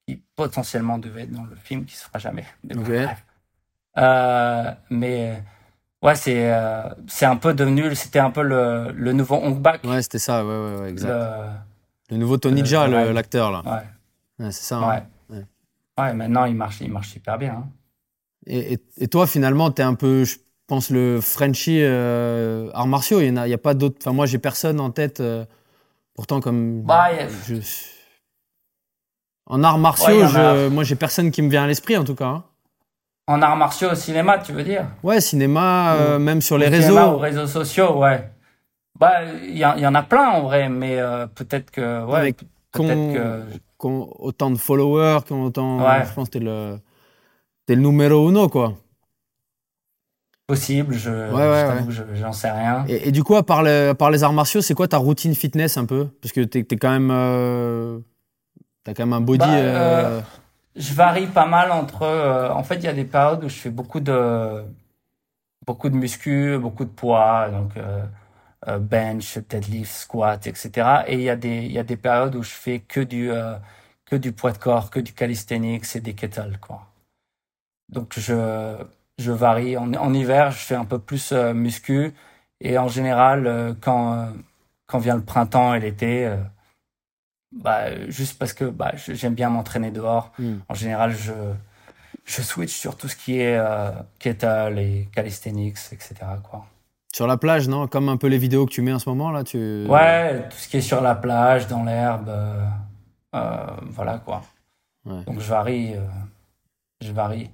qui 0.07 0.23
potentiellement 0.35 0.99
devait 0.99 1.23
être 1.23 1.33
dans 1.33 1.45
le 1.45 1.57
film, 1.57 1.85
qui 1.85 1.97
se 1.97 2.05
fera 2.05 2.19
jamais. 2.19 2.45
Mais 2.65 2.75
bon, 2.75 2.83
Ok. 2.83 2.89
bref. 2.89 3.25
Euh, 3.99 4.73
mais 4.91 5.43
ouais, 6.03 6.15
c'est 6.17 6.53
c'est 7.09 7.27
un 7.27 7.37
peu 7.37 7.55
devenu, 7.55 7.95
c'était 7.95 8.19
un 8.19 8.31
peu 8.31 8.43
le, 8.43 8.93
le 8.93 9.13
nouveau 9.13 9.37
Hong 9.37 9.59
Bak. 9.59 9.85
Ouais, 9.85 10.03
c'était 10.03 10.19
ça, 10.19 10.45
ouais, 10.45 10.77
ouais, 10.81 10.91
exact. 10.91 11.09
Le- 11.09 11.47
Le 12.11 12.17
nouveau 12.19 12.37
Tony 12.39 12.65
Jaa, 12.65 12.87
l'acteur, 13.13 13.51
là. 13.51 13.63
ouais. 13.65 13.83
Ouais, 14.39 14.53
c'est 14.53 14.65
ça. 14.65 14.77
hein. 14.79 15.03
Ouais. 15.31 15.37
Ouais. 15.39 15.45
Ouais, 15.99 16.13
maintenant 16.15 16.45
il 16.45 16.55
marche, 16.55 16.81
il 16.81 16.93
marche 16.93 17.09
super 17.11 17.39
bien. 17.39 17.53
hein. 17.55 17.69
Et, 18.47 18.75
et- 18.75 18.79
et 18.99 19.09
toi, 19.09 19.27
finalement, 19.27 19.71
t'es 19.71 19.83
un 19.83 19.95
peu, 19.95 20.25
je 20.25 20.37
pense, 20.67 20.91
le 20.91 21.21
Frenchie 21.21 21.81
euh, 21.83 22.71
arts 22.75 22.87
martiaux. 22.87 23.21
Il 23.21 23.29
y 23.29 23.31
en 23.31 23.37
a, 23.37 23.49
a 23.53 23.59
pas 23.59 23.75
d'autres. 23.75 23.97
Enfin, 24.03 24.13
moi, 24.13 24.27
j'ai 24.27 24.39
personne 24.39 24.79
en 24.81 24.91
tête. 24.91 25.21
euh, 25.21 25.45
pourtant, 26.15 26.41
comme. 26.41 26.83
Bah, 26.83 27.09
je- 27.47 27.57
En 29.47 29.63
arts 29.65 29.79
martiaux, 29.79 30.23
en 30.25 30.29
je- 30.29 30.69
moi, 30.69 30.85
j'ai 30.85 30.97
personne 30.97 31.31
qui 31.31 31.41
me 31.43 31.49
vient 31.49 31.65
à 31.65 31.67
l'esprit, 31.67 31.97
en 31.97 32.05
tout 32.05 32.15
cas. 32.15 32.27
hein. 32.27 32.45
En 33.29 33.43
arts 33.43 33.57
martiaux 33.57 33.91
au 33.91 33.95
cinéma, 33.95 34.39
tu 34.39 34.53
veux 34.53 34.63
dire? 34.63 34.87
Ouais, 35.03 35.21
cinéma, 35.21 35.95
euh, 35.95 36.19
même 36.19 36.41
sur 36.41 36.59
les 36.59 36.69
Au 36.69 36.73
cinéma, 36.73 37.05
réseaux. 37.07 37.15
aux 37.15 37.19
réseaux 37.19 37.47
sociaux, 37.47 37.99
ouais. 37.99 38.31
Bah, 38.99 39.25
il 39.43 39.57
y, 39.57 39.65
en- 39.65 39.75
il 39.75 39.83
y 39.83 39.87
en 39.87 39.95
a 39.95 40.03
plein 40.03 40.29
en 40.31 40.43
vrai, 40.43 40.69
mais 40.69 40.99
euh, 41.01 41.27
peut-être 41.27 41.71
que, 41.73 42.05
ouais, 42.05 42.33
peut-être 42.73 43.13
que, 43.13 43.45
qui 43.79 43.87
ont 43.87 44.09
autant 44.23 44.51
de 44.51 44.57
followers, 44.57 45.21
qui 45.27 45.33
ont 45.33 45.45
autant. 45.45 45.79
Ouais. 45.85 46.05
Je 46.07 46.13
pense 46.15 46.29
que 46.29 46.39
t'es 46.39 46.45
le, 46.45 46.79
t'es 47.67 47.75
le 47.75 47.83
numéro 47.83 48.29
uno, 48.31 48.49
quoi. 48.49 48.75
possible, 50.47 50.95
je, 50.95 51.11
ouais, 51.11 51.85
je- 51.91 52.15
j'en 52.15 52.33
sais 52.33 52.51
rien. 52.51 52.85
Et, 52.89 53.09
et 53.09 53.13
du 53.13 53.25
coup, 53.25 53.35
à 53.35 53.43
part, 53.43 53.63
le- 53.65 53.89
à 53.91 53.95
part 53.97 54.11
les 54.13 54.23
arts 54.23 54.33
martiaux, 54.33 54.61
c'est 54.61 54.75
quoi 54.75 54.87
ta 54.87 54.97
routine 54.99 55.35
fitness 55.35 55.77
un 55.77 55.87
peu? 55.87 56.07
Parce 56.23 56.33
que 56.33 56.41
t'es 56.43 56.61
es 56.61 56.77
quand 56.77 56.91
même. 56.91 57.11
euh, 57.11 57.99
T'as 58.85 58.95
quand 58.95 59.05
même 59.05 59.13
un 59.15 59.21
body. 59.21 59.39
Bah, 59.41 59.55
euh, 59.57 60.19
euh, 60.19 60.21
Je 60.77 60.95
varie 60.95 61.27
pas 61.27 61.47
mal 61.47 61.73
entre. 61.73 62.03
euh, 62.03 62.49
en 62.51 62.63
fait, 62.63 62.77
il 62.77 62.85
y 62.85 62.89
a 62.89 62.93
des 62.93 63.05
périodes 63.05 63.43
où 63.43 63.49
je 63.49 63.57
fais 63.57 63.71
beaucoup 63.71 63.99
de 63.99 64.63
beaucoup 65.67 65.89
de 65.89 65.97
muscu, 65.97 66.57
beaucoup 66.59 66.85
de 66.85 66.91
poids, 66.91 67.49
donc 67.51 67.77
bench, 68.79 69.39
deadlift, 69.49 69.93
squat, 69.93 70.47
etc. 70.47 71.05
Et 71.07 71.15
il 71.15 71.23
y 71.23 71.31
a 71.31 71.37
des 71.37 71.65
il 71.67 71.73
y 71.73 71.79
a 71.79 71.85
des 71.85 71.97
périodes 71.97 72.35
où 72.37 72.43
je 72.43 72.51
fais 72.51 72.81
que 72.81 73.01
du 73.01 73.31
euh, 73.31 73.57
que 74.07 74.17
du 74.17 74.33
poids 74.33 74.53
de 74.53 74.59
corps, 74.59 74.91
que 74.91 75.01
du 75.01 75.13
calisthenics 75.15 75.97
et 75.97 76.01
des 76.01 76.15
kettles, 76.15 76.59
quoi. 76.61 76.87
Donc 77.89 78.19
je 78.19 78.77
je 79.19 79.33
varie. 79.33 79.77
En, 79.77 79.93
en 79.95 80.15
hiver, 80.15 80.51
je 80.51 80.59
fais 80.59 80.75
un 80.75 80.85
peu 80.85 80.99
plus 80.99 81.33
euh, 81.33 81.55
muscu 81.55 82.15
et 82.61 82.79
en 82.79 82.89
général, 82.89 83.47
euh, 83.47 83.75
quand 83.81 84.15
euh, 84.15 84.27
quand 84.87 84.99
vient 84.99 85.17
le 85.17 85.25
printemps 85.25 85.75
et 85.75 85.81
l'été. 85.81 86.27
euh, 86.27 86.37
bah, 87.53 87.87
euh, 87.87 88.11
juste 88.11 88.39
parce 88.39 88.53
que 88.53 88.65
bah, 88.65 88.93
j'aime 88.97 89.35
bien 89.35 89.51
m'entraîner 89.51 89.91
dehors. 89.91 90.33
hmm. 90.39 90.59
En 90.69 90.75
général, 90.75 91.13
je, 91.17 91.33
je 92.25 92.43
switch 92.43 92.75
sur 92.75 92.97
tout 92.97 93.09
ce 93.09 93.17
qui 93.17 93.41
est 93.41 93.57
euh, 93.59 93.91
kettle 94.19 94.79
et 94.79 95.09
calisthenics, 95.15 95.79
etc. 95.93 96.15
Quoi. 96.43 96.67
Sur 97.15 97.27
la 97.27 97.37
plage, 97.37 97.69
non? 97.69 97.87
Comme 97.87 98.09
un 98.09 98.17
peu 98.17 98.27
les 98.27 98.39
vidéos 98.39 98.67
que 98.67 98.73
tu 98.73 98.83
mets 98.83 98.93
en 98.93 98.99
ce 98.99 99.09
moment, 99.09 99.31
là 99.31 99.43
tu... 99.45 99.87
Ouais, 99.89 100.43
tout 100.51 100.57
ce 100.57 100.69
qui 100.69 100.77
est 100.79 100.81
sur 100.83 101.01
la 101.01 101.15
plage, 101.15 101.67
dans 101.67 101.83
l'herbe, 101.85 102.29
euh, 102.29 102.67
euh, 103.35 103.67
voilà 103.91 104.19
quoi. 104.19 104.43
Ouais. 105.07 105.23
Donc 105.27 105.41
je 105.41 105.49
varie, 105.49 105.95
euh, 105.95 106.01
je 107.01 107.13
varie. 107.13 107.51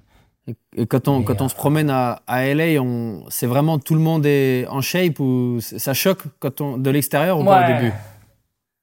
Et, 0.75 0.85
quand, 0.85 1.07
on, 1.07 1.23
quand 1.23 1.41
on 1.41 1.47
se 1.47 1.55
promène 1.55 1.89
à, 1.89 2.21
à 2.27 2.43
LA, 2.45 2.81
on, 2.81 3.23
c'est 3.29 3.47
vraiment 3.47 3.79
tout 3.79 3.93
le 3.93 4.01
monde 4.01 4.25
est 4.25 4.67
en 4.67 4.81
shape 4.81 5.19
ou 5.21 5.59
ça 5.61 5.93
choque 5.93 6.23
quand 6.39 6.59
on, 6.59 6.77
de 6.77 6.89
l'extérieur 6.89 7.39
ou 7.39 7.45
pas 7.45 7.51
au 7.51 7.59
Ouais. 7.59 7.73
début? 7.73 7.93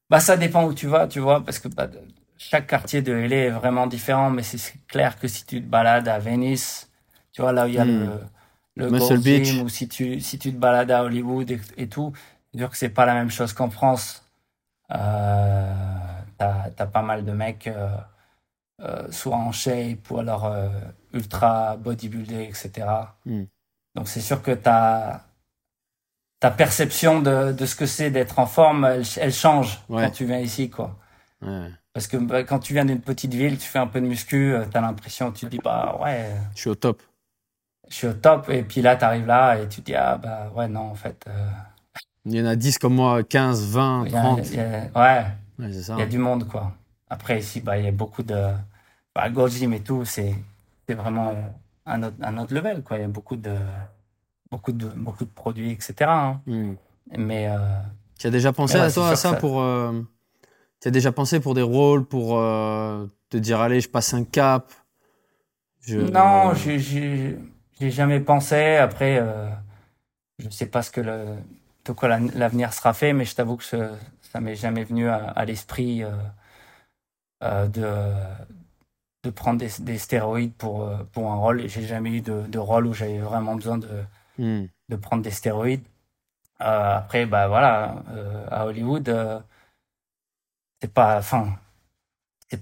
Bah 0.09 0.21
ça 0.21 0.37
dépend 0.39 0.65
où 0.65 0.73
tu 0.75 0.87
vas, 0.87 1.07
tu 1.07 1.21
vois, 1.21 1.45
parce 1.45 1.59
que 1.59 1.69
bah, 1.69 1.87
chaque 2.39 2.67
quartier 2.67 3.03
de 3.03 3.13
LA 3.15 3.37
est 3.37 3.51
vraiment 3.51 3.87
différent, 3.87 4.31
mais 4.31 4.43
c'est- 4.43 4.75
clair 4.89 5.19
que 5.19 5.29
si 5.29 5.45
tu 5.45 5.61
te 5.63 5.67
balades 5.69 6.09
à 6.09 6.19
Venice, 6.19 6.91
tu 7.33 7.43
vois 7.43 7.53
là 7.53 7.67
où 7.67 7.69
il 7.69 7.75
y 7.75 7.79
a 7.79 7.85
Hmm. 7.85 7.89
le, 8.07 8.11
le 8.77 8.91
Muscle 8.91 9.19
Gold 9.19 9.23
Beach. 9.23 9.45
Gym, 9.45 9.63
ou 9.63 9.69
si 9.69 9.89
tu 9.89 10.21
si 10.21 10.39
tu 10.39 10.53
te 10.53 10.59
balades 10.59 10.91
à 10.91 11.05
Hollywood 11.05 11.51
et, 11.51 11.61
et 11.77 11.89
tout, 11.89 12.13
c'est 12.53 12.59
sûr 12.59 12.71
que 12.71 12.77
c'est 12.77 12.89
pas 12.91 13.07
la 13.07 13.15
même 13.15 13.31
chose 13.31 13.53
qu'en 13.53 13.71
France. 13.71 14.25
Euh, 14.93 15.75
t'as 16.39 16.71
t'as 16.71 16.87
pas 16.87 17.03
mal 17.03 17.25
de 17.25 17.33
mecs 17.33 17.67
euh, 17.69 17.97
euh, 18.83 19.11
soit 19.13 19.37
en 19.37 19.53
shape 19.53 20.11
ou 20.11 20.19
alors 20.19 20.53
ultra 21.13 21.77
bodybuildé, 21.77 22.45
etc. 22.45 22.87
Hmm. 23.27 23.45
Donc 23.95 24.09
c'est 24.09 24.21
sûr 24.21 24.43
que 24.43 24.53
ta 24.53 25.27
ta 26.41 26.51
perception 26.51 27.21
de, 27.21 27.53
de 27.53 27.67
ce 27.67 27.75
que 27.77 27.87
c'est 27.87 28.11
d'être 28.11 28.39
en 28.39 28.47
forme, 28.47 28.85
elle, 28.87 29.05
elle 29.19 29.33
change 29.33 29.81
Ouais. 29.91 30.05
quand 30.05 30.11
tu 30.11 30.25
viens 30.25 30.39
ici, 30.39 30.71
quoi. 30.71 30.97
Ouais. 31.43 31.71
Parce 31.93 32.07
que 32.07 32.17
bah, 32.17 32.45
quand 32.45 32.61
tu 32.61 32.73
viens 32.73 32.85
d'une 32.87 33.01
petite 33.01 33.35
ville, 33.35 33.59
tu 33.59 33.69
fais 33.69 33.79
un 33.79 33.87
peu 33.87 34.01
de 34.01 34.07
muscu, 34.07 34.55
t'as 34.73 34.81
l'impression, 34.81 35.33
tu 35.33 35.47
te 35.47 35.51
dis 35.51 35.59
bah 35.59 35.99
ouais, 36.03 36.31
Je 36.55 36.61
suis 36.61 36.71
au 36.71 36.75
top. 36.75 37.03
Je 37.91 37.95
suis 37.95 38.07
au 38.07 38.13
top. 38.15 38.49
Et 38.49 38.63
puis 38.63 38.81
là, 38.81 38.97
t'arrives 38.97 39.27
là 39.27 39.59
et 39.61 39.69
tu 39.69 39.81
te 39.83 39.87
dis 39.87 39.95
ah 39.95 40.17
bah 40.17 40.51
ouais 40.57 40.69
non 40.69 40.81
en 40.91 40.95
fait, 40.95 41.23
euh, 41.29 41.51
Il 42.25 42.35
y 42.35 42.41
en 42.41 42.47
a 42.47 42.57
10 42.57 42.79
comme 42.79 42.95
moi, 42.95 43.23
15, 43.23 43.67
20, 43.67 44.05
il 44.07 44.13
y 44.13 44.17
a- 44.17 44.21
30. 44.21 44.39
il 44.47 44.55
y 44.57 44.61
a- 44.61 44.65
ouais, 44.95 45.27
Ouais, 45.59 45.73
c'est 45.73 45.83
ça. 45.83 45.95
il 45.97 45.99
y 46.01 46.03
a 46.03 46.07
du 46.07 46.19
monde 46.19 46.49
quoi. 46.49 46.73
Après 47.11 47.39
ici, 47.39 47.61
bah 47.61 47.77
il 47.79 47.85
y 47.85 47.89
a 47.89 47.93
beaucoup 47.93 48.23
de 48.23 48.37
bah, 49.15 49.29
Gold 49.29 49.53
Gym 49.53 49.73
et 49.75 49.81
tout, 49.81 50.05
c'est 50.05 50.35
vraiment 50.89 51.35
un 51.87 52.03
autre 52.03 52.17
un 52.23 52.39
autre 52.39 52.55
level 52.55 52.83
quoi. 52.83 52.97
Il 52.99 53.03
y 53.03 53.05
a 53.05 53.09
beaucoup 53.09 53.37
de 53.37 53.55
beaucoup 54.51 54.73
de 54.73 54.87
beaucoup 54.89 55.25
de 55.25 55.31
produits 55.31 55.71
etc. 55.73 55.95
hein. 56.11 56.41
Hmm. 56.47 56.75
Mais 57.17 57.49
euh, 57.49 57.59
Tu 58.19 58.27
as 58.27 58.31
déjà 58.31 58.53
pensé 58.53 58.75
Ouais, 58.75 58.81
à 58.83 58.91
toi 58.93 59.11
à 59.11 59.17
ça 59.17 59.35
pour. 59.35 59.61
euh, 59.61 60.01
tu 60.81 60.89
as 60.89 60.91
déjà 60.91 61.13
pensé 61.13 61.41
pour 61.41 61.55
des 61.55 61.63
rôles, 61.63 62.07
pour 62.07 62.31
te 63.31 63.37
dire 63.37 63.61
allez, 63.61 63.81
je 63.81 63.89
passe 63.89 64.15
un 64.15 64.25
cap 64.25 64.73
je... 65.81 65.99
Non, 65.99 66.55
j'ai- 66.55 66.79
j'ai 66.79 67.39
j'ai 67.81 67.91
jamais 67.91 68.21
pensé. 68.21 68.77
Après, 68.77 69.19
euh, 69.21 69.49
je 70.39 70.51
sais 70.51 70.67
pas 70.67 70.83
ce 70.83 70.91
que 70.91 71.01
le, 71.03 71.37
de 71.87 71.93
quoi 71.93 72.09
la- 72.09 72.21
l'avenir 72.21 72.73
sera 72.75 72.95
fait, 72.95 73.13
mais 73.15 73.25
je 73.27 73.35
t'avoue 73.37 73.57
que 73.59 73.65
ce- 73.65 73.97
ça 74.23 74.41
m'est 74.41 74.57
jamais 74.57 74.85
venu 74.85 75.09
à, 75.09 75.17
à 75.31 75.45
l'esprit 75.47 76.05
euh, 76.05 76.13
euh, 77.43 77.67
de 77.69 77.87
de 79.25 79.31
prendre 79.31 79.59
des, 79.61 79.71
des 79.81 79.99
stéroïdes 79.99 80.55
pour 80.55 80.83
euh, 80.85 81.05
pour 81.13 81.31
un 81.31 81.37
rôle. 81.37 81.69
J'ai 81.69 81.83
jamais 81.87 82.11
eu 82.11 82.21
de, 82.23 82.43
de 82.47 82.59
rôle 82.59 82.87
où 82.87 82.95
j'avais 82.95 83.19
vraiment 83.19 83.55
besoin 83.55 83.79
de 83.79 83.89
hmm. 84.39 84.67
de 84.91 84.97
prendre 84.97 85.23
des 85.23 85.31
stéroïdes. 85.31 85.85
Après, 86.61 87.27
bah 87.27 87.49
voilà, 87.49 88.03
à 88.51 88.67
Hollywood, 88.67 89.09
c'est 90.81 90.93
pas, 90.93 91.19
enfin, 91.19 91.59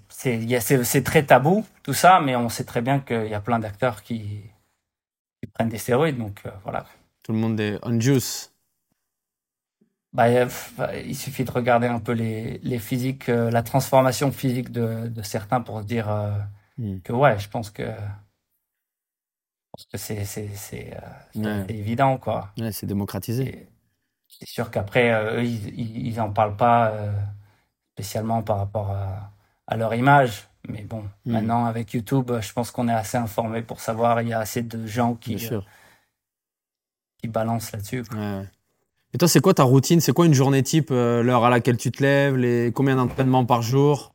c'est 0.08 1.02
très 1.04 1.24
tabou 1.24 1.64
tout 1.82 1.94
ça, 1.94 2.20
mais 2.20 2.36
on 2.36 2.48
sait 2.48 2.64
très 2.64 2.82
bien 2.82 3.00
qu'il 3.00 3.26
y 3.28 3.34
a 3.34 3.40
plein 3.40 3.58
d'acteurs 3.58 4.02
qui, 4.02 4.42
prennent 5.58 5.68
des 5.68 5.78
stéroïdes, 5.78 6.18
donc 6.18 6.42
voilà. 6.62 6.86
Tout 7.22 7.32
le 7.32 7.38
monde 7.38 7.60
est 7.60 7.78
on 7.82 8.00
juice. 8.00 8.54
Bah, 10.14 10.28
il 10.30 11.14
suffit 11.14 11.44
de 11.44 11.50
regarder 11.50 11.86
un 11.86 12.00
peu 12.00 12.12
les, 12.12 12.58
les 12.62 12.78
physiques, 12.78 13.26
la 13.26 13.62
transformation 13.62 14.32
physique 14.32 14.72
de, 14.72 15.08
de 15.08 15.22
certains 15.22 15.60
pour 15.60 15.80
se 15.80 15.84
dire 15.84 16.08
hmm. 16.78 17.00
que 17.00 17.12
ouais, 17.12 17.38
je 17.38 17.48
pense 17.48 17.70
que 17.70 17.90
que 19.92 19.98
c'est 19.98 20.96
évident 21.68 22.16
quoi. 22.16 22.52
Ouais, 22.58 22.72
c'est 22.72 22.86
démocratisé 22.86 23.68
c'est 24.28 24.46
sûr 24.48 24.70
qu'après, 24.70 25.12
euh, 25.12 25.42
eux, 25.42 25.44
ils 25.44 26.14
n'en 26.16 26.32
parlent 26.32 26.56
pas 26.56 26.90
euh, 26.90 27.12
spécialement 27.94 28.42
par 28.42 28.58
rapport 28.58 28.90
à, 28.90 29.76
leur 29.76 29.94
image. 29.94 30.47
Mais 30.68 30.82
bon, 30.82 31.02
hmm. 31.24 31.32
maintenant, 31.32 31.64
avec 31.64 31.92
YouTube, 31.94 32.30
je 32.40 32.52
pense 32.52 32.70
qu'on 32.70 32.88
est 32.88 32.92
assez 32.94 33.16
informé 33.16 33.62
pour 33.62 33.80
savoir. 33.80 34.20
Il 34.22 34.28
y 34.28 34.32
a 34.32 34.38
assez 34.38 34.62
de 34.62 34.86
gens 34.86 35.14
qui, 35.14 35.48
euh, 35.50 35.60
qui 37.20 37.28
balancent 37.28 37.72
là-dessus. 37.72 38.04
Et 39.14 39.18
toi, 39.18 39.26
c'est 39.26 39.40
quoi 39.40 39.54
ta 39.54 39.62
routine? 39.62 40.00
C'est 40.00 40.12
quoi 40.12 40.26
une 40.26 40.34
journée 40.34 40.62
type 40.62 40.90
L'heure 40.90 41.44
à 41.44 41.50
laquelle 41.50 41.78
tu 41.78 41.90
te 41.90 42.02
lèves 42.02 42.36
les... 42.36 42.70
Combien 42.74 42.96
d'entraînements 42.96 43.46
par 43.46 43.62
jour? 43.62 44.14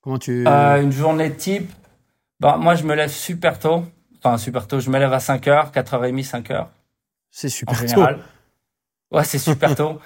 Comment 0.00 0.18
tu... 0.18 0.46
une 0.46 0.92
journée 0.92 1.34
type 1.34 1.72
bah, 2.38 2.56
Moi, 2.56 2.76
je 2.76 2.84
me 2.84 2.94
lève 2.94 3.10
super 3.10 3.58
tôt. 3.58 3.84
Enfin, 4.18 4.38
super 4.38 4.66
tôt. 4.68 4.80
Je 4.80 4.90
me 4.90 4.98
lève 4.98 5.12
à 5.12 5.18
5h, 5.18 5.72
4h30, 5.72 6.24
5h. 6.24 6.66
C'est 7.30 7.48
super 7.48 7.74
en 7.74 7.78
général. 7.78 8.16
tôt. 8.16 9.16
Ouais, 9.16 9.24
c'est 9.24 9.38
super 9.38 9.74
tôt. 9.76 9.98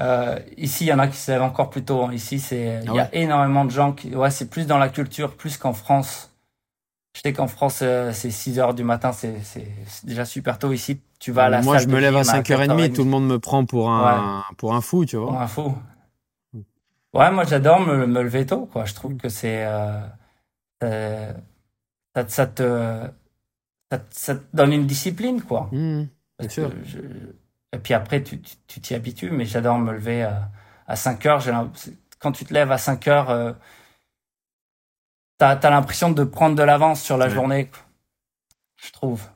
Euh, 0.00 0.38
ici, 0.56 0.84
il 0.84 0.88
y 0.88 0.92
en 0.92 0.98
a 0.98 1.08
qui 1.08 1.16
se 1.16 1.30
lèvent 1.30 1.42
encore 1.42 1.70
plus 1.70 1.84
tôt. 1.84 2.04
Hein. 2.04 2.12
Ici, 2.12 2.38
c'est, 2.38 2.80
il 2.84 2.92
y 2.92 2.98
a 2.98 3.04
ah 3.04 3.14
énormément 3.14 3.64
de 3.64 3.70
gens 3.70 3.92
qui, 3.92 4.14
ouais, 4.14 4.30
c'est 4.30 4.50
plus 4.50 4.66
dans 4.66 4.78
la 4.78 4.88
culture, 4.88 5.34
plus 5.34 5.56
qu'en 5.56 5.72
France. 5.72 6.32
Je 7.14 7.22
sais 7.22 7.32
qu'en 7.32 7.46
France, 7.46 7.80
euh, 7.82 8.12
c'est 8.12 8.30
6 8.30 8.58
heures 8.58 8.74
du 8.74 8.84
matin, 8.84 9.12
c'est, 9.12 9.40
déjà 10.04 10.26
super 10.26 10.58
tôt. 10.58 10.72
Ici, 10.72 11.00
tu 11.18 11.32
vas 11.32 11.44
à 11.44 11.48
la 11.48 11.62
Moi, 11.62 11.78
je 11.78 11.88
me 11.88 11.98
lève 11.98 12.14
à 12.14 12.22
5h30, 12.22 12.92
tout 12.92 13.04
le 13.04 13.10
monde 13.10 13.26
me 13.26 13.38
prend 13.38 13.64
pour 13.64 13.90
un, 13.90 14.44
pour 14.58 14.74
un 14.74 14.82
fou, 14.82 15.06
tu 15.06 15.16
vois. 15.16 15.28
Pour 15.28 15.40
un 15.40 15.46
fou. 15.46 15.74
Ouais, 17.14 17.30
moi, 17.30 17.44
j'adore 17.44 17.80
me, 17.80 18.06
me 18.06 18.22
lever 18.22 18.44
tôt, 18.44 18.66
quoi. 18.66 18.84
Je 18.84 18.92
trouve 18.92 19.16
que 19.16 19.30
c'est, 19.30 19.64
euh, 19.64 20.00
euh 20.84 21.32
ça, 22.14 22.28
ça, 22.28 22.46
te, 22.46 23.00
ça, 23.90 24.02
ça, 24.10 24.34
te 24.34 24.44
donne 24.54 24.74
une 24.74 24.86
discipline, 24.86 25.40
quoi. 25.40 25.70
Mmh, 25.72 26.04
bien 26.38 26.48
sûr. 26.50 26.70
Je, 26.84 26.98
et 27.76 27.78
puis 27.78 27.92
après, 27.92 28.22
tu 28.22 28.40
t'y 28.40 28.94
habitues, 28.94 29.30
mais 29.30 29.44
j'adore 29.44 29.78
me 29.78 29.92
lever 29.92 30.22
à, 30.22 30.48
à 30.86 30.96
5 30.96 31.26
heures. 31.26 31.42
Quand 32.18 32.32
tu 32.32 32.46
te 32.46 32.54
lèves 32.54 32.72
à 32.72 32.78
5 32.78 33.06
heures, 33.06 33.28
euh, 33.28 33.52
tu 35.38 35.44
as, 35.44 35.70
l'impression 35.70 36.10
de 36.10 36.24
prendre 36.24 36.56
de 36.56 36.62
l'avance 36.62 37.02
sur 37.02 37.18
la 37.18 37.28
journée, 37.28 37.70
je 38.76 38.90
trouve. 38.92 39.28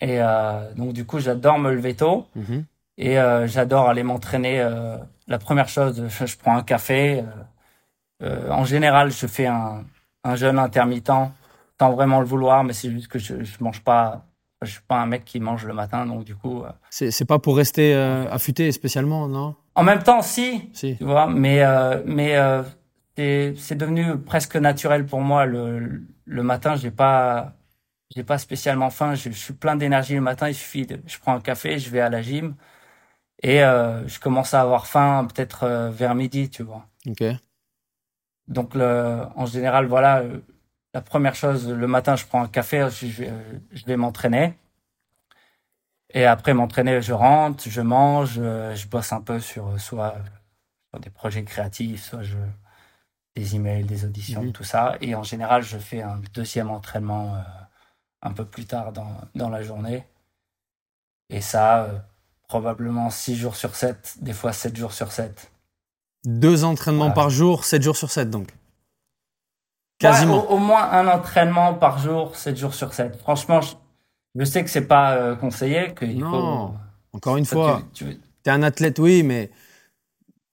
Et 0.00 0.22
euh, 0.22 0.72
donc, 0.74 0.92
du 0.92 1.04
coup, 1.04 1.18
j'adore 1.18 1.58
me 1.58 1.72
lever 1.72 1.96
tôt. 1.96 2.28
Mm-hmm. 2.38 2.64
Et 2.98 3.18
euh, 3.18 3.48
j'adore 3.48 3.88
aller 3.88 4.04
m'entraîner. 4.04 4.60
Euh, 4.60 4.96
la 5.26 5.38
première 5.38 5.68
chose, 5.68 6.06
je, 6.08 6.36
prends 6.36 6.56
un 6.56 6.62
café. 6.62 7.24
Euh, 8.22 8.50
en 8.50 8.64
général, 8.64 9.10
je 9.10 9.26
fais 9.26 9.46
un, 9.46 9.84
un 10.22 10.36
jeûne 10.36 10.60
intermittent 10.60 11.10
sans 11.80 11.90
vraiment 11.92 12.20
le 12.20 12.26
vouloir, 12.26 12.62
mais 12.62 12.72
c'est 12.72 12.92
juste 12.92 13.08
que 13.08 13.18
je, 13.18 13.42
je 13.42 13.64
mange 13.64 13.82
pas 13.82 14.24
je 14.64 14.72
suis 14.72 14.82
pas 14.82 15.00
un 15.00 15.06
mec 15.06 15.24
qui 15.24 15.40
mange 15.40 15.64
le 15.64 15.74
matin, 15.74 16.06
donc 16.06 16.24
du 16.24 16.34
coup. 16.34 16.62
Euh, 16.62 16.70
c'est 16.90 17.24
pas 17.24 17.38
pour 17.38 17.56
rester 17.56 17.94
euh, 17.94 18.30
affûté 18.30 18.70
spécialement, 18.72 19.28
non? 19.28 19.54
En 19.74 19.82
même 19.82 20.02
temps, 20.02 20.22
si. 20.22 20.70
Si. 20.72 20.96
Tu 20.96 21.04
vois, 21.04 21.26
mais 21.26 21.62
euh, 21.62 22.02
mais 22.06 22.36
c'est 23.16 23.76
devenu 23.76 24.18
presque 24.18 24.56
naturel 24.56 25.06
pour 25.06 25.20
moi 25.20 25.46
le 25.46 26.02
le 26.24 26.42
matin. 26.42 26.76
J'ai 26.76 26.90
pas 26.90 27.54
j'ai 28.14 28.24
pas 28.24 28.38
spécialement 28.38 28.90
faim. 28.90 29.14
Je, 29.14 29.30
suis 29.30 29.54
plein 29.54 29.76
d'énergie 29.76 30.14
le 30.14 30.20
matin. 30.20 30.48
Il 30.48 30.54
suffit 30.54 30.86
de, 30.86 31.00
je 31.06 31.18
prends 31.18 31.34
un 31.34 31.40
café, 31.40 31.78
je 31.78 31.90
vais 31.90 32.00
à 32.00 32.08
la 32.08 32.22
gym 32.22 32.54
et 33.42 33.58
je 33.58 34.20
commence 34.20 34.54
à 34.54 34.60
avoir 34.60 34.86
faim 34.86 35.26
peut-être 35.32 35.90
vers 35.92 36.14
midi, 36.14 36.48
tu 36.50 36.62
vois. 36.62 36.86
Ok. 37.06 37.24
Donc 38.46 38.74
le, 38.74 39.22
en 39.36 39.46
général, 39.46 39.86
voilà, 39.86 40.22
la 40.94 41.00
première 41.00 41.34
chose, 41.34 41.68
le 41.68 41.86
matin, 41.88 42.14
je 42.16 42.24
prends 42.24 42.42
un 42.42 42.48
café, 42.48 42.88
je 42.90 43.06
vais, 43.06 43.32
je 43.72 43.84
vais 43.84 43.96
m'entraîner. 43.96 44.56
Et 46.10 46.24
après 46.24 46.54
m'entraîner, 46.54 47.02
je 47.02 47.12
rentre, 47.12 47.68
je 47.68 47.80
mange, 47.80 48.34
je 48.34 48.86
bosse 48.86 49.12
un 49.12 49.20
peu 49.20 49.40
sur 49.40 49.78
soit 49.80 50.14
sur 50.90 51.00
des 51.00 51.10
projets 51.10 51.42
créatifs, 51.42 52.04
soit 52.04 52.22
je, 52.22 52.36
des 53.34 53.56
emails, 53.56 53.84
des 53.84 54.04
auditions, 54.04 54.44
mhm. 54.44 54.52
tout 54.52 54.62
ça. 54.62 54.96
Et 55.00 55.16
en 55.16 55.24
général, 55.24 55.62
je 55.62 55.76
fais 55.76 56.02
un 56.02 56.20
deuxième 56.32 56.70
entraînement 56.70 57.34
euh, 57.34 57.40
un 58.22 58.32
peu 58.32 58.44
plus 58.44 58.64
tard 58.64 58.92
dans, 58.92 59.20
dans 59.34 59.48
la 59.48 59.62
journée. 59.62 60.04
Et 61.30 61.40
ça, 61.40 61.84
euh, 61.84 61.98
probablement 62.46 63.10
6 63.10 63.34
jours 63.34 63.56
sur 63.56 63.74
7, 63.74 64.18
des 64.20 64.32
fois 64.32 64.52
7 64.52 64.76
jours 64.76 64.92
sur 64.92 65.10
7. 65.10 65.50
Deux 66.24 66.62
entraînements 66.62 67.10
par 67.10 67.30
jour, 67.30 67.64
7 67.64 67.82
jours 67.82 67.96
sur 67.96 68.10
7 68.10 68.30
donc 68.30 68.54
au, 70.48 70.58
moins 70.58 70.90
un 70.90 71.06
entraînement 71.08 71.74
par 71.74 71.98
jour, 71.98 72.36
7 72.36 72.56
jours 72.56 72.74
sur 72.74 72.92
7. 72.92 73.16
Franchement, 73.16 73.60
je, 74.34 74.44
sais 74.44 74.64
que 74.64 74.70
c'est 74.70 74.86
pas 74.86 75.12
euh, 75.12 75.36
conseillé. 75.36 75.92
Que 75.94 76.04
non, 76.04 76.74
encore 77.12 77.36
une 77.36 77.44
fois, 77.44 77.82
tu, 77.92 78.18
es 78.46 78.50
un 78.50 78.62
athlète, 78.62 78.98
oui, 78.98 79.22
mais 79.22 79.50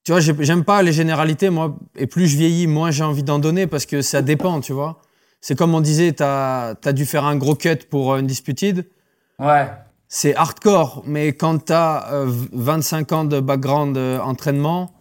tu 0.04 0.12
vois, 0.12 0.20
j'aime 0.20 0.64
pas 0.64 0.82
les 0.82 0.92
généralités, 0.92 1.50
moi. 1.50 1.76
Et 1.96 2.06
plus 2.06 2.26
je 2.26 2.36
vieillis, 2.36 2.66
moins 2.66 2.90
j'ai 2.90 3.04
envie 3.04 3.22
d'en 3.22 3.38
donner 3.38 3.66
parce 3.66 3.86
que 3.86 4.02
ça 4.02 4.22
dépend, 4.22 4.60
tu 4.60 4.72
vois. 4.72 5.00
C'est 5.40 5.56
comme 5.56 5.74
on 5.74 5.80
disait, 5.80 6.12
tu 6.12 6.22
as, 6.22 6.74
dû 6.92 7.04
faire 7.04 7.24
un 7.24 7.36
gros 7.36 7.54
cut 7.56 7.78
pour 7.90 8.16
une 8.16 8.26
Disputed. 8.26 8.88
Ouais. 9.38 9.68
C'est 10.08 10.36
hardcore, 10.36 11.02
mais 11.06 11.32
quand 11.32 11.66
tu 11.66 11.72
as 11.72 12.06
25 12.52 13.12
ans 13.12 13.24
de 13.24 13.40
background 13.40 13.96
euh, 13.96 14.20
entraînement, 14.20 14.92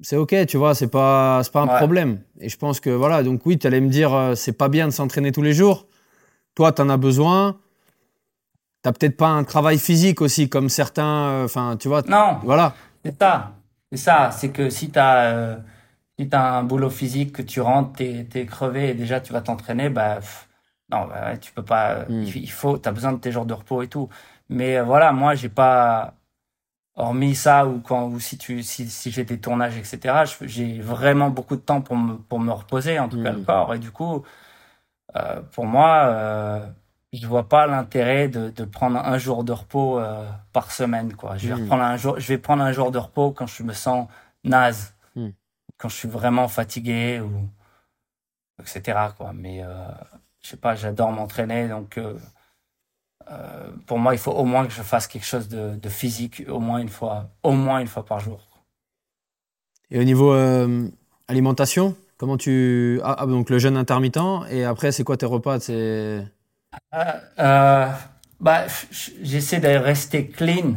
c'est 0.00 0.16
ok, 0.16 0.46
tu 0.46 0.56
vois, 0.56 0.74
c'est 0.74 0.88
pas, 0.88 1.42
pas 1.52 1.62
un 1.62 1.66
problème. 1.66 2.20
Et 2.40 2.48
je 2.48 2.56
pense 2.56 2.80
que 2.80 2.90
voilà, 2.90 3.22
donc 3.22 3.44
oui, 3.46 3.58
tu 3.58 3.66
allais 3.66 3.80
me 3.80 3.88
dire, 3.88 4.14
euh, 4.14 4.34
c'est 4.34 4.52
pas 4.52 4.68
bien 4.68 4.86
de 4.86 4.92
s'entraîner 4.92 5.32
tous 5.32 5.42
les 5.42 5.52
jours. 5.52 5.86
Toi, 6.54 6.72
tu 6.72 6.82
en 6.82 6.88
as 6.88 6.96
besoin. 6.96 7.58
T'as 8.82 8.92
peut-être 8.92 9.16
pas 9.16 9.28
un 9.28 9.42
travail 9.42 9.78
physique 9.78 10.20
aussi, 10.20 10.48
comme 10.48 10.68
certains. 10.68 11.28
Euh, 11.30 11.44
enfin, 11.44 11.76
tu 11.76 11.88
vois. 11.88 12.02
Non. 12.02 12.38
Voilà. 12.44 12.74
C'est 13.04 13.18
ça. 13.18 13.54
C'est 13.90 13.98
ça. 13.98 14.30
C'est 14.30 14.50
que 14.50 14.70
si 14.70 14.90
tu 14.90 14.98
as, 14.98 15.32
euh, 15.32 15.56
si 16.18 16.28
as 16.30 16.54
un 16.54 16.62
boulot 16.62 16.90
physique, 16.90 17.32
que 17.32 17.42
tu 17.42 17.60
rentres, 17.60 17.98
tu 17.98 18.04
es, 18.04 18.46
crevé 18.46 18.90
et 18.90 18.94
déjà 18.94 19.20
tu 19.20 19.32
vas 19.32 19.40
t'entraîner, 19.40 19.88
bah, 19.88 20.20
non, 20.92 21.06
bah, 21.06 21.36
tu 21.38 21.52
peux 21.52 21.64
pas. 21.64 22.04
Hmm. 22.08 22.22
Il 22.22 22.50
faut, 22.50 22.78
tu 22.78 22.88
as 22.88 22.92
besoin 22.92 23.12
de 23.12 23.18
tes 23.18 23.32
jours 23.32 23.46
de 23.46 23.54
repos 23.54 23.82
et 23.82 23.88
tout. 23.88 24.08
Mais 24.48 24.80
voilà, 24.80 25.12
moi, 25.12 25.34
j'ai 25.34 25.48
pas 25.48 26.14
hormis 26.98 27.36
ça 27.36 27.66
ou 27.66 27.80
quand 27.80 28.08
ou 28.08 28.18
si 28.18 28.36
tu 28.36 28.62
si, 28.62 28.90
si 28.90 29.10
j'ai 29.12 29.24
des 29.24 29.38
tournages 29.38 29.76
etc 29.76 30.24
j'ai 30.42 30.80
vraiment 30.80 31.30
beaucoup 31.30 31.54
de 31.54 31.60
temps 31.60 31.80
pour 31.80 31.96
me 31.96 32.16
pour 32.16 32.40
me 32.40 32.52
reposer 32.52 32.98
en 32.98 33.08
tout 33.08 33.22
cas 33.22 33.32
le 33.32 33.38
mmh. 33.38 33.44
corps 33.44 33.74
et 33.74 33.78
du 33.78 33.92
coup 33.92 34.24
euh, 35.16 35.40
pour 35.52 35.64
moi 35.64 36.06
euh, 36.06 36.66
je 37.12 37.26
vois 37.26 37.48
pas 37.48 37.66
l'intérêt 37.68 38.28
de, 38.28 38.50
de 38.50 38.64
prendre 38.64 38.98
un 38.98 39.16
jour 39.16 39.44
de 39.44 39.52
repos 39.52 40.00
euh, 40.00 40.28
par 40.52 40.72
semaine 40.72 41.14
quoi 41.14 41.36
je 41.36 41.48
vais 41.48 41.54
mmh. 41.54 41.62
reprendre 41.62 41.82
un 41.84 41.96
jour 41.96 42.18
je 42.18 42.28
vais 42.28 42.38
prendre 42.38 42.64
un 42.64 42.72
jour 42.72 42.90
de 42.90 42.98
repos 42.98 43.30
quand 43.30 43.46
je 43.46 43.62
me 43.62 43.72
sens 43.72 44.08
naze 44.42 44.92
mmh. 45.14 45.28
quand 45.78 45.88
je 45.88 45.94
suis 45.94 46.08
vraiment 46.08 46.48
fatigué 46.48 47.20
ou 47.20 47.30
etc 48.60 48.98
quoi 49.16 49.32
mais 49.32 49.62
euh, 49.62 49.68
je 50.42 50.48
sais 50.48 50.56
pas 50.56 50.74
j'adore 50.74 51.12
m'entraîner 51.12 51.68
donc 51.68 51.96
euh, 53.30 53.34
euh, 53.34 53.70
pour 53.86 53.98
moi, 53.98 54.14
il 54.14 54.18
faut 54.18 54.32
au 54.32 54.44
moins 54.44 54.66
que 54.66 54.72
je 54.72 54.82
fasse 54.82 55.06
quelque 55.06 55.26
chose 55.26 55.48
de, 55.48 55.88
physique, 55.88 56.42
au 56.48 56.60
moins 56.60 56.78
une 56.78 56.88
fois, 56.88 57.30
au 57.42 57.52
moins 57.52 57.80
une 57.80 57.86
fois 57.86 58.04
par 58.04 58.20
jour. 58.20 58.40
Et 59.90 59.98
au 59.98 60.04
niveau 60.04 60.32
euh, 60.32 60.88
alimentation, 61.28 61.96
comment 62.18 62.36
tu 62.36 63.00
ah, 63.02 63.16
ah, 63.20 63.26
donc 63.26 63.48
le 63.48 63.58
jeûne 63.58 63.76
intermittent 63.76 64.18
et 64.50 64.64
après 64.64 64.92
c'est 64.92 65.02
quoi 65.02 65.16
tes 65.16 65.24
repas? 65.24 65.60
C'est 65.60 66.26
euh, 67.38 67.88
bah 68.40 68.66
j'essaie 69.22 69.60
de 69.60 69.68
rester 69.68 70.28
clean 70.28 70.74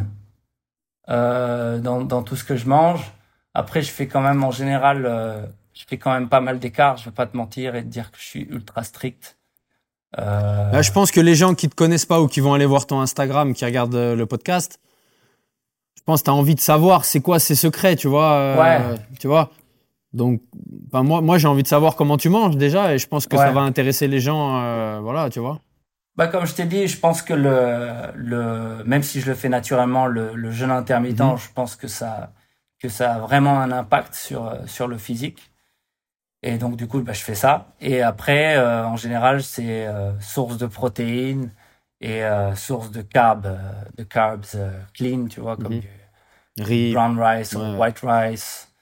dans, 1.07 2.05
dans, 2.05 2.23
tout 2.23 2.37
ce 2.37 2.45
que 2.45 2.55
je 2.55 2.65
mange. 2.67 3.11
Après, 3.53 3.81
je 3.81 3.91
fais 3.91 4.07
quand 4.07 4.21
même 4.21 4.45
en 4.45 4.51
général, 4.51 5.51
je 5.73 5.83
fais 5.85 5.97
quand 5.97 6.13
même 6.13 6.29
pas 6.29 6.39
mal 6.39 6.59
d'écart. 6.59 6.95
Je 6.95 7.05
vais 7.05 7.11
pas 7.11 7.27
te 7.27 7.35
mentir 7.35 7.75
et 7.75 7.83
te 7.83 7.87
dire 7.87 8.11
que 8.11 8.17
je 8.17 8.23
suis 8.23 8.43
ultra 8.43 8.83
strict. 8.83 9.37
Euh... 10.19 10.81
je 10.81 10.91
pense 10.91 11.11
que 11.11 11.21
les 11.21 11.35
gens 11.35 11.55
qui 11.55 11.69
te 11.69 11.75
connaissent 11.75 12.05
pas 12.05 12.19
ou 12.21 12.27
qui 12.27 12.39
vont 12.41 12.53
aller 12.53 12.65
voir 12.65 12.85
ton 12.85 12.99
Instagram, 12.99 13.53
qui 13.53 13.63
regardent 13.65 13.95
euh, 13.95 14.15
le 14.15 14.25
podcast, 14.25 14.79
je 15.97 16.01
pense 16.03 16.21
que 16.21 16.25
tu 16.25 16.29
as 16.31 16.33
envie 16.33 16.55
de 16.55 16.59
savoir 16.59 17.05
c'est 17.05 17.21
quoi 17.21 17.39
ces 17.39 17.55
secrets, 17.55 17.95
tu 17.95 18.07
vois. 18.07 18.33
Euh, 18.33 18.61
ouais. 18.61 18.95
Tu 19.19 19.27
vois. 19.27 19.51
Donc, 20.13 20.41
ben 20.91 21.03
moi, 21.03 21.21
moi 21.21 21.37
j'ai 21.37 21.47
envie 21.47 21.63
de 21.63 21.67
savoir 21.67 21.95
comment 21.95 22.17
tu 22.17 22.27
manges 22.29 22.57
déjà 22.57 22.93
et 22.93 22.97
je 22.97 23.07
pense 23.07 23.27
que 23.27 23.37
ça 23.37 23.51
va 23.51 23.61
intéresser 23.61 24.07
les 24.09 24.19
gens, 24.19 24.59
euh, 24.61 24.99
voilà, 25.01 25.29
tu 25.29 25.39
vois. 25.39 25.59
bah, 26.17 26.27
comme 26.27 26.45
je 26.45 26.53
t'ai 26.53 26.65
dit, 26.65 26.87
je 26.87 26.97
pense 26.99 27.21
que 27.21 27.33
le, 27.33 27.87
le, 28.15 28.83
même 28.85 29.03
si 29.03 29.21
je 29.21 29.27
le 29.29 29.35
fais 29.35 29.47
naturellement, 29.47 30.07
le, 30.07 30.33
le 30.35 30.51
jeûne 30.51 30.71
intermittent, 30.71 31.21
Mhm. 31.21 31.37
je 31.37 31.47
pense 31.55 31.77
que 31.77 31.87
ça, 31.87 32.33
que 32.81 32.89
ça 32.89 33.13
a 33.13 33.19
vraiment 33.19 33.59
un 33.61 33.71
impact 33.71 34.13
sur, 34.15 34.53
sur 34.65 34.87
le 34.89 34.97
physique. 34.97 35.50
Et 36.43 36.57
donc, 36.57 36.75
du 36.75 36.87
coup, 36.87 37.01
bah, 37.01 37.13
je 37.13 37.21
fais 37.23 37.35
ça. 37.35 37.67
Et 37.81 38.01
après, 38.01 38.57
euh, 38.57 38.85
en 38.85 38.97
général, 38.97 39.43
c'est 39.43 39.85
euh, 39.87 40.19
source 40.19 40.57
de 40.57 40.65
protéines 40.67 41.51
et 42.01 42.23
euh, 42.23 42.55
source 42.55 42.91
de 42.91 43.01
carbs, 43.03 43.45
euh, 43.45 43.57
de 43.97 44.03
carbs 44.03 44.45
euh, 44.55 44.71
clean, 44.93 45.27
tu 45.27 45.39
vois, 45.39 45.55
comme 45.57 45.73
Mhm. 45.75 45.81
du 46.57 46.63
Riz. 46.63 46.93
brown 46.93 47.19
rice 47.21 47.53
ou 47.55 47.59
white 47.79 47.99
rice. 48.03 48.73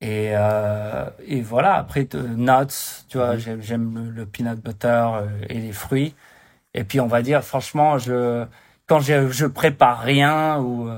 Et, 0.00 0.32
euh, 0.36 1.08
et 1.26 1.40
voilà, 1.40 1.74
après, 1.76 2.06
nuts, 2.14 3.04
tu 3.08 3.18
vois, 3.18 3.34
Mhm. 3.34 3.38
j'aime, 3.40 3.62
j'aime 3.62 3.94
le, 4.06 4.10
le 4.10 4.26
peanut 4.26 4.60
butter 4.60 5.08
et 5.48 5.58
les 5.60 5.72
fruits. 5.72 6.14
Et 6.74 6.84
puis, 6.84 7.00
on 7.00 7.06
va 7.08 7.22
dire, 7.22 7.42
franchement, 7.42 7.98
je, 7.98 8.46
quand 8.86 9.00
je, 9.00 9.30
je 9.30 9.46
prépare 9.46 10.00
rien 10.00 10.60
ou 10.60 10.88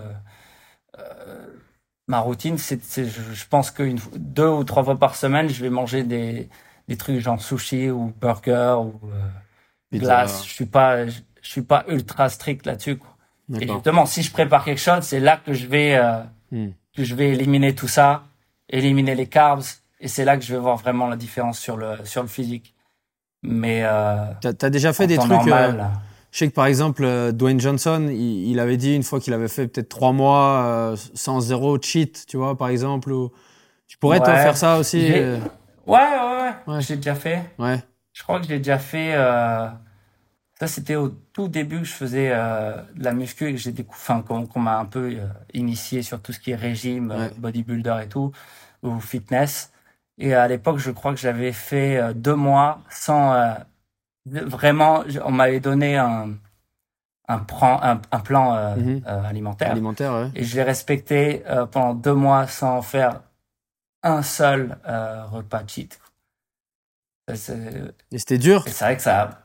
ma 2.08 2.18
routine, 2.20 2.58
c'est, 2.58 2.82
c'est- 2.82 3.04
je, 3.06 3.46
pense 3.48 3.70
que 3.70 3.82
une, 3.84 3.98
deux 4.16 4.48
ou 4.48 4.64
trois 4.64 4.82
fois 4.82 4.98
par 4.98 5.14
semaine, 5.14 5.48
je 5.48 5.62
vais 5.62 5.70
manger 5.70 6.02
des, 6.02 6.48
des 6.88 6.96
trucs 6.96 7.20
genre 7.20 7.40
sushi 7.40 7.90
ou 7.90 8.12
burger 8.20 8.76
ou 8.80 8.98
euh, 9.12 9.98
glace. 9.98 10.44
Je 10.44 10.50
suis 10.52 10.66
pas, 10.66 11.06
je, 11.06 11.20
je 11.42 11.48
suis 11.50 11.62
pas 11.62 11.84
ultra 11.88 12.28
strict 12.28 12.66
là-dessus. 12.66 12.96
Quoi. 12.96 13.14
Et 13.60 13.66
justement, 13.68 14.04
si 14.06 14.22
je 14.22 14.32
prépare 14.32 14.64
quelque 14.64 14.80
chose, 14.80 15.02
c'est 15.04 15.20
là 15.20 15.36
que 15.44 15.52
je 15.52 15.66
vais 15.66 15.94
euh, 15.96 16.20
Hmm. 16.50 16.70
que 16.96 17.04
je 17.04 17.14
vais 17.14 17.28
éliminer 17.30 17.74
tout 17.74 17.88
ça, 17.88 18.22
éliminer 18.70 19.14
les 19.14 19.26
carbs, 19.26 19.62
et 20.00 20.08
c'est 20.08 20.24
là 20.24 20.38
que 20.38 20.42
je 20.42 20.54
vais 20.54 20.58
voir 20.58 20.76
vraiment 20.78 21.06
la 21.06 21.16
différence 21.16 21.58
sur 21.58 21.76
le 21.76 21.98
sur 22.04 22.22
le 22.22 22.28
physique. 22.28 22.74
Mais 23.42 23.82
euh, 23.84 24.32
T'as 24.40 24.52
as 24.62 24.70
déjà 24.70 24.92
fait 24.94 25.06
des 25.06 25.16
trucs. 25.18 25.30
euh, 25.30 25.36
normal, 25.36 25.90
je 26.30 26.38
sais 26.38 26.48
que 26.48 26.54
par 26.54 26.66
exemple, 26.66 27.04
euh, 27.04 27.32
Dwayne 27.32 27.60
Johnson, 27.60 28.06
il, 28.10 28.50
il 28.50 28.60
avait 28.60 28.76
dit 28.76 28.94
une 28.94 29.02
fois 29.02 29.20
qu'il 29.20 29.32
avait 29.32 29.48
fait 29.48 29.68
peut-être 29.68 29.88
trois 29.88 30.12
mois 30.12 30.62
euh, 30.64 30.96
sans 31.14 31.40
zéro 31.40 31.78
cheat, 31.80 32.24
tu 32.26 32.36
vois, 32.36 32.56
par 32.56 32.68
exemple. 32.68 33.10
Ou... 33.12 33.32
Tu 33.86 33.96
pourrais 33.98 34.18
toi 34.18 34.34
Ouais. 34.34 34.42
faire 34.42 34.56
ça 34.56 34.78
aussi 34.78 35.10
euh, 35.12 35.38
ouais, 35.86 35.98
ouais, 35.98 36.42
ouais, 36.66 36.74
Ouais. 36.74 36.80
j'ai 36.82 36.96
déjà 36.96 37.14
fait. 37.14 37.42
Ouais. 37.58 37.82
Je 38.12 38.22
crois 38.22 38.40
que 38.40 38.46
j'ai 38.46 38.58
déjà 38.58 38.78
fait. 38.78 39.14
euh, 39.14 39.68
ça, 40.60 40.66
c'était 40.66 40.96
au 40.96 41.08
tout 41.32 41.48
début 41.48 41.78
que 41.78 41.84
je 41.84 41.92
faisais 41.94 42.30
euh, 42.32 42.72
de 42.96 43.04
la 43.04 43.12
muscu 43.12 43.48
et 43.48 43.52
que 43.52 43.58
j'ai 43.58 43.70
décou- 43.72 43.90
enfin, 43.92 44.22
qu'on 44.22 44.60
m'a 44.60 44.78
un 44.78 44.86
peu 44.86 45.16
initié 45.54 46.02
sur 46.02 46.20
tout 46.20 46.32
ce 46.32 46.40
qui 46.40 46.50
est 46.50 46.56
régime, 46.56 47.10
Ouais. 47.12 47.30
bodybuilder 47.38 48.00
et 48.04 48.08
tout, 48.08 48.32
ou 48.82 48.98
fitness. 49.00 49.72
Et 50.18 50.34
à 50.34 50.48
l'époque, 50.48 50.78
je 50.78 50.90
crois 50.90 51.14
que 51.14 51.20
j'avais 51.20 51.52
fait 51.52 52.12
deux 52.14 52.34
mois 52.34 52.80
sans 52.90 53.54
vraiment. 54.46 55.04
On 55.24 55.30
m'avait 55.32 55.60
donné 55.60 55.96
un 55.96 56.34
un, 57.30 57.38
plan- 57.40 57.78
un, 57.82 58.00
un 58.10 58.20
plan 58.20 58.54
euh, 58.54 58.76
Mhm. 58.76 59.02
euh, 59.06 59.22
alimentaire 59.24 59.72
Alimentaire, 59.72 60.12
ouais. 60.14 60.30
et 60.34 60.44
je 60.44 60.56
l'ai 60.56 60.62
respecté 60.62 61.42
euh, 61.46 61.66
pendant 61.66 61.92
deux 61.92 62.14
mois 62.14 62.46
sans 62.46 62.80
faire 62.80 63.20
un 64.02 64.22
seul 64.22 64.78
repas 65.30 65.62
cheat. 65.66 66.00
Et 67.30 67.36
c'était 68.18 68.38
dur. 68.38 68.64
c'est 68.66 68.84
vrai 68.84 68.96
que 68.96 69.02
ça. 69.02 69.42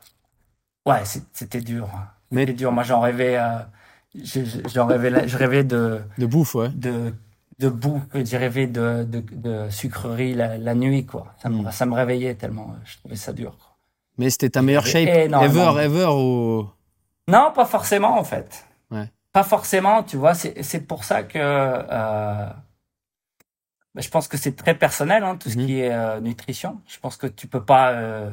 Ouais, 0.86 1.02
c'était 1.34 1.60
dur. 1.60 1.90
Mais- 2.30 2.42
C'était 2.42 2.54
dur. 2.54 2.72
Moi, 2.72 2.82
j'en 2.82 3.00
rêvais. 3.00 3.38
Je, 4.14 4.44
je- 4.44 4.60
j'en 4.72 4.86
rêvais, 4.86 5.28
je 5.28 5.36
rêvais 5.36 5.64
de, 5.64 6.00
De 6.16 6.26
bouffe, 6.26 6.54
ouais. 6.54 6.70
de, 6.70 7.12
de 7.58 7.68
bouffe. 7.68 8.02
J'ai 8.14 8.38
rêvé 8.38 8.66
de, 8.66 9.04
de, 9.04 9.20
de 9.20 9.68
sucrerie 9.70 10.34
la, 10.34 10.56
la 10.56 10.74
nuit, 10.74 11.04
quoi. 11.04 11.34
Ça 11.42 11.48
me, 11.50 11.62
Mm. 11.62 11.70
ça 11.72 11.84
me 11.84 11.94
réveillait 11.94 12.34
tellement. 12.36 12.74
Je 12.84 12.96
trouvais 12.98 13.16
ça 13.16 13.32
dur. 13.34 13.58
quoi. 13.58 13.73
Mais 14.18 14.30
c'était 14.30 14.50
ta 14.50 14.62
meilleure 14.62 14.86
shape 14.86 15.08
énormément. 15.08 15.70
ever, 15.76 15.84
ever 15.84 16.06
ou... 16.06 16.68
Non, 17.28 17.52
pas 17.54 17.64
forcément, 17.64 18.18
en 18.18 18.24
fait. 18.24 18.64
Ouais. 18.90 19.10
Pas 19.32 19.42
forcément, 19.42 20.02
tu 20.02 20.16
vois. 20.16 20.34
C'est, 20.34 20.80
pour 20.86 21.04
ça 21.04 21.22
que. 21.22 21.38
Euh, 21.40 22.46
bah, 23.94 24.00
je 24.00 24.08
pense 24.08 24.28
que 24.28 24.36
c'est 24.36 24.54
très 24.56 24.74
personnel, 24.74 25.24
hein, 25.24 25.36
tout 25.36 25.50
ce 25.50 25.58
Mhm. 25.58 25.66
qui 25.66 25.80
est 25.80 25.92
euh, 25.92 26.20
nutrition. 26.20 26.80
Je 26.86 26.98
pense 26.98 27.16
que 27.16 27.26
tu 27.26 27.46
peux 27.46 27.62
pas 27.62 27.90
euh, 27.92 28.30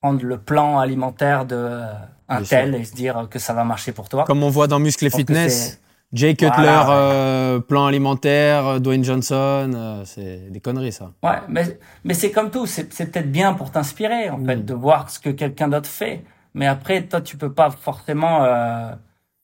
prendre 0.00 0.24
le 0.24 0.38
plan 0.38 0.78
alimentaire 0.78 1.44
de 1.44 1.80
un 2.28 2.40
Bien 2.40 2.48
tel 2.48 2.74
et 2.74 2.84
se 2.84 2.94
dire 2.94 3.28
que 3.30 3.38
ça 3.38 3.52
va 3.52 3.64
marcher 3.64 3.92
pour 3.92 4.08
toi. 4.08 4.24
Comme 4.24 4.42
on 4.42 4.48
voit 4.50 4.66
dans 4.66 4.78
Muscle 4.78 5.10
Fitness, 5.10 5.80
Jay 6.14 6.34
Cutler, 6.34 6.50
Voilà, 6.56 6.90
euh, 6.92 7.58
plan 7.60 7.86
alimentaire, 7.86 8.66
euh, 8.66 8.78
Dwayne 8.78 9.02
Johnson, 9.02 9.72
euh, 9.74 10.02
c'est 10.04 10.50
des 10.50 10.60
conneries 10.60 10.92
ça. 10.92 11.10
Ouais, 11.22 11.38
mais, 11.48 11.78
mais 12.04 12.14
c'est 12.14 12.30
comme 12.30 12.50
tout. 12.50 12.66
C'est, 12.66 12.92
c'est 12.94 13.06
peut-être 13.10 13.30
bien 13.32 13.52
pour 13.54 13.70
t'inspirer, 13.72 14.30
en 14.30 14.38
Mm. 14.38 14.46
fait, 14.46 14.64
de 14.64 14.74
voir 14.74 15.10
ce 15.10 15.18
que 15.18 15.30
quelqu'un 15.30 15.68
d'autre 15.68 15.88
fait. 15.88 16.22
Mais 16.54 16.66
après, 16.66 17.02
toi, 17.02 17.20
tu 17.20 17.36
peux 17.36 17.52
pas 17.52 17.70
forcément 17.70 18.44
euh, 18.44 18.90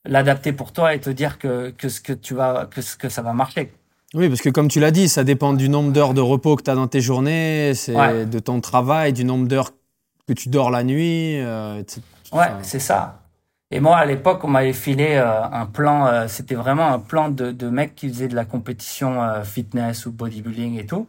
l'adapter 0.04 0.52
pour 0.52 0.72
toi 0.72 0.94
et 0.94 1.00
te 1.00 1.10
dire 1.10 1.38
que, 1.38 1.70
que 1.70 1.88
ce 1.88 2.00
que 2.00 2.12
tu 2.12 2.34
vas, 2.34 2.66
que 2.70 2.82
ce 2.82 2.96
que 2.96 3.08
ça 3.08 3.22
va 3.22 3.32
marcher. 3.32 3.72
Oui, 4.14 4.28
parce 4.28 4.40
que 4.40 4.48
comme 4.50 4.68
tu 4.68 4.78
l'as 4.80 4.90
dit, 4.92 5.08
ça 5.08 5.24
dépend 5.24 5.52
du 5.52 5.68
nombre 5.68 5.92
d'heures 5.92 6.14
de 6.14 6.20
repos 6.20 6.56
que 6.56 6.62
tu 6.62 6.70
as 6.70 6.74
dans 6.76 6.88
tes 6.88 7.00
journées, 7.00 7.72
c'est 7.74 7.94
Ouais. 7.96 8.26
de 8.26 8.38
ton 8.38 8.60
travail, 8.60 9.12
du 9.12 9.24
nombre 9.24 9.48
d'heures 9.48 9.70
que 10.28 10.32
tu 10.32 10.48
dors 10.48 10.70
la 10.70 10.84
nuit, 10.84 11.34
etc. 11.36 12.00
Ouais, 12.32 12.46
c'est 12.62 12.78
ça. 12.80 13.19
Et 13.72 13.80
moi, 13.80 13.98
à 13.98 14.04
l'époque, 14.04 14.42
on 14.44 14.48
m'avait 14.48 14.72
filé 14.72 15.16
euh, 15.16 15.42
un 15.44 15.66
plan. 15.66 16.06
euh, 16.06 16.28
C'était 16.28 16.56
vraiment 16.56 16.88
un 16.92 16.98
plan 16.98 17.28
de, 17.28 17.52
de 17.52 17.68
mecs 17.68 17.94
qui 17.94 18.08
faisaient 18.08 18.28
de 18.28 18.34
la 18.34 18.44
compétition 18.44 19.22
euh, 19.22 19.44
fitness 19.44 20.06
ou 20.06 20.12
bodybuilding 20.12 20.78
et 20.78 20.86
tout. 20.86 21.08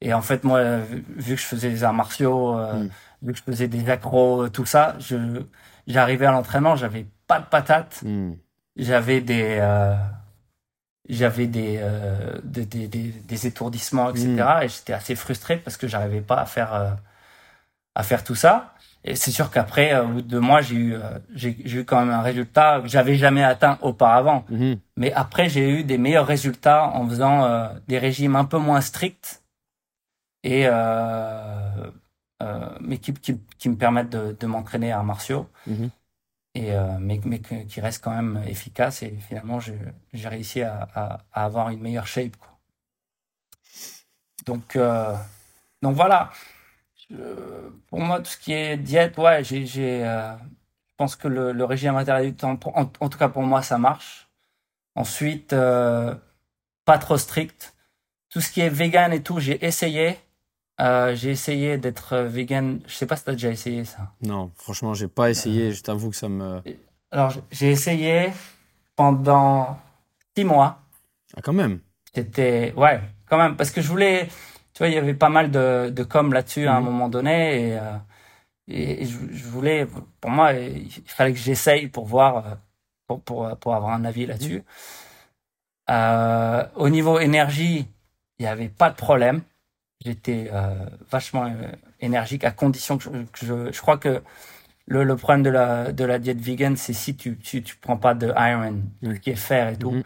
Et 0.00 0.14
en 0.14 0.22
fait, 0.22 0.44
moi, 0.44 0.78
vu, 0.78 1.34
que 1.36 1.40
je 1.42 1.46
faisais 1.46 1.70
des 1.70 1.84
arts 1.84 1.94
martiaux, 1.94 2.58
euh, 2.58 2.84
Mm. 2.84 2.90
vu 3.22 3.32
que 3.34 3.38
je 3.38 3.44
faisais 3.44 3.68
des 3.68 3.90
accros, 3.90 4.48
tout 4.50 4.66
ça, 4.66 4.96
je 5.00 5.16
j'arrivais 5.86 6.26
à 6.26 6.32
l'entraînement, 6.32 6.76
j'avais 6.76 7.06
pas 7.26 7.40
de 7.40 7.46
patates, 7.46 8.02
hmm. 8.04 8.32
j'avais 8.76 9.20
des 9.20 9.60
j'avais 11.08 11.46
des, 11.46 11.80
des, 12.44 12.66
des, 12.66 12.88
des, 12.88 13.08
des 13.12 13.46
étourdissements, 13.46 14.10
etc. 14.10 14.60
Mm. 14.60 14.64
Et 14.64 14.68
j'étais 14.68 14.92
assez 14.92 15.14
frustré 15.16 15.56
parce 15.58 15.76
que 15.76 15.88
j'arrivais 15.88 16.20
pas 16.20 16.40
à 16.40 16.46
faire 16.46 16.96
à 17.94 18.02
faire 18.02 18.24
tout 18.24 18.34
ça. 18.34 18.74
Et 19.04 19.16
c'est 19.16 19.30
sûr 19.30 19.50
qu'après, 19.50 19.94
euh, 19.94 20.04
au 20.04 20.08
bout 20.08 20.22
de 20.22 20.28
deux 20.28 20.40
mois, 20.40 20.60
j'ai 20.60 20.76
eu 20.76 20.94
euh, 20.94 21.18
j'ai 21.34 21.56
eu 21.80 21.84
quand 21.84 21.98
même 22.00 22.10
un 22.10 22.20
résultat 22.20 22.80
que 22.82 22.88
j'avais 22.88 23.16
jamais 23.16 23.42
atteint 23.42 23.78
auparavant. 23.80 24.44
Mhm. 24.50 24.78
Mais 24.96 25.12
après, 25.12 25.48
j'ai 25.48 25.68
eu 25.70 25.84
des 25.84 25.96
meilleurs 25.96 26.26
résultats 26.26 26.88
en 26.88 27.08
faisant 27.08 27.44
euh, 27.44 27.68
des 27.88 27.98
régimes 27.98 28.36
un 28.36 28.44
peu 28.44 28.58
moins 28.58 28.80
stricts 28.82 29.42
et 30.42 30.66
euh, 30.66 31.90
euh, 32.42 32.68
mais 32.80 32.98
qui, 32.98 33.12
qui, 33.14 33.38
qui 33.58 33.68
me 33.70 33.76
permettent 33.76 34.10
de, 34.10 34.36
de 34.38 34.46
m'entraîner 34.46 34.92
à 34.92 35.02
martiaux 35.02 35.48
Mhm. 35.66 35.90
et 36.54 36.72
mais, 36.98 37.20
qui 37.68 37.80
restent 37.80 38.02
quand 38.02 38.14
même 38.14 38.42
efficaces 38.46 39.02
et 39.02 39.14
finalement 39.28 39.60
j'ai 39.60 40.28
réussi 40.28 40.62
à, 40.62 40.88
à, 40.94 41.18
à 41.32 41.44
avoir 41.44 41.68
une 41.70 41.80
meilleure 41.80 42.06
shape 42.06 42.36
quoi. 42.36 42.58
donc 44.46 44.76
donc 45.82 45.94
voilà 45.94 46.30
Je- 47.10 47.70
pour 47.88 48.00
moi 48.00 48.18
tout 48.20 48.30
ce 48.30 48.38
qui 48.38 48.52
est 48.52 48.76
diète 48.76 49.18
ouais 49.18 49.42
j'ai 49.42 49.66
j'ai 49.66 50.04
euh, 50.04 50.32
je 50.36 50.94
pense 50.96 51.16
que 51.16 51.28
le, 51.28 51.52
le 51.52 51.64
régime 51.64 51.96
intérieur 51.96 52.32
en, 52.42 52.52
en, 52.52 52.92
en 53.00 53.08
tout 53.08 53.18
cas 53.18 53.28
pour 53.28 53.42
moi 53.42 53.62
ça 53.62 53.78
marche 53.78 54.28
ensuite 54.94 55.52
euh, 55.52 56.14
pas 56.84 56.98
trop 56.98 57.18
strict 57.18 57.74
tout 58.28 58.40
ce 58.40 58.50
qui 58.50 58.60
est 58.60 58.68
vegan 58.68 59.12
et 59.12 59.22
tout 59.22 59.40
j'ai 59.40 59.64
essayé 59.64 60.16
Euh, 60.80 61.14
j'ai 61.14 61.30
essayé 61.30 61.76
d'être 61.76 62.16
vegan 62.36 62.80
je 62.86 62.94
sais 62.94 63.06
pas 63.06 63.16
si 63.16 63.24
t'as 63.24 63.32
déjà 63.32 63.50
essayé 63.50 63.84
ça 63.84 64.12
Non, 64.22 64.50
franchement, 64.56 64.94
j'ai 64.94 65.08
pas 65.08 65.28
essayé, 65.28 65.72
je 65.76 65.82
t'avoue 65.82 66.08
que 66.08 66.16
ça 66.16 66.28
me. 66.30 66.62
Alors, 67.10 67.30
j'ai 67.50 67.70
essayé 67.70 68.32
pendant 68.96 69.76
six 70.34 70.44
mois. 70.44 70.80
Ah, 71.36 71.42
quand 71.42 71.52
même. 71.52 71.80
C'était, 72.14 72.72
ouais, 72.76 72.98
quand 73.28 73.36
même, 73.36 73.56
parce 73.58 73.70
que 73.70 73.82
je 73.82 73.88
voulais, 73.88 74.28
tu 74.80 74.84
vois, 74.84 74.88
il 74.88 74.94
y 74.94 74.98
avait 74.98 75.12
pas 75.14 75.28
mal 75.28 75.50
de, 75.50 75.90
de 75.90 76.02
com 76.04 76.32
là-dessus 76.32 76.66
à 76.66 76.74
un 76.76 76.80
Mhm. 76.80 76.86
moment 76.86 77.08
donné, 77.10 77.68
et, 77.72 77.78
euh, 77.78 77.98
et 78.68 79.06
je, 79.06 79.18
je 79.32 79.44
voulais, 79.46 79.86
pour 80.20 80.30
moi, 80.30 80.52
il 80.54 80.90
fallait 81.06 81.32
que 81.34 81.38
j'essaye 81.38 81.88
pour 81.88 82.06
voir, 82.06 82.46
euh, 82.46 82.54
pour, 83.06 83.22
pour, 83.22 83.58
pour 83.58 83.74
avoir 83.76 83.92
un 83.94 84.04
avis 84.04 84.26
là-dessus. 84.26 84.64
Euh, 85.90 86.66
au 86.76 86.88
niveau 86.88 87.18
énergie, 87.18 87.88
il 88.38 88.42
n'y 88.42 88.48
avait 88.48 88.68
pas 88.68 88.90
de 88.90 88.96
problème. 88.96 89.42
J'étais 90.04 90.48
euh, 90.52 90.86
vachement 91.10 91.52
énergique 92.00 92.44
à 92.44 92.52
condition 92.52 92.98
que 92.98 93.04
je, 93.04 93.10
que 93.10 93.46
je, 93.46 93.72
je 93.72 93.80
crois 93.80 93.98
que 93.98 94.22
le, 94.86 95.04
le 95.04 95.16
problème 95.16 95.42
de 95.42 95.50
la, 95.50 95.92
de 95.92 96.04
la 96.04 96.18
diète 96.18 96.40
vegan, 96.40 96.76
c'est 96.76 96.94
si 96.94 97.16
tu, 97.16 97.38
tu, 97.38 97.62
tu 97.62 97.76
prends 97.76 97.98
pas 97.98 98.14
de 98.14 98.32
iron, 98.36 98.82
qui 99.22 99.30
est 99.30 99.36
fer 99.36 99.68
et 99.70 99.76
tout. 99.78 99.92
Mhm. 99.92 100.04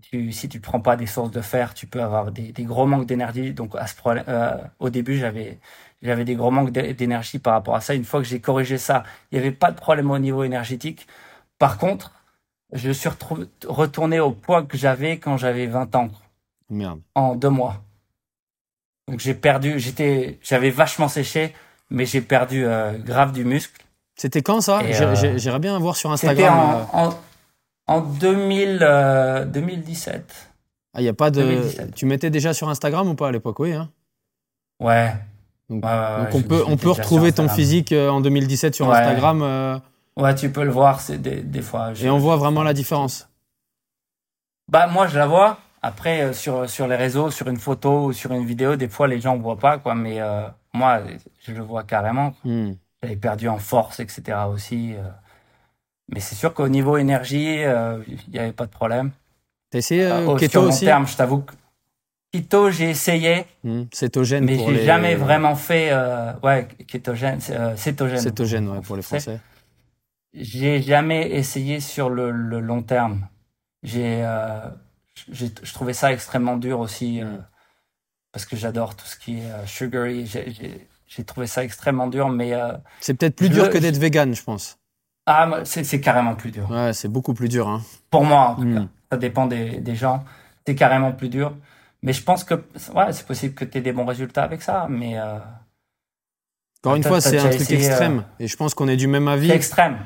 Tu, 0.00 0.32
si 0.32 0.48
tu 0.48 0.58
prends 0.58 0.80
pas 0.80 0.96
des 0.96 1.06
sources 1.06 1.30
de 1.30 1.42
fer, 1.42 1.74
tu 1.74 1.86
peux 1.86 2.02
avoir 2.02 2.32
des, 2.32 2.50
des 2.52 2.64
gros 2.64 2.86
manques 2.86 3.06
d'énergie. 3.06 3.52
Donc 3.52 3.74
à 3.76 3.86
ce 3.86 3.94
problème, 3.94 4.24
euh, 4.28 4.56
au 4.78 4.88
début, 4.88 5.18
j'avais 5.18 5.58
j'avais 6.00 6.24
des 6.24 6.34
gros 6.34 6.50
manques 6.50 6.70
d'é- 6.70 6.94
d'énergie 6.94 7.38
par 7.38 7.52
rapport 7.52 7.74
à 7.76 7.80
ça. 7.82 7.94
Une 7.94 8.04
fois 8.04 8.20
que 8.20 8.26
j'ai 8.26 8.40
corrigé 8.40 8.78
ça, 8.78 9.04
il 9.30 9.36
y 9.36 9.38
avait 9.38 9.52
pas 9.52 9.70
de 9.70 9.76
problème 9.76 10.10
au 10.10 10.18
niveau 10.18 10.44
énergétique. 10.44 11.06
Par 11.58 11.76
contre, 11.78 12.10
je 12.72 12.90
suis 12.90 13.10
retourné 13.68 14.18
au 14.18 14.32
poids 14.32 14.62
que 14.62 14.78
j'avais 14.78 15.18
quand 15.18 15.36
j'avais 15.36 15.66
20 15.66 15.94
ans, 15.94 16.08
Merde. 16.70 17.00
en 17.14 17.34
deux 17.36 17.50
mois. 17.50 17.82
Donc 19.08 19.20
j'ai 19.20 19.34
perdu, 19.34 19.78
j'étais, 19.78 20.38
j'avais 20.42 20.70
vachement 20.70 21.08
séché, 21.08 21.54
mais 21.90 22.06
j'ai 22.06 22.22
perdu 22.22 22.64
euh, 22.64 22.96
grave 22.98 23.32
du 23.32 23.44
muscle. 23.44 23.84
C'était 24.16 24.42
quand 24.42 24.60
ça? 24.62 24.82
Et, 24.84 24.92
J'ai- 24.94 25.04
euh, 25.04 25.58
bien 25.58 25.78
voir 25.78 25.96
sur 25.96 26.10
Instagram. 26.12 26.58
en, 26.58 26.72
euh, 26.72 27.08
en, 27.10 27.14
en 27.86 28.00
2000, 28.00 28.78
euh, 28.82 29.44
2017. 29.44 30.48
Ah, 30.94 31.02
y 31.02 31.08
a 31.08 31.14
pas 31.14 31.30
de. 31.30 31.42
2017. 31.42 31.94
Tu 31.94 32.06
mettais 32.06 32.30
déjà 32.30 32.52
sur 32.54 32.68
Instagram 32.68 33.08
ou 33.08 33.14
pas 33.14 33.28
à 33.28 33.32
l'époque 33.32 33.58
Oui. 33.60 33.72
Hein? 33.72 33.90
Ouais. 34.80 35.12
Donc, 35.70 35.84
Ouais, 35.84 35.90
ouais, 35.90 35.96
ouais, 35.96 36.22
donc 36.24 36.32
je- 36.32 36.36
on 36.36 36.42
peut, 36.42 36.64
on 36.68 36.76
peut 36.76 36.90
retrouver 36.90 37.32
ton 37.32 37.48
physique 37.48 37.92
euh, 37.92 38.10
en 38.10 38.20
2017 38.20 38.74
sur 38.74 38.88
Ouais. 38.88 38.96
Instagram 38.96 39.42
euh, 39.42 39.78
Ouais, 40.16 40.34
tu 40.34 40.50
peux 40.52 40.64
le 40.64 40.70
voir, 40.70 41.00
c'est 41.00 41.16
des, 41.18 41.40
des 41.40 41.62
fois. 41.62 41.94
je- 41.94 42.04
et 42.06 42.10
on 42.10 42.18
voit 42.18 42.36
vraiment 42.36 42.62
la 42.62 42.74
différence. 42.74 43.28
Bah 44.68 44.86
moi 44.86 45.06
je 45.06 45.18
la 45.18 45.26
vois. 45.26 45.58
Après 45.82 46.22
euh, 46.22 46.32
sur 46.32 46.68
sur 46.68 46.86
les 46.86 46.96
réseaux, 46.96 47.30
sur 47.30 47.48
une 47.48 47.56
photo 47.58 48.04
ou 48.06 48.12
sur 48.12 48.32
une 48.32 48.44
vidéo, 48.46 48.76
des 48.76 48.88
fois 48.88 49.08
les 49.08 49.20
gens 49.20 49.36
voient 49.38 49.58
pas 49.58 49.78
quoi, 49.78 49.94
mais 49.94 50.20
euh, 50.20 50.42
moi 50.72 51.00
je 51.40 51.52
le 51.52 51.60
vois 51.62 51.82
carrément. 51.84 52.34
Hmm. 52.44 52.72
J'avais 53.02 53.16
perdu 53.16 53.48
en 53.48 53.58
force, 53.58 53.98
etc. 54.00 54.38
aussi. 54.48 54.94
euh. 54.94 55.02
Mais 56.12 56.20
c'est 56.20 56.34
sûr 56.34 56.52
qu'au 56.54 56.68
niveau 56.68 56.96
énergie, 56.98 57.62
euh, 57.64 57.98
il 58.28 58.34
y 58.34 58.38
avait 58.38 58.52
pas 58.52 58.66
de 58.66 58.70
problème. 58.70 59.10
T'as 59.70 59.78
essayé 59.78 60.04
euh, 60.04 60.28
Euh, 60.28 60.36
keto 60.36 60.50
sur 60.50 60.62
long 60.62 60.68
aussi 60.68 60.84
terme, 60.84 61.06
je 61.06 61.16
t'avoue 61.16 61.40
que 61.40 61.54
keto 62.32 62.70
j'ai 62.70 62.90
essayé, 62.90 63.46
Hmm. 63.64 63.84
Cétogène 63.92 64.44
mais 64.44 64.56
pour 64.56 64.68
j'ai 64.68 64.76
les. 64.76 64.84
jamais 64.84 65.14
vraiment 65.14 65.54
fait. 65.54 65.88
euh, 65.92 66.32
ouais, 66.42 66.68
kétogène, 66.88 67.38
euh, 67.50 67.76
cétogène. 67.76 68.18
Cétogène, 68.20 68.68
ouais, 68.68 68.80
pour 68.80 68.96
les 68.96 69.02
Français. 69.02 69.40
J'ai 70.34 70.80
jamais 70.82 71.30
essayé 71.32 71.80
sur 71.80 72.08
le, 72.10 72.30
le 72.30 72.60
long 72.60 72.82
terme. 72.82 73.28
J'ai, 73.82 74.22
euh, 74.24 74.68
j'ai, 75.30 75.50
je 75.62 75.72
trouvais 75.74 75.92
ça 75.92 76.12
extrêmement 76.12 76.56
dur 76.56 76.80
aussi 76.80 77.20
euh, 77.22 77.26
Mm. 77.26 77.44
parce 78.32 78.46
que 78.46 78.56
j'adore 78.56 78.96
tout 78.96 79.04
ce 79.06 79.16
qui 79.16 79.38
est 79.38 79.50
euh, 79.50 79.66
sugary. 79.66 80.26
J'ai, 80.26 80.50
j'ai, 80.52 80.88
j'ai 81.06 81.24
trouvé 81.24 81.46
ça 81.46 81.62
extrêmement 81.64 82.06
dur, 82.08 82.28
mais 82.30 82.54
euh, 82.54 82.72
C'est 83.00 83.14
peut-être 83.14 83.36
plus 83.36 83.48
Je- 83.48 83.52
dur 83.52 83.70
que 83.70 83.78
d'être 83.78 83.98
vegan, 83.98 84.34
je 84.34 84.42
pense. 84.42 84.78
Ah, 85.26 85.60
c'est, 85.64 86.00
carrément 86.00 86.34
plus 86.34 86.50
dur. 86.50 86.68
Ouais, 86.70 86.92
c'est 86.92 87.08
beaucoup 87.08 87.34
plus 87.34 87.48
dur. 87.48 87.68
Hein. 87.68 87.82
Pour 88.10 88.24
moi, 88.24 88.40
en 88.50 88.54
tout 88.56 88.62
Mm. 88.64 88.74
cas. 88.74 88.86
Ça 89.12 89.18
dépend 89.18 89.46
des, 89.46 89.78
des 89.80 89.94
gens. 89.94 90.24
C'est 90.66 90.74
carrément 90.74 91.12
plus 91.12 91.28
dur. 91.28 91.52
Mais 92.02 92.12
je 92.12 92.22
pense 92.22 92.42
que 92.44 92.54
ouais, 92.54 93.12
c'est 93.12 93.26
possible 93.26 93.54
que 93.54 93.64
tu 93.64 93.78
aies 93.78 93.82
des 93.82 93.92
bons 93.92 94.04
résultats 94.06 94.42
avec 94.42 94.62
ça, 94.62 94.86
mais 94.90 95.18
euh, 95.18 95.38
Encore 96.82 96.96
une 96.96 97.04
fois, 97.04 97.20
c'est 97.20 97.38
un 97.38 97.48
truc 97.50 97.60
essayé, 97.60 97.86
extrême. 97.86 98.24
Et 98.40 98.48
je 98.48 98.56
pense 98.56 98.74
qu'on 98.74 98.88
est 98.88 98.96
du 98.96 99.06
même 99.06 99.28
avis. 99.28 99.48
c'est 99.48 99.54
extrême. 99.56 99.98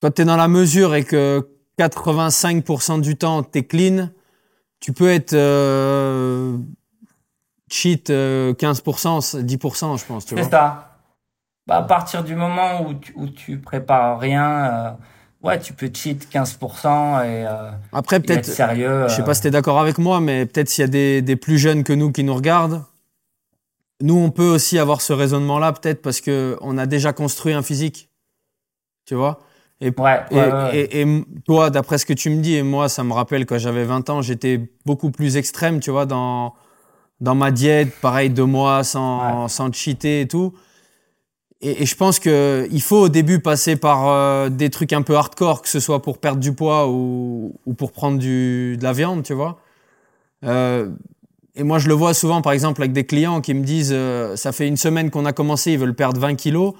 Quand 0.00 0.10
tu 0.12 0.22
es 0.22 0.24
dans 0.24 0.36
la 0.36 0.46
mesure 0.48 0.94
et 0.94 1.04
que 1.04 1.48
85% 1.78 3.00
du 3.00 3.16
temps, 3.16 3.42
tu 3.42 3.58
es 3.58 3.64
clean, 3.64 4.10
tu 4.78 4.92
peux 4.92 5.10
être 5.10 5.32
euh, 5.32 6.56
cheat 7.70 8.10
euh, 8.10 8.52
15%, 8.54 9.42
10%, 9.44 9.98
je 9.98 10.04
pense. 10.04 10.26
C'est 10.26 10.42
ça. 10.44 10.95
Bah, 11.66 11.78
à 11.78 11.82
partir 11.82 12.22
du 12.22 12.34
moment 12.36 12.82
où 12.86 12.94
tu, 12.94 13.12
où 13.16 13.26
tu 13.28 13.58
prépares 13.58 14.20
rien, 14.20 14.64
euh, 14.64 14.90
ouais, 15.42 15.58
tu 15.58 15.72
peux 15.72 15.90
cheat 15.92 16.28
15% 16.28 17.20
et, 17.22 17.44
euh, 17.46 17.70
Après, 17.92 18.20
peut-être, 18.20 18.44
sérieux. 18.44 18.86
je 19.08 19.14
sais 19.14 19.22
euh, 19.22 19.24
pas 19.24 19.34
si 19.34 19.40
tu 19.42 19.48
es 19.48 19.50
d'accord 19.50 19.80
avec 19.80 19.98
moi, 19.98 20.20
mais 20.20 20.46
peut-être 20.46 20.68
s'il 20.68 20.82
y 20.82 20.84
a 20.84 20.88
des, 20.88 21.22
des 21.22 21.36
plus 21.36 21.58
jeunes 21.58 21.82
que 21.84 21.92
nous 21.92 22.12
qui 22.12 22.22
nous 22.24 22.34
regardent, 22.34 22.84
nous, 24.02 24.16
on 24.16 24.30
peut 24.30 24.48
aussi 24.48 24.78
avoir 24.78 25.00
ce 25.00 25.12
raisonnement-là, 25.12 25.72
peut-être 25.72 26.02
parce 26.02 26.20
qu'on 26.20 26.78
a 26.78 26.86
déjà 26.86 27.12
construit 27.12 27.54
un 27.54 27.62
physique. 27.62 28.10
Tu 29.06 29.14
vois? 29.14 29.38
Et 29.80 29.92
Ouais, 29.98 30.24
ouais, 30.30 30.30
Et, 30.30 30.36
ouais, 30.36 30.52
ouais. 30.52 30.80
et- 30.80 30.98
et 30.98 31.02
m- 31.02 31.24
toi, 31.46 31.70
d'après 31.70 31.98
ce 31.98 32.06
que 32.06 32.12
tu 32.12 32.30
me 32.30 32.40
dis, 32.42 32.56
et 32.56 32.62
moi, 32.62 32.88
ça 32.88 33.04
me 33.04 33.12
rappelle 33.12 33.46
quand 33.46 33.58
j'avais 33.58 33.84
20 33.84 34.08
ans, 34.10 34.22
j'étais 34.22 34.60
beaucoup 34.86 35.10
plus 35.10 35.36
extrême, 35.36 35.80
tu 35.80 35.90
vois, 35.90 36.06
dans, 36.06 36.54
dans 37.20 37.34
ma 37.34 37.50
diète, 37.52 37.92
pareil, 38.00 38.30
deux 38.30 38.44
mois 38.46 38.84
sans, 38.84 39.48
sans 39.48 39.72
cheater 39.72 40.22
et 40.22 40.28
tout. 40.28 40.54
Et, 41.62 41.82
et 41.82 41.86
je 41.86 41.96
pense 41.96 42.18
que 42.18 42.68
il 42.70 42.82
faut 42.82 42.98
au 43.02 43.08
début 43.08 43.40
passer 43.40 43.76
par 43.76 44.08
euh, 44.08 44.48
des 44.50 44.68
trucs 44.70 44.92
un 44.92 45.02
peu 45.02 45.16
hardcore, 45.16 45.62
que 45.62 45.68
ce 45.68 45.80
soit 45.80 46.02
pour 46.02 46.18
perdre 46.18 46.40
du 46.40 46.52
poids 46.52 46.88
ou, 46.88 47.54
ou 47.64 47.74
pour 47.74 47.92
prendre 47.92 48.18
du, 48.18 48.76
de 48.78 48.82
la 48.84 48.92
viande, 48.92 49.22
tu 49.22 49.32
vois. 49.32 49.58
Euh, 50.44 50.90
et 51.54 51.62
moi, 51.62 51.78
je 51.78 51.88
le 51.88 51.94
vois 51.94 52.12
souvent, 52.12 52.42
par 52.42 52.52
exemple, 52.52 52.82
avec 52.82 52.92
des 52.92 53.04
clients 53.06 53.40
qui 53.40 53.54
me 53.54 53.64
disent, 53.64 53.92
euh, 53.94 54.36
ça 54.36 54.52
fait 54.52 54.68
une 54.68 54.76
semaine 54.76 55.10
qu'on 55.10 55.24
a 55.24 55.32
commencé, 55.32 55.72
ils 55.72 55.78
veulent 55.78 55.94
perdre 55.94 56.20
20 56.20 56.34
kilos. 56.34 56.74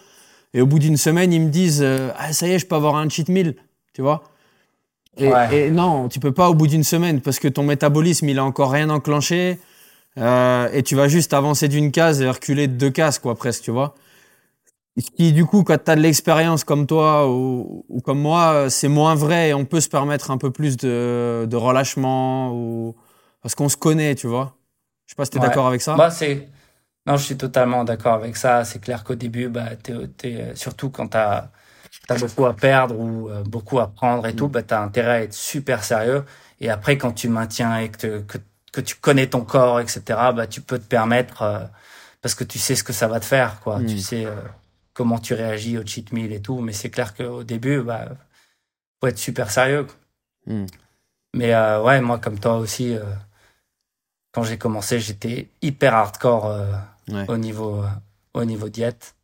Et 0.52 0.60
au 0.60 0.66
bout 0.66 0.78
d'une 0.78 0.98
semaine, 0.98 1.32
ils 1.32 1.40
me 1.40 1.50
disent 1.50 1.84
Ah, 2.18 2.32
ça 2.32 2.46
y 2.46 2.52
est, 2.52 2.58
je 2.58 2.66
peux 2.66 2.76
avoir 2.76 2.96
un 2.96 3.08
cheat 3.08 3.28
meal. 3.28 3.56
Tu 3.94 4.02
vois 4.02 4.22
et, 5.18 5.28
Ouais. 5.28 5.66
et 5.66 5.70
non, 5.70 6.08
tu 6.10 6.20
peux 6.20 6.32
pas 6.32 6.50
au 6.50 6.54
bout 6.54 6.66
d'une 6.66 6.84
semaine 6.84 7.22
parce 7.22 7.38
que 7.38 7.48
ton 7.48 7.62
métabolisme, 7.62 8.28
il 8.28 8.38
a 8.38 8.44
encore 8.44 8.70
rien 8.70 8.90
enclenché. 8.90 9.58
et 10.18 10.82
tu 10.84 10.94
vas 10.94 11.08
juste 11.08 11.32
avancer 11.34 11.68
d'une 11.68 11.90
case 11.90 12.20
et 12.20 12.28
reculer 12.28 12.68
de 12.68 12.74
deux 12.74 12.90
cases, 12.90 13.18
quoi, 13.18 13.34
presque, 13.34 13.62
tu 13.64 13.70
vois. 13.70 13.94
Ce 14.99 15.11
qui, 15.11 15.32
du 15.32 15.44
coup, 15.44 15.62
quand 15.62 15.76
tu 15.84 15.90
as 15.90 15.97
de 15.97 16.01
l'expérience 16.01 16.64
comme 16.64 16.86
toi 16.86 17.28
ou, 17.30 17.84
ou 17.88 18.01
comme 18.01 18.18
moi, 18.18 18.70
c'est 18.70 18.88
moins 18.88 19.14
vrai 19.14 19.51
et 19.51 19.55
on 19.55 19.66
peut 19.66 19.80
se 19.80 19.88
permettre 19.90 20.30
un 20.30 20.38
peu 20.38 20.51
plus 20.51 20.76
de, 20.78 21.47
de 21.49 21.57
relâchement 21.57 22.53
ou... 22.55 22.97
parce 23.42 23.55
qu'on 23.55 23.68
se 23.68 23.76
connaît, 23.76 24.14
tu 24.14 24.26
vois. 24.26 24.57
Je 25.07 25.12
sais 25.12 25.16
pas 25.16 25.24
si 25.26 25.32
tu 25.32 25.36
es 25.36 25.40
Ouais. 25.40 25.49
d'accord 25.49 25.66
avec 25.66 25.82
ça. 25.82 25.97
Bah, 25.97 26.11
c'est... 26.11 26.49
Non, 27.07 27.16
je 27.18 27.24
suis 27.24 27.36
totalement 27.36 27.84
d'accord 27.84 28.14
avec 28.14 28.36
ça. 28.36 28.64
C'est 28.64 28.80
clair 28.80 29.05
qu'au 29.05 29.14
début, 29.14 29.49
bah, 29.49 29.76
t'es, 29.76 29.92
t'es- 30.16 30.57
surtout 30.57 30.88
quand 30.90 31.09
tu 31.09 31.16
as, 31.18 31.51
beaucoup 32.18 32.47
à 32.47 32.55
perdre 32.55 32.99
ou 32.99 33.28
euh, 33.28 33.42
beaucoup 33.44 33.78
à 33.80 33.88
prendre 33.88 34.26
et 34.26 34.32
Mm. 34.32 34.36
tout, 34.36 34.49
bah, 34.49 34.62
tu 34.62 34.72
as 34.74 34.80
intérêt 34.82 35.11
à 35.11 35.22
être 35.22 35.34
super 35.34 35.84
sérieux. 35.84 36.24
Et 36.61 36.70
après, 36.70 36.97
quand 36.99 37.12
tu 37.12 37.28
maintiens 37.28 37.78
et 37.78 37.90
que, 37.90 37.99
te- 37.99 38.20
que, 38.22 38.38
que 38.72 38.80
tu 38.80 38.97
connais 38.97 39.26
ton 39.28 39.42
corps, 39.42 39.78
etc., 39.80 40.32
bah, 40.32 40.47
tu 40.47 40.62
peux 40.62 40.78
te 40.78 40.86
permettre, 40.86 41.42
euh, 41.42 41.61
parce 42.22 42.34
que 42.34 42.44
tu 42.44 42.59
sais 42.59 42.74
ce 42.74 42.82
que 42.82 42.92
ça 42.94 43.09
va 43.09 43.20
te 43.20 43.24
faire, 43.26 43.61
quoi. 43.61 43.78
Mm. 43.80 43.86
Tu 43.86 43.99
sais 43.99 44.24
euh, 44.26 44.34
comment 44.97 45.18
tu 45.18 45.34
réagis 45.34 45.76
au 45.76 45.84
cheat 45.84 46.11
meal 46.12 46.32
et 46.32 46.40
tout. 46.40 46.61
Mais 46.61 46.72
c'est 46.72 46.88
clair 46.90 47.14
qu'au 47.14 47.44
début, 47.44 47.82
bah, 47.82 48.09
faut 49.01 49.09
être 49.09 49.18
super 49.18 49.51
sérieux. 49.51 49.84
quoi. 49.84 50.55
Mm. 50.55 50.66
Mais 51.34 51.55
euh, 51.55 51.82
ouais, 51.82 52.01
moi, 52.01 52.18
comme 52.18 52.40
toi 52.40 52.57
aussi, 52.57 52.97
euh, 52.97 53.03
quand 54.32 54.42
j'ai 54.42 54.57
commencé, 54.57 54.99
j'étais 54.99 55.49
hyper 55.62 55.94
hardcore 55.94 56.47
euh, 56.47 56.72
Ouais. 57.09 57.24
au 57.28 57.36
niveau 57.36 57.84
au 58.34 58.44
niveau 58.44 58.68
diète. 58.68 59.14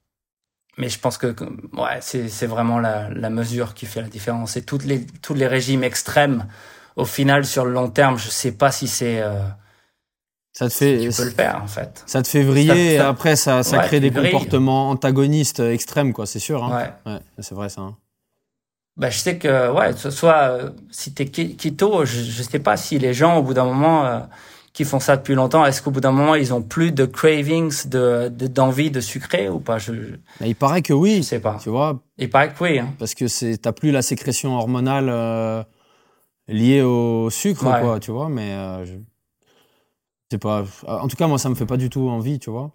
Mais 0.79 0.89
je 0.89 1.01
pense 1.01 1.18
que 1.18 1.35
ouais, 1.73 1.99
c'est 2.01 2.29
c'est 2.29 2.47
vraiment 2.47 2.79
la, 2.79 3.09
la 3.11 3.29
mesure 3.29 3.75
qui 3.75 3.87
fait 3.87 4.01
la 4.03 4.09
différence. 4.09 4.57
Et 4.57 4.62
toutes 4.62 4.85
les 4.85 5.05
tous 5.20 5.35
les 5.35 5.49
régimes 5.49 5.83
extrêmes, 5.83 6.47
au 6.95 7.05
final, 7.05 7.45
sur 7.45 7.64
le 7.64 7.73
long 7.73 7.91
terme, 7.91 8.18
je 8.18 8.29
sais 8.29 8.53
pas 8.53 8.70
si 8.70 8.87
c'est 8.87 9.20
Ça 10.53 10.68
te 10.68 10.72
si 10.72 10.78
fait, 10.80 10.98
tu 10.98 11.16
peux 11.16 11.24
le 11.24 11.30
faire 11.30 11.61
en 11.62 11.66
fait. 11.66 12.03
Ça 12.07 12.22
te 12.22 12.28
fait 12.28 12.42
vriller 12.42 12.94
et 12.94 12.96
Ça- 12.98 13.03
ça- 13.05 13.09
après 13.09 13.36
ça, 13.36 13.62
ça 13.62 13.78
Ouais, 13.78 13.84
crée 13.86 14.00
des 14.00 14.11
vrilles. 14.11 14.32
comportements 14.32 14.90
antagonistes 14.90 15.61
extrêmes, 15.61 16.12
quoi, 16.12 16.26
c'est 16.26 16.38
sûr. 16.38 16.62
Hein. 16.62 16.90
Ouais. 17.07 17.12
Ouais, 17.14 17.18
c'est 17.38 17.55
vrai 17.55 17.68
ça. 17.70 17.80
hein. 17.80 17.96
Bah, 18.98 19.09
je 19.09 19.16
sais 19.18 19.38
que 19.38 19.72
ouais, 19.72 19.94
ce 19.94 20.11
soit 20.11 20.42
euh, 20.50 20.70
si 20.90 21.14
t'es 21.14 21.24
keto, 21.26 22.05
je, 22.05 22.20
je 22.20 22.42
sais 22.42 22.59
pas 22.59 22.76
si 22.76 22.98
les 22.98 23.14
gens 23.14 23.38
au 23.38 23.42
bout 23.42 23.55
d'un 23.55 23.64
moment 23.64 24.05
euh, 24.05 24.18
qui 24.74 24.84
font 24.84 25.00
ça 25.00 25.16
depuis 25.16 25.34
longtemps, 25.34 25.64
est-ce 25.64 25.80
qu'au 25.80 25.90
bout 25.90 26.03
d'un 26.03 26.12
moment 26.12 26.34
ils 26.34 26.53
ont 26.53 26.61
plus 26.61 26.92
de 26.92 27.07
cravings, 27.07 27.72
de 27.88 28.28
de- 28.28 28.46
d'envie 28.48 28.90
de 28.90 29.00
sucré 29.00 29.48
ou 29.48 29.59
pas? 29.61 29.78
Je, 29.78 29.94
je 29.94 30.14
Mais 30.42 30.50
il 30.50 30.55
paraît 30.55 30.83
que 30.83 30.92
oui, 30.92 31.22
sais 31.24 31.41
pas. 31.41 31.58
tu 31.62 31.70
vois, 31.70 32.00
Il 32.18 32.29
paraît 32.29 32.53
que 32.53 32.62
oui. 32.62 32.79
Hein. 32.80 32.92
parce 32.99 33.14
que 33.14 33.29
c'est 33.29 33.57
t'as 33.57 33.72
plus 33.72 33.91
la 33.92 34.03
sécrétion 34.03 34.54
hormonale 34.58 35.08
euh, 35.08 35.62
liée 36.49 36.83
au 36.83 37.30
sucre, 37.30 37.64
Ouais. 37.64 37.80
quoi, 37.80 37.99
tu 37.99 38.11
vois. 38.11 38.29
Mais 38.29 38.53
euh, 38.53 38.84
je 38.84 38.92
sais 40.33 40.38
pas. 40.38 40.64
En 40.87 41.09
tout 41.09 41.17
cas, 41.17 41.26
moi, 41.26 41.38
ça 41.38 41.49
me 41.49 41.54
fait 41.54 41.67
pas 41.67 41.76
du 41.76 41.88
tout 41.88 42.09
envie, 42.09 42.38
tu 42.38 42.50
vois. 42.50 42.71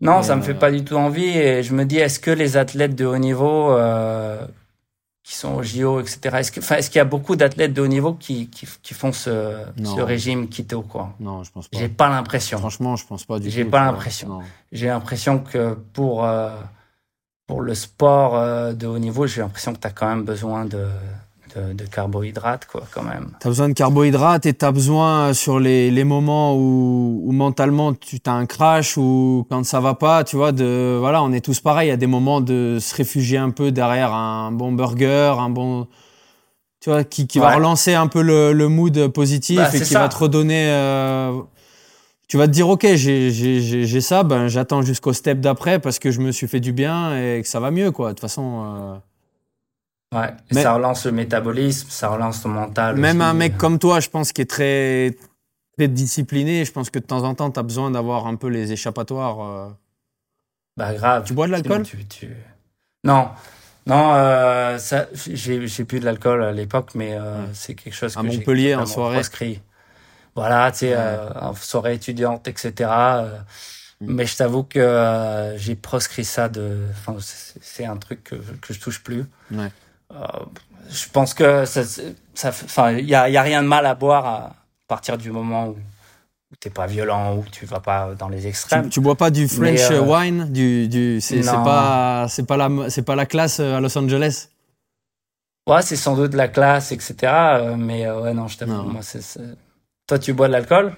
Non, 0.00 0.18
Mais, 0.18 0.22
ça 0.22 0.36
me 0.36 0.42
euh, 0.42 0.44
fait 0.44 0.54
pas 0.54 0.70
du 0.70 0.84
tout 0.84 0.96
envie 0.96 1.28
et 1.28 1.62
je 1.62 1.74
me 1.74 1.84
dis 1.84 1.98
est-ce 1.98 2.20
que 2.20 2.30
les 2.30 2.56
athlètes 2.56 2.94
de 2.94 3.06
haut 3.06 3.18
niveau 3.18 3.70
euh, 3.70 4.44
qui 5.22 5.34
sont 5.34 5.54
au 5.54 5.62
JO, 5.62 6.00
etc. 6.00 6.38
Est-ce 6.38 6.52
que, 6.52 6.60
enfin, 6.60 6.76
est-ce 6.76 6.90
qu'il 6.90 6.98
y 6.98 7.00
a 7.00 7.04
beaucoup 7.04 7.36
d'athlètes 7.36 7.72
de 7.72 7.80
haut 7.80 7.86
niveau 7.86 8.14
qui 8.14 8.48
qui, 8.48 8.66
qui 8.82 8.94
font 8.94 9.12
ce, 9.12 9.64
ce 9.84 10.00
régime 10.00 10.48
keto 10.48 10.82
quoi? 10.82 11.14
Non, 11.20 11.44
je 11.44 11.52
pense 11.52 11.68
pas. 11.68 11.78
J'ai 11.78 11.88
pas 11.88 12.08
l'impression. 12.08 12.58
Franchement, 12.58 12.96
je 12.96 13.06
pense 13.06 13.24
pas 13.24 13.38
du 13.38 13.46
tout. 13.46 13.54
J'ai 13.54 13.64
pas 13.64 13.84
l'impression. 13.84 14.40
J'ai 14.72 14.88
l'impression 14.88 15.38
que 15.38 15.74
pour 15.92 16.24
euh, 16.24 16.50
pour 17.46 17.60
le 17.60 17.74
sport 17.74 18.34
euh, 18.34 18.72
de 18.72 18.88
haut 18.88 18.98
niveau, 18.98 19.28
j'ai 19.28 19.42
l'impression 19.42 19.72
que 19.72 19.78
tu 19.78 19.86
as 19.86 19.90
quand 19.90 20.08
même 20.08 20.24
besoin 20.24 20.64
de, 20.64 20.86
de 21.56 21.72
de 21.74 21.84
carbohydrates 21.84 22.66
quoi 22.66 22.82
quand 22.92 23.02
même. 23.02 23.32
T'as 23.40 23.48
besoin 23.48 23.68
de 23.68 23.74
carbohydrates 23.74 24.46
et 24.46 24.54
t'as 24.54 24.72
besoin 24.72 25.28
euh, 25.30 25.34
sur 25.34 25.58
les, 25.60 25.90
les 25.90 26.04
moments 26.04 26.54
où, 26.56 27.22
où 27.24 27.32
mentalement 27.32 27.92
tu 27.94 28.18
as 28.26 28.32
un 28.32 28.46
crash 28.46 28.96
ou 28.96 29.46
quand 29.50 29.64
ça 29.64 29.80
va 29.80 29.94
pas, 29.94 30.24
tu 30.24 30.36
vois, 30.36 30.52
de 30.52 30.96
voilà, 30.98 31.22
on 31.22 31.32
est 31.32 31.44
tous 31.44 31.60
pareils. 31.60 31.88
Il 31.88 31.90
y 31.90 31.94
a 31.94 31.96
des 31.96 32.06
moments 32.06 32.40
de 32.40 32.78
se 32.80 32.94
réfugier 32.94 33.38
un 33.38 33.50
peu 33.50 33.72
derrière 33.72 34.12
un 34.12 34.52
bon 34.52 34.72
burger, 34.72 35.34
un 35.38 35.50
bon, 35.50 35.88
tu 36.80 36.90
vois, 36.90 37.04
qui, 37.04 37.26
qui 37.26 37.38
va 37.38 37.54
relancer 37.54 37.94
un 37.94 38.06
peu 38.06 38.22
le, 38.22 38.52
le 38.52 38.68
mood 38.68 39.08
positif 39.08 39.58
Bah, 39.58 39.68
et 39.74 39.78
qui 39.78 39.84
ça. 39.92 40.00
va 40.00 40.08
te 40.08 40.16
redonner. 40.16 40.66
euh, 40.70 41.32
tu 42.28 42.38
vas 42.38 42.46
te 42.46 42.52
dire, 42.52 42.68
ok, 42.68 42.86
j'ai 42.94 43.30
j'ai- 43.30 43.60
j'ai- 43.60 43.84
j'ai 43.84 44.00
ça, 44.00 44.22
ben 44.22 44.48
j'attends 44.48 44.80
jusqu'au 44.82 45.12
step 45.12 45.40
d'après 45.40 45.78
parce 45.80 45.98
que 45.98 46.10
je 46.10 46.20
me 46.20 46.32
suis 46.32 46.48
fait 46.48 46.60
du 46.60 46.72
bien 46.72 47.14
et 47.16 47.42
que 47.42 47.48
ça 47.48 47.60
va 47.60 47.70
mieux, 47.70 47.90
quoi. 47.90 48.08
De 48.08 48.12
toute 48.14 48.20
façon. 48.20 48.62
euh, 48.64 48.96
Ouais. 50.12 50.30
Mais- 50.52 50.62
ça 50.62 50.74
relance 50.74 51.06
le 51.06 51.12
métabolisme, 51.12 51.88
ça 51.90 52.08
relance 52.08 52.42
ton 52.42 52.50
mental. 52.50 52.96
Même 52.96 53.20
aussi. 53.20 53.26
un 53.26 53.34
mec 53.34 53.56
comme 53.56 53.78
toi, 53.78 54.00
je 54.00 54.08
pense, 54.08 54.32
qui 54.32 54.42
est 54.42 54.50
très, 54.50 55.16
très 55.76 55.88
discipliné, 55.88 56.64
je 56.64 56.72
pense 56.72 56.90
que 56.90 56.98
de 56.98 57.04
temps 57.04 57.24
en 57.24 57.34
temps, 57.34 57.50
tu 57.50 57.58
as 57.58 57.62
besoin 57.62 57.90
d'avoir 57.90 58.26
un 58.26 58.36
peu 58.36 58.48
les 58.48 58.72
échappatoires. 58.72 59.40
euh. 59.40 59.70
Bah 60.76 60.94
grave. 60.94 61.24
Tu 61.24 61.34
bois 61.34 61.46
de 61.46 61.52
l'alcool? 61.52 61.82
Tu, 61.82 62.04
tu... 62.06 62.30
Non, 63.04 63.28
non, 63.86 64.14
euh, 64.14 64.78
ça, 64.78 65.06
j'ai, 65.12 65.66
j'ai 65.66 65.84
bu 65.84 65.98
de 65.98 66.04
l'alcool 66.04 66.42
à 66.44 66.52
l'époque, 66.52 66.90
mais 66.94 67.14
euh, 67.14 67.52
c'est 67.52 67.74
quelque 67.74 67.94
chose 67.94 68.14
que 68.14 68.20
à 68.20 68.22
Montpellier 68.22 68.74
en 68.74 68.86
soirée. 68.86 69.16
Proscrit. 69.16 69.60
Voilà, 70.34 70.70
tu 70.72 70.78
sais, 70.78 70.94
euh, 70.94 71.30
en 71.34 71.54
soirée 71.54 71.94
étudiante, 71.94 72.48
etc. 72.48 72.72
Euh, 72.90 73.38
mm. 74.00 74.14
Mais 74.14 74.24
je 74.26 74.36
t'avoue 74.36 74.62
que 74.62 74.78
euh, 74.78 75.58
j'ai 75.58 75.74
proscrit 75.74 76.24
ça 76.24 76.48
de. 76.48 76.78
Enfin, 76.90 77.16
c'est 77.20 77.84
un 77.84 77.96
truc 77.96 78.24
que, 78.24 78.36
que 78.36 78.72
je 78.72 78.80
touche 78.80 79.02
plus. 79.02 79.24
Ouais. 79.50 79.70
Je 80.90 81.08
pense 81.12 81.34
que 81.34 81.64
ça, 81.64 81.82
ça 81.84 82.48
enfin, 82.48 82.92
il 82.92 83.08
y 83.08 83.14
a, 83.14 83.28
y 83.28 83.36
a 83.36 83.42
rien 83.42 83.62
de 83.62 83.68
mal 83.68 83.86
à 83.86 83.94
boire 83.94 84.26
à 84.26 84.56
partir 84.88 85.18
du 85.18 85.30
moment 85.30 85.68
où 85.68 85.76
où 86.52 86.56
t'es 86.60 86.70
pas 86.70 86.86
violent, 86.86 87.36
où 87.36 87.44
tu 87.50 87.64
vas 87.64 87.80
pas 87.80 88.14
dans 88.14 88.28
les 88.28 88.46
extrêmes. 88.46 88.84
Tu, 88.84 88.90
tu 88.90 89.00
bois 89.00 89.16
pas 89.16 89.30
du 89.30 89.48
French 89.48 89.90
euh, 89.90 90.00
wine, 90.00 90.52
du, 90.52 90.86
du 90.86 91.20
c'est 91.22 91.40
pas 91.40 92.26
c'est 92.28 92.46
pas 92.46 92.58
la 92.58 92.90
c'est 92.90 93.02
pas 93.02 93.16
la 93.16 93.24
classe 93.24 93.58
euh, 93.58 93.76
à 93.76 93.80
Los 93.80 93.96
Angeles? 93.96 94.48
Ouais, 95.66 95.80
c'est 95.80 95.96
sans 95.96 96.16
doute 96.16 96.34
la 96.34 96.48
classe, 96.48 96.92
etc. 96.92 97.14
Euh, 97.22 97.76
mais 97.76 98.10
ouais, 98.10 98.34
non, 98.34 98.48
je 98.48 98.58
t'avoue, 98.58 98.82
moi, 98.82 99.00
c'est, 99.02 99.22
toi, 100.08 100.18
tu 100.18 100.32
bois 100.32 100.48
de 100.48 100.52
l'alcool, 100.52 100.92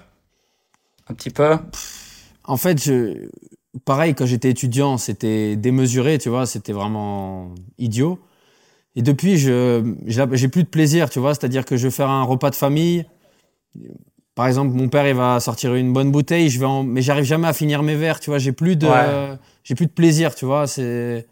un 1.07 1.13
petit 1.13 1.29
peu? 1.29 1.57
En 2.43 2.57
fait, 2.57 2.83
je, 2.83 3.29
pareil, 3.85 4.15
quand 4.15 4.25
j'étais 4.25 4.49
étudiant, 4.49 4.97
c'était 4.97 5.55
démesuré, 5.55 6.17
tu 6.17 6.29
vois, 6.29 6.47
c'était 6.47 6.73
vraiment 6.73 7.53
idiot. 7.77 8.19
Et 8.95 9.01
depuis, 9.01 9.37
je 9.37 9.93
j'ai 10.05 10.47
plus 10.47 10.63
de 10.63 10.69
plaisir, 10.69 11.09
tu 11.09 11.19
vois, 11.19 11.33
c'est-à-dire 11.33 11.65
que 11.65 11.75
je 11.77 11.87
vais 11.87 11.91
faire 11.91 12.09
un 12.09 12.23
repas 12.23 12.49
de 12.49 12.55
famille 12.55 13.05
par 14.35 14.47
exemple, 14.47 14.73
mon 14.73 14.89
père, 14.89 15.07
il 15.07 15.15
va 15.15 15.39
sortir 15.39 15.73
une 15.75 15.93
bonne 15.93 16.11
bouteille, 16.11 16.49
je 16.49 16.59
vais 16.59 16.65
en... 16.65 16.83
mais 16.83 17.01
j'arrive 17.01 17.23
jamais 17.23 17.47
à 17.47 17.53
finir 17.53 17.83
mes 17.83 17.95
verres, 17.95 18.19
tu 18.19 18.29
vois. 18.29 18.37
J'ai 18.37 18.51
plus 18.51 18.75
de, 18.75 18.87
j'ai 19.63 19.75
plus 19.75 19.85
de 19.85 19.91
plaisir, 19.91 20.35
tu 20.35 20.43
vois. 20.43 20.67
C'est, 20.67 21.25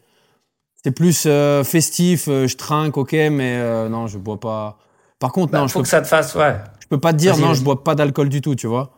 c'est 0.81 0.91
plus 0.91 1.25
euh, 1.25 1.65
festif. 1.65 2.29
Euh, 2.29 2.47
je 2.47 2.55
trinque, 2.55 2.97
ok, 2.97 3.11
mais 3.11 3.57
euh, 3.57 3.89
non, 3.89 4.07
je 4.07 4.17
bois 4.17 4.39
pas. 4.39 4.79
Par 5.19 5.33
contre, 5.33 5.51
bah, 5.51 5.59
non, 5.59 5.67
faut 5.67 5.69
je 5.69 5.73
peux... 5.79 5.81
que 5.83 5.89
ça 5.89 6.01
te 6.01 6.07
fasse, 6.07 6.33
ouais. 6.35 6.55
Je 6.79 6.87
peux 6.87 6.99
pas 6.99 7.11
te 7.11 7.17
dire 7.17 7.37
non, 7.37 7.53
je 7.53 7.61
bois 7.61 7.83
pas 7.83 7.93
d'alcool 7.93 8.29
du 8.29 8.39
tout, 8.39 8.55
tu 8.55 8.67
vois. 8.67 8.93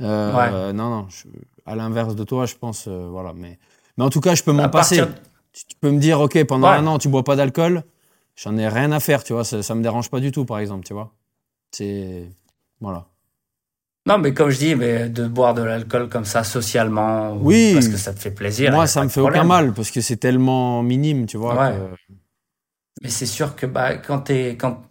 ouais. 0.00 0.72
Non, 0.72 0.90
non. 0.90 1.06
À 1.64 1.76
l'inverse 1.76 2.16
de 2.16 2.24
toi, 2.24 2.46
je 2.46 2.56
pense, 2.56 2.88
voilà. 2.88 3.32
Mais, 3.36 3.60
mais 3.96 4.04
en 4.04 4.10
tout 4.10 4.20
cas, 4.20 4.34
je 4.34 4.42
peux 4.42 4.52
m'en 4.52 4.68
passer. 4.68 5.00
Tu, 5.52 5.76
peux 5.80 5.92
me 5.92 6.00
dire, 6.00 6.20
ok, 6.20 6.42
pendant 6.44 6.66
un 6.66 6.84
an, 6.88 6.98
tu 6.98 7.08
bois 7.08 7.22
pas 7.22 7.36
d'alcool. 7.36 7.84
J'en 8.36 8.56
ai 8.56 8.68
rien 8.68 8.92
à 8.92 9.00
faire, 9.00 9.22
tu 9.24 9.32
vois. 9.32 9.44
Ça, 9.44 9.62
ça 9.62 9.74
me 9.74 9.82
dérange 9.82 10.10
pas 10.10 10.20
du 10.20 10.32
tout, 10.32 10.44
par 10.44 10.58
exemple, 10.58 10.84
tu 10.84 10.92
vois. 10.92 11.12
C'est 11.72 12.24
voilà. 12.80 13.06
Non, 14.06 14.18
mais 14.18 14.34
comme 14.34 14.50
je 14.50 14.58
dis, 14.58 14.74
mais 14.74 15.08
de 15.08 15.26
boire 15.26 15.54
de 15.54 15.62
l'alcool 15.62 16.08
comme 16.10 16.26
ça 16.26 16.44
socialement, 16.44 17.34
oui, 17.40 17.72
parce 17.72 17.88
que 17.88 17.96
ça 17.96 18.12
te 18.12 18.18
fait 18.18 18.30
plaisir. 18.30 18.70
Moi, 18.70 18.86
ça 18.86 19.02
me 19.02 19.08
fait 19.08 19.20
aucun 19.20 19.44
mal 19.44 19.72
parce 19.72 19.90
que 19.90 20.02
c'est 20.02 20.16
tellement 20.16 20.82
minime, 20.82 21.26
tu 21.26 21.38
vois. 21.38 21.56
Ouais. 21.56 21.78
Mais 23.02 23.08
c'est 23.08 23.26
sûr 23.26 23.56
que 23.56 23.64
bah, 23.66 23.96
quand 23.96 24.20
t'es, 24.20 24.56
quand, 24.56 24.82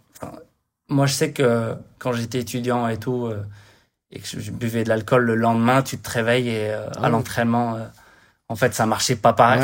moi, 0.88 1.06
je 1.06 1.14
sais 1.14 1.32
que 1.32 1.74
quand 1.98 2.12
j'étais 2.12 2.40
étudiant 2.40 2.88
et 2.88 2.98
tout, 2.98 3.26
euh, 3.26 3.44
et 4.10 4.18
que 4.18 4.26
je 4.26 4.50
buvais 4.50 4.84
de 4.84 4.88
l'alcool 4.88 5.24
le 5.24 5.34
lendemain, 5.36 5.82
tu 5.82 5.98
te 5.98 6.10
réveilles 6.10 6.48
et 6.48 6.70
euh, 6.70 6.86
à 6.88 7.04
ah 7.04 7.08
l'entraînement, 7.08 7.76
euh, 7.76 7.86
en 8.48 8.56
fait, 8.56 8.74
ça 8.74 8.84
marchait 8.84 9.16
pas 9.16 9.32
pareil. 9.32 9.60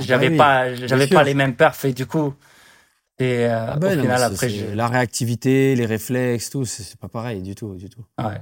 j'avais 0.00 0.32
ah 0.34 0.36
pas, 0.36 0.74
j'avais 0.74 1.06
pas 1.06 1.22
les 1.22 1.34
mêmes 1.34 1.54
perfs 1.54 1.84
et 1.84 1.92
du 1.92 2.06
coup, 2.06 2.34
et 3.20 3.46
ah 3.46 3.76
ben 3.76 3.98
au 3.98 4.02
final, 4.02 4.22
après, 4.22 4.48
la 4.74 4.88
réactivité, 4.88 5.74
les 5.74 5.86
réflexes, 5.86 6.50
tout, 6.50 6.64
c'est 6.64 6.96
pas 6.96 7.08
pareil 7.08 7.42
du 7.42 7.54
tout, 7.54 7.74
du 7.74 7.88
tout. 7.88 8.04
Ouais. 8.18 8.40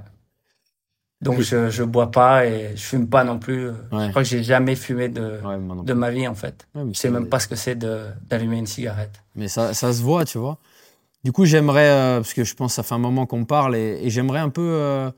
Donc 1.20 1.40
je 1.40 1.68
je 1.68 1.82
bois 1.82 2.10
pas 2.12 2.46
et 2.46 2.76
je 2.76 2.80
fume 2.82 3.08
pas 3.08 3.24
non 3.24 3.38
plus. 3.38 3.70
Je 3.90 4.10
crois 4.10 4.22
que 4.22 4.28
j'ai 4.28 4.44
jamais 4.44 4.76
fumé 4.76 5.08
de 5.08 5.40
de 5.84 5.92
ma 5.92 6.10
vie 6.10 6.28
en 6.28 6.34
fait. 6.34 6.68
Ouais, 6.74 6.82
je 6.92 6.98
sais 6.98 7.10
même 7.10 7.28
pas 7.28 7.40
ce 7.40 7.48
que 7.48 7.56
c'est 7.56 7.74
de 7.74 8.06
d'allumer 8.28 8.58
une 8.58 8.66
cigarette. 8.66 9.22
Mais 9.34 9.48
ça 9.48 9.74
ça 9.74 9.92
se 9.92 10.00
voit, 10.00 10.24
tu 10.24 10.38
vois. 10.38 10.58
Du 11.24 11.32
coup, 11.32 11.44
j'aimerais 11.44 11.88
euh, 11.90 12.20
parce 12.20 12.32
que 12.32 12.44
je 12.44 12.54
pense 12.54 12.72
que 12.72 12.76
ça 12.76 12.82
fait 12.84 12.94
un 12.94 12.98
moment 12.98 13.26
qu'on 13.26 13.44
parle 13.44 13.74
et, 13.74 13.98
et 14.02 14.10
j'aimerais 14.10 14.38
un 14.38 14.50
peu 14.50 14.62
euh, 14.62 15.10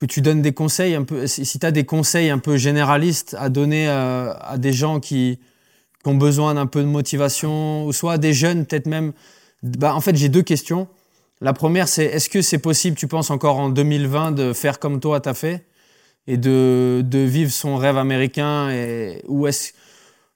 que 0.00 0.06
tu 0.06 0.22
donnes 0.22 0.40
des 0.40 0.54
conseils 0.54 0.94
un 0.94 1.04
peu 1.04 1.26
si, 1.26 1.44
si 1.44 1.58
tu 1.58 1.66
as 1.66 1.72
des 1.72 1.84
conseils 1.84 2.30
un 2.30 2.38
peu 2.38 2.56
généralistes 2.56 3.36
à 3.38 3.50
donner 3.50 3.88
euh, 3.90 4.32
à 4.40 4.56
des 4.56 4.72
gens 4.72 4.98
qui, 4.98 5.40
qui 6.08 6.14
ont 6.14 6.16
besoin 6.16 6.54
d'un 6.54 6.66
peu 6.66 6.80
de 6.80 6.86
motivation 6.86 7.84
ou 7.84 7.92
soit 7.92 8.16
des 8.16 8.32
jeunes 8.32 8.64
peut-être 8.64 8.86
même 8.86 9.12
bah 9.62 9.94
en 9.94 10.00
fait, 10.00 10.16
j'ai 10.16 10.28
deux 10.28 10.42
questions. 10.42 10.88
La 11.40 11.52
première, 11.52 11.88
c'est 11.88 12.04
est-ce 12.04 12.28
que 12.28 12.42
c'est 12.42 12.58
possible, 12.58 12.96
tu 12.96 13.06
penses 13.08 13.30
encore 13.30 13.58
en 13.58 13.68
2020, 13.68 14.32
de 14.32 14.52
faire 14.52 14.78
comme 14.78 15.00
toi 15.00 15.20
t'as 15.20 15.34
fait 15.34 15.66
et 16.26 16.36
de, 16.36 17.02
de 17.04 17.18
vivre 17.18 17.50
son 17.50 17.76
rêve 17.76 17.96
américain 17.96 18.70
et, 18.70 19.22
Ou 19.28 19.46
est-ce 19.46 19.72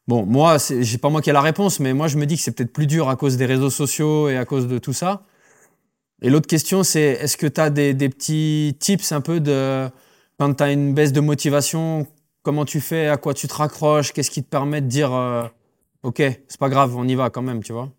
bon, 0.08 0.26
moi, 0.26 0.56
j'ai 0.58 0.98
pas 0.98 1.08
moi 1.08 1.22
qui 1.22 1.30
ai 1.30 1.32
la 1.32 1.40
réponse, 1.40 1.80
mais 1.80 1.92
moi 1.94 2.08
je 2.08 2.18
me 2.18 2.26
dis 2.26 2.36
que 2.36 2.42
c'est 2.42 2.52
peut-être 2.52 2.72
plus 2.72 2.86
dur 2.86 3.08
à 3.08 3.16
cause 3.16 3.36
des 3.36 3.46
réseaux 3.46 3.70
sociaux 3.70 4.28
et 4.28 4.36
à 4.36 4.44
cause 4.44 4.66
de 4.68 4.78
tout 4.78 4.92
ça. 4.92 5.24
Et 6.22 6.30
l'autre 6.30 6.46
question, 6.46 6.82
c'est 6.82 7.00
est-ce 7.00 7.36
que 7.36 7.46
tu 7.46 7.60
as 7.60 7.70
des, 7.70 7.94
petits 7.94 8.76
tips 8.78 9.12
un 9.12 9.20
peu 9.20 9.40
de 9.40 9.88
quand 10.38 10.54
tu 10.54 10.62
as 10.62 10.72
une 10.72 10.94
baisse 10.94 11.12
de 11.12 11.20
motivation, 11.20 12.06
comment 12.42 12.64
tu 12.64 12.80
fais, 12.80 13.08
à 13.08 13.16
quoi 13.16 13.34
tu 13.34 13.48
te 13.48 13.54
raccroches, 13.54 14.12
qu'est-ce 14.12 14.30
qui 14.30 14.42
te 14.42 14.48
permet 14.48 14.80
de 14.80 14.86
dire 14.86 15.12
euh, 15.12 15.44
ok, 16.02 16.16
c'est 16.18 16.58
pas 16.58 16.68
grave, 16.68 16.96
on 16.96 17.06
y 17.06 17.14
va 17.14 17.30
quand 17.30 17.42
même, 17.42 17.62
tu 17.62 17.72
vois 17.72 17.90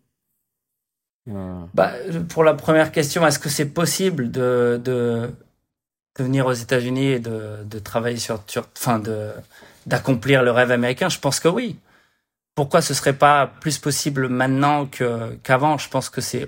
bah, 1.26 1.94
pour 2.30 2.44
la 2.44 2.54
première 2.54 2.92
question, 2.92 3.26
est-ce 3.26 3.40
que 3.40 3.50
c'est 3.50 3.70
possible 3.70 4.30
de, 4.30 4.80
de, 4.84 5.30
de, 6.18 6.24
venir 6.24 6.46
aux 6.46 6.54
États-Unis 6.54 7.14
et 7.14 7.20
de, 7.20 7.64
de 7.64 7.80
travailler 7.80 8.18
sur, 8.18 8.44
sur 8.48 8.68
enfin, 8.78 9.00
de, 9.00 9.32
d'accomplir 9.86 10.44
le 10.44 10.52
rêve 10.52 10.72
américain? 10.72 11.10
Je 11.10 11.20
pense 11.20 11.40
que 11.40 11.48
oui. 11.48 11.78
Pourquoi 12.56 12.82
ce 12.82 12.94
serait 12.94 13.14
pas 13.14 13.48
plus 13.48 13.80
possible 13.80 14.28
maintenant 14.28 14.86
que, 14.86 15.34
qu'avant? 15.44 15.78
Je 15.78 15.90
pense 15.90 16.10
que 16.10 16.22
c'est, 16.22 16.48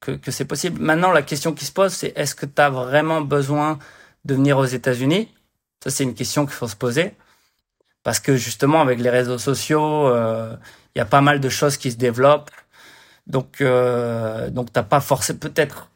que, 0.00 0.12
que 0.12 0.30
c'est 0.30 0.44
possible. 0.44 0.80
Maintenant, 0.80 1.12
la 1.12 1.22
question 1.22 1.52
qui 1.52 1.64
se 1.66 1.72
pose, 1.72 1.92
c'est 1.92 2.12
est-ce 2.16 2.34
que 2.34 2.46
tu 2.46 2.60
as 2.60 2.70
vraiment 2.70 3.20
besoin 3.20 3.78
de 4.24 4.34
venir 4.34 4.58
aux 4.58 4.64
États-Unis? 4.64 5.28
Ça, 5.84 5.90
c'est 5.90 6.04
une 6.04 6.14
question 6.14 6.46
qu'il 6.46 6.54
faut 6.54 6.68
se 6.68 6.74
poser. 6.74 7.14
Parce 8.02 8.18
que 8.18 8.36
justement, 8.36 8.80
avec 8.80 8.98
les 8.98 9.10
réseaux 9.10 9.38
sociaux, 9.38 10.08
euh, 10.08 10.56
il 10.96 10.98
y 10.98 11.02
a 11.02 11.04
pas 11.04 11.20
mal 11.20 11.40
de 11.40 11.48
choses 11.50 11.76
qui 11.76 11.90
se 11.92 11.96
développent. 11.96 12.50
Donc, 13.26 13.60
euh, 13.60 14.48
donc 14.48 14.72
t'as 14.72 14.82
pas 14.82 15.00
forcément 15.00 15.38
peut-être 15.38 15.90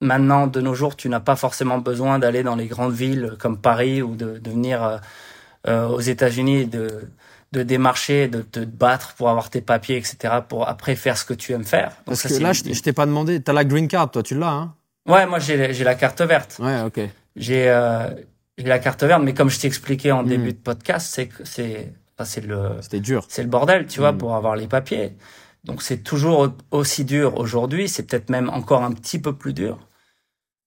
maintenant 0.00 0.48
de 0.48 0.60
nos 0.60 0.74
jours, 0.74 0.96
tu 0.96 1.08
n'as 1.08 1.20
pas 1.20 1.36
forcément 1.36 1.78
besoin 1.78 2.18
d'aller 2.18 2.42
dans 2.42 2.56
les 2.56 2.66
grandes 2.66 2.94
villes 2.94 3.36
comme 3.38 3.58
Paris 3.58 4.02
ou 4.02 4.16
de, 4.16 4.38
de 4.38 4.50
venir 4.50 4.82
euh, 4.82 4.98
euh 5.68 5.86
aux 5.86 6.00
États-Unis 6.00 6.66
de 6.66 7.08
de 7.52 7.62
démarcher, 7.64 8.28
de 8.28 8.42
te 8.42 8.60
battre 8.60 9.14
pour 9.14 9.28
avoir 9.28 9.50
tes 9.50 9.60
papiers, 9.60 9.96
etc. 9.96 10.34
pour 10.48 10.68
après 10.68 10.94
faire 10.94 11.18
ce 11.18 11.24
que 11.24 11.34
tu 11.34 11.52
aimes 11.52 11.64
faire. 11.64 11.90
Donc 12.06 12.20
Parce 12.20 12.22
que 12.22 12.40
là, 12.40 12.52
je 12.52 12.80
t'ai 12.80 12.92
pas 12.92 13.06
demandé, 13.06 13.40
t'as 13.42 13.52
la 13.52 13.64
green 13.64 13.88
card, 13.88 14.10
toi, 14.12 14.22
tu 14.22 14.38
l'as, 14.38 14.52
hein? 14.52 14.74
Ouais, 15.08 15.26
moi 15.26 15.38
j'ai 15.38 15.72
j'ai 15.72 15.84
la 15.84 15.94
carte 15.94 16.20
verte. 16.22 16.58
Ouais, 16.60 16.80
ok. 16.82 17.00
J'ai 17.36 17.68
euh, 17.68 18.08
j'ai 18.58 18.66
la 18.66 18.78
carte 18.78 19.02
verte, 19.02 19.22
mais 19.22 19.34
comme 19.34 19.50
je 19.50 19.58
t'ai 19.58 19.66
expliqué 19.66 20.12
en 20.12 20.22
hmm. 20.22 20.28
début 20.28 20.52
de 20.52 20.58
podcast, 20.58 21.06
c'est 21.12 21.26
que 21.28 21.44
c'est 22.24 22.40
c'est 22.40 22.46
le 22.46 22.78
c'était 22.80 23.00
dur. 23.00 23.24
C'est 23.28 23.42
le 23.42 23.48
bordel, 23.48 23.86
tu 23.86 24.00
vois, 24.00 24.12
hmm. 24.12 24.18
pour 24.18 24.34
avoir 24.34 24.56
les 24.56 24.66
papiers. 24.66 25.16
Donc 25.64 25.82
c'est 25.82 25.98
toujours 25.98 26.54
aussi 26.70 27.04
dur 27.04 27.36
aujourd'hui, 27.36 27.88
c'est 27.88 28.04
peut-être 28.04 28.30
même 28.30 28.48
encore 28.48 28.82
un 28.82 28.92
petit 28.92 29.18
peu 29.18 29.34
plus 29.34 29.52
dur. 29.52 29.78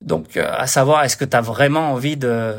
Donc 0.02 0.38
euh, 0.38 0.52
à 0.52 0.68
savoir, 0.68 1.04
est-ce 1.04 1.18
que 1.18 1.26
tu 1.26 1.36
as 1.36 1.42
vraiment 1.42 1.92
envie 1.94 2.18
de... 2.18 2.56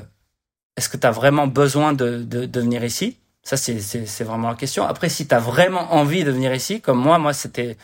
Est-ce 0.77 0.89
que 0.89 0.97
tu 0.97 1.07
as 1.07 1.13
vraiment 1.13 1.47
besoin 1.47 1.93
de, 1.93 2.25
de, 2.25 2.47
de 2.47 2.61
venir 2.61 2.83
ici? 2.83 3.19
Ça, 3.45 3.57
c'est 3.57 4.25
vraiment 4.25 4.49
la 4.49 4.57
question. 4.57 4.85
Après, 4.85 5.09
si 5.11 5.29
tu 5.29 5.35
as 5.35 5.39
vraiment 5.39 5.93
envie 5.93 6.25
de 6.25 6.33
venir 6.33 6.53
ici, 6.55 6.81
comme 6.81 6.99
moi, 6.99 7.19
moi, 7.19 7.33
c'était... 7.33 7.77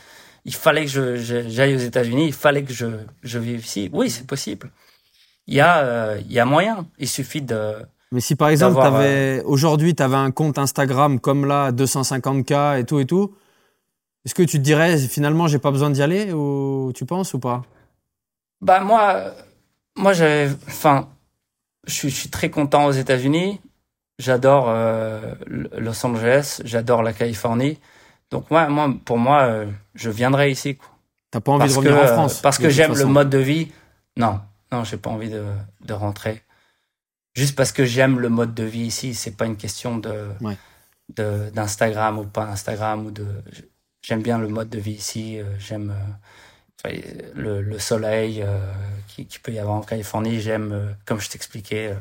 Il 0.46 0.54
fallait 0.54 0.86
que 0.86 1.16
j'aille 1.16 1.76
aux 1.76 1.78
États-Unis, 1.78 2.28
il 2.28 2.32
fallait 2.32 2.64
que 2.64 2.72
je, 2.72 2.86
je 3.22 3.38
vive 3.38 3.60
ici. 3.60 3.90
Oui, 3.92 4.08
c'est 4.10 4.26
possible. 4.26 4.70
Il 5.46 5.54
y, 5.54 5.60
a, 5.60 5.84
euh, 5.84 6.20
il 6.24 6.32
y 6.32 6.40
a 6.40 6.46
moyen. 6.46 6.88
Il 6.98 7.08
suffit 7.08 7.42
de... 7.42 7.74
Mais 8.12 8.20
si 8.20 8.34
par 8.34 8.48
exemple, 8.48 8.80
euh, 8.82 9.42
aujourd'hui, 9.44 9.94
tu 9.94 10.02
avais 10.02 10.16
un 10.16 10.32
compte 10.32 10.58
Instagram 10.58 11.20
comme 11.20 11.46
là, 11.46 11.70
250K 11.70 12.80
et 12.80 12.84
tout 12.84 12.98
et 12.98 13.06
tout, 13.06 13.34
est-ce 14.24 14.34
que 14.34 14.42
tu 14.42 14.58
te 14.58 14.62
dirais 14.62 14.98
finalement 14.98 15.46
j'ai 15.46 15.58
pas 15.58 15.70
besoin 15.70 15.90
d'y 15.90 16.02
aller 16.02 16.32
ou 16.32 16.92
tu 16.94 17.06
penses 17.06 17.34
ou 17.34 17.38
pas? 17.38 17.62
Bah 18.60 18.80
moi, 18.80 19.32
moi 19.96 20.12
j'avais, 20.12 20.50
enfin, 20.66 21.08
je 21.86 22.08
suis, 22.08 22.28
très 22.28 22.50
content 22.50 22.86
aux 22.86 22.92
États-Unis. 22.92 23.60
J'adore 24.18 24.66
euh, 24.68 25.34
Los 25.46 26.04
Angeles, 26.04 26.60
j'adore 26.64 27.02
la 27.02 27.12
Californie. 27.12 27.78
Donc 28.30 28.50
moi, 28.50 28.68
moi 28.68 28.92
pour 29.04 29.18
moi, 29.18 29.42
euh, 29.42 29.66
je 29.94 30.10
viendrai 30.10 30.50
ici. 30.50 30.78
T'as 31.30 31.40
pas 31.40 31.52
envie 31.52 31.72
de 31.72 31.76
revenir 31.76 31.96
en 31.96 32.06
France 32.06 32.40
Parce 32.40 32.58
que 32.58 32.68
j'aime 32.68 32.94
le 32.94 33.04
mode 33.06 33.30
de 33.30 33.38
vie. 33.38 33.70
Non, 34.16 34.40
non, 34.72 34.82
j'ai 34.82 34.96
pas 34.96 35.10
envie 35.10 35.30
de, 35.30 35.44
de 35.82 35.94
rentrer. 35.94 36.42
Juste 37.34 37.56
parce 37.56 37.72
que 37.72 37.84
j'aime 37.84 38.18
le 38.18 38.28
mode 38.28 38.54
de 38.54 38.64
vie 38.64 38.86
ici, 38.86 39.14
c'est 39.14 39.36
pas 39.36 39.46
une 39.46 39.56
question 39.56 39.98
de 39.98 40.30
d'Instagram 41.52 42.18
ou 42.18 42.24
pas 42.24 42.44
Instagram 42.44 43.06
ou 43.06 43.10
de 43.10 43.26
j'aime 44.02 44.22
bien 44.22 44.38
le 44.38 44.48
mode 44.48 44.68
de 44.68 44.78
vie 44.78 44.92
ici. 44.92 45.38
Euh, 45.38 45.44
j'aime 45.58 45.94
euh, 46.86 47.00
le, 47.34 47.62
le, 47.62 47.78
soleil 47.78 48.42
euh, 48.42 48.72
qui, 49.08 49.26
qui, 49.26 49.38
peut 49.38 49.52
y 49.52 49.58
avoir 49.58 49.76
en 49.76 49.82
Californie. 49.82 50.40
J'aime, 50.40 50.96
comme 51.04 51.20
je 51.20 51.28
t'expliquais, 51.28 51.94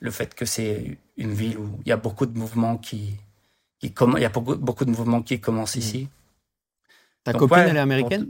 le 0.00 0.10
fait 0.10 0.34
que 0.34 0.44
c'est 0.44 0.98
une 1.16 1.32
ville 1.32 1.58
où 1.58 1.80
il 1.84 1.88
y 1.88 1.92
a 1.92 1.96
beaucoup 1.96 2.26
de 2.26 2.36
mouvements 2.36 2.76
qui, 2.76 3.16
qui 3.78 3.94
il 4.16 4.22
y 4.22 4.24
a 4.24 4.28
beaucoup, 4.28 4.56
beaucoup 4.56 4.84
de 4.84 4.90
mouvements 4.90 5.22
qui 5.22 5.40
commencent 5.40 5.76
mm. 5.76 5.80
ici. 5.80 6.08
Ta 7.24 7.32
Donc, 7.32 7.40
copine, 7.40 7.56
ouais, 7.58 7.68
elle 7.70 7.76
est 7.76 7.80
américaine? 7.80 8.28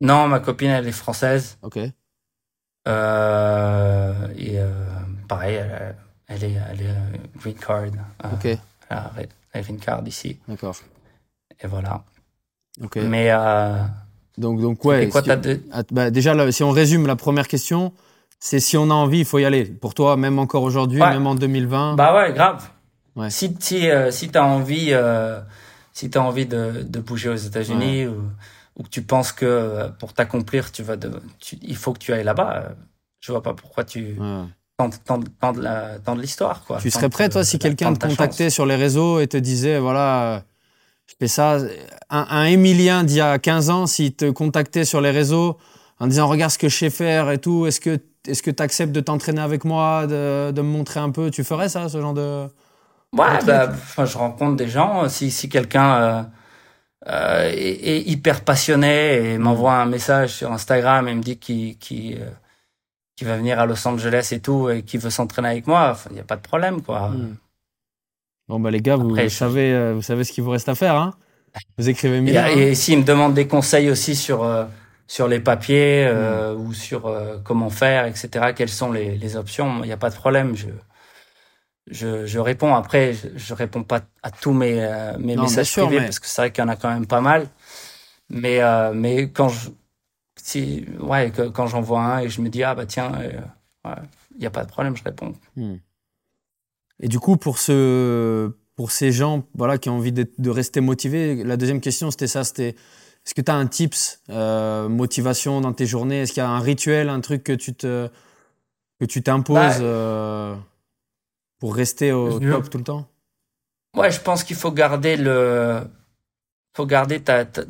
Non, 0.00 0.28
ma 0.28 0.40
copine, 0.40 0.70
elle 0.70 0.86
est 0.86 0.92
française. 0.92 1.58
Ok. 1.62 1.78
Euh, 2.86 4.28
et 4.36 4.58
euh, 4.58 4.70
pareil, 5.28 5.56
elle, 5.56 5.94
elle 6.28 6.44
est, 6.44 6.56
elle 6.72 6.80
est 6.82 6.88
euh, 6.90 7.16
green 7.36 7.54
card. 7.54 7.82
Euh, 8.24 8.28
Ok. 8.32 8.58
La 8.90 9.60
green 9.62 9.78
card 9.78 10.02
ici. 10.06 10.38
D'accord. 10.48 10.76
Et 11.62 11.66
voilà. 11.66 12.04
Ok. 12.82 12.96
Mais 12.96 13.28
euh, 13.30 13.82
Donc, 14.36 14.60
donc 14.60 14.84
ouais. 14.84 15.04
et 15.04 15.08
quoi, 15.08 15.22
si 15.22 15.28
t'as 15.28 15.36
tu- 15.36 15.48
de- 15.56 15.62
Ah, 15.72 15.82
bah, 15.90 16.10
déjà, 16.10 16.34
là, 16.34 16.50
si 16.52 16.62
on 16.62 16.70
résume 16.70 17.06
la 17.06 17.16
première 17.16 17.48
question, 17.48 17.92
c'est 18.40 18.60
si 18.60 18.76
on 18.76 18.90
a 18.90 18.94
envie, 18.94 19.20
il 19.20 19.24
faut 19.24 19.38
y 19.38 19.44
aller. 19.44 19.64
Pour 19.64 19.94
toi, 19.94 20.16
même 20.16 20.38
encore 20.38 20.62
aujourd'hui, 20.62 21.00
Ouais. 21.00 21.10
même 21.10 21.26
en 21.26 21.34
2020. 21.34 21.94
Bah 21.96 22.14
ouais, 22.14 22.32
grave. 22.32 22.68
Ouais. 23.16 23.30
Si 23.30 23.56
si 23.58 23.90
euh, 23.90 24.10
si 24.12 24.28
t'as 24.28 24.44
envie 24.44 24.90
euh, 24.92 25.40
si 25.92 26.08
t'as 26.08 26.20
envie 26.20 26.46
de, 26.46 26.82
de 26.86 27.00
bouger 27.00 27.30
aux 27.30 27.34
États-Unis 27.34 28.06
ou, 28.06 28.22
ou 28.76 28.82
que 28.84 28.88
tu 28.88 29.02
penses 29.02 29.32
que 29.32 29.44
euh, 29.44 29.88
pour 29.88 30.12
t'accomplir 30.12 30.70
tu 30.70 30.84
vas 30.84 30.94
de, 30.96 31.20
tu- 31.40 31.58
il 31.62 31.74
faut 31.74 31.92
que 31.92 31.98
tu 31.98 32.12
ailles 32.12 32.22
là-bas, 32.22 32.56
euh, 32.58 32.68
je 33.18 33.32
vois 33.32 33.42
pas 33.42 33.54
pourquoi 33.54 33.82
tu 33.82 34.16
Tentes 34.78 35.00
tentes 35.04 35.56
la 35.58 35.98
tentes 35.98 36.20
l'histoire 36.20 36.62
quoi. 36.64 36.78
Tu 36.78 36.90
serais 36.90 37.08
prêt, 37.08 37.28
toi, 37.28 37.40
euh, 37.40 37.44
si 37.44 37.58
quelqu'un 37.58 37.92
te 37.94 37.98
ta 37.98 38.08
contactait 38.08 38.44
chance. 38.44 38.54
sur 38.54 38.64
les 38.64 38.76
réseaux 38.76 39.18
et 39.20 39.26
te 39.26 39.36
disait, 39.36 39.78
voilà, 39.80 40.22
euh, 40.36 40.40
je 41.08 41.14
fais 41.18 41.26
ça. 41.28 41.58
Un, 42.10 42.26
un 42.30 42.44
Émilien 42.44 43.02
d'il 43.02 43.16
y 43.16 43.20
a 43.20 43.38
15 43.40 43.70
ans, 43.70 43.86
s'il 43.88 44.14
te 44.14 44.30
contactait 44.30 44.84
sur 44.84 45.00
les 45.00 45.10
réseaux 45.10 45.58
en 45.98 46.06
disant, 46.06 46.28
regarde 46.28 46.52
ce 46.52 46.58
que 46.58 46.68
je 46.68 46.76
sais 46.76 46.90
faire 46.90 47.30
et 47.32 47.38
tout, 47.38 47.66
est-ce 47.66 47.80
que 47.80 47.98
est-ce 48.28 48.42
que 48.42 48.50
tu 48.52 48.62
acceptes 48.62 48.92
de 48.92 49.00
t'entraîner 49.00 49.40
avec 49.40 49.64
moi, 49.64 50.06
de, 50.06 50.52
de 50.52 50.62
me 50.62 50.68
montrer 50.68 51.00
un 51.00 51.10
peu? 51.10 51.30
Tu 51.30 51.42
ferais 51.44 51.68
ça, 51.68 51.88
ce 51.88 52.00
genre 52.00 52.14
de. 52.14 52.46
Ouais, 53.16 53.38
truc? 53.38 53.46
bah, 53.46 53.68
enfin, 53.72 54.04
je 54.04 54.16
rencontre 54.16 54.56
des 54.56 54.68
gens. 54.68 55.04
euh, 55.04 55.08
Si, 55.08 55.30
si 55.32 55.48
quelqu'un 55.48 55.94
euh, 56.02 56.22
euh, 57.08 57.50
est, 57.52 57.88
est 57.88 58.00
hyper 58.02 58.42
passionné 58.44 59.32
et 59.32 59.38
m'envoie 59.38 59.74
un 59.74 59.86
message 59.86 60.34
sur 60.34 60.52
Instagram 60.52 61.08
et 61.08 61.14
me 61.14 61.22
dit 61.22 61.38
qu'il 61.38 61.78
qu'il 61.78 62.18
qu'il 63.18 63.26
va 63.26 63.36
venir 63.36 63.58
à 63.58 63.66
Los 63.66 63.86
Angeles 63.88 64.28
et 64.30 64.38
tout 64.40 64.70
et 64.70 64.82
qu'il 64.82 65.00
veut 65.00 65.10
s'entraîner 65.10 65.48
avec 65.48 65.66
moi, 65.66 65.96
il 66.10 66.14
n'y 66.14 66.20
a 66.20 66.24
pas 66.24 66.36
de 66.36 66.40
problème, 66.42 66.82
quoi. 66.82 67.08
Hmm. 67.10 67.34
Bon, 68.48 68.60
bah, 68.60 68.70
les 68.70 68.80
gars, 68.80 68.96
vous, 68.96 69.08
Après, 69.10 69.24
vous 69.24 69.28
je- 69.28 69.34
savez, 69.34 69.72
euh, 69.72 69.92
vous 69.94 70.02
savez 70.02 70.22
ce 70.24 70.32
qu'il 70.32 70.44
vous 70.44 70.50
reste 70.50 70.68
à 70.68 70.74
faire. 70.74 70.94
Hein 70.94 71.14
vous 71.78 71.88
écrivez 71.88 72.14
Et, 72.14 72.18
Émilien. 72.18 72.44
hein 72.44 72.48
et 72.56 72.74
s'il 72.76 72.98
me 72.98 73.04
demande 73.04 73.34
des 73.34 73.46
conseils 73.48 73.90
aussi 73.90 74.14
sur 74.14 74.44
euh, 74.44 74.64
sur 75.08 75.26
les 75.26 75.40
papiers 75.40 76.04
euh, 76.06 76.54
ou 76.54 76.72
sur 76.72 77.06
euh, 77.06 77.38
comment 77.42 77.70
faire, 77.70 78.04
etc., 78.06 78.52
quelles 78.54 78.68
sont 78.68 78.92
les, 78.92 79.16
les 79.18 79.36
options, 79.36 79.82
il 79.82 79.86
n'y 79.86 79.92
a 79.92 79.96
pas 79.96 80.10
de 80.10 80.14
problème. 80.14 80.54
Je 80.54 80.68
je, 81.90 82.26
je 82.26 82.38
réponds. 82.38 82.74
Après, 82.74 83.14
je, 83.14 83.28
je 83.36 83.54
réponds 83.54 83.82
pas 83.82 84.00
à 84.22 84.30
tous 84.30 84.52
mes 84.52 84.76
euh, 84.84 85.16
mes 85.18 85.34
Non, 85.36 85.42
messages 85.42 85.70
sûr, 85.70 85.84
privés 85.86 86.00
mais- 86.00 86.06
parce 86.06 86.18
que 86.20 86.26
c'est 86.26 86.42
vrai 86.42 86.52
qu'il 86.52 86.62
y 86.62 86.66
en 86.66 86.70
a 86.70 86.76
quand 86.76 86.90
même 86.90 87.06
pas 87.06 87.20
mal. 87.20 87.48
Mais 88.30 88.60
euh, 88.62 88.92
mais 88.94 89.30
quand 89.30 89.48
je 89.48 89.70
si 90.48 90.86
ouais 91.00 91.30
que- 91.30 91.48
quand 91.48 91.66
j'en 91.66 91.80
vois 91.82 92.00
un 92.02 92.18
et 92.20 92.28
je 92.28 92.40
me 92.40 92.48
dis 92.48 92.62
ah 92.62 92.74
bah 92.74 92.86
tiens 92.86 93.12
euh, 93.20 93.40
ouais, 93.84 94.02
il 94.36 94.42
y 94.42 94.46
a 94.46 94.50
pas 94.50 94.64
de 94.64 94.70
problème, 94.70 94.96
je 94.96 95.04
réponds. 95.04 95.32
Hmm. 95.56 95.76
Et 97.00 97.08
du 97.08 97.20
coup, 97.20 97.36
pour, 97.36 97.58
ce, 97.58 98.50
pour 98.74 98.90
ces 98.90 99.12
gens 99.12 99.44
voilà, 99.54 99.78
qui 99.78 99.88
ont 99.88 99.96
envie 99.96 100.12
de 100.12 100.50
rester 100.50 100.80
motivés, 100.80 101.44
la 101.44 101.56
deuxième 101.56 101.80
question, 101.80 102.10
c'était 102.10 102.26
ça, 102.26 102.44
c'était 102.44 102.70
est-ce 103.24 103.34
que 103.34 103.40
tu 103.42 103.50
as 103.50 103.54
un 103.54 103.66
tips, 103.66 104.22
euh, 104.30 104.88
motivation 104.88 105.60
dans 105.60 105.72
tes 105.74 105.86
journées? 105.86 106.22
Est-ce 106.22 106.32
qu'il 106.32 106.42
y 106.42 106.46
a 106.46 106.48
un 106.50 106.60
rituel, 106.60 107.08
un 107.08 107.20
truc 107.20 107.44
que 107.44 107.52
tu 107.52 107.74
te 107.74 108.08
que 109.00 109.04
tu 109.04 109.22
t'imposes 109.22 109.78
Bah, 109.78 109.84
euh, 109.84 110.56
pour 111.60 111.74
rester 111.76 112.10
au 112.10 112.40
je- 112.40 112.50
top 112.50 112.68
tout 112.70 112.78
le 112.78 112.84
temps? 112.84 113.06
Ouais, 113.94 114.10
je 114.10 114.20
pense 114.20 114.42
qu'il 114.44 114.56
faut 114.56 114.72
garder 114.72 115.16
le, 115.16 115.82
faut 116.74 116.86
garder 116.86 117.20
ta, 117.22 117.44
ta- 117.44 117.62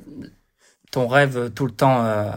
ton 0.90 1.06
rêve 1.06 1.50
tout 1.54 1.66
le 1.66 1.72
temps 1.72 2.02
euh, 2.04 2.30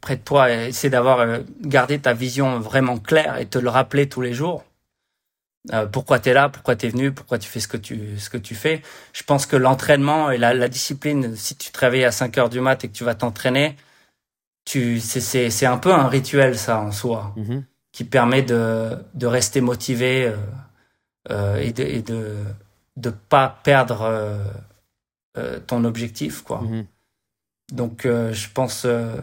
près 0.00 0.16
de 0.16 0.22
toi 0.22 0.50
et 0.52 0.68
essayer 0.68 0.90
d'avoir 0.90 1.20
euh, 1.20 1.38
garder 1.60 1.98
ta 1.98 2.12
vision 2.12 2.58
vraiment 2.60 2.98
claire 2.98 3.38
et 3.38 3.46
te 3.46 3.58
le 3.58 3.68
rappeler 3.68 4.08
tous 4.08 4.20
les 4.20 4.32
jours. 4.34 4.64
Euh, 5.72 5.86
pourquoi 5.86 6.18
tu 6.18 6.28
es 6.30 6.34
là, 6.34 6.48
pourquoi 6.48 6.74
tu 6.74 6.86
es 6.86 6.88
venu, 6.88 7.12
pourquoi 7.12 7.38
tu 7.38 7.48
fais 7.48 7.60
ce 7.60 7.68
que 7.68 7.76
tu 7.76 8.18
ce 8.18 8.30
que 8.30 8.38
tu 8.38 8.54
fais. 8.56 8.82
Je 9.12 9.22
pense 9.22 9.46
que 9.46 9.56
l'entraînement 9.56 10.30
et 10.30 10.38
la, 10.38 10.54
la 10.54 10.68
discipline, 10.68 11.36
si 11.36 11.56
tu 11.56 11.70
te 11.70 11.78
réveilles 11.78 12.04
à 12.04 12.10
5 12.12 12.36
heures 12.38 12.48
du 12.50 12.60
mat 12.60 12.82
et 12.84 12.88
que 12.88 12.92
tu 12.92 13.04
vas 13.04 13.14
t'entraîner, 13.14 13.76
tu 14.64 14.98
c'est 15.00 15.20
c'est 15.20 15.50
c'est 15.50 15.66
un 15.66 15.78
peu 15.78 15.92
un 15.94 16.08
rituel 16.08 16.58
ça 16.58 16.80
en 16.80 16.90
soi 16.92 17.32
Mhm. 17.36 17.64
qui 17.92 18.04
permet 18.04 18.42
de, 18.42 18.96
de 19.14 19.26
rester 19.26 19.60
motivé 19.60 20.26
euh, 20.26 20.36
euh, 21.30 21.56
et 21.58 21.72
de 21.72 21.82
et 21.84 22.02
de 22.02 22.36
de 22.96 23.10
pas 23.10 23.60
perdre 23.62 24.02
euh, 24.02 24.38
euh, 25.38 25.60
ton 25.60 25.84
objectif 25.84 26.42
quoi. 26.42 26.62
Mhm. 26.62 26.86
Donc 27.72 28.04
euh, 28.04 28.32
je 28.32 28.48
pense 28.52 28.82
euh, 28.84 29.14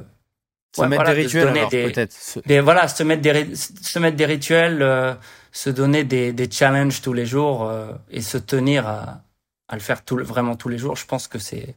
Se 0.75 0.81
Ouais, 0.81 0.87
mettre 0.87 1.03
voilà, 1.03 1.15
des 1.15 1.21
de 1.23 1.27
rituels, 1.27 1.69
des- 1.69 1.91
peut-être. 1.91 2.11
Se- 2.13 2.39
des 2.41 2.59
voilà 2.61 2.87
se 2.87 3.03
mettre 3.03 3.21
des 3.23 3.55
se 3.55 3.99
mettre 3.99 4.17
des 4.17 4.25
rituels, 4.25 4.81
euh, 4.83 5.15
se 5.51 5.69
donner 5.71 6.03
des 6.03 6.31
des 6.31 6.49
challenges 6.49 7.01
tous 7.01 7.13
les 7.13 7.25
jours 7.25 7.63
euh, 7.67 7.91
et 8.11 8.21
se 8.21 8.37
tenir 8.37 8.87
à 8.87 9.23
à 9.67 9.75
le 9.75 9.81
faire 9.81 10.03
tout 10.05 10.17
vraiment 10.23 10.55
tous 10.55 10.69
les 10.69 10.77
jours. 10.77 10.95
Je 10.95 11.05
pense 11.05 11.27
que 11.27 11.39
c'est 11.39 11.75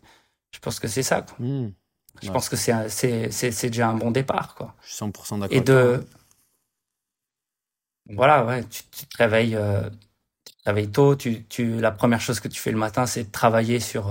je 0.55 0.59
pense 0.61 0.79
que 0.81 0.89
c'est 0.89 1.03
ça. 1.03 1.23
Quoi. 1.23 1.37
Hmm. 1.39 1.71
Je 2.23 2.31
pense 2.31 2.49
que 2.51 2.57
c'est 2.57 2.89
c'est 2.91 3.31
c'est 3.31 3.71
déjà 3.71 3.89
un 3.89 3.95
bon 3.95 4.11
départ 4.11 4.55
quoi. 4.55 4.75
Je 4.83 4.89
suis 4.89 4.97
100% 4.99 5.39
d'accord. 5.39 5.57
et 5.57 5.65
toi. 5.65 5.75
de 5.75 6.05
voilà 8.11 8.45
ouais 8.45 8.65
tu, 8.65 8.83
tu 8.91 9.07
te 9.07 9.17
réveilles 9.17 9.55
euh, 9.57 9.89
tu 10.45 10.53
te 10.55 10.63
réveilles 10.67 10.91
tôt 10.91 11.17
tu 11.17 11.45
tu 11.45 11.81
la 11.81 11.93
première 11.93 12.21
chose 12.21 12.41
que 12.41 12.49
tu 12.49 12.61
fais 12.61 12.73
le 12.73 12.79
matin 12.79 13.07
c'est 13.07 13.25
de 13.25 13.31
travailler 13.31 13.81
sur 13.81 14.11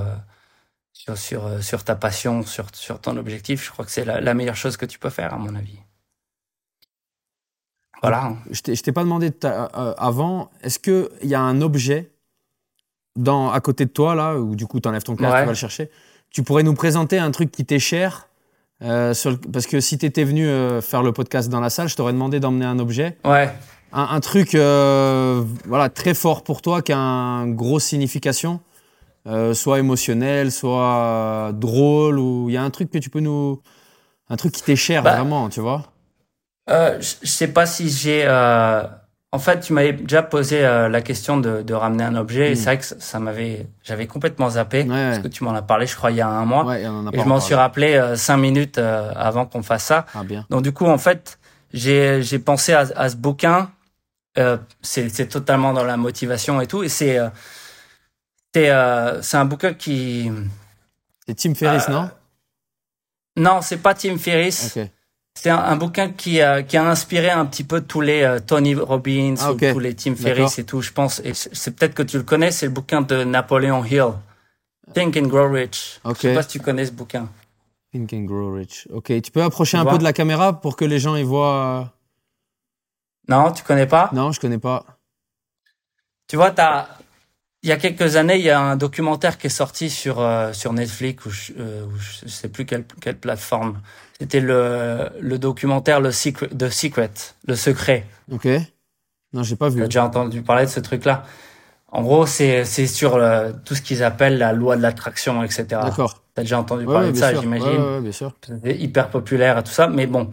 sur 0.94 1.18
sur 1.18 1.46
euh, 1.48 1.62
sur 1.62 1.84
ta 1.84 1.96
passion 1.96 2.44
sur 2.44 2.66
sur 2.74 3.00
ton 3.00 3.18
objectif 3.18 3.66
je 3.66 3.72
crois 3.72 3.86
que 3.86 3.92
c'est 3.92 4.06
la, 4.06 4.22
la 4.22 4.34
meilleure 4.34 4.56
chose 4.56 4.78
que 4.78 4.86
tu 4.86 5.00
peux 5.00 5.10
faire 5.10 5.34
à 5.34 5.38
mon 5.38 5.56
avis 5.56 5.80
voilà 8.02 8.34
Je 8.50 8.62
t'ai 8.62 8.76
je 8.76 8.84
t'ai 8.84 8.92
pas 8.92 9.04
demandé 9.04 9.32
ta- 9.32 9.70
euh, 9.78 9.94
avant, 9.98 10.50
est-ce 10.64 10.80
qu'il 10.80 11.08
y 11.30 11.36
a 11.36 11.42
un 11.42 11.62
objet 11.62 12.12
dans, 13.16 13.52
à 13.52 13.60
côté 13.60 13.86
de 13.86 13.92
toi, 13.92 14.16
là, 14.16 14.38
où 14.38 14.56
du 14.56 14.66
coup 14.66 14.80
tu 14.80 14.88
enlèves 14.88 15.04
ton 15.04 15.16
casque, 15.16 15.34
Ouais. 15.34 15.40
tu 15.42 15.46
vas 15.46 15.52
le 15.52 15.58
chercher 15.58 15.92
Tu 16.32 16.44
pourrais 16.44 16.64
nous 16.64 16.74
présenter 16.74 17.20
un 17.20 17.30
truc 17.32 17.52
qui 17.52 17.66
t'est 17.66 17.78
cher 17.80 18.28
euh, 18.82 19.14
sur 19.14 19.32
le- 19.32 19.38
Parce 19.38 19.68
que 19.68 19.80
si 19.82 19.98
tu 19.98 20.06
étais 20.06 20.24
venu 20.24 20.48
euh, 20.48 20.82
faire 20.82 21.04
le 21.04 21.12
podcast 21.12 21.50
dans 21.50 21.60
la 21.60 21.70
salle, 21.70 21.90
je 21.90 21.96
t'aurais 21.96 22.14
demandé 22.14 22.40
d'emmener 22.40 22.66
un 22.66 22.80
objet. 22.80 23.18
ouais 23.26 23.54
Un, 23.92 24.04
un 24.04 24.20
truc 24.22 24.54
voilà, 24.54 25.90
très 25.94 26.14
fort 26.16 26.44
pour 26.44 26.62
toi, 26.64 26.82
qui 26.82 26.94
a 26.94 26.98
une 26.98 27.56
grosse 27.56 27.84
signification, 27.84 28.62
euh, 29.28 29.54
soit 29.54 29.80
émotionnelle, 29.80 30.52
soit 30.52 31.52
drôle, 31.54 32.18
ou 32.20 32.50
il 32.50 32.54
y 32.54 32.58
a 32.58 32.64
un 32.64 32.70
truc 32.70 32.90
que 32.92 32.98
tu 32.98 33.10
peux 33.10 33.20
nous. 33.20 33.62
Un 34.30 34.38
truc 34.38 34.54
qui 34.54 34.64
t'est 34.64 34.76
cher, 34.78 35.04
Bah, 35.04 35.16
vraiment, 35.16 35.50
tu 35.50 35.60
vois 35.60 35.84
euh, 36.70 37.00
je, 37.02 37.28
sais 37.28 37.48
pas 37.48 37.66
si 37.66 37.90
j'ai 37.90 38.24
euh, 38.26 38.84
en 39.32 39.40
fait 39.40 39.60
tu 39.62 39.74
m'avais 39.74 39.94
déjà 39.94 40.22
posé 40.22 40.64
euh, 40.64 40.88
la 40.88 41.02
question 41.02 41.38
de, 41.38 41.64
de 41.64 41.74
ramener 41.74 42.04
un 42.04 42.16
objet 42.16 42.50
et 42.50 42.54
Mm. 42.54 42.56
c'est 42.56 42.66
vrai 42.66 42.78
que 42.78 42.86
ça, 42.86 42.96
ça 43.00 43.20
m'avait 43.20 43.68
j'avais 43.84 44.06
complètement 44.08 44.50
zappé 44.52 44.84
Ouais, 44.84 44.88
parce 44.88 45.20
que 45.20 45.28
tu 45.28 45.44
m'en 45.44 45.54
as 45.56 45.64
parlé 45.64 45.88
je 45.88 45.96
crois 45.96 46.12
il 46.12 46.18
y 46.18 46.22
a 46.22 46.28
un 46.30 46.46
mois 46.46 46.66
Ouais, 46.66 46.84
et 46.84 46.88
on 46.88 46.92
en 47.00 47.08
a 47.08 47.10
et 47.10 47.18
pas 47.18 47.24
je 47.24 47.28
m'en 47.28 47.40
suis 47.40 47.56
rappelé 47.56 47.96
euh, 47.96 48.16
cinq 48.16 48.38
minutes 48.38 48.78
euh, 48.78 49.12
avant 49.16 49.46
qu'on 49.48 49.64
fasse 49.64 49.86
ça 49.86 50.06
Ah, 50.14 50.24
bien. 50.24 50.46
Donc 50.50 50.62
du 50.62 50.72
coup, 50.72 50.86
en 50.86 51.00
fait, 51.00 51.40
j'ai 51.74 52.22
j'ai 52.22 52.40
pensé 52.40 52.74
à, 52.74 52.86
à 52.96 53.10
ce 53.10 53.16
bouquin. 53.18 53.72
C'est 54.82 55.28
totalement 55.30 55.74
dans 55.74 55.84
la 55.84 55.98
motivation 55.98 56.62
et 56.62 56.68
tout. 56.68 56.84
Et 56.84 56.90
c'est 56.90 57.20
c'est 58.54 58.70
euh, 58.70 59.22
c'est 59.22 59.38
un 59.38 59.46
bouquin 59.46 59.74
qui 59.74 60.32
C'est 61.28 61.36
Tim 61.36 61.54
Ferriss, 61.56 61.86
Euh, 61.90 61.92
non? 61.94 62.10
Non, 63.38 63.62
c'est 63.62 63.78
pas 63.78 63.94
Tim 63.94 64.18
Ferriss. 64.18 64.78
C'est 65.34 65.50
un, 65.50 65.58
un 65.58 65.78
bouquin 65.78 66.12
qui 66.12 66.42
a 66.42 66.62
qui 66.64 66.76
a 66.76 66.86
inspiré 66.90 67.30
un 67.30 67.46
petit 67.46 67.64
peu 67.64 67.80
tous 67.82 68.02
les 68.02 68.24
euh, 68.24 68.40
Tony 68.40 68.76
Robbins 68.76 69.36
Ah, 69.40 69.54
ou 69.54 69.56
tous 69.58 69.80
les 69.80 69.96
Tim. 69.96 70.16
Ferriss 70.16 70.60
et 70.60 70.66
tout. 70.66 70.82
Je 70.82 70.92
pense. 70.92 71.20
Et 71.24 71.34
c'est 71.34 71.72
peut-être 71.76 71.94
que 71.94 72.04
tu 72.04 72.18
le 72.18 72.24
connais. 72.24 72.52
C'est 72.52 72.66
le 72.66 72.72
bouquin 72.74 73.02
de 73.02 73.24
Napoleon 73.24 73.86
Hill. 73.86 74.12
Think 74.94 75.16
and 75.16 75.28
Grow 75.28 75.50
Rich. 75.50 76.02
Ok. 76.04 76.18
Je 76.18 76.22
sais 76.24 76.34
pas 76.34 76.44
si 76.44 76.50
tu 76.50 76.60
connais 76.60 76.86
ce 76.86 76.92
bouquin. 76.92 77.30
Think 77.94 78.12
and 78.12 78.24
Grow 78.26 78.54
Rich. 78.54 78.90
Ok, 78.92 79.22
tu 79.22 79.32
peux 79.32 79.42
approcher 79.44 79.78
Tu 79.78 79.82
un 79.88 79.90
peu 79.90 79.98
de 79.98 80.04
la 80.04 80.12
caméra 80.12 80.60
pour 80.60 80.76
que 80.76 80.84
les 80.84 81.00
gens 81.00 81.16
y 81.16 81.24
voient. 81.24 81.82
euh, 81.82 81.86
Non, 83.30 83.52
tu 83.54 83.64
connais 83.64 83.88
pas? 83.88 84.10
Non, 84.12 84.34
je 84.34 84.40
connais 84.42 84.58
pas. 84.58 84.86
Tu 86.28 86.36
vois, 86.36 86.52
t'as, 86.52 86.88
il 87.64 87.70
y 87.70 87.72
a 87.72 87.78
quelques 87.78 88.16
années, 88.16 88.38
il 88.38 88.44
y 88.44 88.50
a 88.50 88.60
un 88.60 88.76
documentaire 88.76 89.38
qui 89.38 89.48
est 89.48 89.52
sorti 89.52 89.90
sur 89.90 90.20
euh, 90.20 90.52
sur 90.54 90.74
Netflix 90.74 91.26
ou 91.26 91.30
je, 91.30 91.54
euh, 91.60 91.86
je 92.24 92.28
sais 92.28 92.50
plus 92.50 92.66
quelle 92.66 92.86
quelle 93.02 93.18
plateforme. 93.18 93.80
C'était 94.20 94.40
le 94.40 95.10
le 95.20 95.38
documentaire 95.38 96.00
le 96.02 96.12
secret 96.12 96.48
The 96.50 96.70
Secret, 96.70 97.12
le 97.48 97.56
secret. 97.56 98.06
Ok. 98.32 98.48
Non, 99.34 99.44
j'ai 99.44 99.56
pas 99.56 99.70
vu. 99.70 99.80
T'as 99.80 99.86
déjà 99.86 100.06
entendu 100.06 100.42
parler 100.42 100.66
de 100.66 100.70
ce 100.72 100.80
truc-là? 100.80 101.24
En 101.92 102.02
gros, 102.04 102.26
c'est 102.26 102.66
c'est 102.66 102.88
sur 102.88 103.16
euh, 103.16 103.52
tout 103.66 103.76
ce 103.76 103.82
qu'ils 103.82 104.04
appellent 104.04 104.38
la 104.38 104.54
loi 104.54 104.76
de 104.78 104.82
l'attraction, 104.82 105.44
etc. 105.44 105.66
D'accord. 105.70 106.22
T'as 106.34 106.44
déjà 106.44 106.60
entendu 106.60 106.86
Ouais, 106.86 106.94
parler 106.94 107.08
ouais, 107.08 107.14
de 107.14 107.18
ça, 107.18 107.34
j'imagine. 107.36 107.68
Ouais, 107.68 108.02
bien 108.02 108.12
sûr. 108.12 108.34
C'est 108.64 108.76
hyper 108.78 109.10
populaire 109.10 109.58
et 109.58 109.64
tout 109.64 109.72
ça, 109.72 109.88
mais 109.88 110.08
bon. 110.08 110.32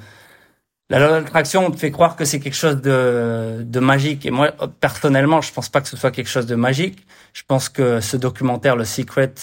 La 0.90 0.98
loi 1.00 1.08
de 1.08 1.14
l'attraction, 1.24 1.66
on 1.66 1.70
te 1.70 1.76
fait 1.76 1.90
croire 1.90 2.16
que 2.16 2.24
c'est 2.24 2.40
quelque 2.40 2.56
chose 2.56 2.80
de, 2.80 3.62
de 3.62 3.80
magique. 3.80 4.24
Et 4.24 4.30
moi, 4.30 4.52
personnellement, 4.80 5.40
je 5.42 5.52
pense 5.52 5.68
pas 5.68 5.80
que 5.82 5.88
ce 5.88 5.96
soit 5.98 6.10
quelque 6.10 6.30
chose 6.30 6.46
de 6.46 6.54
magique. 6.54 7.06
Je 7.32 7.42
pense 7.46 7.68
que 7.68 8.00
ce 8.00 8.16
documentaire, 8.16 8.76
Le 8.76 8.84
Secret, 8.84 9.34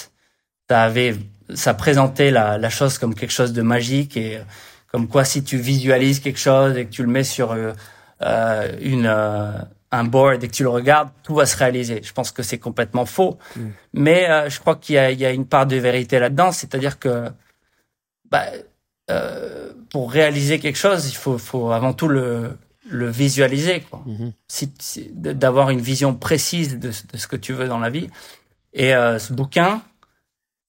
ça 0.69 0.83
avait 0.83 1.15
ça 1.53 1.75
présentait 1.75 2.31
la, 2.31 2.57
la 2.57 2.69
chose 2.69 2.97
comme 2.97 3.13
quelque 3.13 3.33
chose 3.33 3.53
de 3.53 3.61
magique 3.61 4.17
et 4.17 4.39
comme 4.91 5.07
quoi 5.07 5.23
si 5.23 5.43
tu 5.43 5.57
visualises 5.57 6.19
quelque 6.19 6.39
chose 6.39 6.75
et 6.75 6.85
que 6.85 6.91
tu 6.91 7.03
le 7.03 7.09
mets 7.09 7.23
sur 7.23 7.55
euh, 8.21 8.77
une 8.81 9.07
un 9.91 10.03
board 10.03 10.43
et 10.43 10.47
que 10.47 10.53
tu 10.53 10.63
le 10.63 10.69
regardes, 10.69 11.09
tout 11.23 11.35
va 11.35 11.45
se 11.45 11.57
réaliser. 11.57 12.01
Je 12.03 12.11
pense 12.11 12.31
que 12.31 12.43
c'est 12.43 12.57
complètement 12.57 13.05
faux. 13.05 13.37
Mm. 13.55 13.61
Mais 13.93 14.29
euh, 14.29 14.49
je 14.49 14.59
crois 14.59 14.75
qu'il 14.75 14.95
y, 14.95 15.15
y 15.15 15.25
a, 15.25 15.31
une 15.31 15.45
part 15.45 15.65
de 15.65 15.75
vérité 15.75 16.19
là-dedans, 16.19 16.51
c'est-à-dire 16.51 16.99
que 16.99 17.29
bah, 18.29 18.45
euh, 19.11 19.71
pour 19.89 20.11
réaliser 20.11 20.59
quelque 20.59 20.77
chose, 20.77 21.07
il 21.09 21.15
faut, 21.15 21.37
faut 21.37 21.71
avant 21.71 21.93
tout 21.93 22.07
le, 22.07 22.57
le 22.89 23.09
visualiser, 23.09 23.81
quoi. 23.81 24.03
Mm-hmm. 24.07 24.31
Si, 24.47 25.11
d'avoir 25.13 25.69
une 25.69 25.81
vision 25.81 26.13
précise 26.13 26.79
de, 26.79 26.89
de, 26.89 27.17
ce 27.17 27.27
que 27.27 27.35
tu 27.35 27.53
veux 27.53 27.67
dans 27.67 27.79
la 27.79 27.89
vie. 27.89 28.09
Et 28.73 28.93
euh, 28.93 29.19
ce 29.19 29.33
bouquin, 29.33 29.81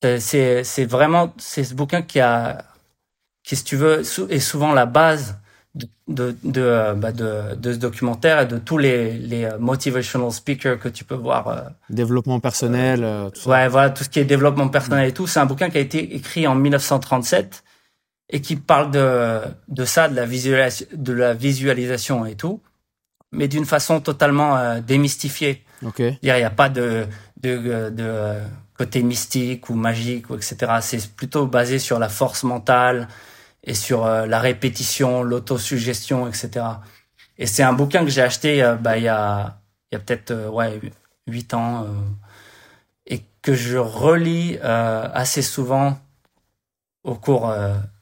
c'est 0.02 0.64
c'est 0.64 0.84
vraiment 0.84 1.34
c'est 1.38 1.64
ce 1.64 1.74
bouquin 1.74 2.02
qui 2.02 2.20
a 2.20 2.64
qui 3.42 3.56
si 3.56 3.64
tu 3.64 3.76
veux 3.76 4.00
est 4.00 4.40
souvent 4.40 4.72
la 4.72 4.86
base 4.86 5.36
de, 6.08 6.36
de, 6.44 6.62
euh, 6.62 6.94
bah 6.94 7.12
de, 7.12 7.54
de, 7.56 7.72
ce 7.72 7.78
documentaire 7.78 8.40
et 8.40 8.46
de 8.46 8.58
tous 8.58 8.78
les, 8.78 9.12
les 9.12 9.44
euh, 9.44 9.58
motivational 9.58 10.30
speakers 10.30 10.78
que 10.78 10.88
tu 10.88 11.04
peux 11.04 11.14
voir. 11.14 11.48
Euh. 11.48 11.60
Développement 11.90 12.40
personnel. 12.40 13.06
tout 13.34 13.40
ça. 13.40 13.50
Ouais, 13.50 13.68
voilà, 13.68 13.90
tout 13.90 14.04
ce 14.04 14.08
qui 14.08 14.20
est 14.20 14.24
développement 14.24 14.68
personnel 14.68 15.08
et 15.08 15.12
tout. 15.12 15.26
C'est 15.26 15.40
un 15.40 15.46
bouquin 15.46 15.68
qui 15.68 15.78
a 15.78 15.80
été 15.80 16.14
écrit 16.14 16.46
en 16.46 16.54
1937 16.54 17.64
et 18.30 18.40
qui 18.40 18.56
parle 18.56 18.90
de, 18.90 19.40
de 19.68 19.84
ça, 19.84 20.08
de 20.08 20.16
la, 20.16 20.26
visualisation, 20.26 20.86
de 20.92 21.12
la 21.12 21.34
visualisation 21.34 22.26
et 22.26 22.34
tout, 22.34 22.60
mais 23.32 23.48
d'une 23.48 23.66
façon 23.66 24.00
totalement 24.00 24.80
démystifiée. 24.80 25.64
Ok. 25.84 26.00
Il 26.00 26.16
n'y 26.22 26.30
a 26.30 26.50
pas 26.50 26.68
de, 26.68 27.06
de, 27.40 27.90
de 27.90 28.34
côté 28.76 29.02
mystique 29.02 29.70
ou 29.70 29.74
magique 29.74 30.30
ou 30.30 30.34
etc. 30.34 30.56
C'est 30.80 31.14
plutôt 31.14 31.46
basé 31.46 31.78
sur 31.78 31.98
la 31.98 32.08
force 32.08 32.42
mentale, 32.42 33.08
et 33.66 33.74
sur 33.74 34.06
euh, 34.06 34.26
la 34.26 34.38
répétition, 34.38 35.22
l'autosuggestion, 35.22 36.28
etc. 36.28 36.64
Et 37.36 37.46
c'est 37.46 37.64
un 37.64 37.72
bouquin 37.72 38.04
que 38.04 38.10
j'ai 38.10 38.22
acheté 38.22 38.62
euh, 38.62 38.76
bah, 38.76 38.96
il 38.96 39.04
y 39.04 39.08
a, 39.08 39.58
il 39.90 39.96
y 39.96 39.98
a 39.98 39.98
peut-être 39.98 40.30
euh, 40.30 40.48
ouais, 40.48 40.80
8 41.26 41.54
ans 41.54 41.86
et 43.06 43.22
que 43.42 43.54
je 43.54 43.76
relis 43.76 44.58
assez 44.62 45.42
souvent 45.42 45.98
au 47.02 47.16
cours 47.16 47.52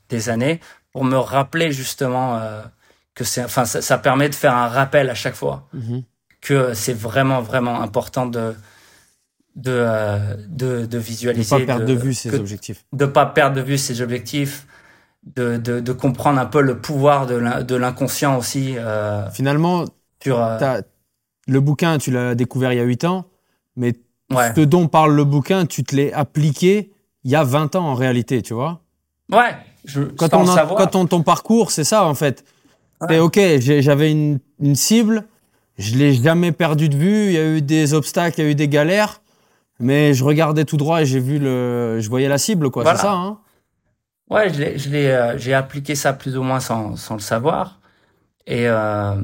des 0.08 0.28
années 0.28 0.60
pour 0.92 1.04
me 1.04 1.16
rappeler 1.16 1.72
justement 1.72 2.40
que 3.14 3.24
c'est, 3.24 3.44
enfin, 3.44 3.64
ça, 3.64 3.80
ça, 3.82 3.98
permet 3.98 4.28
de 4.28 4.34
faire 4.34 4.54
un 4.54 4.68
rappel 4.68 5.10
à 5.10 5.14
chaque 5.14 5.34
fois 5.34 5.68
mm-hmm. 5.74 6.02
que 6.40 6.74
c'est 6.74 6.92
vraiment 6.92 7.40
vraiment 7.40 7.80
important 7.80 8.26
de 8.26 8.54
de 9.56 9.86
de, 10.48 10.86
de 10.86 10.98
visualiser, 10.98 11.56
de 11.56 11.60
pas 11.60 11.66
perdre 11.66 11.86
de, 11.86 11.94
vue 11.94 12.14
ses 12.14 12.34
objectifs, 12.34 12.84
de 12.92 13.06
pas 13.06 13.26
perdre 13.26 13.56
de 13.56 13.62
vue 13.62 13.78
ses 13.78 14.02
objectifs, 14.02 14.66
de, 15.36 15.56
de, 15.56 15.80
de, 15.80 15.92
comprendre 15.92 16.38
un 16.40 16.46
peu 16.46 16.60
le 16.60 16.78
pouvoir 16.78 17.26
de 17.26 17.76
l'inconscient 17.76 18.36
aussi. 18.36 18.74
Euh, 18.76 19.30
Finalement, 19.30 19.84
sur, 20.22 20.42
euh, 20.42 20.80
le 21.46 21.60
bouquin, 21.60 21.98
tu 21.98 22.10
l'as 22.10 22.34
découvert 22.34 22.72
il 22.72 22.76
y 22.76 22.80
a 22.80 22.84
8 22.84 23.04
ans, 23.04 23.26
mais 23.76 23.92
ce 24.30 24.60
dont 24.60 24.88
parle 24.88 25.14
le 25.14 25.24
bouquin, 25.24 25.66
tu 25.66 25.84
te 25.84 25.94
l'es 25.94 26.12
appliqué 26.12 26.90
il 27.24 27.30
y 27.30 27.36
a 27.36 27.44
20 27.44 27.76
ans 27.76 27.86
en 27.86 27.94
réalité, 27.94 28.42
tu 28.42 28.54
vois? 28.54 28.82
Ouais. 29.30 29.54
Je, 29.84 30.02
quand, 30.02 30.32
on 30.34 30.44
quand 30.46 30.96
on 30.96 31.06
ton 31.06 31.22
parcours, 31.22 31.70
c'est 31.70 31.84
ça 31.84 32.06
en 32.06 32.14
fait. 32.14 32.44
C'est 33.08 33.18
ok, 33.18 33.38
j'avais 33.58 34.10
une, 34.10 34.38
une, 34.60 34.76
cible, 34.76 35.24
je 35.76 35.96
l'ai 35.96 36.14
jamais 36.14 36.52
perdu 36.52 36.88
de 36.88 36.96
vue, 36.96 37.26
il 37.26 37.32
y 37.32 37.38
a 37.38 37.46
eu 37.56 37.60
des 37.60 37.92
obstacles, 37.92 38.40
il 38.40 38.44
y 38.44 38.46
a 38.46 38.50
eu 38.50 38.54
des 38.54 38.68
galères, 38.68 39.20
mais 39.78 40.14
je 40.14 40.24
regardais 40.24 40.64
tout 40.64 40.78
droit 40.78 41.02
et 41.02 41.06
j'ai 41.06 41.20
vu 41.20 41.38
le, 41.38 42.00
je 42.00 42.08
voyais 42.08 42.28
la 42.28 42.38
cible, 42.38 42.70
quoi. 42.70 42.84
C'est 42.84 43.02
ça, 43.02 43.12
hein 43.12 43.38
Ouais, 44.30 44.48
je 44.52 44.88
l'ai, 44.88 45.10
euh, 45.10 45.36
j'ai 45.36 45.52
appliqué 45.52 45.94
ça 45.94 46.12
plus 46.12 46.36
ou 46.36 46.42
moins 46.42 46.60
sans, 46.60 46.96
sans 46.96 47.14
le 47.14 47.20
savoir. 47.20 47.80
Et 48.46 48.66
euh, 48.68 49.14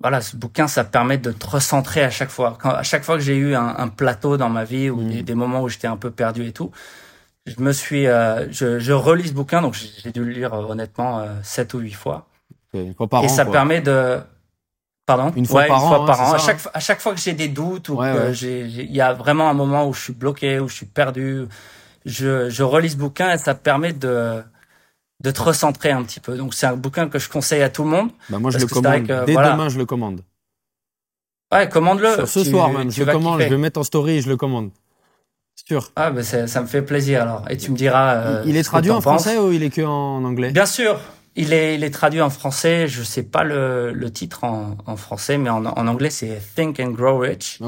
voilà, 0.00 0.20
ce 0.20 0.36
bouquin, 0.36 0.66
ça 0.66 0.84
permet 0.84 1.18
de 1.18 1.30
te 1.30 1.46
recentrer 1.46 2.02
à 2.02 2.10
chaque 2.10 2.30
fois. 2.30 2.58
Quand, 2.60 2.70
à 2.70 2.82
chaque 2.82 3.04
fois 3.04 3.16
que 3.16 3.22
j'ai 3.22 3.36
eu 3.36 3.54
un, 3.54 3.76
un, 3.78 3.88
plateau 3.88 4.36
dans 4.36 4.48
ma 4.48 4.64
vie 4.64 4.90
ou 4.90 5.00
mmh. 5.00 5.22
des, 5.22 5.34
moments 5.34 5.62
où 5.62 5.68
j'étais 5.68 5.86
un 5.86 5.96
peu 5.96 6.10
perdu 6.10 6.44
et 6.46 6.52
tout, 6.52 6.72
je 7.46 7.60
me 7.60 7.72
suis, 7.72 8.06
euh, 8.06 8.50
je, 8.52 8.78
je 8.78 8.92
relis 8.92 9.28
ce 9.28 9.32
bouquin, 9.32 9.62
donc 9.62 9.74
j'ai 9.74 10.12
dû 10.12 10.24
le 10.24 10.30
lire 10.30 10.54
euh, 10.54 10.64
honnêtement 10.64 11.20
euh, 11.20 11.34
sept 11.42 11.74
ou 11.74 11.78
huit 11.78 11.92
fois. 11.92 12.26
Une 12.74 12.94
fois 12.94 13.08
par 13.08 13.24
et 13.24 13.28
ça 13.28 13.44
quoi. 13.44 13.52
permet 13.52 13.80
de 13.80 14.20
Pardon? 15.04 15.32
Une 15.34 15.46
fois 15.46 15.62
ouais, 15.62 15.68
par 15.68 15.78
une 15.78 15.84
an. 15.84 15.88
Fois 15.88 16.06
par 16.06 16.20
hein, 16.20 16.30
an. 16.30 16.34
À, 16.34 16.38
chaque, 16.38 16.60
à 16.72 16.80
chaque 16.80 17.00
fois 17.00 17.12
que 17.14 17.20
j'ai 17.20 17.32
des 17.32 17.48
doutes 17.48 17.88
ou 17.88 17.96
ouais, 17.96 18.12
que 18.12 18.32
j'ai, 18.32 18.60
il 18.60 18.92
y 18.92 19.00
a 19.00 19.12
vraiment 19.12 19.50
un 19.50 19.54
moment 19.54 19.86
où 19.88 19.92
je 19.92 20.00
suis 20.00 20.12
bloqué, 20.12 20.60
où 20.60 20.68
je 20.68 20.74
suis 20.74 20.86
perdu, 20.86 21.46
je, 22.06 22.48
je 22.48 22.62
relis 22.62 22.90
ce 22.90 22.96
bouquin 22.96 23.32
et 23.32 23.38
ça 23.38 23.54
permet 23.54 23.92
de 23.92 24.42
de 25.20 25.30
te 25.30 25.40
recentrer 25.40 25.92
un 25.92 26.02
petit 26.02 26.18
peu. 26.18 26.36
Donc 26.36 26.54
c'est 26.54 26.66
un 26.66 26.76
bouquin 26.76 27.08
que 27.08 27.18
je 27.18 27.28
conseille 27.28 27.62
à 27.62 27.68
tout 27.68 27.84
le 27.84 27.90
monde. 27.90 28.10
Bah 28.28 28.38
moi 28.38 28.50
je 28.50 28.58
le 28.58 28.66
commande. 28.66 29.06
Dès 29.26 29.34
demain 29.34 29.68
je 29.68 29.78
le 29.78 29.86
commande. 29.86 30.20
Ouais, 31.52 31.68
commande-le. 31.68 32.26
Ce 32.26 32.44
soir 32.44 32.70
même, 32.70 32.90
je 32.90 33.04
le 33.04 33.12
commande. 33.12 33.40
Je 33.42 33.48
vais 33.48 33.58
mettre 33.58 33.78
en 33.78 33.84
story, 33.84 34.22
je 34.22 34.28
le 34.28 34.36
commande. 34.36 34.70
Sûr. 35.66 35.92
Ah 35.96 36.10
ben 36.10 36.22
ça 36.22 36.60
me 36.60 36.66
fait 36.66 36.82
plaisir 36.82 37.22
alors. 37.22 37.44
Et 37.50 37.56
tu 37.56 37.70
me 37.70 37.76
diras. 37.76 38.14
Euh, 38.14 38.42
il 38.46 38.56
est 38.56 38.62
traduit 38.62 38.90
en 38.90 39.00
français 39.00 39.38
ou 39.38 39.52
il 39.52 39.62
est 39.62 39.70
que 39.70 39.82
en 39.82 40.24
anglais? 40.24 40.50
Bien 40.50 40.66
sûr. 40.66 41.00
Il 41.34 41.54
est, 41.54 41.76
il 41.76 41.84
est 41.84 41.90
traduit 41.90 42.20
en 42.20 42.30
français. 42.30 42.88
Je 42.88 43.02
sais 43.02 43.22
pas 43.22 43.42
le, 43.42 43.92
le 43.92 44.10
titre 44.10 44.44
en, 44.44 44.76
en 44.86 44.96
français, 44.96 45.38
mais 45.38 45.50
en, 45.50 45.64
en 45.64 45.86
anglais 45.86 46.10
c'est 46.10 46.40
Think 46.56 46.78
and 46.80 46.90
Grow 46.90 47.18
Rich. 47.18 47.60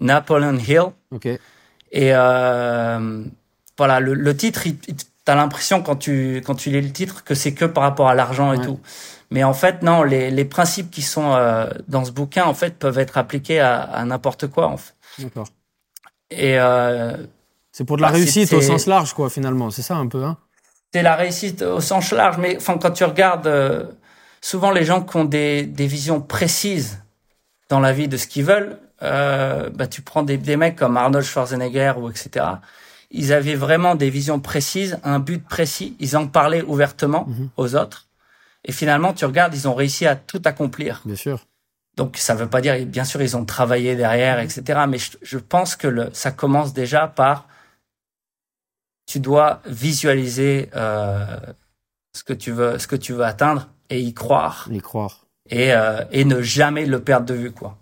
Napoleon 0.00 0.56
Hill. 0.56 0.92
Et 1.92 2.14
euh, 2.14 3.24
voilà, 3.76 4.00
le, 4.00 4.14
le 4.14 4.36
titre, 4.36 4.62
t'as 5.24 5.34
l'impression 5.34 5.82
quand 5.82 5.96
tu 5.96 6.40
quand 6.46 6.54
tu 6.54 6.70
lis 6.70 6.80
le 6.80 6.92
titre 6.92 7.24
que 7.24 7.34
c'est 7.34 7.52
que 7.52 7.64
par 7.64 7.82
rapport 7.82 8.08
à 8.08 8.14
l'argent 8.14 8.52
et 8.52 8.60
tout. 8.60 8.80
Mais 9.32 9.44
en 9.44 9.54
fait, 9.54 9.82
non, 9.82 10.02
les, 10.02 10.30
les 10.30 10.44
principes 10.44 10.90
qui 10.90 11.02
sont 11.02 11.34
euh, 11.34 11.66
dans 11.86 12.04
ce 12.04 12.10
bouquin, 12.10 12.44
en 12.46 12.54
fait, 12.54 12.76
peuvent 12.78 12.98
être 12.98 13.16
appliqués 13.16 13.60
à, 13.60 13.80
à 13.80 14.04
n'importe 14.04 14.48
quoi, 14.48 14.66
en 14.66 14.76
fait. 14.76 14.94
D'accord. 15.18 15.46
Et 16.32 16.58
euh, 16.58 17.16
c'est 17.72 17.84
pour 17.84 17.96
de 17.96 18.02
la 18.02 18.08
bah, 18.08 18.14
réussite 18.14 18.52
au 18.52 18.60
sens 18.60 18.86
large, 18.86 19.12
quoi, 19.14 19.30
finalement. 19.30 19.70
C'est 19.70 19.82
ça 19.82 19.96
un 19.96 20.06
peu, 20.06 20.24
hein 20.24 20.36
C'est 20.92 21.02
la 21.02 21.16
réussite 21.16 21.62
au 21.62 21.80
sens 21.80 22.12
large, 22.12 22.38
mais 22.38 22.56
enfin, 22.56 22.78
quand 22.78 22.90
tu 22.90 23.04
regardes, 23.04 23.46
euh, 23.46 23.84
souvent 24.40 24.70
les 24.70 24.84
gens 24.84 25.02
qui 25.02 25.16
ont 25.16 25.24
des, 25.24 25.64
des 25.64 25.86
visions 25.86 26.20
précises 26.20 27.02
dans 27.68 27.80
la 27.80 27.92
vie 27.92 28.08
de 28.08 28.16
ce 28.16 28.26
qu'ils 28.26 28.44
veulent, 28.44 28.78
euh, 29.02 29.70
bah, 29.70 29.86
tu 29.86 30.02
prends 30.02 30.22
des, 30.22 30.36
des 30.36 30.56
mecs 30.56 30.76
comme 30.76 30.96
Arnold 30.96 31.24
Schwarzenegger 31.24 31.94
ou 31.96 32.10
etc 32.10 32.44
ils 33.10 33.32
avaient 33.32 33.54
vraiment 33.54 33.94
des 33.94 34.10
visions 34.10 34.40
précises, 34.40 34.98
un 35.02 35.18
but 35.18 35.44
précis, 35.44 35.96
ils 35.98 36.16
en 36.16 36.26
parlaient 36.26 36.62
ouvertement 36.62 37.26
mhm. 37.26 37.50
aux 37.56 37.74
autres. 37.74 38.06
Et 38.64 38.72
finalement, 38.72 39.12
tu 39.12 39.24
regardes, 39.24 39.54
ils 39.54 39.66
ont 39.66 39.74
réussi 39.74 40.06
à 40.06 40.16
tout 40.16 40.42
accomplir. 40.44 41.02
Bien 41.04 41.16
sûr. 41.16 41.46
Donc 41.96 42.16
ça 42.16 42.34
veut 42.34 42.46
pas 42.46 42.60
dire, 42.60 42.86
bien 42.86 43.04
sûr, 43.04 43.20
ils 43.20 43.36
ont 43.36 43.44
travaillé 43.44 43.96
derrière, 43.96 44.38
etc. 44.38 44.80
Mais 44.88 44.98
je, 45.22 45.38
pense 45.38 45.76
que 45.76 45.88
le, 45.88 46.10
ça 46.12 46.30
commence 46.30 46.72
déjà 46.72 47.08
par, 47.08 47.48
tu 49.10 49.18
dois 49.18 49.60
visualiser 49.66 50.70
euh, 50.76 51.36
ce 52.16 52.22
que 52.22 52.32
tu 52.32 52.52
veux, 52.52 52.78
ce 52.78 52.86
que 52.86 52.94
tu 52.94 53.12
veux 53.12 53.24
atteindre 53.24 53.66
et 53.88 54.00
y 54.00 54.14
croire. 54.14 54.68
Y 54.70 54.78
croire. 54.78 55.26
Et, 55.48 55.72
euh, 55.74 56.04
et 56.12 56.24
ne 56.24 56.40
jamais 56.42 56.86
le 56.86 57.00
perdre 57.00 57.26
de 57.26 57.34
vue, 57.34 57.50
quoi. 57.50 57.76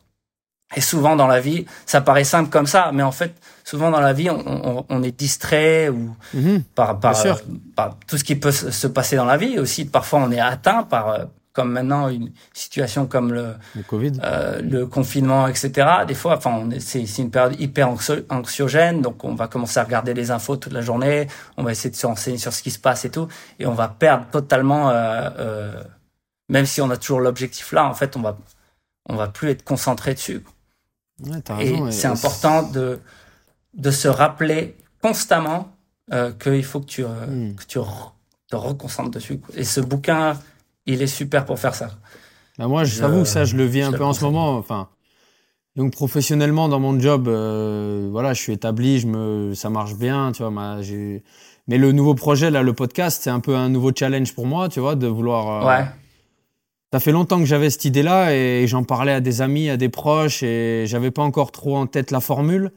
Et 0.74 0.80
souvent 0.80 1.16
dans 1.16 1.26
la 1.26 1.40
vie, 1.40 1.66
ça 1.84 2.00
paraît 2.00 2.24
simple 2.24 2.48
comme 2.48 2.66
ça, 2.66 2.92
mais 2.94 3.02
en 3.02 3.12
fait, 3.12 3.34
souvent 3.62 3.90
dans 3.90 4.00
la 4.00 4.14
vie, 4.14 4.30
on, 4.30 4.42
on, 4.46 4.86
on 4.88 5.02
est 5.02 5.18
distrait 5.18 5.90
ou 5.90 6.16
mhm. 6.32 6.62
par, 6.74 6.98
par, 6.98 7.26
euh, 7.26 7.34
par, 7.76 7.98
tout 8.06 8.16
ce 8.16 8.24
qui 8.24 8.34
peut 8.34 8.50
se 8.50 8.86
passer 8.86 9.16
dans 9.16 9.26
la 9.26 9.36
vie. 9.36 9.58
Aussi, 9.58 9.84
parfois, 9.84 10.20
on 10.20 10.30
est 10.30 10.40
atteint 10.40 10.82
par, 10.82 11.08
euh, 11.08 11.24
comme 11.58 11.72
maintenant, 11.72 12.06
une 12.06 12.30
situation 12.52 13.08
comme 13.08 13.32
le, 13.32 13.56
le 13.74 13.82
Covid, 13.82 14.12
euh, 14.22 14.62
le 14.62 14.86
confinement, 14.86 15.48
etc. 15.48 15.88
Des 16.06 16.14
fois, 16.14 16.36
enfin, 16.36 16.68
c'est 16.78 17.02
une 17.18 17.32
période 17.32 17.60
hyper 17.60 17.88
anxiogène, 18.28 19.02
donc 19.02 19.24
on 19.24 19.34
va 19.34 19.48
commencer 19.48 19.80
à 19.80 19.82
regarder 19.82 20.14
les 20.14 20.30
infos 20.30 20.56
toute 20.56 20.72
la 20.72 20.82
journée, 20.82 21.26
on 21.56 21.64
va 21.64 21.72
essayer 21.72 21.90
de 21.90 21.96
se 21.96 22.06
renseigner 22.06 22.38
sur 22.38 22.52
ce 22.52 22.62
qui 22.62 22.70
se 22.70 22.78
passe 22.78 23.04
et 23.06 23.10
tout, 23.10 23.26
et 23.58 23.66
on 23.66 23.74
va 23.74 23.88
perdre 23.88 24.26
totalement, 24.30 24.90
euh, 24.90 25.30
euh 25.38 25.82
même 26.48 26.64
si 26.64 26.80
on 26.80 26.90
a 26.90 26.96
toujours 26.96 27.18
l'objectif 27.18 27.72
là, 27.72 27.86
en 27.86 27.94
fait, 27.94 28.16
on 28.16 28.22
va 28.22 28.38
on 29.08 29.16
va 29.16 29.26
plus 29.26 29.50
être 29.50 29.64
concentré 29.64 30.14
dessus 30.14 30.44
et 31.58 31.90
c'est 31.90 32.06
important 32.06 32.62
de, 32.62 33.00
de 33.74 33.90
se 33.90 34.06
rappeler 34.06 34.76
constamment 35.02 35.72
qu'il 36.38 36.64
faut 36.64 36.78
que 36.78 36.86
tu, 36.86 37.02
hmm. 37.04 37.56
que 37.56 37.64
tu 37.64 37.80
te 38.48 38.56
reconcentres 38.56 39.10
dessus. 39.10 39.40
Et 39.54 39.64
ce 39.64 39.80
bouquin, 39.80 40.38
il 40.88 41.02
est 41.02 41.06
super 41.06 41.44
pour 41.44 41.58
faire 41.58 41.74
ça. 41.74 41.90
Bah 42.58 42.66
moi, 42.66 42.84
j'avoue 42.84 43.22
que 43.22 43.28
ça, 43.28 43.44
je 43.44 43.56
le 43.56 43.64
vis 43.64 43.82
un 43.82 43.92
peu 43.92 44.04
en 44.04 44.12
ce 44.12 44.24
moment. 44.24 44.56
Enfin, 44.56 44.88
donc 45.76 45.92
professionnellement, 45.92 46.68
dans 46.68 46.80
mon 46.80 46.98
job, 46.98 47.28
euh, 47.28 48.08
voilà, 48.10 48.34
je 48.34 48.40
suis 48.40 48.52
établi, 48.52 48.98
je 48.98 49.06
me, 49.06 49.54
ça 49.54 49.70
marche 49.70 49.94
bien, 49.94 50.32
tu 50.32 50.42
vois. 50.42 50.50
Ma, 50.50 50.78
mais 51.68 51.78
le 51.78 51.92
nouveau 51.92 52.14
projet, 52.14 52.50
là, 52.50 52.62
le 52.62 52.72
podcast, 52.72 53.20
c'est 53.22 53.30
un 53.30 53.40
peu 53.40 53.54
un 53.54 53.68
nouveau 53.68 53.92
challenge 53.94 54.34
pour 54.34 54.46
moi, 54.46 54.68
tu 54.68 54.80
vois, 54.80 54.96
de 54.96 55.06
vouloir. 55.06 55.66
ouais 55.66 55.86
ça 56.92 57.00
fait 57.00 57.12
longtemps 57.12 57.38
que 57.38 57.44
j'avais 57.44 57.68
cette 57.70 57.84
idée-là 57.84 58.34
et 58.34 58.66
j'en 58.66 58.82
parlais 58.82 59.12
à 59.12 59.20
des 59.20 59.42
amis, 59.42 59.68
à 59.68 59.76
des 59.76 59.90
proches 59.90 60.42
et 60.42 60.84
j'avais 60.86 61.10
pas 61.10 61.22
encore 61.22 61.52
trop 61.52 61.76
en 61.76 61.86
tête 61.86 62.10
la 62.10 62.20
formule. 62.20 62.72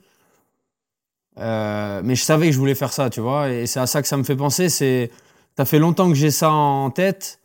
Euh, 1.39 2.01
mais 2.03 2.15
je 2.15 2.23
savais 2.23 2.47
que 2.47 2.51
je 2.51 2.57
voulais 2.57 2.75
faire 2.75 2.91
ça, 2.91 3.09
tu 3.09 3.21
vois. 3.21 3.49
Et 3.49 3.67
c'est 3.67 3.79
à 3.79 3.87
ça 3.87 4.01
que 4.01 4.07
ça 4.07 4.17
me 4.17 4.23
fait 4.23 4.35
penser. 4.35 4.67
C'est, 4.67 5.11
ça 5.57 5.63
fait 5.63 5.79
longtemps 5.79 6.09
que 6.09 6.15
j'ai 6.15 6.31
ça 6.31 6.51
en 6.51 6.89
tête. 6.89 7.39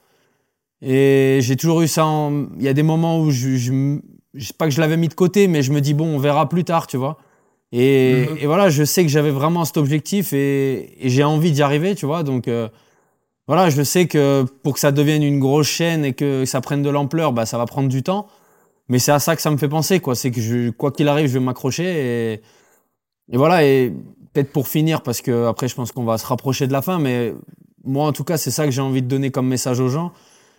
Et 0.82 1.38
j'ai 1.42 1.56
toujours 1.56 1.82
eu 1.82 1.88
ça 1.88 2.04
en. 2.06 2.46
Il 2.58 2.62
y 2.62 2.68
a 2.68 2.74
des 2.74 2.82
moments 2.82 3.20
où 3.20 3.30
je, 3.30 3.56
je, 3.56 3.98
je 4.34 4.52
pas 4.52 4.66
que 4.66 4.70
je 4.72 4.80
l'avais 4.80 4.96
mis 4.96 5.08
de 5.08 5.14
côté, 5.14 5.48
mais 5.48 5.62
je 5.62 5.72
me 5.72 5.80
dis 5.80 5.94
bon, 5.94 6.06
on 6.06 6.18
verra 6.18 6.48
plus 6.48 6.64
tard, 6.64 6.86
tu 6.86 6.96
vois. 6.96 7.18
Et, 7.72 8.26
Mhm. 8.30 8.36
et 8.40 8.46
voilà, 8.46 8.68
je 8.68 8.84
sais 8.84 9.02
que 9.02 9.08
j'avais 9.08 9.30
vraiment 9.30 9.64
cet 9.64 9.76
objectif 9.78 10.32
et, 10.32 11.04
et 11.04 11.08
j'ai 11.08 11.24
envie 11.24 11.50
d'y 11.52 11.62
arriver, 11.62 11.94
tu 11.94 12.06
vois. 12.06 12.22
Donc 12.22 12.46
euh, 12.46 12.68
voilà, 13.48 13.70
je 13.70 13.82
sais 13.82 14.06
que 14.06 14.44
pour 14.62 14.74
que 14.74 14.80
ça 14.80 14.92
devienne 14.92 15.22
une 15.22 15.40
grosse 15.40 15.66
chaîne 15.68 16.04
et 16.04 16.12
que 16.12 16.44
ça 16.44 16.60
prenne 16.60 16.82
de 16.82 16.90
l'ampleur, 16.90 17.32
bah 17.32 17.46
ça 17.46 17.58
va 17.58 17.66
prendre 17.66 17.88
du 17.88 18.02
temps. 18.02 18.26
Mais 18.88 18.98
c'est 19.00 19.12
à 19.12 19.18
ça 19.18 19.34
que 19.34 19.42
ça 19.42 19.50
me 19.50 19.56
fait 19.56 19.68
penser, 19.68 19.98
quoi. 20.00 20.14
C'est 20.14 20.30
que 20.30 20.40
je, 20.40 20.70
quoi 20.70 20.92
qu'il 20.92 21.08
arrive, 21.08 21.26
je 21.28 21.34
vais 21.34 21.44
m'accrocher 21.44 21.84
et, 21.84 22.32
et 23.32 23.36
voilà. 23.36 23.64
Et 23.64 23.92
peut-être 24.32 24.52
pour 24.52 24.68
finir, 24.68 25.02
parce 25.02 25.22
que 25.22 25.46
après, 25.46 25.66
je 25.68 25.74
pense 25.74 25.90
qu'on 25.90 26.04
va 26.04 26.18
se 26.18 26.26
rapprocher 26.26 26.66
de 26.68 26.72
la 26.72 26.82
fin, 26.82 26.98
mais 27.00 27.32
moi, 27.84 28.06
en 28.06 28.12
tout 28.12 28.22
cas, 28.24 28.36
c'est 28.36 28.50
ça 28.52 28.64
que 28.64 28.70
j'ai 28.70 28.80
envie 28.82 29.02
de 29.02 29.08
donner 29.08 29.30
comme 29.30 29.48
message 29.48 29.80
aux 29.80 29.88
gens 29.88 30.12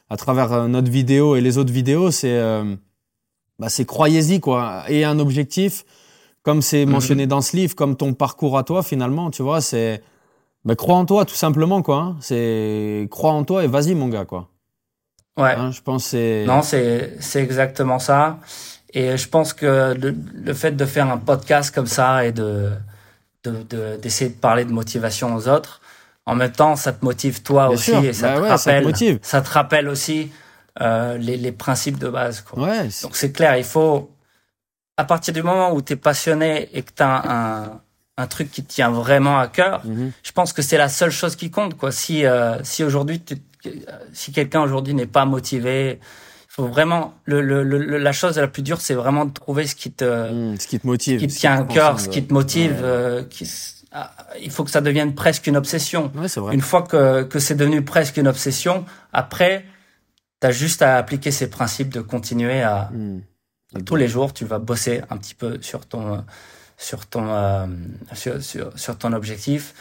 à 0.09 0.17
travers 0.17 0.51
euh, 0.53 0.67
notre 0.67 0.89
vidéo 0.91 1.35
et 1.35 1.41
les 1.41 1.57
autres 1.57 1.73
vidéos. 1.73 2.11
C'est, 2.11 2.37
euh, 2.37 2.75
bah, 3.59 3.69
c'est 3.69 3.85
croyez-y, 3.85 4.39
quoi. 4.39 4.83
Et 4.89 5.03
un 5.05 5.19
objectif, 5.19 5.83
comme 6.43 6.61
c'est 6.61 6.85
Mhm. 6.85 6.91
mentionné 6.91 7.27
dans 7.27 7.41
ce 7.41 7.55
livre, 7.57 7.75
comme 7.75 7.95
ton 7.97 8.13
parcours 8.13 8.57
à 8.57 8.63
toi, 8.63 8.83
finalement, 8.83 9.31
tu 9.31 9.43
vois, 9.43 9.61
c'est, 9.61 10.01
bah, 10.65 10.75
crois 10.75 10.95
en 10.95 11.05
toi, 11.05 11.25
tout 11.25 11.35
simplement, 11.35 11.81
quoi. 11.81 11.97
hein. 11.97 12.15
C'est, 12.21 13.07
crois 13.11 13.31
en 13.31 13.43
toi 13.43 13.63
et 13.63 13.67
vas-y, 13.67 13.95
mon 13.95 14.07
gars, 14.09 14.25
quoi. 14.25 14.49
Ouais. 15.37 15.53
Hein, 15.55 15.71
je 15.71 15.81
pense 15.81 16.05
c'est. 16.05 16.45
Non, 16.47 16.61
c'est 16.63 17.17
c'est 17.19 17.43
exactement 17.43 17.99
ça. 17.99 18.39
Et 18.93 19.17
je 19.17 19.27
pense 19.29 19.53
que 19.53 19.93
le, 19.93 20.15
le 20.33 20.53
fait 20.53 20.71
de 20.71 20.85
faire 20.85 21.11
un 21.11 21.17
podcast 21.17 21.73
comme 21.75 21.85
ça 21.85 22.25
et 22.25 22.31
de 22.31 22.71
de- 23.43 23.63
de- 23.69 23.97
d'essayer 24.01 24.31
de, 24.31 24.35
parler 24.35 24.65
de 24.65 24.71
motivation 24.71 25.35
aux 25.35 25.47
autres, 25.47 25.79
en 26.27 26.35
même 26.35 26.51
temps, 26.51 26.75
ça 26.75 26.91
te 26.93 27.03
motive 27.03 27.41
toi 27.41 27.67
Bien 27.67 27.73
aussi 27.75 27.91
sûr. 27.91 28.03
et 28.03 28.13
ça, 28.13 28.27
Bah 28.27 28.35
te 28.35 28.41
ouais, 28.41 28.49
ça 28.49 28.57
te 28.57 28.69
rappelle, 28.69 29.19
ça 29.23 29.41
te 29.41 29.49
rappelle 29.49 29.87
aussi 29.89 30.31
euh, 30.81 31.17
les, 31.17 31.37
les 31.37 31.51
principes 31.51 31.97
de 31.97 32.09
base. 32.09 32.41
Quoi. 32.41 32.63
Ouais, 32.63 32.89
Donc 33.01 33.15
c'est 33.15 33.31
clair, 33.31 33.57
il 33.57 33.63
faut 33.63 34.11
à 34.97 35.03
partir 35.05 35.33
du 35.33 35.41
moment 35.41 35.73
où 35.73 35.81
tu 35.81 35.93
es 35.93 35.95
passionné 35.95 36.69
et 36.73 36.81
que 36.83 36.91
tu 36.95 37.01
as 37.03 37.23
un, 37.31 37.81
un 38.17 38.27
truc 38.27 38.51
qui 38.51 38.63
te 38.63 38.71
tient 38.73 38.89
vraiment 38.91 39.39
à 39.39 39.47
cœur, 39.47 39.81
Mhm. 39.85 40.11
je 40.23 40.31
pense 40.31 40.53
que 40.53 40.61
c'est 40.61 40.77
la 40.77 40.89
seule 40.89 41.11
chose 41.11 41.35
qui 41.35 41.49
compte 41.49 41.75
quoi. 41.75 41.91
Si 41.91 42.25
euh, 42.25 42.63
si 42.63 42.83
aujourd'hui 42.83 43.21
si 44.13 44.31
quelqu'un 44.31 44.61
aujourd'hui 44.61 44.93
n'est 44.93 45.05
pas 45.07 45.25
motivé, 45.25 45.99
il 46.01 46.53
faut 46.63 46.67
vraiment 46.67 47.13
le, 47.25 47.41
le, 47.41 47.63
le- 47.63 47.97
la 47.97 48.11
chose 48.11 48.37
la 48.37 48.47
plus 48.47 48.63
dure 48.63 48.81
c'est 48.81 48.93
vraiment 48.95 49.25
de 49.25 49.31
trouver 49.33 49.65
ce 49.67 49.75
qui 49.75 49.91
te 49.91 50.31
Mm, 50.31 50.57
ce 50.59 50.67
qui 50.67 50.79
te 50.79 50.87
motive. 50.87 51.19
ce 51.19 51.25
qui 51.25 51.33
te 51.33 51.39
tient 51.39 51.53
à 51.61 51.63
cœur, 51.63 51.99
ce 51.99 52.09
qui 52.09 52.23
te 52.25 52.33
motive 52.33 52.71
ouais. 52.73 52.79
euh, 52.83 53.23
qui 53.23 53.45
il 54.41 54.51
faut 54.51 54.63
que 54.63 54.71
ça 54.71 54.81
devienne 54.81 55.15
presque 55.15 55.47
une 55.47 55.57
obsession. 55.57 56.11
Ouais, 56.15 56.27
c'est 56.27 56.39
vrai. 56.39 56.53
Une 56.53 56.61
fois 56.61 56.83
que 56.83 57.23
que 57.23 57.39
c'est 57.39 57.55
devenu 57.55 57.83
presque 57.83 58.17
une 58.17 58.27
obsession, 58.27 58.85
après 59.13 59.65
tu 60.41 60.47
as 60.47 60.51
juste 60.51 60.81
à 60.81 60.97
appliquer 60.97 61.31
ces 61.31 61.49
principes 61.49 61.89
de 61.89 62.01
continuer 62.01 62.61
à 62.61 62.91
Mm. 63.73 63.83
tous 63.83 63.95
les 63.95 64.07
jours, 64.07 64.33
tu 64.33 64.45
vas 64.45 64.59
bosser 64.59 65.01
un 65.09 65.17
petit 65.17 65.35
peu 65.35 65.57
sur 65.61 65.85
ton 65.85 66.23
sur 66.77 67.05
ton 67.07 67.27
euh, 67.29 67.65
sur, 68.13 68.41
sur, 68.41 68.77
sur 68.77 68.97
ton 68.97 69.13
objectif, 69.13 69.73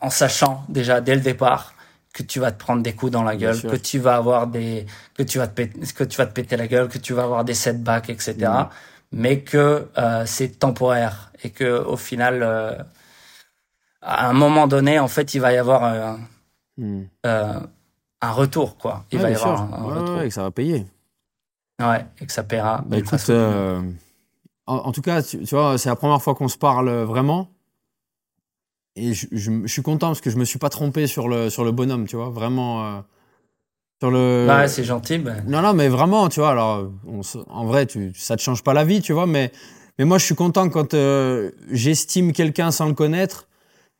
en 0.00 0.10
sachant 0.10 0.64
déjà 0.68 1.00
dès 1.00 1.14
le 1.14 1.20
départ 1.20 1.74
que 2.12 2.22
tu 2.22 2.38
vas 2.38 2.52
te 2.52 2.58
prendre 2.58 2.82
des 2.82 2.92
coups 2.92 3.10
dans 3.10 3.24
la 3.24 3.34
gueule, 3.34 3.60
que 3.60 3.76
tu 3.76 3.98
vas 3.98 4.16
avoir 4.16 4.46
des 4.46 4.86
que 5.16 5.24
tu 5.24 5.38
vas 5.38 5.48
te 5.48 5.54
péter, 5.54 5.80
que 5.94 6.04
tu 6.04 6.16
vas 6.16 6.26
te 6.26 6.32
péter 6.32 6.56
la 6.56 6.68
gueule, 6.68 6.88
que 6.88 6.98
tu 6.98 7.12
vas 7.12 7.24
avoir 7.24 7.44
des 7.44 7.54
setbacks, 7.54 8.08
etc. 8.10 8.34
Mm. 8.40 8.68
Mais 9.12 9.40
que 9.40 9.88
euh, 9.98 10.24
c'est 10.26 10.58
temporaire 10.58 11.32
et 11.42 11.50
que 11.50 11.82
au 11.84 11.96
final, 11.96 12.42
euh, 12.42 12.72
à 14.04 14.28
un 14.28 14.32
moment 14.32 14.66
donné, 14.66 14.98
en 14.98 15.08
fait, 15.08 15.34
il 15.34 15.40
va 15.40 15.52
y 15.52 15.56
avoir 15.56 15.82
un, 15.84 16.20
Mm. 16.76 17.02
euh, 17.26 17.60
un 18.20 18.32
retour, 18.32 18.76
quoi. 18.78 19.04
Il 19.12 19.16
Ouais, 19.18 19.22
va 19.24 19.30
y 19.30 19.32
bien 19.34 19.42
avoir 19.42 19.58
sûr. 19.58 19.76
un, 19.76 19.78
un 19.82 19.86
Ouais, 19.88 19.98
retour. 20.00 20.16
ouais, 20.16 20.28
que 20.28 20.34
ça 20.34 20.42
va 20.42 20.50
payer. 20.50 20.86
Ouais, 21.80 22.04
et 22.20 22.26
que 22.26 22.32
ça 22.32 22.42
paiera. 22.42 22.82
Bah, 22.86 22.96
écoute, 22.98 23.10
façon- 23.10 23.32
euh, 23.32 23.80
en, 24.66 24.76
en 24.76 24.92
tout 24.92 25.02
cas, 25.02 25.22
tu, 25.22 25.42
tu 25.44 25.54
vois, 25.54 25.78
c'est 25.78 25.88
la 25.88 25.96
première 25.96 26.20
fois 26.22 26.34
qu'on 26.34 26.48
se 26.48 26.58
parle 26.58 26.88
euh, 26.88 27.04
vraiment. 27.04 27.48
Et 28.96 29.12
je, 29.12 29.26
je, 29.32 29.50
je 29.62 29.66
suis 29.72 29.82
content 29.82 30.08
parce 30.08 30.20
que 30.20 30.30
je 30.30 30.36
me 30.36 30.44
suis 30.44 30.58
pas 30.58 30.68
trompé 30.68 31.06
sur 31.06 31.28
le, 31.28 31.50
sur 31.50 31.64
le 31.64 31.72
bonhomme, 31.72 32.06
tu 32.06 32.16
vois, 32.16 32.30
vraiment. 32.30 32.84
euh, 32.86 33.00
sur 34.00 34.10
le. 34.10 34.46
Ouais, 34.48 34.68
c'est 34.68 34.84
gentil. 34.84 35.18
ben. 35.18 35.42
Non, 35.46 35.62
non, 35.62 35.74
mais 35.74 35.88
vraiment, 35.88 36.28
tu 36.28 36.40
vois, 36.40 36.50
alors, 36.50 36.90
on 37.06 37.20
en 37.48 37.64
vrai, 37.66 37.86
tu, 37.86 38.12
ça 38.14 38.36
te 38.36 38.42
change 38.42 38.62
pas 38.62 38.72
la 38.74 38.84
vie, 38.84 39.00
tu 39.00 39.12
vois, 39.12 39.26
mais, 39.26 39.50
mais 39.98 40.04
moi, 40.04 40.18
je 40.18 40.24
suis 40.24 40.34
content 40.36 40.68
quand 40.68 40.94
euh, 40.94 41.50
j'estime 41.70 42.32
quelqu'un 42.32 42.70
sans 42.70 42.86
le 42.86 42.94
connaître 42.94 43.48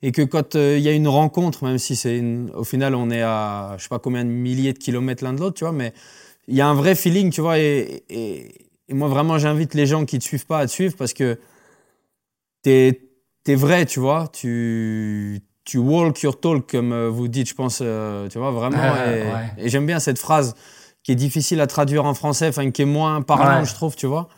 et 0.06 0.12
que 0.12 0.20
quand 0.22 0.54
euh, 0.54 0.76
il 0.76 0.82
y 0.84 0.88
a 0.88 0.92
une 0.92 1.08
rencontre, 1.08 1.64
même 1.64 1.78
si 1.78 1.96
c'est 1.96 2.22
au 2.54 2.62
final, 2.64 2.94
on 2.94 3.08
est 3.10 3.22
à, 3.22 3.74
je 3.78 3.84
sais 3.84 3.88
pas 3.88 3.98
combien 3.98 4.22
de 4.24 4.28
milliers 4.30 4.74
de 4.74 4.78
kilomètres 4.78 5.24
l'un 5.24 5.32
de 5.32 5.40
l'autre, 5.40 5.56
tu 5.56 5.64
vois, 5.64 5.72
mais 5.72 5.94
il 6.46 6.54
y 6.54 6.60
a 6.60 6.66
un 6.68 6.74
vrai 6.74 6.94
feeling, 6.94 7.30
tu 7.30 7.40
vois, 7.40 7.58
et, 7.58 8.04
et, 8.10 8.54
et 8.88 8.94
moi, 8.94 9.08
vraiment, 9.08 9.38
j'invite 9.38 9.72
les 9.72 9.86
gens 9.86 10.04
qui 10.04 10.18
te 10.18 10.24
suivent 10.24 10.44
pas 10.46 10.58
à 10.58 10.66
te 10.66 10.70
suivre 10.72 10.94
parce 10.98 11.14
que 11.14 11.38
t'es 12.62 13.00
es 13.46 13.54
vrai, 13.54 13.84
tu 13.86 14.00
vois, 14.00 14.28
tu, 14.32 15.40
tu 15.64 15.78
walk 15.78 16.20
your 16.22 16.38
talk, 16.38 16.70
comme 16.70 16.92
euh, 16.92 17.08
vous 17.10 17.28
dites, 17.28 17.48
je 17.48 17.54
pense, 17.54 17.80
euh, 17.82 18.28
tu 18.28 18.38
vois, 18.38 18.50
vraiment. 18.50 18.76
Ah, 18.80 19.06
et 19.06 19.22
ouais. 19.22 19.28
et 19.58 19.68
j'aime 19.68 19.86
bien 19.86 20.00
cette 20.00 20.18
phrase 20.18 20.54
qui 21.02 21.12
est 21.12 21.16
difficile 21.16 21.60
à 21.60 21.66
traduire 21.66 22.04
en 22.06 22.14
français, 22.14 22.48
enfin, 22.48 22.70
qui 22.70 22.82
est 22.82 22.86
moins 22.86 23.20
parlant, 23.22 23.60
Ouais. 23.60 23.66
je 23.66 23.74
trouve, 23.74 23.96
tu 23.96 24.06
vois. 24.06 24.28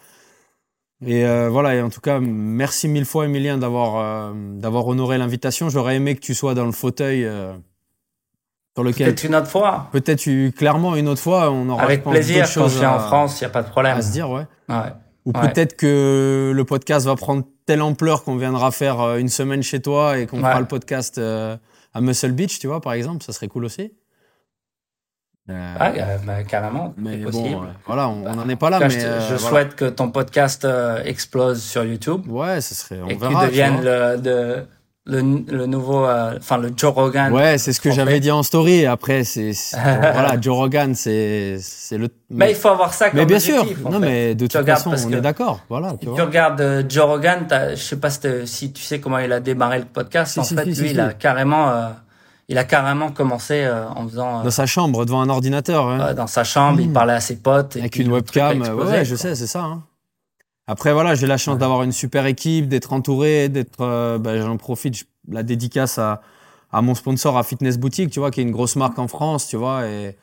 Et 1.05 1.27
euh, 1.27 1.49
voilà, 1.51 1.75
et 1.75 1.83
en 1.83 1.91
tout 1.91 2.01
cas, 2.01 2.21
merci 2.21 2.89
mille 2.89 3.05
fois, 3.05 3.27
Emilien, 3.27 3.59
d'avoir 3.59 3.97
euh, 3.97 4.33
d'avoir 4.55 4.87
honoré 4.87 5.19
l'invitation. 5.19 5.69
J'aurais 5.69 5.97
aimé 5.97 6.15
que 6.15 6.21
tu 6.21 6.33
sois 6.35 6.55
dans 6.55 6.65
le 6.65 6.73
fauteuil 6.73 7.25
euh, 7.27 7.53
sur 8.75 8.83
lequel 8.83 9.09
Peut-être 9.09 9.25
une 9.25 9.35
autre 9.35 9.47
fois. 9.49 9.89
peut-être 9.93 10.51
clairement 10.57 10.97
une 10.97 11.09
autre 11.09 11.21
fois, 11.21 11.51
on 11.51 11.69
aura 11.69 11.83
Avec 11.83 12.03
plaisir, 12.03 12.47
quand 12.55 12.69
je 12.69 12.79
viens 12.79 12.93
en 12.95 12.99
France, 13.01 13.41
il 13.41 13.45
n'y 13.45 13.49
a 13.49 13.51
pas 13.51 13.63
de 13.63 13.69
problème. 13.69 13.99
à 13.99 14.03
se 14.03 14.11
dire, 14.13 14.31
ouais. 14.31 14.47
Ouais. 14.71 14.77
Ou 15.27 15.33
Ouais. 15.33 15.49
peut-être 15.53 15.77
que 15.77 16.53
le 16.55 16.65
podcast 16.65 17.05
va 17.05 17.15
prendre 17.17 17.45
telle 17.67 17.83
ampleur 17.83 18.23
qu'on 18.25 18.37
viendra 18.37 18.71
faire 18.71 19.01
euh, 19.01 19.17
une 19.19 19.29
semaine 19.29 19.63
chez 19.63 19.83
toi 19.83 20.19
et 20.19 20.27
qu'on 20.27 20.37
Ouais. 20.39 20.49
fera 20.49 20.61
le 20.61 20.67
podcast 20.67 21.19
à 21.19 22.01
Muscle 22.01 22.33
Beach, 22.33 22.59
tu 22.59 22.69
vois, 22.69 22.81
par 22.81 22.93
exemple, 22.95 23.23
ça 23.25 23.33
serait 23.33 23.49
cool 23.49 23.65
aussi. 23.67 23.93
Euh, 25.49 25.75
euh, 25.81 26.17
bah, 26.27 26.43
carrément, 26.43 26.93
mais 26.97 27.19
bon, 27.19 27.63
euh, 27.63 27.67
voilà, 27.87 28.09
on 28.09 28.35
n'en 28.35 28.49
est 28.49 28.57
pas 28.57 28.69
là, 28.69 28.81
mais 28.81 28.91
je, 28.91 28.99
euh, 28.99 29.21
je 29.21 29.35
voilà. 29.35 29.39
souhaite 29.39 29.77
que 29.77 29.85
ton 29.85 30.11
podcast 30.11 30.65
euh, 30.65 31.01
explose 31.05 31.63
sur 31.63 31.85
YouTube 31.85 32.23
Ouais, 32.29 32.61
ce 32.61 32.75
serait. 32.75 32.99
On 33.01 33.07
et 33.07 33.17
qu'il 33.17 33.29
verra. 33.29 33.43
tu 33.45 33.47
devienne 33.51 33.81
le, 33.85 34.17
de- 34.21 34.67
le, 35.09 35.21
le 35.57 35.67
nouveau, 35.67 36.05
enfin 36.05 36.59
le 36.59 36.73
Joe 36.77 36.93
Rogan. 36.93 37.33
Ouais, 37.33 37.59
c'est 37.59 37.73
ce 37.73 37.81
que 37.81 37.93
j'avais 37.93 38.19
dit 38.19 38.33
en 38.33 38.43
story. 38.43 38.87
Après, 38.87 39.23
c'est 39.23 39.53
voilà, 39.73 40.35
Joe 40.41 40.57
Rogan, 40.57 40.97
c'est 40.97 41.59
c'est 41.61 41.97
le. 41.97 42.09
Mais 42.29 42.51
il 42.51 42.57
faut 42.57 42.71
avoir 42.71 42.93
ça 42.93 43.11
comme 43.11 43.21
mais 43.21 43.25
bien 43.25 43.39
sûr. 43.39 43.61
objectif, 43.61 43.85
Non, 43.85 43.93
fait. 43.93 43.99
mais 44.01 44.35
de 44.35 44.49
toute 44.49 44.67
façon, 44.67 44.91
on 45.07 45.13
est 45.13 45.21
d'accord. 45.21 45.61
Voilà, 45.69 45.93
tu 46.01 46.07
tu 46.13 46.21
regardes 46.21 46.87
Joe 46.89 47.05
Rogan, 47.05 47.47
je 47.71 47.77
sais 47.77 48.01
pas 48.01 48.11
si, 48.11 48.73
tu 48.73 48.83
sais 48.83 48.99
comment 48.99 49.19
il 49.19 49.31
a 49.33 49.39
démarré 49.39 49.79
le 49.79 49.85
podcast. 49.85 50.33
Si, 50.33 50.41
en 50.41 50.43
si, 50.43 50.57
fait, 50.57 50.65
lui, 50.65 50.91
il 50.91 50.99
a 50.99 51.13
carrément, 51.13 51.73
il 52.49 52.59
a 52.59 52.65
carrément 52.65 53.11
commencé 53.11 53.65
euh, 53.65 53.89
en 53.89 54.07
faisant 54.09 54.41
euh, 54.41 54.45
Dans 54.45 54.51
sa 54.51 54.67
chambre, 54.67 55.05
devant 55.05 55.21
un 55.21 55.29
ordinateur. 55.29 55.87
hein. 55.89 56.01
euh, 56.01 56.15
dans 56.15 56.27
sa 56.27 56.45
chambre, 56.45 56.81
il 56.81 56.91
Mm. 56.91 56.93
parlait 56.93 57.13
à 57.15 57.21
ses 57.21 57.37
potes 57.37 57.77
et 57.77 57.81
avec 57.81 57.97
une 57.97 58.11
webcam. 58.13 58.59
Explosé, 58.59 58.93
ouais, 58.93 59.05
je 59.05 59.17
sais, 59.17 59.35
c'est 59.35 59.47
ça. 59.47 59.65
hein. 59.65 59.83
Après, 60.69 60.93
voilà, 60.93 61.15
j'ai 61.15 61.27
la 61.27 61.37
chance 61.39 61.55
Ouais. 61.55 61.61
d'avoir 61.61 61.83
une 61.85 61.93
super 61.93 62.27
équipe, 62.27 62.69
d'être 62.69 62.93
entouré, 62.93 63.49
d'être. 63.49 63.81
euh, 63.81 64.19
bah, 64.19 64.37
J'en 64.41 64.57
profite, 64.57 64.97
je- 64.99 65.05
la 65.29 65.43
dédicace 65.43 65.99
à, 65.99 66.23
à 66.73 66.83
mon 66.83 66.95
sponsor 66.95 67.37
à 67.39 67.43
Fitness 67.45 67.79
Boutique, 67.79 68.11
tu 68.11 68.19
vois, 68.21 68.31
qui 68.31 68.41
est 68.41 68.43
une 68.45 68.51
grosse 68.53 68.77
marque 68.77 68.99
en 68.99 69.07
France, 69.09 69.47
tu 69.49 69.57
vois, 69.57 69.87
et 69.87 70.17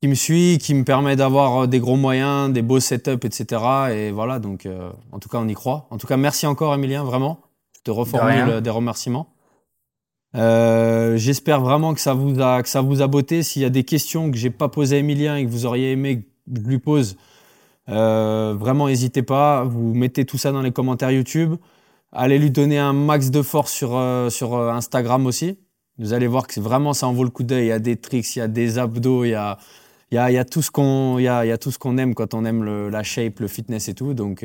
qui 0.00 0.08
me 0.08 0.14
suit, 0.14 0.58
qui 0.58 0.74
me 0.74 0.84
permet 0.84 1.16
d'avoir 1.16 1.64
euh, 1.64 1.66
des 1.66 1.80
gros 1.80 1.96
moyens, 1.96 2.50
des 2.52 2.62
beaux 2.62 2.80
setups, 2.80 3.24
etc. 3.26 3.62
Et 3.92 4.10
voilà, 4.10 4.38
donc, 4.38 4.64
euh, 4.64 4.90
en 5.12 5.18
tout 5.18 5.28
cas, 5.28 5.38
on 5.38 5.48
y 5.48 5.54
croit. 5.54 5.86
En 5.90 5.98
tout 5.98 6.06
cas, 6.06 6.16
merci 6.16 6.46
encore, 6.46 6.72
Emilien, 6.74 7.04
vraiment. 7.04 7.40
Je 7.76 7.80
te 7.82 7.90
reformule 7.90 8.48
euh, 8.48 8.60
des 8.60 8.70
remerciements. 8.70 9.28
Euh, 10.34 11.16
J'espère 11.16 11.60
vraiment 11.60 11.94
que 11.94 12.00
ça 12.00 12.14
vous 12.14 12.40
a 12.40 12.62
que 12.62 12.68
ça 12.68 12.80
vous 12.80 13.02
a 13.02 13.06
botté. 13.06 13.42
S'il 13.42 13.62
y 13.62 13.64
a 13.64 13.70
des 13.70 13.84
questions 13.84 14.30
que 14.30 14.36
j'ai 14.36 14.50
pas 14.50 14.68
posées 14.68 14.96
à 14.96 14.98
Emilien 15.00 15.36
et 15.36 15.44
que 15.44 15.50
vous 15.50 15.66
auriez 15.66 15.92
aimé 15.92 16.20
que 16.20 16.60
je 16.60 16.68
lui 16.68 16.78
pose, 16.78 17.16
euh, 17.88 18.54
vraiment 18.58 18.88
n'hésitez 18.88 19.22
pas. 19.22 19.64
Vous 19.64 19.94
mettez 19.94 20.24
tout 20.24 20.38
ça 20.38 20.52
dans 20.52 20.62
les 20.62 20.72
commentaires 20.72 21.10
YouTube. 21.10 21.54
Allez 22.12 22.38
lui 22.38 22.50
donner 22.50 22.78
un 22.78 22.92
max 22.92 23.30
de 23.30 23.42
force 23.42 23.72
sur 23.72 23.96
euh, 23.96 24.30
sur 24.30 24.56
Instagram 24.56 25.26
aussi. 25.26 25.58
Vous 25.98 26.12
allez 26.12 26.26
voir 26.26 26.46
que 26.46 26.60
vraiment 26.60 26.92
ça 26.94 27.08
en 27.08 27.12
vaut 27.12 27.24
le 27.24 27.30
coup 27.30 27.42
d'œil. 27.42 27.66
Il 27.66 27.68
y 27.68 27.72
a 27.72 27.78
des 27.78 27.96
tricks, 27.96 28.36
il 28.36 28.38
y 28.40 28.42
a 28.42 28.48
des 28.48 28.78
abdos, 28.78 29.24
il 29.24 29.30
y 29.30 29.34
a 29.34 29.58
il 30.10 30.14
y 30.14 30.18
a, 30.18 30.30
il 30.30 30.34
y 30.34 30.38
a 30.38 30.44
tout 30.44 30.62
ce 30.62 30.70
qu'on 30.70 31.18
il 31.18 31.24
y 31.24 31.28
a, 31.28 31.44
il 31.44 31.48
y 31.48 31.52
a 31.52 31.58
tout 31.58 31.70
ce 31.70 31.78
qu'on 31.78 31.98
aime 31.98 32.14
quand 32.14 32.34
on 32.34 32.44
aime 32.44 32.88
la 32.88 33.02
shape, 33.02 33.40
le 33.40 33.48
fitness 33.48 33.88
et 33.88 33.94
tout. 33.94 34.14
Donc 34.14 34.44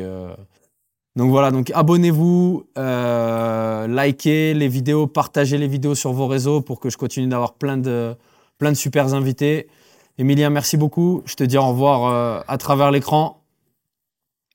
donc 1.15 1.29
voilà, 1.29 1.51
donc 1.51 1.71
abonnez-vous, 1.75 2.65
euh, 2.77 3.87
likez 3.87 4.55
les 4.55 4.67
vidéos, 4.67 5.05
partagez 5.05 5.59
les 5.59 5.67
vidéos 5.67 5.93
sur 5.93 6.11
vos 6.11 6.25
réseaux 6.25 6.61
pour 6.61 6.79
que 6.79 6.89
je 6.89 6.97
continue 6.97 7.27
d'avoir 7.27 7.53
plein 7.53 7.77
de, 7.77 8.15
plein 8.57 8.71
de 8.71 8.77
super 8.77 9.13
invités. 9.13 9.67
Emilien, 10.17 10.49
merci 10.49 10.75
beaucoup. 10.75 11.21
Je 11.25 11.35
te 11.35 11.43
dis 11.43 11.57
au 11.57 11.67
revoir 11.67 12.05
euh, 12.05 12.41
à 12.47 12.57
travers 12.57 12.89
l'écran. 12.89 13.43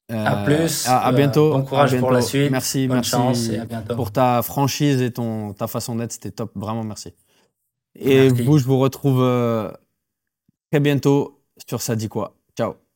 à 0.09 0.45
plus. 0.45 0.89
À, 0.89 1.13
bientôt. 1.13 1.53
bon 1.53 1.63
courage 1.63 1.97
pour 1.97 2.11
la 2.11 2.23
suite. 2.23 2.51
Merci, 2.51 2.89
Bonne 2.89 2.97
merci 2.99 3.11
chance 3.11 3.49
et 3.51 3.59
à 3.59 3.65
bientôt. 3.65 3.95
pour 3.95 4.11
ta 4.11 4.43
franchise 4.43 5.01
et 5.01 5.13
ton 5.13 5.53
ta 5.53 5.69
façon 5.69 5.95
d'être. 5.95 6.13
C'était 6.13 6.33
top, 6.33 6.51
vraiment 6.57 6.83
merci. 6.83 7.15
Et 7.95 8.29
vous, 8.31 8.59
je 8.59 8.65
vous 8.65 8.79
retrouve 8.79 9.25
très 10.73 10.81
bientôt 10.81 11.41
sur 11.69 11.81
Ça 11.83 11.95
dit 11.95 12.09
quoi. 12.09 12.35
Ciao. 12.57 12.88